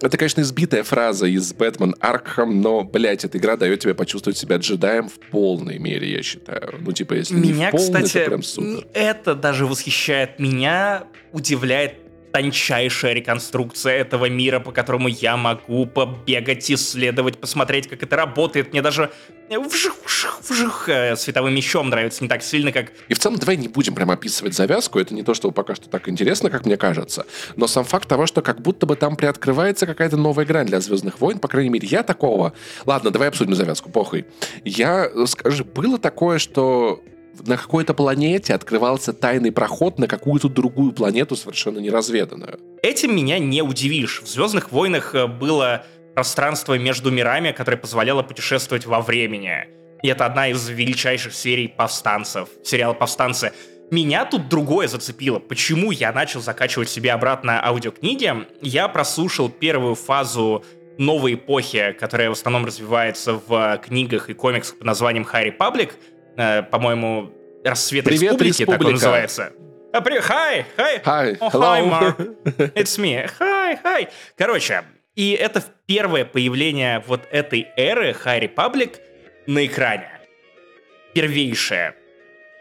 это, 0.00 0.16
конечно, 0.16 0.40
избитая 0.40 0.82
фраза 0.82 1.26
из 1.26 1.52
Бэтмен 1.52 1.94
Аркхам, 2.00 2.60
но, 2.60 2.84
блядь, 2.84 3.24
эта 3.24 3.38
игра 3.38 3.56
дает 3.56 3.80
тебе 3.80 3.94
почувствовать 3.94 4.38
себя 4.38 4.56
джедаем 4.56 5.08
в 5.08 5.18
полной 5.30 5.78
мере, 5.78 6.10
я 6.10 6.22
считаю. 6.22 6.74
Ну, 6.80 6.92
типа, 6.92 7.14
если 7.14 7.34
меня, 7.34 7.66
не 7.66 7.68
в 7.68 7.70
полной, 7.72 8.02
кстати, 8.04 8.24
то 8.24 8.30
прям 8.30 8.42
супер. 8.42 8.86
это 8.94 9.34
даже 9.34 9.66
восхищает 9.66 10.38
меня, 10.38 11.04
удивляет 11.32 11.94
тончайшая 12.32 13.12
реконструкция 13.12 13.94
этого 13.94 14.28
мира, 14.28 14.60
по 14.60 14.72
которому 14.72 15.08
я 15.08 15.36
могу 15.36 15.86
побегать, 15.86 16.70
исследовать, 16.70 17.38
посмотреть, 17.38 17.88
как 17.88 18.02
это 18.02 18.16
работает. 18.16 18.72
Мне 18.72 18.82
даже 18.82 19.10
вжих, 19.50 19.94
вжих, 20.04 20.40
вжих, 20.48 20.88
э, 20.88 21.16
световым 21.16 21.54
мечом 21.54 21.88
нравится 21.88 22.22
не 22.22 22.28
так 22.28 22.42
сильно, 22.42 22.70
как... 22.72 22.92
И 23.08 23.14
в 23.14 23.18
целом 23.18 23.38
давай 23.38 23.56
не 23.56 23.68
будем 23.68 23.94
прям 23.94 24.10
описывать 24.10 24.54
завязку, 24.54 24.98
это 24.98 25.14
не 25.14 25.22
то, 25.22 25.34
что 25.34 25.50
пока 25.50 25.74
что 25.74 25.88
так 25.88 26.08
интересно, 26.08 26.50
как 26.50 26.66
мне 26.66 26.76
кажется, 26.76 27.26
но 27.56 27.66
сам 27.66 27.84
факт 27.84 28.08
того, 28.08 28.26
что 28.26 28.42
как 28.42 28.60
будто 28.60 28.86
бы 28.86 28.96
там 28.96 29.16
приоткрывается 29.16 29.86
какая-то 29.86 30.16
новая 30.16 30.44
грань 30.44 30.66
для 30.66 30.80
«Звездных 30.80 31.20
войн», 31.20 31.38
по 31.38 31.48
крайней 31.48 31.70
мере, 31.70 31.88
я 31.88 32.02
такого... 32.02 32.52
Ладно, 32.84 33.10
давай 33.10 33.28
обсудим 33.28 33.54
завязку, 33.54 33.90
похуй. 33.90 34.26
Я, 34.64 35.10
скажи, 35.26 35.64
было 35.64 35.98
такое, 35.98 36.38
что 36.38 37.02
на 37.46 37.56
какой-то 37.56 37.94
планете 37.94 38.54
открывался 38.54 39.12
тайный 39.12 39.52
проход 39.52 39.98
на 39.98 40.06
какую-то 40.06 40.48
другую 40.48 40.92
планету, 40.92 41.36
совершенно 41.36 41.78
неразведанную. 41.78 42.58
Этим 42.82 43.14
меня 43.14 43.38
не 43.38 43.62
удивишь. 43.62 44.22
В 44.22 44.28
«Звездных 44.28 44.72
войнах» 44.72 45.14
э, 45.14 45.26
было 45.26 45.84
пространство 46.14 46.78
между 46.78 47.10
мирами, 47.10 47.52
которое 47.52 47.76
позволяло 47.76 48.22
путешествовать 48.22 48.86
во 48.86 49.00
времени. 49.00 49.68
И 50.02 50.08
это 50.08 50.26
одна 50.26 50.48
из 50.48 50.68
величайших 50.68 51.34
серий 51.34 51.68
«Повстанцев», 51.68 52.48
сериал 52.64 52.94
«Повстанцы». 52.94 53.52
Меня 53.90 54.26
тут 54.26 54.48
другое 54.48 54.86
зацепило. 54.86 55.38
Почему 55.38 55.92
я 55.92 56.12
начал 56.12 56.40
закачивать 56.40 56.90
себе 56.90 57.12
обратно 57.12 57.64
аудиокниги? 57.64 58.34
Я 58.60 58.86
прослушал 58.88 59.48
первую 59.48 59.94
фазу 59.94 60.62
новой 60.98 61.34
эпохи, 61.34 61.96
которая 61.98 62.28
в 62.28 62.32
основном 62.32 62.66
развивается 62.66 63.40
в 63.46 63.80
книгах 63.82 64.28
и 64.28 64.34
комиксах 64.34 64.76
под 64.76 64.86
названием 64.86 65.24
«Харри 65.24 65.50
Паблик», 65.50 65.94
э, 66.38 66.62
по-моему, 66.62 67.30
«Рассвет 67.64 68.04
Привет, 68.04 68.22
Республики», 68.40 68.60
Республика. 68.62 68.78
так 68.78 68.86
он 68.86 68.92
называется. 68.94 69.52
А. 69.92 69.98
Hi, 70.00 70.64
hi. 70.76 71.02
Hi, 71.04 71.36
Oh, 71.40 71.50
hello. 71.50 71.74
hi, 71.74 71.82
Mark. 71.88 72.18
It's 72.74 72.98
me. 72.98 73.28
Hi, 73.40 73.78
hi. 73.82 74.08
Короче, 74.36 74.84
и 75.16 75.32
это 75.32 75.62
первое 75.86 76.24
появление 76.24 77.02
вот 77.06 77.22
этой 77.30 77.66
эры 77.76 78.12
High 78.24 78.54
Republic 78.54 78.96
на 79.46 79.66
экране. 79.66 80.08
Первейшее. 81.14 81.94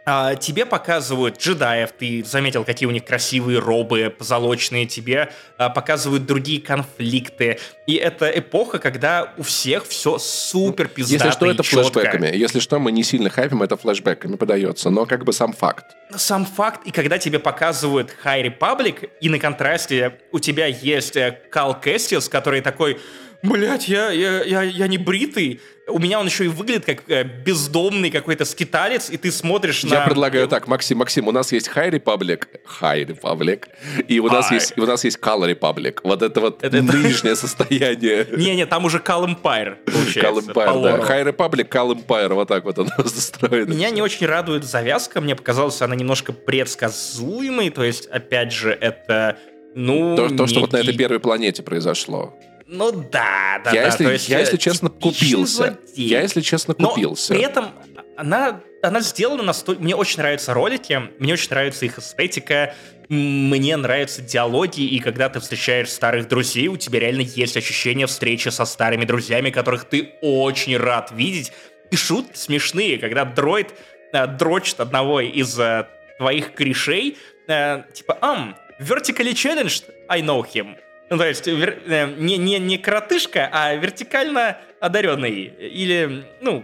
А, 0.09 0.35
тебе 0.35 0.65
показывают 0.65 1.37
джедаев, 1.37 1.91
ты 1.91 2.23
заметил, 2.23 2.63
какие 2.63 2.87
у 2.87 2.91
них 2.91 3.03
красивые 3.03 3.59
робы 3.59 4.09
позолоченные, 4.17 4.85
тебе 4.85 5.33
а, 5.57 5.69
показывают 5.69 6.25
другие 6.25 6.61
конфликты. 6.61 7.59
И 7.87 7.95
это 7.95 8.29
эпоха, 8.29 8.79
когда 8.79 9.33
у 9.37 9.43
всех 9.43 9.85
все 9.85 10.17
супер 10.17 10.87
пиздато 10.87 11.25
Если 11.25 11.35
что, 11.35 11.45
это 11.47 11.61
четко. 11.61 11.91
флешбэками. 11.91 12.33
Если 12.33 12.61
что, 12.61 12.79
мы 12.79 12.93
не 12.93 13.03
сильно 13.03 13.29
хайпим, 13.29 13.61
это 13.63 13.75
флешбэками 13.75 14.37
подается. 14.37 14.89
Но 14.89 15.05
как 15.05 15.25
бы 15.25 15.33
сам 15.33 15.51
факт. 15.51 15.85
Сам 16.15 16.45
факт, 16.45 16.87
и 16.87 16.91
когда 16.91 17.17
тебе 17.17 17.39
показывают 17.39 18.15
High 18.23 18.57
Republic, 18.57 19.09
и 19.19 19.27
на 19.27 19.39
контрасте 19.39 20.19
у 20.31 20.39
тебя 20.39 20.67
есть 20.67 21.17
э, 21.17 21.37
Кал 21.51 21.77
Кэстис, 21.77 22.29
который 22.29 22.61
такой 22.61 22.97
блять, 23.43 23.87
я, 23.87 24.11
я, 24.11 24.43
я, 24.43 24.61
я 24.63 24.87
не 24.87 24.97
бритый. 24.97 25.59
У 25.89 25.99
меня 25.99 26.19
он 26.19 26.25
еще 26.25 26.43
и 26.43 26.47
выглядит 26.49 26.83
как 26.85 27.09
э, 27.09 27.23
бездомный 27.23 28.11
какой-то 28.11 28.43
скиталец, 28.43 29.09
и 29.09 29.15
ты 29.15 29.31
смотришь 29.31 29.85
Я 29.85 29.99
на... 30.01 30.05
предлагаю 30.05 30.49
так, 30.49 30.67
Максим, 30.67 30.97
Максим, 30.97 31.29
у 31.29 31.31
нас 31.31 31.53
есть 31.53 31.69
High 31.73 31.91
Republic, 31.91 32.43
High 32.81 33.05
Republic, 33.07 33.67
и 34.05 34.19
у 34.19 34.27
нас 34.27 34.51
High. 34.51 34.55
есть, 34.55 34.73
и 34.75 34.81
у 34.81 34.85
нас 34.85 35.05
есть 35.05 35.17
Color 35.17 35.57
Republic. 35.57 35.99
Вот 36.03 36.21
это 36.23 36.41
вот 36.41 36.61
Это- 36.61 36.75
это- 36.77 36.85
нынешнее 36.85 37.37
состояние. 37.37 38.27
Не-не, 38.35 38.65
там 38.65 38.83
уже 38.83 38.99
Кал 38.99 39.25
Empire, 39.25 39.75
получается. 39.85 40.51
Call 40.51 40.53
Empire, 40.53 40.83
да. 40.83 40.97
High 40.97 41.33
Republic, 41.33 41.69
Call 41.69 41.95
Empire, 42.05 42.33
вот 42.33 42.49
так 42.49 42.65
вот 42.65 42.77
оно 42.79 42.89
застроено. 43.05 43.69
Меня 43.73 43.89
не 43.89 44.01
очень 44.01 44.25
радует 44.25 44.65
завязка, 44.65 45.21
мне 45.21 45.37
показалось, 45.37 45.81
она 45.81 45.95
немножко 45.95 46.33
предсказуемой, 46.33 47.69
то 47.69 47.83
есть, 47.85 48.07
опять 48.07 48.51
же, 48.51 48.71
это, 48.71 49.37
ну... 49.73 50.17
То, 50.17 50.29
то, 50.35 50.47
что 50.47 50.59
вот 50.61 50.73
на 50.73 50.77
этой 50.77 50.95
первой 50.97 51.19
планете 51.21 51.63
произошло. 51.63 52.33
Ну 52.67 52.91
да, 52.91 53.61
да, 53.63 53.71
я, 53.71 53.81
да. 53.81 53.85
если, 53.85 54.03
то 54.03 54.11
есть, 54.11 54.29
я, 54.29 54.39
э, 54.39 54.41
если 54.41 54.57
честно, 54.57 54.89
купился. 54.89 55.55
злодей. 55.55 56.07
Я, 56.07 56.21
если 56.21 56.41
честно, 56.41 56.75
Но 56.77 56.89
купился. 56.89 57.33
при 57.33 57.41
этом 57.41 57.71
она, 58.17 58.61
она 58.81 58.99
сделана 58.99 59.43
настолько... 59.43 59.81
Мне 59.81 59.95
очень 59.95 60.19
нравятся 60.19 60.53
ролики, 60.53 61.01
мне 61.19 61.33
очень 61.33 61.49
нравится 61.49 61.85
их 61.85 61.97
эстетика, 61.97 62.73
мне 63.07 63.77
нравятся 63.77 64.21
диалоги, 64.21 64.81
и 64.81 64.99
когда 64.99 65.29
ты 65.29 65.39
встречаешь 65.39 65.89
старых 65.89 66.27
друзей, 66.27 66.67
у 66.67 66.75
тебя 66.75 66.99
реально 66.99 67.21
есть 67.21 67.55
ощущение 67.55 68.05
встречи 68.05 68.49
со 68.49 68.65
старыми 68.65 69.05
друзьями, 69.05 69.49
которых 69.49 69.85
ты 69.85 70.15
очень 70.21 70.75
рад 70.77 71.11
видеть. 71.11 71.53
И 71.89 71.95
шутки 71.95 72.35
смешные, 72.35 72.97
когда 72.97 73.23
дроид 73.23 73.73
э, 74.11 74.27
дрочит 74.27 74.81
одного 74.81 75.21
из 75.21 75.57
э, 75.57 75.87
твоих 76.17 76.53
корешей, 76.53 77.17
э, 77.47 77.83
типа, 77.93 78.17
ам, 78.19 78.57
vertically 78.81 79.31
challenged, 79.31 79.85
I 80.09 80.21
know 80.21 80.43
him. 80.43 80.75
Ну, 81.09 81.17
то 81.17 81.27
есть, 81.27 81.47
вер- 81.47 81.79
э, 81.87 82.13
не, 82.17 82.37
не, 82.37 82.59
не 82.59 82.77
коротышка, 82.77 83.49
а 83.51 83.73
вертикально 83.75 84.57
одаренный. 84.79 85.43
Или, 85.59 86.25
ну, 86.41 86.63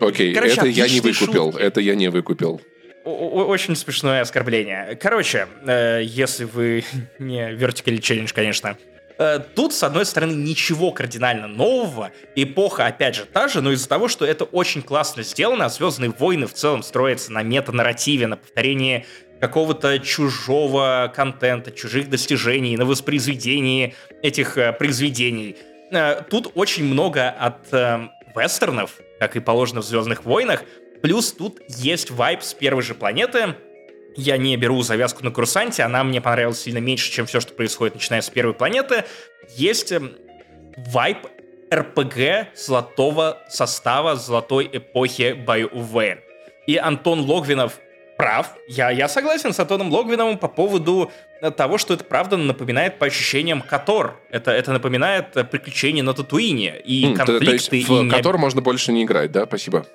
Окей, 0.00 0.34
Короче, 0.34 0.54
это 0.54 0.66
я 0.66 0.88
не 0.88 1.00
выкупил. 1.00 1.52
шутки. 1.52 1.62
Это 1.62 1.80
я 1.80 1.94
не 1.94 2.08
выкупил. 2.08 2.60
О- 3.04 3.44
Очень 3.46 3.76
смешное 3.76 4.22
оскорбление. 4.22 4.96
Короче, 5.00 5.46
э, 5.66 6.00
если 6.04 6.44
вы 6.44 6.84
не 7.18 7.52
Vertical 7.54 7.98
Challenge, 7.98 8.32
конечно. 8.34 8.76
э, 9.18 9.40
Тут, 9.54 9.72
с 9.74 9.82
одной 9.82 10.04
стороны, 10.06 10.32
ничего 10.32 10.90
кардинально 10.90 11.46
нового. 11.48 12.10
Эпоха, 12.34 12.86
опять 12.86 13.14
же, 13.14 13.24
та 13.24 13.46
же, 13.48 13.60
но 13.60 13.72
из-за 13.72 13.88
того, 13.88 14.08
что 14.08 14.24
это 14.24 14.44
очень 14.44 14.82
классно 14.82 15.22
сделано, 15.22 15.66
а 15.66 15.68
«Звездные 15.68 16.10
войны» 16.18 16.46
в 16.46 16.52
целом 16.54 16.82
строятся 16.82 17.32
на 17.32 17.42
метанарративе, 17.42 18.26
на 18.26 18.36
повторении 18.36 19.06
какого-то 19.44 19.98
чужого 19.98 21.12
контента, 21.14 21.70
чужих 21.70 22.08
достижений, 22.08 22.78
на 22.78 22.86
воспроизведении 22.86 23.94
этих 24.22 24.56
э, 24.56 24.72
произведений. 24.72 25.56
Э, 25.90 26.22
Тут 26.30 26.52
очень 26.54 26.84
много 26.84 27.28
от 27.28 27.72
э, 27.72 28.08
вестернов, 28.34 28.92
как 29.20 29.36
и 29.36 29.40
положено 29.40 29.82
в 29.82 29.84
«Звездных 29.84 30.24
войнах», 30.24 30.64
Плюс 31.02 31.34
тут 31.34 31.60
есть 31.68 32.10
вайп 32.10 32.42
с 32.42 32.54
первой 32.54 32.82
же 32.82 32.94
планеты. 32.94 33.56
Я 34.16 34.38
не 34.38 34.56
беру 34.56 34.80
завязку 34.80 35.22
на 35.22 35.30
курсанте, 35.30 35.82
она 35.82 36.02
мне 36.02 36.22
понравилась 36.22 36.62
сильно 36.62 36.78
меньше, 36.78 37.12
чем 37.12 37.26
все, 37.26 37.40
что 37.40 37.52
происходит, 37.52 37.96
начиная 37.96 38.22
с 38.22 38.30
первой 38.30 38.54
планеты. 38.54 39.04
Есть 39.54 39.92
эм, 39.92 40.12
вайп 40.78 41.18
РПГ 41.70 42.56
золотого 42.56 43.42
состава 43.50 44.16
золотой 44.16 44.70
эпохи 44.72 45.36
BioWare. 45.46 46.20
И 46.66 46.78
Антон 46.78 47.20
Логвинов 47.20 47.80
прав. 48.24 48.56
Я, 48.66 48.90
я 48.90 49.06
согласен 49.08 49.52
с 49.52 49.60
Антоном 49.60 49.92
Логвиновым 49.92 50.38
по 50.38 50.48
поводу 50.48 51.12
э, 51.42 51.50
того, 51.50 51.76
что 51.76 51.92
это 51.92 52.04
правда 52.04 52.38
напоминает 52.38 52.98
по 52.98 53.04
ощущениям 53.04 53.60
Котор. 53.60 54.18
Это, 54.30 54.50
это 54.50 54.72
напоминает 54.72 55.36
э, 55.36 55.44
приключения 55.44 56.02
на 56.02 56.14
Татуине. 56.14 56.80
И 56.86 57.02
то- 57.02 57.16
конфликты, 57.16 57.44
то 57.44 57.52
есть 57.52 57.72
и 57.74 57.84
в 57.84 57.90
не- 58.02 58.38
можно 58.38 58.62
больше 58.62 58.92
не 58.92 59.04
играть, 59.04 59.30
да? 59.30 59.44
Спасибо. 59.44 59.86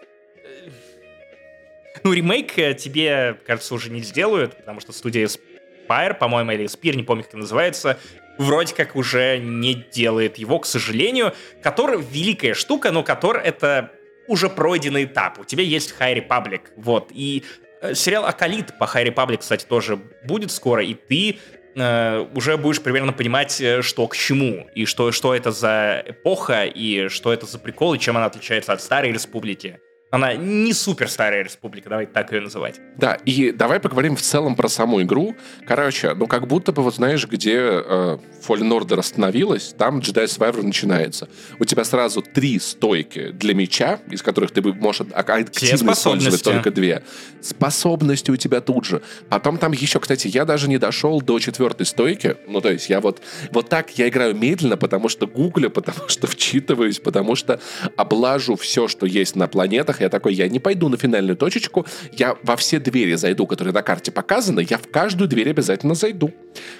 Ну, 2.04 2.14
ремейк 2.14 2.60
э, 2.60 2.76
тебе, 2.76 3.36
кажется, 3.48 3.74
уже 3.74 3.90
не 3.90 4.02
сделают, 4.02 4.56
потому 4.58 4.80
что 4.80 4.92
студия 4.94 5.28
Spire, 5.28 6.14
по-моему, 6.14 6.52
или 6.52 6.66
Spire, 6.66 6.96
не 6.96 7.04
помню, 7.04 7.24
как 7.24 7.32
это 7.32 7.40
называется, 7.40 7.98
вроде 8.38 8.76
как 8.76 8.96
уже 8.96 9.40
не 9.40 9.74
делает 9.74 10.38
его, 10.38 10.60
к 10.60 10.68
сожалению. 10.68 11.34
Котор— 11.64 12.00
великая 12.12 12.54
штука, 12.54 12.92
но 12.92 13.02
Котор— 13.02 13.38
это 13.44 13.90
уже 14.28 14.50
пройденный 14.50 15.06
этап. 15.06 15.40
У 15.40 15.46
тебя 15.46 15.64
есть 15.64 15.96
High 16.00 16.28
Republic, 16.28 16.62
вот. 16.76 17.10
И 17.12 17.44
э, 17.44 17.69
сериал 17.94 18.26
Акалит 18.26 18.78
по 18.78 18.84
High 18.84 19.14
Republic, 19.14 19.38
кстати, 19.38 19.66
тоже 19.66 20.00
будет 20.24 20.52
скоро, 20.52 20.84
и 20.84 20.94
ты 20.94 21.40
э, 21.76 22.26
уже 22.36 22.58
будешь 22.58 22.82
примерно 22.82 23.14
понимать, 23.14 23.60
э, 23.62 23.82
что 23.82 24.08
к 24.08 24.16
чему, 24.16 24.70
и 24.76 24.86
что, 24.86 25.12
что 25.12 25.34
это 25.34 25.52
за 25.52 26.04
эпоха, 26.06 26.66
и 26.66 27.08
что 27.08 27.34
это 27.34 27.46
за 27.46 27.60
прикол, 27.60 27.94
и 27.94 28.00
чем 28.00 28.18
она 28.18 28.26
отличается 28.26 28.74
от 28.74 28.82
Старой 28.82 29.12
Республики. 29.12 29.80
Она 30.12 30.34
не 30.34 30.74
супер 30.74 31.08
старая 31.08 31.44
республика, 31.44 31.90
давайте 31.90 32.12
так 32.12 32.32
ее 32.32 32.42
называть. 32.42 32.80
Да, 32.98 33.14
и 33.26 33.52
давай 33.52 33.80
поговорим 33.80 34.16
в 34.16 34.22
целом 34.22 34.56
про 34.56 34.68
саму 34.68 35.02
игру. 35.04 35.36
Короче, 35.68 36.14
ну 36.16 36.26
как 36.26 36.48
будто 36.48 36.72
бы, 36.72 36.82
вот 36.82 36.96
знаешь, 36.96 37.28
где 37.28 37.56
э, 37.56 38.18
Fallen 38.48 38.70
Order 38.72 38.98
остановилась, 39.00 39.76
там 39.78 40.00
Jedi 40.00 40.26
Survivor 40.26 40.64
начинается. 40.64 41.30
У 41.60 41.66
тебя 41.66 41.84
сразу 41.84 42.24
три 42.24 42.58
стойки 42.60 43.30
для 43.30 43.54
меча, 43.54 44.00
из 44.10 44.24
которых 44.24 44.50
ты 44.52 44.64
можешь 44.64 45.06
ак- 45.14 45.30
активно 45.30 45.92
использовать 45.92 46.44
только 46.44 46.72
две. 46.72 47.04
Способности 47.42 48.32
у 48.32 48.36
тебя 48.36 48.62
тут 48.62 48.86
же. 48.86 49.02
Потом 49.30 49.58
там 49.58 49.74
еще, 49.74 50.00
кстати, 50.00 50.28
я 50.28 50.46
даже 50.46 50.68
не 50.70 50.78
дошел 50.78 51.22
до 51.22 51.40
четвертой 51.40 51.86
стойки. 51.86 52.38
Ну, 52.48 52.62
то 52.62 52.72
есть 52.72 52.90
я 52.90 53.00
вот, 53.00 53.22
вот 53.52 53.70
так 53.70 53.92
я 53.98 54.08
играю 54.10 54.36
медленно, 54.36 54.78
потому 54.78 55.08
что 55.10 55.28
гуглю, 55.28 55.70
потому 55.80 56.08
что 56.10 56.26
вчитываюсь, 56.26 57.00
потому 57.00 57.36
что 57.36 57.60
облажу 57.96 58.56
все, 58.56 58.88
что 58.88 59.06
есть 59.06 59.36
на 59.36 59.48
планетах. 59.48 59.99
Я 60.00 60.10
такой, 60.10 60.34
я 60.34 60.48
не 60.48 60.60
пойду 60.60 60.90
на 60.90 60.98
финальную 60.98 61.36
точечку, 61.36 61.86
я 62.12 62.38
во 62.44 62.56
все 62.56 62.80
двери 62.80 63.16
зайду, 63.16 63.48
которые 63.48 63.74
на 63.74 63.82
карте 63.82 64.12
показаны, 64.12 64.66
я 64.70 64.78
в 64.78 64.90
каждую 64.90 65.28
дверь 65.28 65.50
обязательно 65.50 65.96
зайду. 65.96 66.34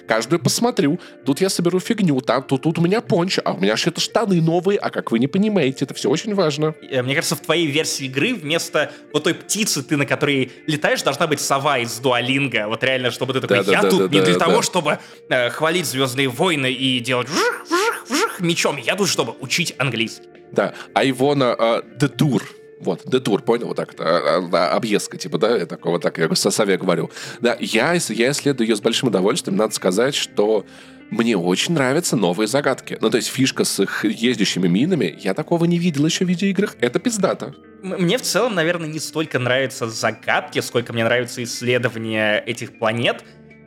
Каждую 0.06 0.40
посмотрю. 0.40 0.98
Тут 1.24 1.40
я 1.40 1.48
соберу 1.48 1.80
фигню, 1.80 2.20
там, 2.20 2.42
тут, 2.42 2.62
тут 2.62 2.78
у 2.78 2.82
меня 2.82 3.00
понч, 3.00 3.38
а 3.44 3.52
у 3.52 3.58
меня 3.58 3.76
что-то 3.76 4.00
штаны 4.00 4.40
новые, 4.40 4.78
а 4.78 4.90
как 4.90 5.10
вы 5.10 5.18
не 5.18 5.28
понимаете, 5.28 5.84
это 5.84 5.94
все 5.94 6.10
очень 6.10 6.34
важно. 6.34 6.74
Э, 6.90 7.02
Мне 7.02 7.14
кажется, 7.14 7.36
в 7.36 7.40
твоей 7.40 7.66
версии 7.66 8.06
игры 8.06 8.34
вместо 8.34 8.92
вот 9.12 9.24
той 9.24 9.34
птицы, 9.34 9.82
ты 9.82 9.96
на 9.96 10.06
которой 10.06 10.52
летаешь, 10.66 11.02
должна 11.02 11.26
быть 11.26 11.40
сова 11.40 11.78
из 11.78 11.98
дуалинга. 11.98 12.66
Вот 12.68 12.82
реально, 12.84 13.10
чтобы 13.10 13.32
ты 13.32 13.40
такой, 13.40 13.58
я 13.58 13.62
Да-да-да-да-да, 13.62 14.04
тут 14.04 14.12
не 14.12 14.20
для 14.20 14.34
да. 14.34 14.46
того, 14.46 14.62
чтобы 14.62 14.98
э, 15.28 15.50
хвалить 15.50 15.86
Звездные 15.86 16.28
войны 16.28 16.70
и 16.70 17.00
делать 17.00 17.28
вжих, 17.28 17.64
вжих, 17.68 18.06
вжих 18.08 18.40
мечом. 18.40 18.76
Я 18.76 18.96
тут, 18.96 19.08
чтобы 19.08 19.34
учить 19.40 19.74
английский. 19.78 20.28
Да, 20.52 20.74
Айвона 20.94 21.56
uh, 21.58 21.98
Детур. 21.98 22.42
Вот, 22.80 23.02
детур, 23.04 23.42
понял? 23.42 23.68
Вот 23.68 23.76
так, 23.76 23.94
а, 23.98 24.40
а, 24.52 24.76
объездка, 24.76 25.18
типа, 25.18 25.38
да, 25.38 25.56
я 25.56 25.66
такого 25.66 26.00
так, 26.00 26.18
я 26.18 26.34
со 26.34 26.50
сове 26.50 26.78
говорю. 26.78 27.10
Да, 27.40 27.56
я, 27.60 27.92
я 27.92 28.32
исследую 28.32 28.68
ее 28.68 28.74
с 28.76 28.80
большим 28.80 29.08
удовольствием. 29.08 29.56
Надо 29.56 29.74
сказать, 29.74 30.14
что 30.14 30.64
мне 31.10 31.36
очень 31.36 31.74
нравятся 31.74 32.16
новые 32.16 32.46
загадки. 32.46 32.96
Ну, 33.00 33.10
то 33.10 33.16
есть 33.18 33.28
фишка 33.28 33.64
с 33.64 33.80
их 33.80 34.04
ездящими 34.04 34.66
минами, 34.68 35.18
я 35.20 35.34
такого 35.34 35.66
не 35.66 35.78
видел 35.78 36.06
еще 36.06 36.24
в 36.24 36.28
видеоиграх. 36.28 36.76
Это 36.80 36.98
пиздато. 36.98 37.54
М- 37.82 38.02
Мне 38.02 38.16
в 38.16 38.22
целом, 38.22 38.54
наверное, 38.54 38.88
не 38.88 38.98
столько 38.98 39.38
нравятся 39.38 39.88
загадки, 39.88 40.60
сколько 40.60 40.92
мне 40.92 41.04
нравится 41.04 41.42
исследование 41.42 42.42
этих 42.46 42.78
планет. 42.78 43.24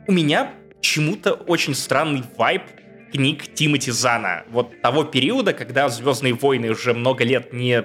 У 0.08 0.12
меня 0.12 0.52
чему-то 0.80 1.34
очень 1.34 1.74
странный 1.74 2.24
вайб 2.36 2.62
книг 3.12 3.44
Тимоти 3.54 3.92
Зана. 3.92 4.42
Вот 4.50 4.80
того 4.82 5.04
периода, 5.04 5.52
когда 5.52 5.88
«Звездные 5.88 6.34
войны» 6.34 6.70
уже 6.70 6.94
много 6.94 7.22
лет 7.24 7.52
не 7.52 7.84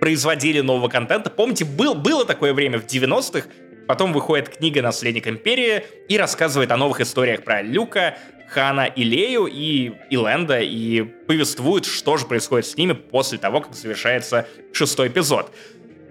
производили 0.00 0.60
нового 0.60 0.88
контента. 0.88 1.30
Помните, 1.30 1.64
был, 1.64 1.94
было 1.94 2.24
такое 2.24 2.52
время 2.52 2.78
в 2.78 2.86
90-х, 2.86 3.48
потом 3.86 4.12
выходит 4.12 4.48
книга 4.48 4.82
«Наследник 4.82 5.26
Империи» 5.26 5.84
и 6.08 6.18
рассказывает 6.18 6.70
о 6.72 6.76
новых 6.76 7.00
историях 7.00 7.42
про 7.42 7.62
Люка, 7.62 8.16
Хана 8.48 8.86
и 8.86 9.02
Лею, 9.02 9.46
и, 9.46 9.92
и 10.10 10.16
Лэнда, 10.16 10.60
и 10.60 11.02
повествует, 11.02 11.86
что 11.86 12.16
же 12.16 12.26
происходит 12.26 12.66
с 12.66 12.76
ними 12.76 12.92
после 12.92 13.38
того, 13.38 13.60
как 13.60 13.74
завершается 13.74 14.46
шестой 14.72 15.08
эпизод. 15.08 15.52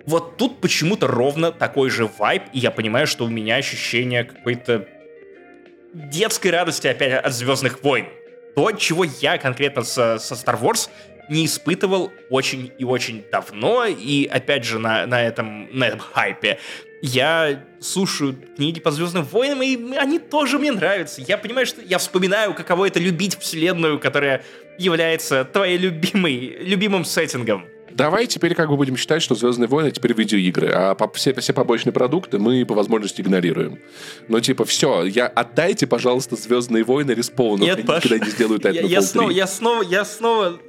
Вот 0.05 0.37
тут 0.37 0.59
почему-то 0.59 1.07
ровно 1.07 1.51
такой 1.51 1.89
же 1.89 2.09
вайб, 2.17 2.43
и 2.51 2.59
я 2.59 2.71
понимаю, 2.71 3.07
что 3.07 3.25
у 3.25 3.29
меня 3.29 3.55
ощущение 3.55 4.25
какой-то 4.25 4.87
детской 5.93 6.49
радости 6.49 6.87
опять 6.87 7.13
от 7.23 7.33
Звездных 7.33 7.83
войн. 7.83 8.07
То, 8.55 8.71
чего 8.71 9.03
я 9.03 9.37
конкретно 9.37 9.83
со, 9.83 10.19
со 10.19 10.35
Star 10.35 10.59
Wars 10.59 10.89
не 11.29 11.45
испытывал 11.45 12.11
очень 12.29 12.71
и 12.77 12.83
очень 12.83 13.23
давно, 13.31 13.85
и 13.85 14.25
опять 14.25 14.63
же 14.65 14.79
на, 14.79 15.05
на, 15.05 15.21
этом, 15.21 15.67
на 15.77 15.85
этом 15.85 15.99
хайпе. 15.99 16.59
я 17.01 17.63
слушаю 17.79 18.35
книги 18.55 18.79
по 18.79 18.91
Звездным 18.91 19.23
войнам, 19.23 19.61
и 19.61 19.95
они 19.95 20.19
тоже 20.19 20.59
мне 20.59 20.71
нравятся. 20.71 21.21
Я 21.21 21.37
понимаю, 21.37 21.65
что 21.65 21.81
я 21.81 21.97
вспоминаю, 21.97 22.53
каково 22.53 22.87
это 22.87 22.99
любить 22.99 23.37
вселенную, 23.37 23.99
которая 23.99 24.43
является 24.77 25.45
твоей 25.45 25.77
любимой, 25.77 26.57
любимым 26.59 27.05
сеттингом. 27.05 27.65
Давай 27.93 28.25
теперь 28.25 28.55
как 28.55 28.69
бы 28.69 28.75
будем 28.75 28.97
считать, 28.97 29.21
что 29.21 29.35
«Звездные 29.35 29.67
войны» 29.67 29.91
теперь 29.91 30.13
видеоигры, 30.13 30.71
а 30.73 30.95
по, 30.95 31.11
все, 31.13 31.33
все 31.35 31.53
побочные 31.53 31.93
продукты 31.93 32.39
мы 32.39 32.65
по 32.65 32.73
возможности 32.73 33.21
игнорируем. 33.21 33.79
Ну, 34.27 34.39
типа, 34.39 34.65
все, 34.65 35.05
я, 35.05 35.27
отдайте, 35.27 35.85
пожалуйста, 35.85 36.35
«Звездные 36.35 36.83
войны» 36.83 37.11
респауну. 37.11 37.63
Нет, 37.63 37.85
Паш, 37.85 38.05
никогда 38.05 38.25
не 38.25 38.31
сделают 38.31 38.65
это 38.65 38.75
я, 38.81 38.81
я 38.81 39.01
снова, 39.01 39.29
я 39.29 39.45
снова, 39.45 39.83
я 39.83 40.05
снова 40.05 40.59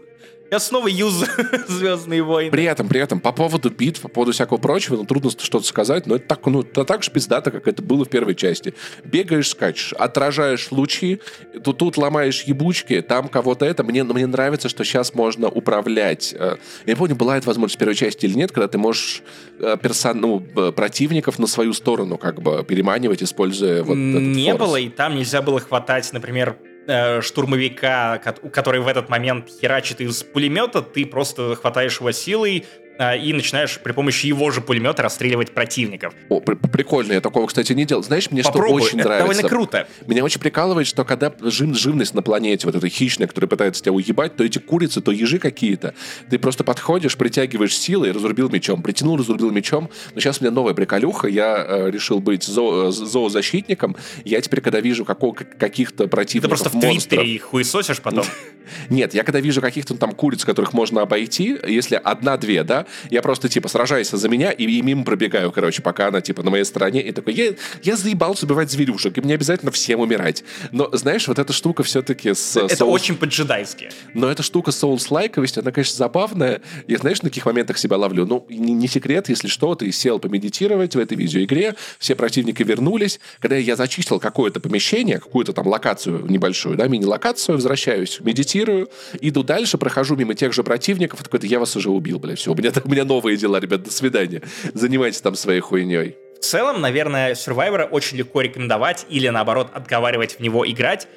я 0.55 0.61
снова 0.61 0.87
юзаю 0.87 1.31
Звездные 1.69 2.23
войны. 2.23 2.51
При 2.51 2.65
этом, 2.65 2.89
при 2.89 3.01
этом, 3.01 3.21
по 3.21 3.33
поводу 3.33 3.71
битв, 3.71 4.01
по 4.01 4.09
поводу 4.09 4.33
всякого 4.33 4.59
прочего, 4.59 4.97
ну, 4.97 5.05
трудно 5.05 5.31
что-то 5.31 5.67
сказать, 5.67 6.07
но 6.07 6.17
это 6.17 6.29
так, 6.29 6.47
ну, 6.47 6.61
это 6.61 6.85
так 6.85 7.03
же 7.03 7.11
пиздато, 7.11 7.51
как 7.51 7.67
это 7.67 7.83
было 7.83 8.05
в 8.05 8.09
первой 8.09 8.35
части. 8.35 8.75
Бегаешь, 9.05 9.49
скачешь, 9.49 9.93
отражаешь 9.95 10.71
лучи, 10.71 11.21
тут, 11.65 11.79
тут 11.79 11.97
ломаешь 11.97 12.43
ебучки, 12.43 13.03
там 13.03 13.29
кого-то 13.29 13.65
это. 13.65 13.83
Мне, 13.83 14.05
мне 14.05 14.27
нравится, 14.27 14.69
что 14.69 14.85
сейчас 14.85 15.15
можно 15.15 15.49
управлять. 15.49 16.35
Э, 16.39 16.57
я 16.87 16.93
не 16.93 16.97
помню, 16.97 17.17
была 17.17 17.37
это 17.37 17.49
возможность 17.49 17.77
в 17.77 17.79
первой 17.79 17.97
части 17.97 18.27
или 18.27 18.35
нет, 18.35 18.53
когда 18.53 18.69
ты 18.69 18.79
можешь 18.79 19.23
э, 19.59 19.77
персон, 19.83 20.21
ну, 20.21 20.41
противников 20.73 21.39
на 21.39 21.49
свою 21.49 21.73
сторону 21.73 22.17
как 22.17 22.41
бы 22.41 22.65
переманивать, 22.65 23.23
используя 23.23 23.83
вот 23.83 23.97
Не 23.97 24.55
было, 24.55 24.77
и 24.77 24.89
там 24.89 25.17
нельзя 25.17 25.43
было 25.43 25.59
хватать, 25.59 26.13
например, 26.13 26.57
Э, 26.87 27.23
штурмовика, 27.23 28.19
который 28.19 28.81
в 28.81 28.89
этот 28.89 29.09
момент 29.09 29.49
херачит 29.49 30.03
из 30.03 30.23
пулемета, 30.23 30.83
ты 30.83 31.07
просто 31.07 31.55
хватаешь 31.55 31.99
его 31.99 32.13
силой, 32.13 32.67
и 32.99 33.33
начинаешь 33.33 33.81
при 33.81 33.93
помощи 33.93 34.27
его 34.27 34.51
же 34.51 34.61
пулемета 34.61 35.03
расстреливать 35.03 35.53
противников. 35.53 36.15
О, 36.29 36.41
прикольно, 36.41 37.13
я 37.13 37.21
такого, 37.21 37.47
кстати, 37.47 37.73
не 37.73 37.85
делал. 37.85 38.03
Знаешь, 38.03 38.31
мне 38.31 38.43
Попробуй, 38.43 38.81
что 38.81 38.87
очень 38.87 39.01
это 39.01 39.09
нравится? 39.09 39.43
довольно 39.43 39.49
круто. 39.49 39.89
Меня 40.07 40.25
очень 40.25 40.41
прикалывает, 40.41 40.87
что 40.87 41.05
когда 41.05 41.33
жив, 41.41 41.77
живность 41.77 42.15
на 42.15 42.23
планете, 42.23 42.67
вот 42.67 42.77
эта 42.77 42.89
хищная, 42.89 43.27
которая 43.27 43.49
пытается 43.49 43.83
тебя 43.83 43.93
уебать, 43.93 44.37
то 44.37 44.45
эти 44.45 44.59
курицы, 44.59 45.01
то 45.01 45.11
ежи 45.11 45.39
какие-то, 45.39 45.95
ты 46.31 46.39
просто 46.39 46.63
подходишь, 46.63 47.17
притягиваешь 47.17 47.77
силой, 47.77 48.13
разрубил 48.13 48.49
мечом, 48.49 48.83
притянул, 48.83 49.17
разрубил 49.17 49.51
мечом. 49.51 49.91
Но 50.15 50.21
сейчас 50.21 50.41
у 50.41 50.45
меня 50.45 50.53
новая 50.53 50.75
приколюха, 50.75 51.27
я 51.27 51.65
э, 51.67 51.91
решил 51.91 52.21
быть 52.21 52.45
зо, 52.45 52.91
зоозащитником. 52.91 53.97
Я 54.25 54.41
теперь, 54.41 54.61
когда 54.61 54.81
вижу 54.81 55.05
какого, 55.05 55.35
каких-то 55.35 56.07
противников, 56.07 56.59
Ты 56.59 56.63
просто 56.63 56.69
в 56.71 56.75
монстров... 56.75 57.21
Твиттере 57.21 57.35
их 57.35 57.43
хуесосишь 57.43 58.01
потом? 58.01 58.25
Нет, 58.89 59.15
я 59.15 59.25
когда 59.25 59.41
вижу 59.41 59.61
каких-то 59.61 59.97
там 59.97 60.13
куриц, 60.13 60.45
которых 60.45 60.73
можно 60.73 61.03
обойти, 61.03 61.59
если 61.67 62.01
одна-две, 62.03 62.63
да, 62.63 62.84
я 63.11 63.23
просто, 63.23 63.49
типа, 63.49 63.69
сражаюсь 63.69 64.11
за 64.11 64.29
меня 64.29 64.51
и, 64.51 64.65
и 64.65 64.83
мимо 64.83 65.05
пробегаю, 65.05 65.53
короче, 65.53 65.83
пока 65.83 66.09
она, 66.09 66.21
типа, 66.21 66.43
на 66.43 66.51
моей 66.51 66.65
стороне. 66.65 67.03
И 67.03 67.13
такой, 67.13 67.35
я, 67.35 67.55
я 67.83 67.97
заебался 67.97 68.47
убивать 68.47 68.71
зверюшек, 68.71 69.19
и 69.19 69.21
мне 69.21 69.35
обязательно 69.35 69.71
всем 69.73 70.01
умирать. 70.01 70.45
Но, 70.73 70.89
знаешь, 70.93 71.29
вот 71.29 71.39
эта 71.39 71.53
штука 71.53 71.83
все-таки 71.83 72.35
с... 72.35 72.57
Это 72.57 72.77
соус... 72.77 72.93
очень 72.93 73.17
по-джедайски. 73.17 73.91
Но 74.15 74.31
эта 74.31 74.43
штука 74.43 74.73
с 74.73 74.79
соус-лайковостью, 74.79 75.61
она, 75.61 75.73
конечно, 75.73 75.97
забавная. 75.97 76.61
Я, 76.87 76.99
знаешь, 76.99 77.23
на 77.23 77.29
каких 77.29 77.47
моментах 77.47 77.79
себя 77.79 77.97
ловлю? 77.97 78.27
Ну, 78.27 78.47
не, 78.49 78.73
не 78.73 78.89
секрет, 78.89 79.29
если 79.29 79.49
что, 79.49 79.75
ты 79.75 79.91
сел 79.93 80.19
помедитировать 80.19 80.95
в 80.95 80.99
этой 80.99 81.17
видеоигре, 81.17 81.75
все 81.99 82.15
противники 82.15 82.63
вернулись. 82.63 83.21
Когда 83.41 83.57
я 83.57 83.77
зачистил 83.77 84.21
какое-то 84.21 84.61
помещение, 84.61 85.19
какую-то 85.19 85.53
там 85.53 85.67
локацию 85.67 86.27
небольшую, 86.29 86.77
да, 86.77 86.87
мини-локацию, 86.87 87.57
возвращаюсь, 87.57 88.21
медитирую, 88.21 88.89
иду 89.21 89.43
дальше, 89.43 89.79
прохожу 89.79 90.17
мимо 90.17 90.35
тех 90.35 90.53
же 90.53 90.63
противников, 90.63 91.23
такой, 91.23 91.41
я 91.49 91.59
вас 91.59 91.77
уже 91.77 91.91
убил, 91.91 92.19
блядь, 92.19 92.39
все, 92.39 92.53
у 92.53 92.55
меня, 92.55 92.71
у 92.85 92.89
меня 92.89 93.05
новые 93.05 93.37
дела, 93.37 93.61
ребят, 93.61 93.83
до 93.83 93.93
свидания. 93.93 94.43
Занимайтесь 94.73 95.21
там 95.21 95.35
своей 95.35 95.61
хуйней. 95.61 96.17
В 96.37 96.45
целом, 96.45 96.81
наверное, 96.81 97.35
Survivor 97.35 97.85
очень 97.85 98.19
легко 98.19 98.41
рекомендовать 98.41 99.07
или, 99.09 99.29
наоборот, 99.29 99.71
отговаривать 99.73 100.37
в 100.39 100.41
него 100.41 100.69
играть 100.69 101.09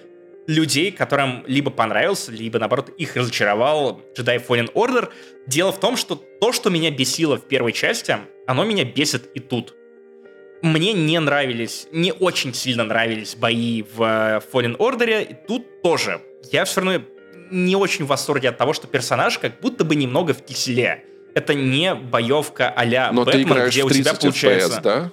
людей, 0.47 0.91
которым 0.91 1.43
либо 1.45 1.69
понравился, 1.69 2.31
либо, 2.31 2.57
наоборот, 2.57 2.89
их 2.97 3.15
разочаровал 3.15 4.01
Jedi 4.17 4.45
Fallen 4.45 4.71
Order. 4.73 5.09
Дело 5.45 5.71
в 5.71 5.79
том, 5.79 5.97
что 5.97 6.15
то, 6.15 6.53
что 6.53 6.69
меня 6.69 6.89
бесило 6.89 7.37
в 7.37 7.47
первой 7.47 7.73
части, 7.73 8.17
оно 8.47 8.63
меня 8.63 8.85
бесит 8.85 9.29
и 9.35 9.39
тут. 9.39 9.75
Мне 10.61 10.93
не 10.93 11.19
нравились, 11.19 11.87
не 11.91 12.13
очень 12.13 12.53
сильно 12.53 12.83
нравились 12.83 13.35
бои 13.35 13.83
в 13.83 14.01
э, 14.01 14.41
Fallen 14.51 14.77
Order, 14.77 15.29
и 15.29 15.35
тут 15.47 15.81
тоже. 15.83 16.21
Я 16.51 16.65
все 16.65 16.81
равно 16.81 17.03
не 17.51 17.75
очень 17.75 18.05
в 18.05 18.07
восторге 18.07 18.49
от 18.49 18.57
того, 18.57 18.73
что 18.73 18.87
персонаж 18.87 19.37
как 19.37 19.59
будто 19.59 19.83
бы 19.83 19.95
немного 19.95 20.33
в 20.33 20.43
киселе 20.43 21.03
это 21.37 21.53
не 21.53 21.93
боевка 21.93 22.73
а-ля 22.75 23.11
Но 23.11 23.23
Бэтмен, 23.23 23.67
где 23.67 23.83
в 23.83 23.89
30 23.89 23.89
у 23.89 23.91
тебя 23.91 24.13
получается... 24.15 24.77
FPS, 24.79 24.81
да? 24.81 25.11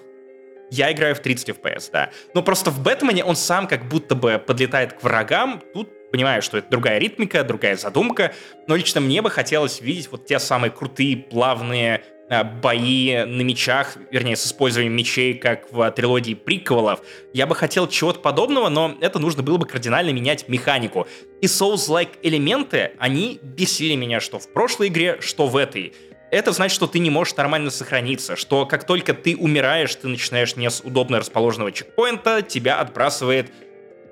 Я 0.70 0.90
играю 0.90 1.14
в 1.14 1.20
30 1.20 1.50
FPS, 1.50 1.90
да. 1.92 2.10
Но 2.34 2.42
просто 2.42 2.70
в 2.70 2.82
Бэтмене 2.82 3.22
он 3.22 3.36
сам 3.36 3.68
как 3.68 3.86
будто 3.86 4.14
бы 4.14 4.42
подлетает 4.44 4.94
к 4.94 5.02
врагам. 5.02 5.62
Тут 5.74 5.90
понимаю, 6.10 6.40
что 6.40 6.56
это 6.56 6.70
другая 6.70 6.98
ритмика, 6.98 7.44
другая 7.44 7.76
задумка. 7.76 8.32
Но 8.66 8.74
лично 8.74 9.02
мне 9.02 9.20
бы 9.20 9.30
хотелось 9.30 9.82
видеть 9.82 10.10
вот 10.10 10.24
те 10.24 10.38
самые 10.38 10.70
крутые, 10.70 11.18
плавные 11.18 12.02
Э, 12.30 12.42
бои 12.42 13.24
на 13.24 13.42
мечах, 13.42 13.96
вернее, 14.10 14.36
с 14.36 14.46
использованием 14.46 14.96
мечей, 14.96 15.34
как 15.34 15.70
в 15.70 15.90
трилогии 15.90 16.34
приквелов. 16.34 17.00
Я 17.34 17.46
бы 17.46 17.54
хотел 17.54 17.86
чего-то 17.86 18.20
подобного, 18.20 18.70
но 18.70 18.96
это 19.00 19.18
нужно 19.18 19.42
было 19.42 19.58
бы 19.58 19.66
кардинально 19.66 20.10
менять 20.10 20.48
механику. 20.48 21.06
И 21.42 21.46
Souls-like 21.46 22.20
элементы, 22.22 22.92
они 22.98 23.38
бесили 23.42 23.94
меня 23.94 24.20
что 24.20 24.38
в 24.38 24.50
прошлой 24.52 24.88
игре, 24.88 25.18
что 25.20 25.46
в 25.46 25.56
этой. 25.56 25.92
Это 26.34 26.50
значит, 26.50 26.74
что 26.74 26.88
ты 26.88 26.98
не 26.98 27.10
можешь 27.10 27.36
нормально 27.36 27.70
сохраниться, 27.70 28.34
что 28.34 28.66
как 28.66 28.84
только 28.84 29.14
ты 29.14 29.36
умираешь, 29.36 29.94
ты 29.94 30.08
начинаешь 30.08 30.56
не 30.56 30.68
с 30.68 30.80
удобно 30.80 31.20
расположенного 31.20 31.70
чекпоинта, 31.70 32.42
тебя 32.42 32.80
отбрасывает 32.80 33.52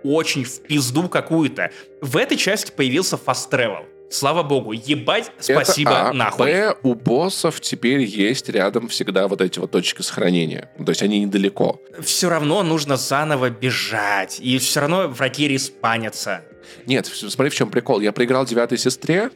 очень 0.04 0.44
в 0.44 0.62
пизду 0.62 1.08
какую-то. 1.08 1.72
В 2.00 2.16
этой 2.16 2.36
части 2.36 2.70
появился 2.70 3.16
fast 3.16 3.50
travel. 3.50 3.86
Слава 4.08 4.44
богу, 4.44 4.70
ебать, 4.70 5.32
спасибо 5.40 5.90
Это 5.90 6.08
а, 6.10 6.12
нахуй. 6.12 6.46
Б, 6.46 6.76
у 6.84 6.94
боссов 6.94 7.60
теперь 7.60 8.02
есть 8.02 8.48
рядом 8.50 8.86
всегда 8.86 9.26
вот 9.26 9.40
эти 9.40 9.58
вот 9.58 9.72
точки 9.72 10.02
сохранения. 10.02 10.70
То 10.76 10.90
есть 10.90 11.02
они 11.02 11.18
недалеко. 11.24 11.80
Все 12.04 12.28
равно 12.28 12.62
нужно 12.62 12.96
заново 12.96 13.50
бежать. 13.50 14.38
И 14.38 14.58
все 14.58 14.78
равно 14.78 15.08
враги 15.08 15.48
респанятся. 15.48 16.44
Нет, 16.86 17.06
смотри, 17.06 17.50
в 17.50 17.54
чем 17.54 17.70
прикол. 17.70 18.00
Я 18.00 18.12
проиграл 18.12 18.44
девятой 18.44 18.78
сестре, 18.78 19.30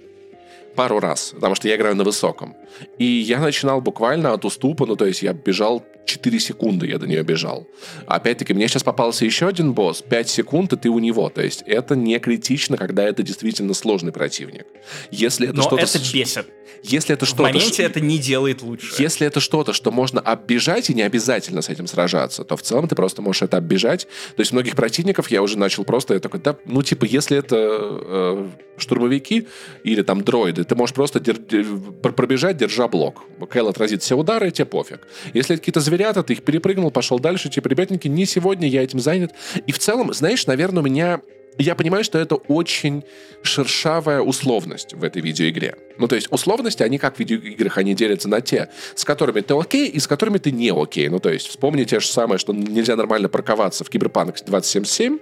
пару 0.77 1.01
раз, 1.01 1.33
потому 1.35 1.55
что 1.55 1.69
я 1.69 1.77
играю 1.77 1.97
на 1.97 2.05
высоком. 2.05 2.55
И 2.99 3.05
я 3.05 3.41
начинал 3.41 3.81
буквально 3.81 4.33
от 4.33 4.45
уступа, 4.45 4.87
ну, 4.87 4.97
то 4.97 5.07
есть 5.07 5.23
я 5.23 5.33
бежал 5.33 5.83
4 6.07 6.41
секунды 6.41 6.87
я 6.87 6.99
до 6.99 7.07
нее 7.07 7.23
бежал. 7.23 7.67
Опять-таки, 8.07 8.55
мне 8.55 8.69
сейчас 8.69 8.83
попался 8.83 9.25
еще 9.25 9.49
один 9.49 9.73
босс, 9.73 10.03
5 10.03 10.29
секунд, 10.29 10.73
и 10.73 10.77
ты 10.77 10.89
у 10.89 10.99
него. 10.99 11.29
То 11.29 11.43
есть 11.43 11.63
это 11.67 11.97
не 11.97 12.19
критично, 12.19 12.77
когда 12.77 13.05
это 13.05 13.23
действительно 13.23 13.75
сложный 13.75 14.13
противник. 14.13 14.67
Если 15.11 15.49
это 15.49 15.57
Но 15.57 15.63
что-то... 15.63 15.83
это 15.83 15.99
бесит. 16.13 16.47
Если 16.83 17.15
это 17.15 17.27
что-то... 17.27 17.43
В 17.43 17.47
моменте 17.47 17.83
это 17.83 18.01
не 18.01 18.19
делает 18.19 18.63
лучше. 18.63 19.03
Если 19.03 19.27
это 19.27 19.41
что-то, 19.41 19.73
что 19.73 19.91
можно 19.91 20.21
оббежать 20.21 20.91
и 20.91 20.95
не 20.95 21.03
обязательно 21.03 21.63
с 21.63 21.69
этим 21.69 21.87
сражаться, 21.87 22.45
то 22.45 22.57
в 22.57 22.63
целом 22.63 22.89
ты 22.89 22.95
просто 22.95 23.23
можешь 23.23 23.43
это 23.43 23.57
оббежать. 23.57 24.07
То 24.37 24.41
есть 24.41 24.53
многих 24.53 24.77
противников 24.77 25.31
я 25.31 25.43
уже 25.43 25.59
начал 25.59 25.85
просто... 25.85 26.15
Я 26.15 26.21
такой, 26.21 26.41
да, 26.41 26.57
ну 26.65 26.83
типа, 26.83 27.05
если 27.05 27.39
это 27.39 27.57
э, 27.59 28.49
штурмовики 28.79 29.49
или 29.85 30.03
там 30.03 30.23
дроиды, 30.23 30.65
ты 30.65 30.75
можешь 30.75 30.95
просто 30.95 31.19
дер- 31.19 31.93
пробежать, 32.13 32.57
держа 32.57 32.89
блок. 32.89 33.23
Кэл 33.51 33.69
отразит 33.69 34.03
все 34.03 34.17
удары, 34.17 34.51
тебе 34.51 34.67
пофиг. 34.67 35.07
Если 35.35 35.55
это 35.55 35.61
какие-то 35.61 35.81
зверята, 35.97 36.23
ты 36.23 36.35
их 36.35 36.43
перепрыгнул, 36.43 36.91
пошел 36.91 37.19
дальше, 37.19 37.49
типа, 37.49 37.69
ребятники, 37.69 38.09
не 38.09 38.27
сегодня, 38.27 38.69
я 38.69 38.83
этим 38.83 39.01
занят. 39.01 39.33
И 39.67 39.73
в 39.73 39.79
целом, 39.79 40.13
знаешь, 40.13 40.47
наверное, 40.47 40.83
у 40.83 40.87
меня 40.87 41.21
я 41.59 41.75
понимаю, 41.75 42.05
что 42.05 42.19
это 42.19 42.35
очень 42.35 43.03
шершавая 43.43 44.21
условность 44.21 44.93
в 44.93 45.03
этой 45.03 45.23
видеоигре. 45.23 45.75
Ну, 45.97 46.07
то 46.07 46.15
есть 46.15 46.31
условности, 46.31 46.83
они 46.83 46.99
как 46.99 47.17
в 47.17 47.19
видеоиграх, 47.19 47.79
они 47.79 47.95
делятся 47.95 48.29
на 48.29 48.43
те, 48.43 48.69
с 48.95 49.07
которыми 49.07 49.41
ты 49.41 49.55
окей 49.55 49.89
и 49.89 49.99
с 49.99 50.07
которыми 50.07 50.37
ты 50.37 50.53
не 50.53 50.71
окей. 50.71 51.09
Ну, 51.09 51.19
то 51.19 51.31
есть 51.31 51.49
вспомни 51.49 51.85
те 51.85 51.99
же 52.01 52.09
самое, 52.09 52.39
что 52.39 52.53
нельзя 52.53 52.95
нормально 52.95 53.31
парковаться 53.31 53.85
в 53.85 53.89
Киберпанк 53.89 54.35
277, 54.45 55.19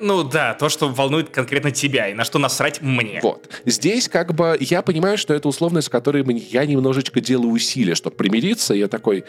ну 0.00 0.24
да, 0.24 0.54
то, 0.54 0.70
что 0.70 0.88
волнует 0.88 1.28
конкретно 1.28 1.70
тебя, 1.70 2.08
и 2.08 2.14
на 2.14 2.24
что 2.24 2.38
насрать 2.38 2.80
мне. 2.80 3.20
Вот. 3.22 3.50
Здесь 3.66 4.08
как 4.08 4.34
бы 4.34 4.56
я 4.58 4.80
понимаю, 4.80 5.18
что 5.18 5.34
это 5.34 5.46
условность, 5.46 5.88
с 5.88 5.90
которой 5.90 6.24
я 6.50 6.64
немножечко 6.64 7.20
делаю 7.20 7.50
усилия, 7.50 7.94
чтобы 7.94 8.16
примириться. 8.16 8.72
Я 8.72 8.88
такой, 8.88 9.24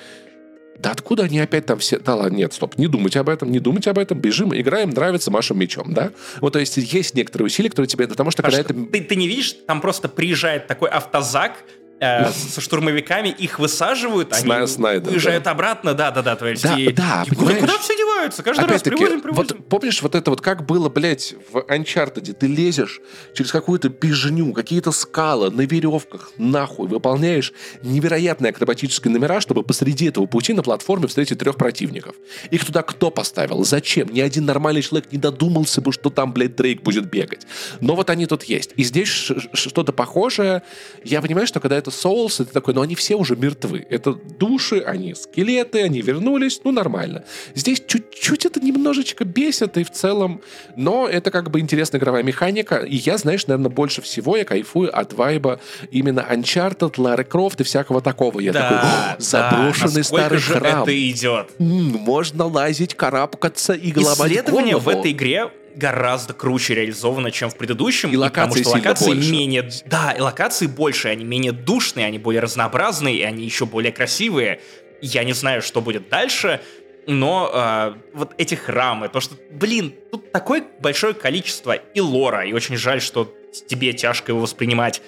да 0.78 0.92
откуда 0.92 1.24
они 1.24 1.40
опять 1.40 1.66
там 1.66 1.80
все... 1.80 2.00
Да 2.00 2.16
ладно, 2.16 2.36
нет, 2.36 2.54
стоп, 2.54 2.78
не 2.78 2.88
думайте 2.88 3.20
об 3.20 3.30
этом, 3.30 3.52
не 3.52 3.60
думайте 3.60 3.92
об 3.92 4.00
этом, 4.00 4.20
бежим, 4.20 4.56
играем, 4.56 4.90
нравится, 4.90 5.30
машем 5.30 5.60
мечом, 5.60 5.94
да? 5.94 6.12
Вот, 6.40 6.54
то 6.54 6.60
есть 6.60 6.78
есть 6.78 7.16
некоторые 7.16 7.48
усилия, 7.48 7.70
которые 7.70 7.88
тебе... 7.88 8.08
Потому 8.08 8.32
что 8.32 8.42
Паш, 8.42 8.56
когда 8.56 8.74
это... 8.74 8.92
Ты, 8.92 9.02
ты 9.02 9.16
не 9.16 9.28
видишь, 9.28 9.56
там 9.68 9.82
просто 9.82 10.10
приезжает 10.10 10.68
такой 10.68 10.90
автозак, 10.90 11.64
э, 12.02 12.30
со 12.32 12.60
штурмовиками, 12.60 13.30
их 13.30 13.60
высаживают, 13.60 14.34
они 14.34 14.68
Снайдер, 14.68 15.12
уезжают 15.12 15.44
да. 15.46 15.52
обратно, 15.52 15.94
да-да-да, 15.94 16.36
то 16.36 16.48
есть 16.48 16.64
Да, 16.64 16.76
и- 16.78 16.92
да, 16.92 17.24
и 17.26 17.30
куда, 17.30 17.40
понимаешь? 17.42 17.60
куда 17.62 17.78
все 17.78 17.96
деваются? 17.96 18.44
Каждый 18.44 18.66
раз 18.66 18.82
привозим, 18.82 19.22
привозим. 19.22 19.56
вот 19.58 19.70
помнишь 19.70 20.02
вот 20.02 20.16
это 20.16 20.32
вот, 20.32 20.42
как 20.42 20.66
было, 20.66 20.90
блядь, 20.90 21.36
в 21.52 21.58
Uncharted, 21.58 22.34
ты 22.34 22.48
лезешь 22.48 23.00
через 23.34 23.52
какую-то 23.52 23.90
бежню, 23.90 24.52
какие-то 24.54 24.92
скалы 24.92 25.52
на 25.52 25.62
веревках, 25.62 26.32
нахуй, 26.38 26.88
выполняешь 26.88 27.54
невероятные 27.84 28.50
акробатические 28.50 29.14
номера, 29.14 29.40
чтобы 29.40 29.64
посреди 29.64 30.08
этого 30.08 30.26
пути 30.26 30.54
на 30.54 30.64
платформе 30.64 31.08
встретить 31.08 31.38
трех 31.40 31.56
противников. 31.56 32.16
Их 32.50 32.66
туда 32.66 32.82
кто 32.82 33.12
поставил? 33.12 33.64
Зачем? 33.64 34.10
Ни 34.10 34.20
один 34.22 34.46
нормальный 34.46 34.82
человек 34.82 35.12
не 35.12 35.20
додумался 35.20 35.82
бы, 35.82 35.94
что 35.94 36.10
там, 36.10 36.34
блядь, 36.34 36.56
Дрейк 36.56 36.82
будет 36.82 37.06
бегать. 37.12 37.46
Но 37.80 37.96
вот 37.96 38.10
они 38.10 38.26
тут 38.26 38.44
есть. 38.46 38.72
И 38.76 38.84
здесь 38.84 39.08
что-то 39.54 39.94
похожее. 39.94 40.64
Я 41.04 41.22
понимаю, 41.22 41.46
что 41.46 41.60
когда 41.60 41.78
это 41.78 41.91
Souls, 41.92 42.42
это 42.42 42.52
такой, 42.54 42.74
ну 42.74 42.82
они 42.82 42.96
все 42.96 43.16
уже 43.16 43.36
мертвы. 43.36 43.86
Это 43.90 44.14
души, 44.14 44.80
они 44.80 45.14
скелеты, 45.16 45.82
они 45.84 46.02
вернулись, 46.02 46.62
ну 46.64 46.72
нормально. 46.72 47.24
Здесь 47.56 47.82
чуть-чуть 47.86 48.46
это 48.46 48.60
немножечко 48.60 49.26
бесит, 49.26 49.78
и 49.78 49.84
в 49.84 49.92
целом, 49.92 50.42
но 50.76 51.08
это 51.08 51.32
как 51.32 51.52
бы 51.52 51.60
интересная 51.60 52.00
игровая 52.00 52.24
механика. 52.24 52.78
И 52.78 52.96
я, 52.96 53.18
знаешь, 53.18 53.46
наверное, 53.48 53.70
больше 53.70 54.02
всего 54.02 54.38
я 54.38 54.46
кайфую 54.46 54.98
от 54.98 55.14
вайба 55.14 55.60
именно 55.92 56.26
Uncharted, 56.30 56.94
Лары 56.98 57.24
Крофт 57.24 57.62
и 57.62 57.64
всякого 57.64 58.02
такого. 58.02 58.40
Я 58.40 58.54
такой, 58.54 58.78
да, 58.78 59.16
«О, 59.18 59.22
заброшенный 59.22 59.96
да, 60.02 60.04
старый 60.04 60.40
храм. 60.40 60.84
это 60.84 61.10
идет. 61.10 61.48
М, 61.60 61.68
Можно 62.02 62.46
лазить, 62.48 62.96
карабкаться 62.96 63.74
и 63.74 63.92
глобать 63.92 64.32
Исследование 64.32 64.78
в 64.78 64.84
голову». 64.86 65.00
этой 65.00 65.12
игре 65.12 65.52
гораздо 65.76 66.34
круче 66.34 66.76
реализовано, 66.76 67.32
чем 67.32 67.50
в 67.50 67.58
предыдущем. 67.58 68.12
И 68.12 68.18
локации 68.18 68.64
потому 68.64 68.64
что 68.64 68.88
локации 68.88 69.14
больше. 69.14 69.32
менее... 69.32 69.70
Да, 69.86 70.12
и 70.12 70.22
локации 70.22 70.68
больше, 70.68 71.10
они 71.10 71.24
менее 71.24 71.52
душные, 71.52 72.06
они 72.06 72.20
более 72.20 72.42
разнообразные, 72.42 73.18
и 73.18 73.24
они 73.24 73.46
еще 73.46 73.66
более 73.66 73.92
красивые. 73.92 74.62
Я 75.02 75.24
не 75.24 75.34
знаю, 75.34 75.62
что 75.62 75.82
будет 75.82 76.10
дальше, 76.10 76.62
но 77.08 77.50
э, 77.54 77.94
вот 78.14 78.34
эти 78.38 78.56
храмы, 78.56 79.10
то, 79.10 79.20
что, 79.20 79.36
блин, 79.52 79.94
тут 80.12 80.32
такое 80.32 80.64
большое 80.80 81.14
количество 81.14 81.74
и 81.74 82.00
лора, 82.00 82.46
и 82.46 82.54
очень 82.54 82.78
жаль, 82.78 83.02
что 83.02 83.34
тебе 83.68 83.94
тяжко 83.94 84.32
его 84.32 84.42
воспринимать, 84.42 85.02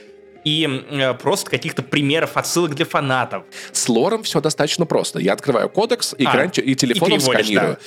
и 0.43 0.67
э, 0.89 1.13
просто 1.13 1.49
каких-то 1.49 1.83
примеров, 1.83 2.35
отсылок 2.35 2.75
для 2.75 2.85
фанатов. 2.85 3.43
С 3.71 3.87
лором 3.87 4.23
все 4.23 4.41
достаточно 4.41 4.85
просто. 4.85 5.19
Я 5.19 5.33
открываю 5.33 5.69
кодекс, 5.69 6.13
экран, 6.17 6.49
и 6.49 6.75
телефоном 6.75 7.13
А, 7.13 7.17
и 7.17 7.19
сканирую. 7.19 7.77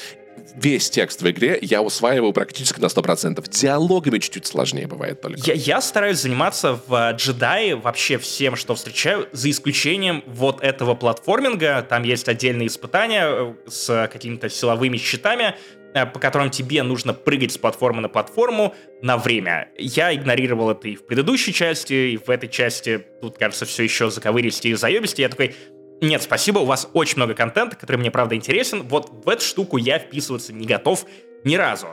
Весь 0.56 0.88
текст 0.88 1.20
в 1.20 1.30
игре 1.30 1.58
я 1.60 1.82
усваиваю 1.82 2.32
практически 2.32 2.80
на 2.80 2.86
100%. 2.86 3.46
Диалогами 3.50 4.18
чуть-чуть 4.18 4.46
сложнее 4.46 4.86
бывает 4.86 5.20
только. 5.20 5.38
Я, 5.44 5.52
я 5.52 5.80
стараюсь 5.82 6.18
заниматься 6.18 6.80
в 6.86 6.94
э, 6.94 7.14
джедае 7.14 7.76
вообще 7.76 8.16
всем, 8.16 8.56
что 8.56 8.74
встречаю, 8.74 9.28
за 9.32 9.50
исключением 9.50 10.24
вот 10.26 10.62
этого 10.62 10.94
платформинга. 10.94 11.82
Там 11.86 12.04
есть 12.04 12.26
отдельные 12.28 12.68
испытания 12.68 13.26
э, 13.26 13.54
с 13.68 14.08
какими-то 14.10 14.48
силовыми 14.48 14.96
щитами, 14.96 15.56
э, 15.92 16.06
по 16.06 16.18
которым 16.18 16.48
тебе 16.48 16.82
нужно 16.82 17.12
прыгать 17.12 17.52
с 17.52 17.58
платформы 17.58 18.00
на 18.00 18.08
платформу 18.08 18.74
на 19.02 19.18
время. 19.18 19.68
Я 19.76 20.14
игнорировал 20.14 20.70
это 20.70 20.88
и 20.88 20.96
в 20.96 21.06
предыдущей 21.06 21.52
части, 21.52 21.92
и 21.92 22.16
в 22.16 22.30
этой 22.30 22.48
части 22.48 23.04
тут, 23.20 23.36
кажется, 23.36 23.66
все 23.66 23.82
еще 23.82 24.10
заковыристи 24.10 24.68
и 24.68 24.74
заебисти. 24.74 25.20
Я 25.20 25.28
такой, 25.28 25.54
нет, 26.00 26.22
спасибо, 26.22 26.58
у 26.58 26.64
вас 26.64 26.88
очень 26.92 27.16
много 27.16 27.34
контента, 27.34 27.76
который 27.76 27.96
мне, 27.96 28.10
правда, 28.10 28.34
интересен. 28.34 28.82
Вот 28.82 29.24
в 29.24 29.28
эту 29.28 29.42
штуку 29.42 29.76
я 29.78 29.98
вписываться 29.98 30.52
не 30.52 30.66
готов 30.66 31.06
ни 31.44 31.56
разу. 31.56 31.88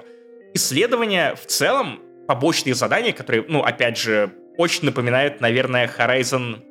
Исследования 0.54 1.36
в 1.36 1.46
целом, 1.46 2.02
побочные 2.28 2.76
задания, 2.76 3.14
которые, 3.14 3.46
ну, 3.48 3.64
опять 3.64 3.98
же, 3.98 4.34
очень 4.58 4.86
напоминают, 4.86 5.42
наверное, 5.42 5.88
Horizon 5.88 6.62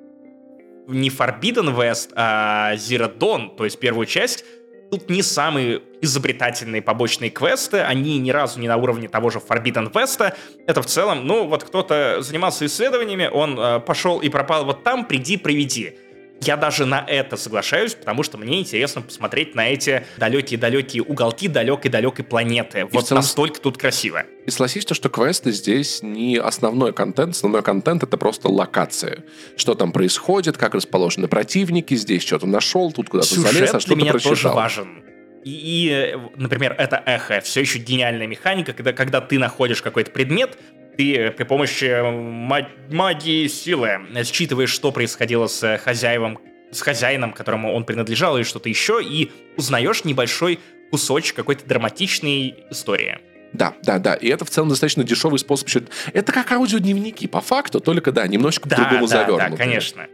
не 0.88 1.09
Forbidden 1.09 1.74
West, 1.74 2.10
а 2.14 2.74
Zero 2.74 3.16
Dawn, 3.16 3.56
то 3.56 3.64
есть 3.64 3.78
первую 3.78 4.06
часть. 4.06 4.44
Тут 4.90 5.09
не 5.09 5.22
самые 5.22 5.80
изобретательные 6.02 6.82
побочные 6.82 7.30
квесты, 7.30 7.78
они 7.78 8.18
ни 8.18 8.30
разу 8.30 8.60
не 8.60 8.68
на 8.68 8.76
уровне 8.76 9.09
того 9.09 9.30
же 9.30 9.38
Forbidden 9.38 9.90
West. 9.90 10.34
Это 10.66 10.82
в 10.82 10.86
целом, 10.86 11.26
ну, 11.26 11.46
вот 11.46 11.64
кто-то 11.64 12.18
занимался 12.20 12.66
исследованиями, 12.66 13.30
он 13.32 13.59
э, 13.59 13.80
пошел 13.80 14.20
и 14.20 14.28
пропал 14.28 14.66
вот 14.66 14.84
там, 14.84 15.06
приди, 15.06 15.38
приведи. 15.38 15.96
Я 16.43 16.56
даже 16.56 16.86
на 16.86 17.05
это 17.06 17.36
соглашаюсь, 17.36 17.94
потому 17.94 18.23
что 18.23 18.39
мне 18.39 18.60
интересно 18.60 19.02
посмотреть 19.02 19.55
на 19.55 19.69
эти 19.69 20.05
далекие-далекие 20.19 21.02
уголки 21.02 21.48
далекой-далекой 21.48 22.24
планеты. 22.24 22.86
Вот 22.93 23.06
целом- 23.06 23.20
настолько 23.20 23.60
тут 23.60 23.78
красиво. 23.78 24.24
И 24.47 24.51
согласись, 24.51 24.85
что 24.90 25.09
квесты 25.09 25.52
здесь 25.52 26.02
не 26.02 26.36
основной 26.36 26.93
контент. 26.93 27.35
Основной 27.35 27.62
контент— 27.62 28.02
это 28.05 28.16
просто 28.16 28.48
локация. 28.48 29.24
Что 29.56 29.74
там 29.74 29.93
происходит, 29.93 30.56
как 30.56 30.74
расположены 30.74 31.28
противники, 31.28 31.94
здесь 31.94 32.23
что-то 32.23 32.47
нашел, 32.47 32.93
тут 32.93 33.09
куда-то 33.09 33.35
залез, 33.40 33.74
а 33.74 33.81
что-то 33.81 33.97
меня 33.97 34.12
тоже 34.12 34.28
прочитал. 34.28 34.55
важен. 34.55 35.05
И, 35.44 35.51
и, 35.51 35.90
э, 35.90 36.16
например, 36.36 36.74
это 36.78 37.02
эхо. 37.05 37.40
Все 37.40 37.60
еще 37.60 37.78
гениальная 37.78 38.27
механика, 38.27 38.73
когда, 38.73 38.93
когда 38.93 39.20
ты 39.20 39.39
находишь 39.39 39.82
какой-то 39.82 40.10
предмет, 40.10 40.56
ты 40.97 41.31
при 41.31 41.44
помощи 41.44 41.85
э, 41.85 42.10
ма- 42.10 42.69
магии 42.90 43.47
силы 43.47 44.01
считываешь, 44.24 44.70
что 44.70 44.93
происходило 44.93 45.47
с 45.47 45.78
хозяевом, 45.78 46.39
с 46.70 46.81
хозяином, 46.81 47.32
которому 47.32 47.73
он 47.74 47.85
принадлежал, 47.85 48.36
или 48.36 48.44
что-то 48.44 48.69
еще, 48.69 49.01
и 49.02 49.31
узнаешь 49.56 50.05
небольшой 50.05 50.59
кусочек 50.90 51.36
какой-то 51.36 51.66
драматичной 51.66 52.55
истории. 52.70 53.19
Да, 53.52 53.74
да, 53.82 53.98
да. 53.98 54.14
И 54.14 54.28
это 54.28 54.44
в 54.47 54.51
целом 54.51 54.70
достаточно 54.70 55.05
дешевый 55.05 55.39
способ. 55.39 55.69
Это 56.14 56.32
как 56.32 56.51
аудиодневники, 56.52 57.27
по 57.27 57.40
факту, 57.43 57.81
только, 57.81 58.10
да, 58.12 58.27
немножко 58.27 58.69
Да, 58.69 58.77
по-другому 58.77 59.06
да, 59.06 59.16
завернуты. 59.27 59.51
да, 59.51 59.56
конечно. 59.56 60.06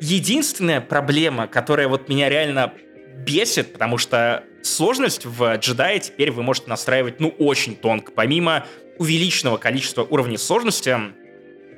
Единственная 0.00 0.80
проблема, 0.80 1.46
которая 1.46 1.88
вот 1.88 2.08
меня 2.08 2.28
реально 2.28 2.72
бесит, 3.24 3.72
потому 3.72 3.98
что 3.98 4.44
сложность 4.62 5.24
в 5.24 5.54
джедае 5.56 6.00
теперь 6.00 6.30
вы 6.32 6.42
можете 6.42 6.68
настраивать, 6.68 7.20
ну, 7.20 7.28
очень 7.38 7.76
тонко. 7.76 8.12
Помимо 8.12 8.66
увеличенного 9.02 9.56
количества 9.56 10.02
уровней 10.02 10.38
сложности, 10.38 10.96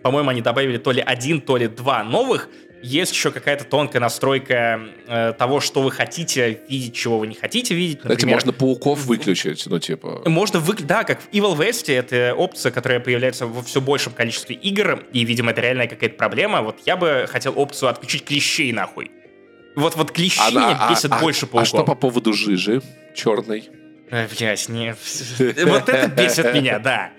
по-моему, 0.02 0.30
они 0.30 0.42
добавили 0.42 0.76
то 0.76 0.92
ли 0.92 1.02
один, 1.05 1.40
то 1.40 1.56
ли 1.56 1.66
два 1.66 2.05
новых, 2.05 2.48
есть 2.82 3.12
еще 3.14 3.30
какая-то 3.30 3.64
тонкая 3.64 4.02
настройка 4.02 4.78
э, 5.09 5.32
того, 5.38 5.60
что 5.60 5.80
вы 5.80 5.90
хотите 5.90 6.60
видеть, 6.68 6.94
чего 6.94 7.18
вы 7.18 7.26
не 7.26 7.34
хотите 7.34 7.74
видеть. 7.74 8.01
Кстати, 8.01 8.12
Например, 8.12 8.36
можно 8.36 8.52
пауков 8.52 9.06
выключить, 9.06 9.64
ну, 9.66 9.78
типа... 9.78 10.22
можно 10.26 10.60
вы... 10.60 10.74
Да, 10.74 11.05
как 11.05 11.22
в 11.22 11.30
Evil 11.32 11.56
West, 11.56 11.90
это 11.90 12.34
опция, 12.36 12.70
которая 12.72 13.01
появляется 13.01 13.46
во 13.46 13.62
все 13.62 13.80
большем 13.80 14.12
количестве 14.12 14.55
игр, 14.55 15.02
и, 15.14 15.24
видимо, 15.24 15.52
это 15.52 15.62
реальная 15.62 15.88
какая-то 15.88 16.16
проблема. 16.16 16.60
Вот 16.60 16.80
я 16.84 16.98
бы 16.98 17.26
хотел 17.26 17.55
опцию 17.59 17.88
отключить 17.88 18.24
клещей 18.24 18.70
нахуй. 18.72 19.10
Вот, 19.76 19.96
вот 19.96 20.12
клещи 20.12 20.40
А- 20.40 20.88
а- 20.88 20.90
бесят 20.90 21.12
а- 21.12 21.20
больше 21.20 21.46
А 21.46 21.48
пауков. 21.48 21.68
что 21.68 21.84
по 21.84 21.94
поводу 21.94 22.34
жижи 22.34 22.82
черной? 23.14 23.70
Блядь, 24.10 24.68
не... 24.68 24.94
Вот 25.64 25.89
это 25.89 26.09
бесит 26.09 26.52
меня, 26.55 26.78
да. 26.78 27.10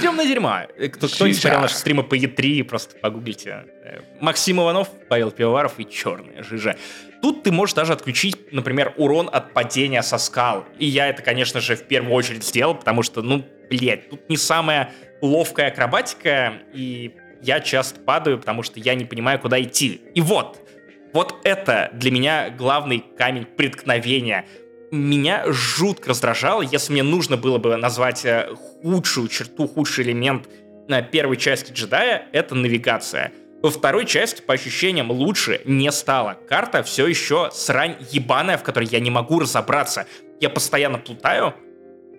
Темное 0.00 0.26
дерьмо. 0.26 0.60
Э, 0.76 0.88
Кто, 0.88 1.08
кто 1.08 1.26
не 1.26 1.34
смотрел 1.34 1.60
наши 1.60 1.74
стримы 1.74 2.02
по 2.04 2.14
Е3, 2.14 2.64
просто 2.64 2.96
погуглите. 2.96 3.64
Э, 3.84 4.00
Максим 4.20 4.60
Иванов, 4.60 4.88
Павел 5.08 5.30
Пивоваров 5.30 5.74
и 5.78 5.88
черная 5.88 6.42
жижа. 6.42 6.76
Тут 7.20 7.42
ты 7.42 7.52
можешь 7.52 7.74
даже 7.74 7.92
отключить, 7.92 8.52
например, 8.52 8.94
урон 8.96 9.28
от 9.32 9.52
падения 9.52 10.02
со 10.02 10.18
скал. 10.18 10.66
И 10.78 10.86
я 10.86 11.08
это, 11.08 11.22
конечно 11.22 11.60
же, 11.60 11.76
в 11.76 11.82
первую 11.84 12.14
очередь 12.14 12.44
сделал, 12.44 12.74
потому 12.74 13.02
что, 13.02 13.22
ну, 13.22 13.44
блядь, 13.70 14.08
тут 14.10 14.28
не 14.28 14.36
самая 14.36 14.92
ловкая 15.20 15.68
акробатика, 15.68 16.54
и 16.72 17.14
я 17.40 17.60
часто 17.60 18.00
падаю, 18.00 18.38
потому 18.38 18.62
что 18.62 18.78
я 18.78 18.94
не 18.94 19.04
понимаю, 19.04 19.38
куда 19.38 19.60
идти. 19.60 20.00
И 20.14 20.20
вот, 20.20 20.60
вот 21.12 21.40
это 21.44 21.90
для 21.92 22.10
меня 22.10 22.50
главный 22.50 23.04
камень 23.16 23.44
преткновения. 23.44 24.46
Меня 24.92 25.50
жутко 25.50 26.10
раздражало, 26.10 26.60
если 26.60 26.92
мне 26.92 27.02
нужно 27.02 27.38
было 27.38 27.56
бы 27.56 27.74
назвать 27.76 28.26
э, 28.26 28.54
худшую 28.82 29.28
черту, 29.28 29.66
худший 29.66 30.04
элемент 30.04 30.46
на 30.86 31.00
первой 31.00 31.38
части 31.38 31.72
джедая, 31.72 32.26
это 32.32 32.54
навигация. 32.54 33.32
Во 33.62 33.70
второй 33.70 34.04
части, 34.04 34.42
по 34.42 34.52
ощущениям, 34.52 35.10
лучше 35.10 35.62
не 35.64 35.90
стало. 35.92 36.36
Карта 36.46 36.82
все 36.82 37.06
еще 37.06 37.48
срань 37.54 37.96
ебаная, 38.10 38.58
в 38.58 38.62
которой 38.62 38.86
я 38.86 39.00
не 39.00 39.10
могу 39.10 39.38
разобраться. 39.38 40.06
Я 40.40 40.50
постоянно 40.50 40.98
плутаю, 40.98 41.54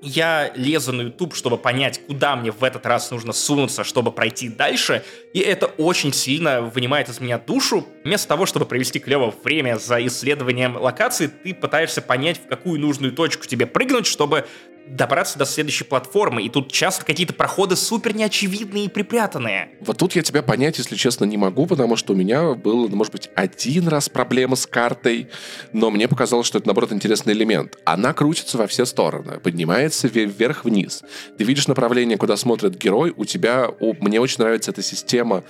я 0.03 0.51
лезу 0.55 0.91
на 0.91 1.03
YouTube, 1.03 1.33
чтобы 1.33 1.57
понять, 1.57 2.01
куда 2.05 2.35
мне 2.35 2.51
в 2.51 2.63
этот 2.63 2.85
раз 2.85 3.09
нужно 3.09 3.31
сунуться, 3.31 3.83
чтобы 3.83 4.11
пройти 4.11 4.49
дальше, 4.49 5.03
и 5.33 5.39
это 5.39 5.67
очень 5.67 6.13
сильно 6.13 6.61
вынимает 6.61 7.09
из 7.09 7.19
меня 7.21 7.39
душу. 7.39 7.87
Вместо 8.03 8.27
того, 8.27 8.45
чтобы 8.45 8.65
провести 8.65 8.99
клево 8.99 9.33
время 9.43 9.77
за 9.77 10.05
исследованием 10.05 10.75
локации, 10.75 11.27
ты 11.27 11.53
пытаешься 11.53 12.01
понять, 12.01 12.37
в 12.37 12.47
какую 12.47 12.79
нужную 12.79 13.13
точку 13.13 13.45
тебе 13.45 13.65
прыгнуть, 13.65 14.05
чтобы 14.05 14.45
добраться 14.87 15.39
до 15.39 15.45
следующей 15.45 15.83
платформы. 15.83 16.43
И 16.43 16.49
тут 16.49 16.71
часто 16.71 17.05
какие-то 17.05 17.33
проходы 17.33 17.75
супер 17.75 18.15
неочевидные 18.15 18.85
и 18.85 18.87
припрятанные. 18.89 19.69
Вот 19.81 19.97
тут 19.97 20.15
я 20.15 20.21
тебя 20.21 20.43
понять, 20.43 20.77
если 20.77 20.95
честно, 20.95 21.25
не 21.25 21.37
могу, 21.37 21.65
потому 21.65 21.95
что 21.95 22.13
у 22.13 22.15
меня 22.15 22.53
был, 22.53 22.89
ну, 22.89 22.95
может 22.95 23.13
быть, 23.13 23.29
один 23.35 23.87
раз 23.87 24.09
проблема 24.09 24.55
с 24.55 24.65
картой, 24.65 25.29
но 25.71 25.89
мне 25.89 26.07
показалось, 26.07 26.47
что 26.47 26.57
это, 26.57 26.67
наоборот, 26.67 26.91
интересный 26.91 27.33
элемент. 27.33 27.77
Она 27.85 28.13
крутится 28.13 28.57
во 28.57 28.67
все 28.67 28.85
стороны, 28.85 29.39
поднимается 29.39 30.07
ве- 30.07 30.25
вверх-вниз. 30.25 31.03
Ты 31.37 31.43
видишь 31.43 31.67
направление, 31.67 32.17
куда 32.17 32.37
смотрит 32.37 32.77
герой, 32.77 33.13
у 33.15 33.25
тебя... 33.25 33.67
о, 33.79 33.93
мне 33.99 34.19
очень 34.19 34.37
нравится 34.39 34.71
эта 34.71 34.81
система 34.81 35.43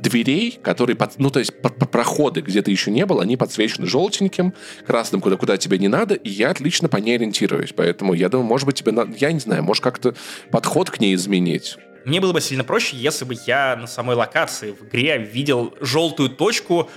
дверей, 0.00 0.58
которые, 0.62 0.96
под, 0.96 1.18
ну, 1.18 1.30
то 1.30 1.38
есть 1.38 1.52
проходы, 1.60 2.40
где 2.40 2.62
ты 2.62 2.70
еще 2.70 2.90
не 2.90 3.06
был, 3.06 3.20
они 3.20 3.36
подсвечены 3.36 3.86
желтеньким, 3.86 4.54
красным, 4.86 5.20
куда, 5.20 5.36
куда 5.36 5.56
тебе 5.56 5.78
не 5.78 5.88
надо, 5.88 6.14
и 6.14 6.28
я 6.28 6.50
отлично 6.50 6.88
по 6.88 6.96
ней 6.96 7.16
ориентируюсь. 7.16 7.72
Поэтому 7.74 8.14
я 8.14 8.28
думаю, 8.28 8.46
может 8.46 8.66
быть, 8.66 8.76
тебе 8.76 8.92
надо, 8.92 9.12
я 9.16 9.32
не 9.32 9.40
знаю, 9.40 9.62
может 9.62 9.82
как-то 9.82 10.14
подход 10.50 10.90
к 10.90 11.00
ней 11.00 11.14
изменить. 11.14 11.76
Мне 12.04 12.20
было 12.20 12.32
бы 12.32 12.40
сильно 12.40 12.64
проще, 12.64 12.96
если 12.96 13.24
бы 13.24 13.36
я 13.46 13.76
на 13.76 13.86
самой 13.86 14.16
локации 14.16 14.72
в 14.72 14.88
игре 14.88 15.18
видел 15.18 15.74
желтую 15.80 16.30
точку, 16.30 16.88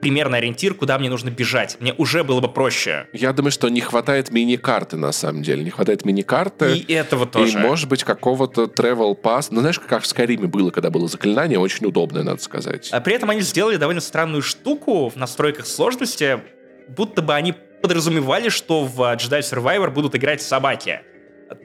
примерный 0.00 0.38
ориентир, 0.38 0.74
куда 0.74 0.98
мне 0.98 1.08
нужно 1.10 1.30
бежать. 1.30 1.76
Мне 1.80 1.92
уже 1.94 2.24
было 2.24 2.40
бы 2.40 2.48
проще. 2.48 3.06
Я 3.12 3.32
думаю, 3.32 3.52
что 3.52 3.68
не 3.68 3.80
хватает 3.80 4.30
мини-карты, 4.30 4.96
на 4.96 5.12
самом 5.12 5.42
деле. 5.42 5.62
Не 5.62 5.70
хватает 5.70 6.04
мини-карты. 6.04 6.78
И 6.78 6.92
этого 6.92 7.26
тоже. 7.26 7.58
И, 7.58 7.62
может 7.62 7.88
быть, 7.88 8.04
какого-то 8.04 8.64
travel 8.64 9.20
pass. 9.20 9.48
Ну, 9.50 9.60
знаешь, 9.60 9.78
как 9.78 10.02
в 10.02 10.06
Скайриме 10.06 10.46
было, 10.46 10.70
когда 10.70 10.90
было 10.90 11.08
заклинание, 11.08 11.58
очень 11.58 11.86
удобное, 11.86 12.22
надо 12.22 12.42
сказать. 12.42 12.88
А 12.92 13.00
при 13.00 13.14
этом 13.14 13.30
они 13.30 13.40
сделали 13.40 13.76
довольно 13.76 14.00
странную 14.00 14.42
штуку 14.42 15.08
в 15.08 15.16
настройках 15.16 15.66
сложности, 15.66 16.40
будто 16.88 17.22
бы 17.22 17.34
они 17.34 17.54
подразумевали, 17.82 18.48
что 18.48 18.84
в 18.84 19.00
Jedi 19.00 19.40
Survivor 19.40 19.90
будут 19.90 20.14
играть 20.14 20.42
собаки. 20.42 21.00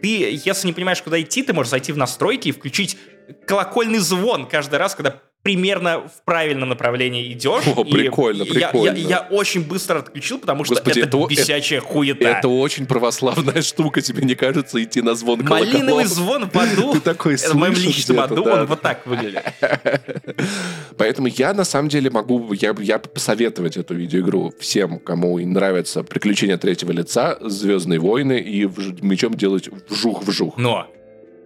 Ты, 0.01 0.39
если 0.43 0.67
не 0.67 0.73
понимаешь, 0.73 1.01
куда 1.01 1.21
идти, 1.21 1.43
ты 1.43 1.53
можешь 1.53 1.69
зайти 1.69 1.91
в 1.91 1.97
настройки 1.97 2.49
и 2.49 2.51
включить 2.51 2.97
колокольный 3.45 3.99
звон 3.99 4.47
каждый 4.47 4.79
раз, 4.79 4.95
когда 4.95 5.21
примерно 5.45 5.99
в 5.99 6.25
правильном 6.25 6.69
направлении 6.69 7.31
идешь. 7.31 7.65
О, 7.67 7.83
прикольно, 7.83 8.41
и 8.41 8.49
прикольно. 8.49 8.97
Я, 8.97 9.03
я, 9.03 9.09
я 9.09 9.27
очень 9.29 9.63
быстро 9.63 9.99
отключил, 9.99 10.39
потому 10.39 10.63
что 10.63 10.73
Господи, 10.73 11.01
это, 11.01 11.17
это 11.17 11.27
бесячая 11.27 11.77
это, 11.77 11.87
хуета. 11.87 12.27
Это 12.27 12.47
очень 12.47 12.87
православная 12.87 13.61
штука, 13.61 14.01
тебе 14.01 14.23
не 14.23 14.33
кажется, 14.33 14.83
идти 14.83 15.03
на 15.03 15.13
звон 15.13 15.45
колоколов? 15.45 15.71
Малиновый 15.71 16.05
звон 16.05 16.49
в 16.49 16.57
аду. 16.57 16.93
Ты 16.93 16.99
такой 16.99 17.35
Это 17.35 17.51
в 17.51 17.53
моем 17.57 17.75
личном 17.75 18.21
аду, 18.21 18.43
да. 18.43 18.53
он 18.55 18.65
вот 18.65 18.81
так 18.81 19.05
выглядит. 19.05 19.43
Поэтому 20.97 21.27
я, 21.27 21.53
на 21.53 21.63
самом 21.63 21.89
деле, 21.89 22.09
могу, 22.09 22.51
я, 22.53 22.73
я 22.79 22.97
посоветовать 22.97 23.77
эту 23.77 23.93
видеоигру 23.93 24.51
всем, 24.59 24.97
кому 24.97 25.37
нравятся 25.37 26.01
приключения 26.01 26.57
третьего 26.57 26.91
лица, 26.91 27.37
Звездные 27.39 27.99
войны 27.99 28.39
и 28.39 28.67
мечом 29.03 29.35
делать 29.35 29.69
вжух-вжух. 29.89 30.57
Но 30.57 30.87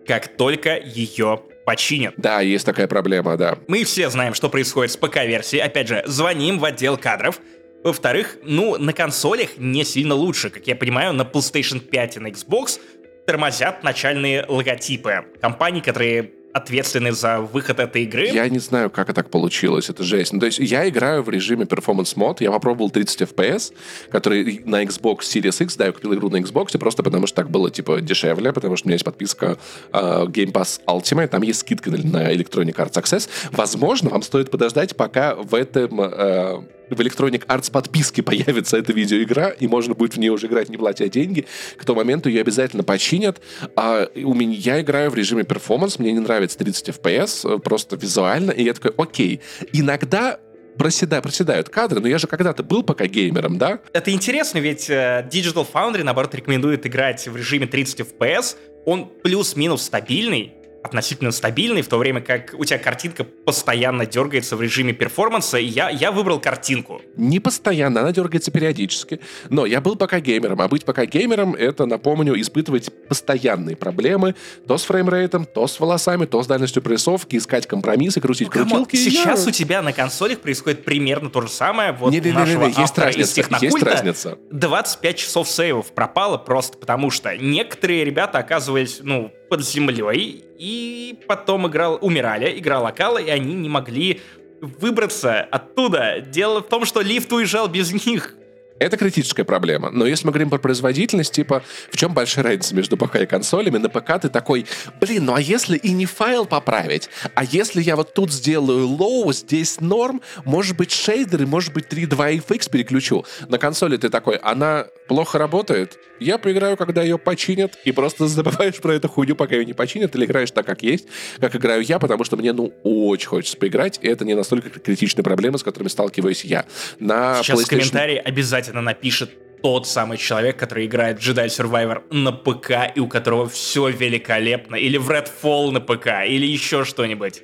как 0.08 0.38
только 0.38 0.78
ее 0.78 1.42
починят. 1.70 2.16
Да, 2.18 2.42
есть 2.42 2.66
такая 2.66 2.88
проблема, 2.88 3.38
да. 3.38 3.60
Мы 3.68 3.84
все 3.84 4.10
знаем, 4.10 4.34
что 4.34 4.50
происходит 4.50 4.92
с 4.92 4.98
ПК-версией. 4.98 5.62
Опять 5.62 5.88
же, 5.88 6.02
звоним 6.08 6.58
в 6.58 6.66
отдел 6.66 6.98
кадров. 6.98 7.40
Во-вторых, 7.84 8.38
ну, 8.44 8.76
на 8.80 8.92
консолях 8.92 9.52
не 9.58 9.84
сильно 9.84 10.16
лучше. 10.16 10.50
Как 10.50 10.66
я 10.66 10.76
понимаю, 10.76 11.14
на 11.14 11.22
PlayStation 11.22 11.80
5 11.80 12.18
и 12.18 12.20
на 12.22 12.28
Xbox 12.30 12.80
тормозят 13.28 13.84
начальные 13.84 14.46
логотипы 14.48 15.26
компаний, 15.40 15.82
которые 15.82 16.32
ответственны 16.60 17.12
за 17.12 17.40
выход 17.40 17.80
этой 17.80 18.04
игры. 18.04 18.28
Я 18.28 18.48
не 18.50 18.60
знаю, 18.60 18.90
как 18.90 19.10
это 19.10 19.20
так 19.20 19.30
получилось, 19.30 19.90
это 19.90 20.04
жесть. 20.04 20.34
Ну, 20.34 20.40
то 20.40 20.46
есть 20.46 20.60
я 20.60 20.88
играю 20.88 21.24
в 21.24 21.30
режиме 21.30 21.66
Performance 21.66 22.16
Mode, 22.16 22.38
я 22.40 22.52
попробовал 22.52 22.90
30 22.90 23.22
FPS, 23.22 23.74
который 24.12 24.62
на 24.66 24.84
Xbox 24.84 25.20
Series 25.20 25.64
X, 25.64 25.76
да, 25.76 25.88
я 25.88 25.92
купил 25.92 26.14
игру 26.14 26.30
на 26.30 26.38
Xbox, 26.38 26.78
просто 26.78 27.04
потому 27.04 27.28
что 27.28 27.36
так 27.36 27.50
было, 27.50 27.70
типа, 27.70 28.02
дешевле, 28.02 28.54
потому 28.54 28.78
что 28.78 28.88
у 28.88 28.90
меня 28.90 28.96
есть 28.96 29.06
подписка 29.06 29.58
uh, 29.92 30.28
Game 30.28 30.52
Pass 30.52 30.80
Ultimate, 30.88 31.28
там 31.28 31.42
есть 31.42 31.60
скидка 31.60 31.92
на 31.92 32.34
Electronic 32.34 32.76
Arts 32.76 32.94
Access. 32.94 33.30
Возможно, 33.52 34.10
вам 34.10 34.22
стоит 34.22 34.52
подождать, 34.52 34.96
пока 34.96 35.36
в 35.36 35.54
этом 35.54 36.02
uh, 36.02 36.64
в 36.90 37.00
Electronic 37.00 37.46
Arts 37.46 37.72
подписке 37.72 38.24
появится 38.24 38.78
эта 38.78 38.94
видеоигра, 38.94 39.50
и 39.50 39.68
можно 39.68 39.94
будет 39.94 40.16
в 40.16 40.18
нее 40.18 40.32
уже 40.32 40.48
играть, 40.48 40.70
не 40.70 40.78
платя 40.78 41.08
деньги, 41.10 41.46
к 41.78 41.86
тому 41.86 42.00
моменту 42.00 42.30
ее 42.30 42.42
обязательно 42.42 42.84
починят. 42.84 43.42
А 43.76 44.08
у 44.16 44.34
меня, 44.34 44.56
я 44.56 44.82
играю 44.82 45.10
в 45.12 45.16
режиме 45.16 45.44
перформанс, 45.44 46.00
мне 46.00 46.12
не 46.12 46.20
нравится 46.20 46.58
30 46.58 46.90
FPS, 46.90 47.56
э, 47.56 47.60
просто 47.60 47.96
визуально, 47.96 48.52
и 48.52 48.64
я 48.64 48.74
такой, 48.74 48.94
окей. 48.98 49.42
Иногда 49.74 50.40
проседают, 50.78 51.24
проседают 51.24 51.70
кадры, 51.70 52.00
но 52.00 52.08
я 52.08 52.18
же 52.18 52.28
когда-то 52.28 52.64
был 52.64 52.84
пока 52.84 53.06
геймером, 53.06 53.58
да? 53.58 53.80
Это 53.94 54.12
интересно, 54.12 54.60
ведь 54.60 54.90
э, 54.90 55.28
Digital 55.32 55.68
Foundry, 55.72 56.04
наоборот, 56.04 56.34
рекомендует 56.34 56.88
играть 56.88 57.28
в 57.28 57.36
режиме 57.36 57.68
30 57.68 58.00
FPS, 58.00 58.56
он 58.86 59.12
плюс-минус 59.22 59.84
стабильный, 59.84 60.54
относительно 60.84 61.32
стабильный, 61.32 61.82
в 61.82 61.88
то 61.88 61.98
время 61.98 62.22
как 62.22 62.54
у 62.58 62.66
тебя 62.66 62.80
картинка 62.80 63.24
постоянно 63.24 64.06
дергается 64.06 64.56
в 64.56 64.62
режиме 64.62 64.94
перформанса, 64.94 65.58
и 65.58 65.66
я, 65.66 65.90
я 65.90 66.12
выбрал 66.12 66.40
картинку. 66.40 67.02
Не 67.16 67.40
постоянно, 67.40 68.02
она 68.02 68.12
дергается 68.12 68.52
периодически. 68.52 69.20
Но 69.50 69.66
я 69.66 69.82
был 69.82 69.96
пока 69.96 70.20
геймером, 70.20 70.62
а 70.62 70.68
быть 70.68 70.86
пока 70.86 71.06
геймером— 71.06 71.56
это, 71.56 71.86
напомню, 71.86 72.40
испытывать 72.40 72.90
постоянные 73.08 73.76
проблемы 73.76 74.36
то 74.68 74.78
с 74.78 74.84
фреймрейтом, 74.84 75.46
то 75.46 75.68
с 75.68 75.80
волосами, 75.80 76.26
то 76.26 76.42
с 76.42 76.48
дальностью 76.48 76.82
прессовки, 76.82 77.36
искать 77.36 77.68
компромиссы, 77.68 78.22
крутить 78.22 78.50
ну, 78.54 78.66
крутилки. 78.66 78.96
Сейчас 78.96 79.44
я... 79.44 79.50
у 79.50 79.52
тебя 79.52 79.82
на 79.82 79.94
консолях 79.94 80.40
происходит 80.40 80.84
примерно 80.84 81.30
то 81.30 81.42
же 81.42 81.50
самое. 81.50 81.92
Вот 81.92 82.12
не, 82.12 82.20
не, 82.20 82.32
не, 82.32 82.38
не, 82.38 82.56
не, 82.56 82.82
есть 82.82 82.98
разница, 82.98 83.42
есть 83.62 83.84
разница. 83.84 84.38
25 84.52 85.18
часов 85.18 85.50
сейвов 85.50 85.92
пропало 85.94 86.38
просто 86.38 86.78
потому, 86.78 87.12
что 87.12 87.36
некоторые 87.38 88.06
ребята 88.06 88.40
оказывались, 88.40 89.00
ну, 89.02 89.32
под 89.50 89.66
землей, 89.66 90.44
и 90.58 91.20
потом 91.28 91.68
играл, 91.68 91.98
умирали, 92.02 92.58
играл 92.60 92.84
локала, 92.84 93.18
и 93.18 93.30
они 93.30 93.54
не 93.56 93.70
могли 93.70 94.22
выбраться 94.62 95.42
оттуда. 95.42 96.22
Дело 96.22 96.62
в 96.62 96.68
том, 96.68 96.86
что 96.86 97.02
лифт 97.02 97.32
уезжал 97.32 97.68
без 97.68 97.92
них. 98.06 98.36
Это 98.80 98.98
критическая 98.98 99.44
проблема. 99.44 99.90
Но 99.92 100.06
если 100.06 100.26
мы 100.26 100.32
говорим 100.32 100.50
про 100.50 100.58
производительность, 100.58 101.34
типа, 101.34 101.64
в 101.92 101.98
чем 101.98 102.14
большая 102.14 102.46
разница 102.46 102.74
между 102.76 102.98
ПК 102.98 103.18
и 103.18 103.26
консолями? 103.26 103.78
На 103.78 103.90
ПК 103.90 104.20
ты 104.22 104.30
такой, 104.30 104.66
блин, 105.02 105.26
ну 105.26 105.36
а 105.36 105.42
если 105.42 105.78
и 105.78 105.92
не 105.92 106.06
файл 106.06 106.46
поправить? 106.46 107.10
А 107.36 107.44
если 107.44 107.82
я 107.82 107.96
вот 107.96 108.14
тут 108.14 108.32
сделаю 108.32 108.88
low, 108.88 109.32
здесь 109.34 109.82
норм, 109.82 110.22
может 110.46 110.78
быть 110.78 110.92
шейдеры, 110.92 111.46
может 111.46 111.74
быть 111.74 111.88
3.2 111.88 112.46
FX 112.48 112.70
переключу? 112.72 113.26
На 113.50 113.58
консоли 113.58 113.98
ты 113.98 114.10
такой, 114.10 114.38
она 114.38 114.86
плохо 115.08 115.38
работает? 115.38 115.98
Я 116.20 116.38
поиграю, 116.38 116.78
когда 116.78 117.02
ее 117.02 117.18
починят, 117.18 117.78
и 117.86 117.92
просто 117.92 118.28
забываешь 118.28 118.76
про 118.76 118.94
эту 118.94 119.08
хуйню, 119.08 119.36
пока 119.36 119.56
ее 119.56 119.66
не 119.66 119.74
починят, 119.74 120.16
или 120.16 120.26
играешь 120.26 120.52
так, 120.52 120.66
как 120.66 120.84
есть, 120.84 121.08
как 121.40 121.56
играю 121.56 121.82
я, 121.82 122.00
потому 122.00 122.24
что 122.24 122.38
мне, 122.38 122.54
ну, 122.54 122.74
очень 122.84 123.28
хочется 123.28 123.58
поиграть, 123.58 124.00
и 124.02 124.08
это 124.08 124.26
не 124.26 124.36
настолько 124.36 124.70
критичная 124.70 125.24
проблема, 125.24 125.58
с 125.58 125.64
которыми 125.64 125.90
сталкиваюсь 125.90 126.44
я. 126.44 126.66
На 127.00 127.42
Сейчас 127.42 127.60
PlayStation... 127.60 127.64
в 127.64 127.70
комментарии 127.70 128.18
обязательно 128.18 128.69
обязательно 128.70 128.82
напишет 128.82 129.62
тот 129.62 129.88
самый 129.88 130.18
человек, 130.18 130.58
который 130.58 130.86
играет 130.86 131.20
в 131.20 131.28
Jedi 131.28 131.48
Survivor 131.48 132.02
на 132.12 132.32
ПК 132.32 132.96
и 132.96 133.00
у 133.00 133.08
которого 133.08 133.48
все 133.50 133.90
великолепно, 133.90 134.76
или 134.76 134.98
в 134.98 135.10
Redfall 135.10 135.72
на 135.72 135.82
ПК, 135.82 136.26
или 136.28 136.46
еще 136.46 136.86
что-нибудь. 136.86 137.44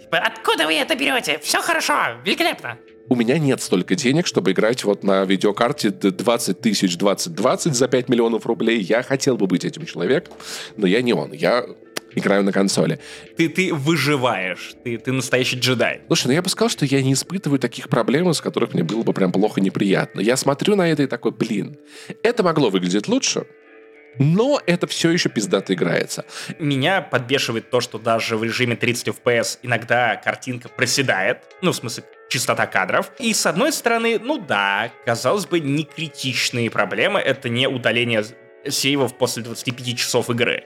Типа, 0.00 0.18
откуда 0.18 0.66
вы 0.66 0.74
это 0.74 0.94
берете? 0.94 1.38
Все 1.42 1.62
хорошо, 1.62 1.94
великолепно. 2.24 2.78
У 3.08 3.16
меня 3.16 3.38
нет 3.38 3.62
столько 3.62 3.94
денег, 3.94 4.26
чтобы 4.26 4.52
играть 4.52 4.84
вот 4.84 5.04
на 5.04 5.24
видеокарте 5.24 5.90
20 5.90 6.60
тысяч 6.60 6.96
2020 6.96 7.74
за 7.74 7.88
5 7.88 8.08
миллионов 8.08 8.46
рублей. 8.46 8.80
Я 8.80 9.02
хотел 9.02 9.36
бы 9.36 9.46
быть 9.46 9.64
этим 9.64 9.86
человеком, 9.86 10.34
но 10.76 10.86
я 10.86 11.02
не 11.02 11.12
он. 11.12 11.32
Я 11.32 11.64
играю 12.14 12.44
на 12.44 12.52
консоли. 12.52 12.98
Ты, 13.36 13.48
ты 13.48 13.74
выживаешь, 13.74 14.74
ты, 14.84 14.98
ты 14.98 15.12
настоящий 15.12 15.58
джедай. 15.58 16.02
Слушай, 16.06 16.28
ну 16.28 16.32
я 16.32 16.42
бы 16.42 16.48
сказал, 16.48 16.68
что 16.68 16.84
я 16.84 17.02
не 17.02 17.12
испытываю 17.12 17.58
таких 17.58 17.88
проблем, 17.88 18.30
из 18.30 18.40
которых 18.40 18.74
мне 18.74 18.82
было 18.82 19.02
бы 19.02 19.12
прям 19.12 19.32
плохо 19.32 19.60
неприятно. 19.60 20.20
Я 20.20 20.36
смотрю 20.36 20.76
на 20.76 20.90
это 20.90 21.02
и 21.02 21.06
такой, 21.06 21.32
блин, 21.32 21.76
это 22.22 22.42
могло 22.42 22.70
выглядеть 22.70 23.08
лучше, 23.08 23.46
но 24.18 24.60
это 24.66 24.86
все 24.86 25.10
еще 25.10 25.28
пиздато 25.28 25.74
играется. 25.74 26.24
Меня 26.58 27.02
подбешивает 27.02 27.70
то, 27.70 27.80
что 27.80 27.98
даже 27.98 28.36
в 28.36 28.44
режиме 28.44 28.76
30 28.76 29.08
FPS 29.08 29.58
иногда 29.62 30.16
картинка 30.16 30.68
проседает. 30.68 31.38
Ну, 31.62 31.72
в 31.72 31.76
смысле, 31.76 32.04
частота 32.28 32.66
кадров. 32.66 33.10
И 33.18 33.32
с 33.32 33.46
одной 33.46 33.72
стороны, 33.72 34.18
ну 34.18 34.38
да, 34.38 34.90
казалось 35.04 35.46
бы, 35.46 35.60
не 35.60 35.84
критичные 35.84 36.70
проблемы. 36.70 37.20
Это 37.20 37.48
не 37.48 37.68
удаление 37.68 38.24
сейвов 38.68 39.16
после 39.18 39.42
25 39.42 39.98
часов 39.98 40.30
игры. 40.30 40.64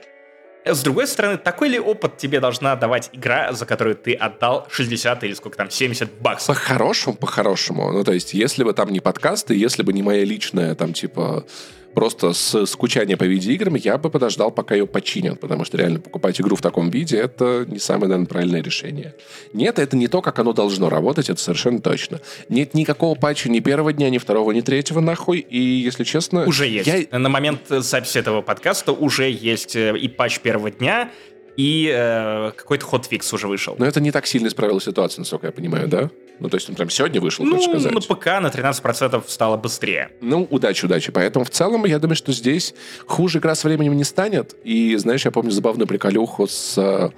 С 0.65 0.81
другой 0.83 1.07
стороны, 1.07 1.37
такой 1.37 1.69
ли 1.69 1.79
опыт 1.79 2.17
тебе 2.17 2.39
должна 2.39 2.75
давать 2.75 3.09
игра, 3.13 3.53
за 3.53 3.65
которую 3.65 3.95
ты 3.95 4.13
отдал 4.13 4.67
60 4.69 5.23
или 5.23 5.33
сколько 5.33 5.57
там, 5.57 5.69
70 5.69 6.11
баксов? 6.19 6.55
По-хорошему, 6.55 7.15
по-хорошему. 7.15 7.91
Ну, 7.91 8.03
то 8.03 8.11
есть, 8.11 8.33
если 8.33 8.63
бы 8.63 8.73
там 8.73 8.89
не 8.89 8.99
подкасты, 8.99 9.55
если 9.55 9.83
бы 9.83 9.93
не 9.93 10.03
моя 10.03 10.25
личная, 10.25 10.75
там, 10.75 10.93
типа, 10.93 11.45
просто 11.93 12.33
с 12.33 12.65
скучания 12.65 13.17
по 13.17 13.23
видеоиграм 13.23 13.75
я 13.75 13.97
бы 13.97 14.09
подождал, 14.09 14.51
пока 14.51 14.75
ее 14.75 14.87
починят, 14.87 15.39
потому 15.39 15.65
что 15.65 15.77
реально 15.77 15.99
покупать 15.99 16.39
игру 16.39 16.55
в 16.55 16.61
таком 16.61 16.89
виде— 16.89 17.17
это 17.19 17.65
не 17.67 17.79
самое, 17.79 18.09
наверное, 18.09 18.27
правильное 18.27 18.63
решение. 18.63 19.15
Нет, 19.53 19.79
это 19.79 19.97
не 19.97 20.07
то, 20.07 20.21
как 20.21 20.39
оно 20.39 20.53
должно 20.53 20.89
работать, 20.89 21.29
это 21.29 21.39
совершенно 21.39 21.81
точно. 21.81 22.21
Нет 22.49 22.73
никакого 22.73 23.15
патча 23.15 23.49
ни 23.49 23.59
первого 23.59 23.93
дня, 23.93 24.09
ни 24.09 24.17
второго, 24.17 24.51
ни 24.51 24.61
третьего 24.61 24.99
нахуй, 24.99 25.39
и, 25.39 25.59
если 25.59 26.03
честно... 26.03 26.45
Уже 26.45 26.67
есть. 26.67 26.87
Я... 26.87 27.17
На 27.17 27.29
момент 27.29 27.61
записи 27.67 28.17
этого 28.17 28.41
подкаста 28.41 28.91
уже 28.91 29.29
есть 29.29 29.75
э, 29.75 29.97
и 29.97 30.07
патч 30.07 30.39
первого 30.39 30.71
дня, 30.71 31.11
и 31.57 31.91
э, 31.93 32.51
какой-то 32.55 32.85
ход-фикс 32.85 33.33
уже 33.33 33.47
вышел. 33.47 33.75
Но 33.77 33.85
это 33.85 33.99
не 33.99 34.11
так 34.11 34.25
сильно 34.27 34.47
исправило 34.47 34.79
ситуацию, 34.79 35.21
насколько 35.21 35.47
я 35.47 35.51
понимаю, 35.51 35.87
да? 35.87 36.09
Ну, 36.39 36.49
то 36.49 36.55
есть 36.55 36.69
он 36.69 36.75
прям 36.75 36.89
сегодня 36.89 37.19
вышел, 37.19 37.45
ну, 37.45 37.55
хочешь 37.55 37.69
сказать? 37.69 37.93
на 37.93 38.15
ПК 38.15 38.25
на 38.25 38.47
13% 38.47 39.23
стало 39.27 39.57
быстрее. 39.57 40.11
Ну, 40.21 40.47
удачи, 40.49 40.85
удачи. 40.85 41.11
Поэтому 41.11 41.45
в 41.45 41.49
целом 41.49 41.85
я 41.85 41.99
думаю, 41.99 42.15
что 42.15 42.31
здесь 42.31 42.73
хуже 43.05 43.39
игра 43.39 43.55
с 43.55 43.63
временем 43.63 43.95
не 43.95 44.03
станет. 44.03 44.55
И, 44.63 44.95
знаешь, 44.95 45.25
я 45.25 45.31
помню 45.31 45.51
забавную 45.51 45.87
приколюху 45.87 46.47
с 46.47 46.77
uh, 46.77 47.13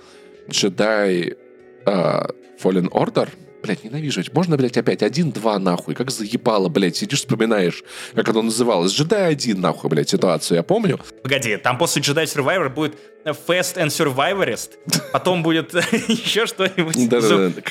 Jedi 0.49 1.37
uh, 1.85 2.35
Fallen 2.61 2.89
Order, 2.89 3.29
Блядь, 3.63 3.83
ненавижу. 3.83 4.21
Можно, 4.33 4.57
блядь, 4.57 4.77
опять 4.77 5.03
один-два 5.03 5.59
нахуй? 5.59 5.93
Как 5.93 6.09
заебало, 6.09 6.67
блядь. 6.69 6.95
Сидишь, 6.95 7.19
вспоминаешь, 7.19 7.83
как 8.15 8.27
оно 8.29 8.41
называлось. 8.41 8.91
Джедай 8.91 9.31
один 9.31 9.61
нахуй, 9.61 9.89
блядь, 9.89 10.09
ситуацию, 10.09 10.57
я 10.57 10.63
помню. 10.63 10.99
Погоди, 11.21 11.57
там 11.57 11.77
после 11.77 12.01
Jedi 12.01 12.23
Survivor 12.23 12.69
будет 12.69 12.95
Fast 13.23 13.77
and 13.77 13.87
Survivorist, 13.89 14.71
потом 15.13 15.43
будет 15.43 15.73
еще 16.07 16.47
что-нибудь 16.47 16.95
The 16.95 17.19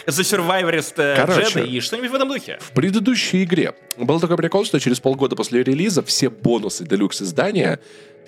Survivorist 0.06 0.96
Jedi 0.96 1.66
и 1.66 1.80
что-нибудь 1.80 2.10
в 2.10 2.14
этом 2.14 2.28
духе. 2.28 2.58
В 2.60 2.72
предыдущей 2.72 3.42
игре 3.42 3.74
был 3.96 4.20
такой 4.20 4.36
прикол, 4.36 4.64
что 4.64 4.78
через 4.78 5.00
полгода 5.00 5.34
после 5.34 5.64
релиза 5.64 6.02
все 6.02 6.30
бонусы 6.30 6.84
делюкс 6.86 7.22
издания 7.22 7.80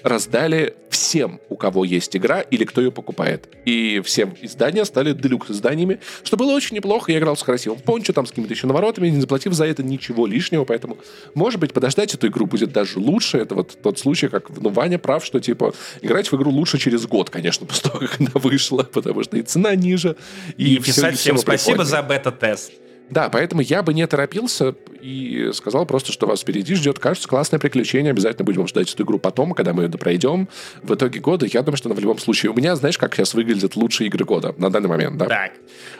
раздали 0.02 0.74
всем, 0.90 1.40
у 1.48 1.56
кого 1.56 1.84
есть 1.84 2.16
игра 2.16 2.40
или 2.40 2.64
кто 2.64 2.80
ее 2.80 2.92
покупает. 2.92 3.48
И 3.64 4.00
всем 4.04 4.34
издания 4.40 4.84
стали 4.84 5.12
делюкс 5.12 5.50
изданиями, 5.50 6.00
что 6.22 6.36
было 6.36 6.52
очень 6.52 6.76
неплохо. 6.76 7.12
Я 7.12 7.18
играл 7.18 7.36
с 7.36 7.42
красивым 7.42 7.78
пончо, 7.78 8.12
там 8.12 8.26
с 8.26 8.30
какими-то 8.30 8.52
еще 8.52 8.66
наворотами, 8.66 9.08
не 9.08 9.20
заплатив 9.20 9.52
за 9.54 9.66
это 9.66 9.82
ничего 9.82 10.26
лишнего, 10.26 10.64
поэтому, 10.64 10.98
может 11.34 11.60
быть, 11.60 11.72
подождать 11.72 12.14
эту 12.14 12.28
игру 12.28 12.46
будет 12.46 12.72
даже 12.72 12.98
лучше. 12.98 13.38
Это 13.38 13.54
вот 13.54 13.76
тот 13.82 13.98
случай, 13.98 14.28
как 14.28 14.50
ну, 14.50 14.70
Ваня 14.70 14.98
прав, 14.98 15.24
что, 15.24 15.40
типа, 15.40 15.74
играть 16.02 16.30
в 16.30 16.36
игру 16.36 16.50
лучше 16.50 16.78
через 16.78 17.06
год, 17.06 17.30
конечно, 17.30 17.66
после 17.72 17.90
того, 17.90 18.00
как 18.00 18.20
она 18.20 18.30
вышла, 18.34 18.82
потому 18.82 19.22
что 19.22 19.36
и 19.36 19.42
цена 19.42 19.74
ниже, 19.74 20.16
и, 20.56 20.74
и 20.74 20.78
писать 20.78 21.18
всем 21.18 21.38
спасибо 21.38 21.84
за 21.84 22.02
бета-тест. 22.02 22.72
Да, 23.12 23.28
поэтому 23.28 23.60
я 23.60 23.82
бы 23.82 23.92
не 23.92 24.06
торопился 24.06 24.74
и 25.02 25.50
сказал 25.52 25.84
просто, 25.84 26.12
что 26.12 26.26
вас 26.26 26.40
впереди 26.40 26.74
ждет, 26.74 26.98
кажется, 26.98 27.28
классное 27.28 27.58
приключение. 27.58 28.10
Обязательно 28.10 28.46
будем 28.46 28.66
ждать 28.66 28.92
эту 28.92 29.02
игру 29.02 29.18
потом, 29.18 29.52
когда 29.52 29.74
мы 29.74 29.82
ее 29.82 29.90
пройдем. 29.90 30.48
В 30.82 30.94
итоге 30.94 31.20
года, 31.20 31.44
я 31.44 31.60
думаю, 31.60 31.76
что 31.76 31.90
она 31.90 31.96
в 31.96 32.00
любом 32.00 32.18
случае... 32.18 32.52
У 32.52 32.54
меня, 32.54 32.74
знаешь, 32.74 32.96
как 32.96 33.14
сейчас 33.14 33.34
выглядят 33.34 33.76
лучшие 33.76 34.08
игры 34.08 34.24
года 34.24 34.54
на 34.56 34.70
данный 34.70 34.88
момент, 34.88 35.18
да? 35.18 35.26
Так. 35.26 35.52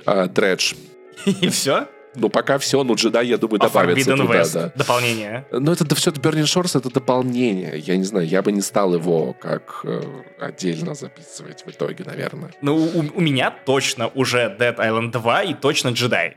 А, 0.06 0.26
Дредж. 0.26 0.72
И 1.26 1.50
все? 1.50 1.86
Ну, 2.14 2.30
пока 2.30 2.56
все, 2.58 2.82
ну, 2.82 2.94
джедай, 2.94 3.26
я 3.26 3.36
думаю, 3.36 3.58
добавится 3.58 4.16
туда, 4.16 4.24
West. 4.24 4.54
да. 4.54 4.72
Дополнение. 4.74 5.46
Ну, 5.50 5.70
это 5.72 5.84
да, 5.84 5.94
все 5.94 6.10
это 6.10 6.20
Burning 6.20 6.44
Shores, 6.44 6.78
это 6.78 6.90
дополнение. 6.90 7.78
Я 7.78 7.96
не 7.98 8.04
знаю, 8.04 8.26
я 8.26 8.42
бы 8.42 8.52
не 8.52 8.62
стал 8.62 8.94
его 8.94 9.34
как 9.34 9.80
э, 9.84 10.02
отдельно 10.40 10.94
записывать 10.94 11.64
в 11.66 11.70
итоге, 11.70 12.04
наверное. 12.04 12.52
Ну, 12.62 12.76
у, 12.76 13.18
у 13.18 13.20
меня 13.20 13.50
точно 13.50 14.08
уже 14.08 14.54
Dead 14.58 14.76
Island 14.76 15.12
2 15.12 15.42
и 15.42 15.54
точно 15.54 15.88
джедай. 15.88 16.36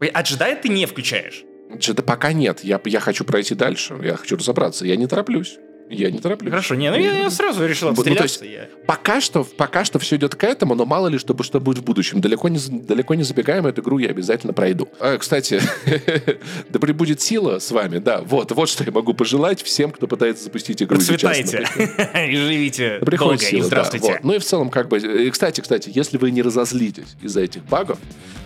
А 0.00 0.22
джедая 0.22 0.56
ты 0.56 0.68
не 0.68 0.86
включаешь? 0.86 1.44
Джеда 1.76 2.02
пока 2.02 2.32
нет. 2.32 2.64
Я, 2.64 2.80
я 2.84 3.00
хочу 3.00 3.24
пройти 3.24 3.54
дальше. 3.54 3.98
Я 4.02 4.16
хочу 4.16 4.36
разобраться. 4.36 4.86
Я 4.86 4.96
не 4.96 5.06
тороплюсь. 5.06 5.58
Я 5.90 6.10
не 6.10 6.18
тороплюсь. 6.18 6.50
Хорошо, 6.50 6.74
не, 6.74 6.90
ну 6.90 6.98
я, 6.98 7.18
я 7.18 7.30
сразу 7.30 7.66
решил 7.66 7.88
отстреляться. 7.88 8.40
Ну, 8.40 8.46
есть, 8.46 8.58
я... 8.58 8.68
пока, 8.86 9.20
что, 9.20 9.44
пока 9.44 9.84
что 9.84 9.98
все 9.98 10.16
идет 10.16 10.34
к 10.34 10.44
этому, 10.44 10.74
но 10.74 10.84
мало 10.84 11.08
ли, 11.08 11.18
чтобы 11.18 11.44
что 11.44 11.60
будет 11.60 11.78
в 11.78 11.84
будущем. 11.84 12.20
Далеко 12.20 12.48
не, 12.48 12.58
далеко 12.58 13.14
не 13.14 13.22
забегаем, 13.22 13.66
эту 13.66 13.80
игру 13.80 13.98
я 13.98 14.10
обязательно 14.10 14.52
пройду. 14.52 14.88
А, 15.00 15.16
кстати, 15.16 15.60
да 16.68 16.78
прибудет 16.78 17.20
сила 17.20 17.58
с 17.58 17.70
вами, 17.70 17.98
да. 17.98 18.20
Вот, 18.20 18.52
вот 18.52 18.68
что 18.68 18.84
я 18.84 18.92
могу 18.92 19.14
пожелать 19.14 19.62
всем, 19.62 19.90
кто 19.90 20.06
пытается 20.06 20.44
запустить 20.44 20.82
игру 20.82 20.96
Процветайте 20.96 21.66
и 22.28 22.36
живите 22.36 23.00
долго, 23.00 23.38
сила, 23.38 23.60
и 23.60 23.62
здравствуйте. 23.62 24.20
Ну 24.22 24.34
и 24.34 24.38
в 24.38 24.44
целом, 24.44 24.70
как 24.70 24.88
бы... 24.88 24.98
И, 24.98 25.30
кстати, 25.30 25.60
кстати, 25.60 25.90
если 25.94 26.18
вы 26.18 26.30
не 26.30 26.42
разозлитесь 26.42 27.16
из-за 27.22 27.40
этих 27.40 27.64
багов, 27.64 27.98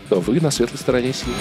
то 0.08 0.20
вы 0.20 0.40
на 0.40 0.50
светлой 0.50 0.78
стороне 0.78 1.12
силы. 1.12 1.34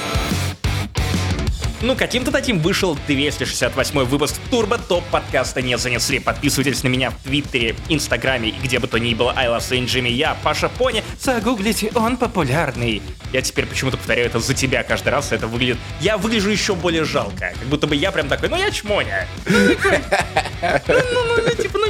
Ну, 1.83 1.95
каким-то 1.95 2.31
таким 2.31 2.59
вышел 2.59 2.95
268 3.07 4.03
выпуск 4.03 4.35
Турбо 4.51 4.77
Топ 4.77 5.03
подкаста 5.05 5.63
не 5.63 5.79
занесли. 5.79 6.19
Подписывайтесь 6.19 6.83
на 6.83 6.89
меня 6.89 7.09
в 7.09 7.15
Твиттере, 7.23 7.75
Инстаграме 7.89 8.49
и 8.49 8.55
где 8.63 8.77
бы 8.77 8.87
то 8.87 8.99
ни 8.99 9.15
было. 9.15 9.33
I 9.35 9.47
love 9.47 9.61
Saint 9.61 9.85
Jimmy, 9.85 10.11
я, 10.11 10.37
Паша 10.43 10.69
Пони. 10.69 11.03
Загуглите, 11.19 11.91
он 11.95 12.17
популярный. 12.17 13.01
Я 13.33 13.41
теперь 13.41 13.65
почему-то 13.65 13.97
повторяю 13.97 14.27
это 14.27 14.39
за 14.39 14.53
тебя 14.53 14.83
каждый 14.83 15.09
раз. 15.09 15.31
Это 15.31 15.47
выглядит... 15.47 15.77
Я 15.99 16.17
выгляжу 16.17 16.51
еще 16.51 16.75
более 16.75 17.03
жалко. 17.03 17.53
Как 17.57 17.67
будто 17.67 17.87
бы 17.87 17.95
я 17.95 18.11
прям 18.11 18.27
такой, 18.27 18.49
ну 18.49 18.57
я 18.57 18.69
чмоня. 18.69 19.27
Ну, 19.47 21.55
типа, 21.55 21.79
ну, 21.79 21.87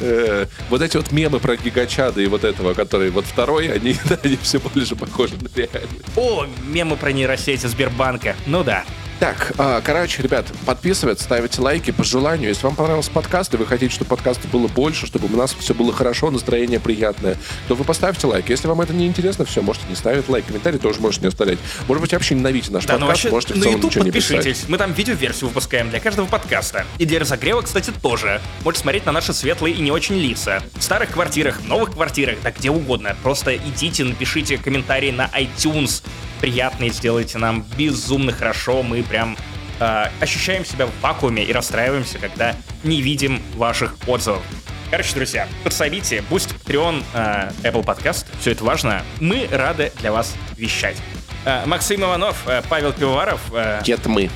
э, 0.00 0.46
вот 0.68 0.82
эти 0.82 0.96
вот 0.96 1.12
мемы 1.12 1.38
про 1.38 1.56
гигачада 1.56 2.20
и 2.20 2.26
вот 2.26 2.42
этого, 2.42 2.74
который 2.74 3.10
вот 3.10 3.24
второй, 3.24 3.72
они, 3.72 3.96
они 4.24 4.36
все 4.42 4.58
больше 4.58 4.96
похожи 4.96 5.34
на 5.36 5.48
реальные. 5.54 6.00
О, 6.16 6.46
мемы 6.66 6.96
про 6.96 7.12
нейросети 7.12 7.66
Сбербанка. 7.66 8.34
Ну 8.46 8.64
да. 8.64 8.84
Так, 9.22 9.52
а, 9.56 9.80
короче, 9.82 10.20
ребят, 10.20 10.46
подписывайтесь, 10.66 11.22
ставите 11.22 11.60
лайки 11.62 11.92
по 11.92 12.02
желанию. 12.02 12.48
Если 12.48 12.64
вам 12.64 12.74
понравился 12.74 13.12
подкаст, 13.12 13.54
и 13.54 13.56
вы 13.56 13.66
хотите, 13.66 13.94
чтобы 13.94 14.08
подкаста 14.08 14.48
было 14.48 14.66
больше, 14.66 15.06
чтобы 15.06 15.32
у 15.32 15.36
нас 15.36 15.54
все 15.56 15.74
было 15.74 15.92
хорошо, 15.92 16.32
настроение 16.32 16.80
приятное, 16.80 17.36
то 17.68 17.76
вы 17.76 17.84
поставьте 17.84 18.26
лайк. 18.26 18.48
Если 18.48 18.66
вам 18.66 18.80
это 18.80 18.92
не 18.92 19.06
интересно, 19.06 19.44
все, 19.44 19.62
можете 19.62 19.86
не 19.88 19.94
ставить 19.94 20.28
лайк. 20.28 20.46
Комментарий 20.46 20.80
тоже 20.80 20.98
можете 20.98 21.22
не 21.22 21.28
оставлять. 21.28 21.60
Может 21.86 22.00
быть, 22.00 22.12
вообще 22.12 22.34
ненавидите 22.34 22.72
наш 22.72 22.84
да, 22.84 22.98
ну 22.98 23.06
подкаст, 23.06 23.30
можете 23.30 23.54
в 23.54 23.62
целом 23.62 23.76
YouTube 23.76 23.90
ничего 23.90 24.04
не 24.06 24.10
писать. 24.10 24.64
Мы 24.66 24.76
там 24.76 24.92
видеоверсию 24.92 25.50
выпускаем 25.50 25.88
для 25.90 26.00
каждого 26.00 26.26
подкаста. 26.26 26.84
И 26.98 27.06
для 27.06 27.20
разогрева, 27.20 27.62
кстати, 27.62 27.92
тоже. 28.02 28.40
Можете 28.64 28.82
смотреть 28.82 29.06
на 29.06 29.12
наши 29.12 29.32
светлые 29.32 29.76
и 29.76 29.82
не 29.82 29.92
очень 29.92 30.16
лица. 30.16 30.64
В 30.74 30.82
старых 30.82 31.12
квартирах, 31.12 31.60
в 31.60 31.68
новых 31.68 31.92
квартирах, 31.92 32.38
да 32.42 32.50
где 32.50 32.70
угодно. 32.70 33.16
Просто 33.22 33.56
идите, 33.56 34.02
напишите 34.02 34.58
комментарии 34.58 35.12
на 35.12 35.30
iTunes 35.38 36.02
приятные, 36.42 36.90
сделайте 36.90 37.38
нам 37.38 37.64
безумно 37.78 38.32
хорошо. 38.32 38.82
Мы 38.82 39.04
прям 39.04 39.36
э, 39.78 40.06
ощущаем 40.20 40.64
себя 40.64 40.86
в 40.86 40.90
вакууме 41.00 41.44
и 41.44 41.52
расстраиваемся, 41.52 42.18
когда 42.18 42.56
не 42.82 43.00
видим 43.00 43.40
ваших 43.54 43.94
отзывов. 44.08 44.42
Короче, 44.90 45.14
друзья, 45.14 45.48
подсобите, 45.62 46.22
Boost, 46.28 46.54
Patreon, 46.66 47.04
э, 47.14 47.52
Apple 47.62 47.84
Podcast, 47.84 48.26
все 48.40 48.50
это 48.50 48.64
важно. 48.64 49.02
Мы 49.20 49.48
рады 49.50 49.92
для 50.00 50.10
вас 50.10 50.34
вещать. 50.56 50.96
Э, 51.44 51.64
Максим 51.64 52.02
Иванов, 52.02 52.36
э, 52.48 52.60
Павел 52.68 52.92
Пивоваров. 52.92 53.40
Э, 53.52 53.80
Нет, 53.86 54.04
мы. 54.06 54.28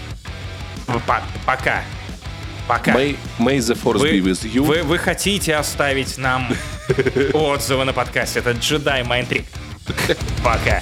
Пока. 1.44 1.82
Пока. 2.68 2.92
May, 2.92 3.16
may 3.38 3.58
the 3.58 3.74
force 3.74 3.98
вы, 3.98 4.10
be 4.10 4.20
with 4.20 4.44
you. 4.44 4.62
Вы, 4.62 4.84
вы 4.84 4.98
хотите 4.98 5.56
оставить 5.56 6.18
нам 6.18 6.48
отзывы 7.32 7.84
на 7.84 7.92
подкасте? 7.92 8.38
Это 8.38 8.52
Jedi 8.52 9.04
Mind 9.04 9.28
Trick. 9.28 9.44
Пока. 10.44 10.80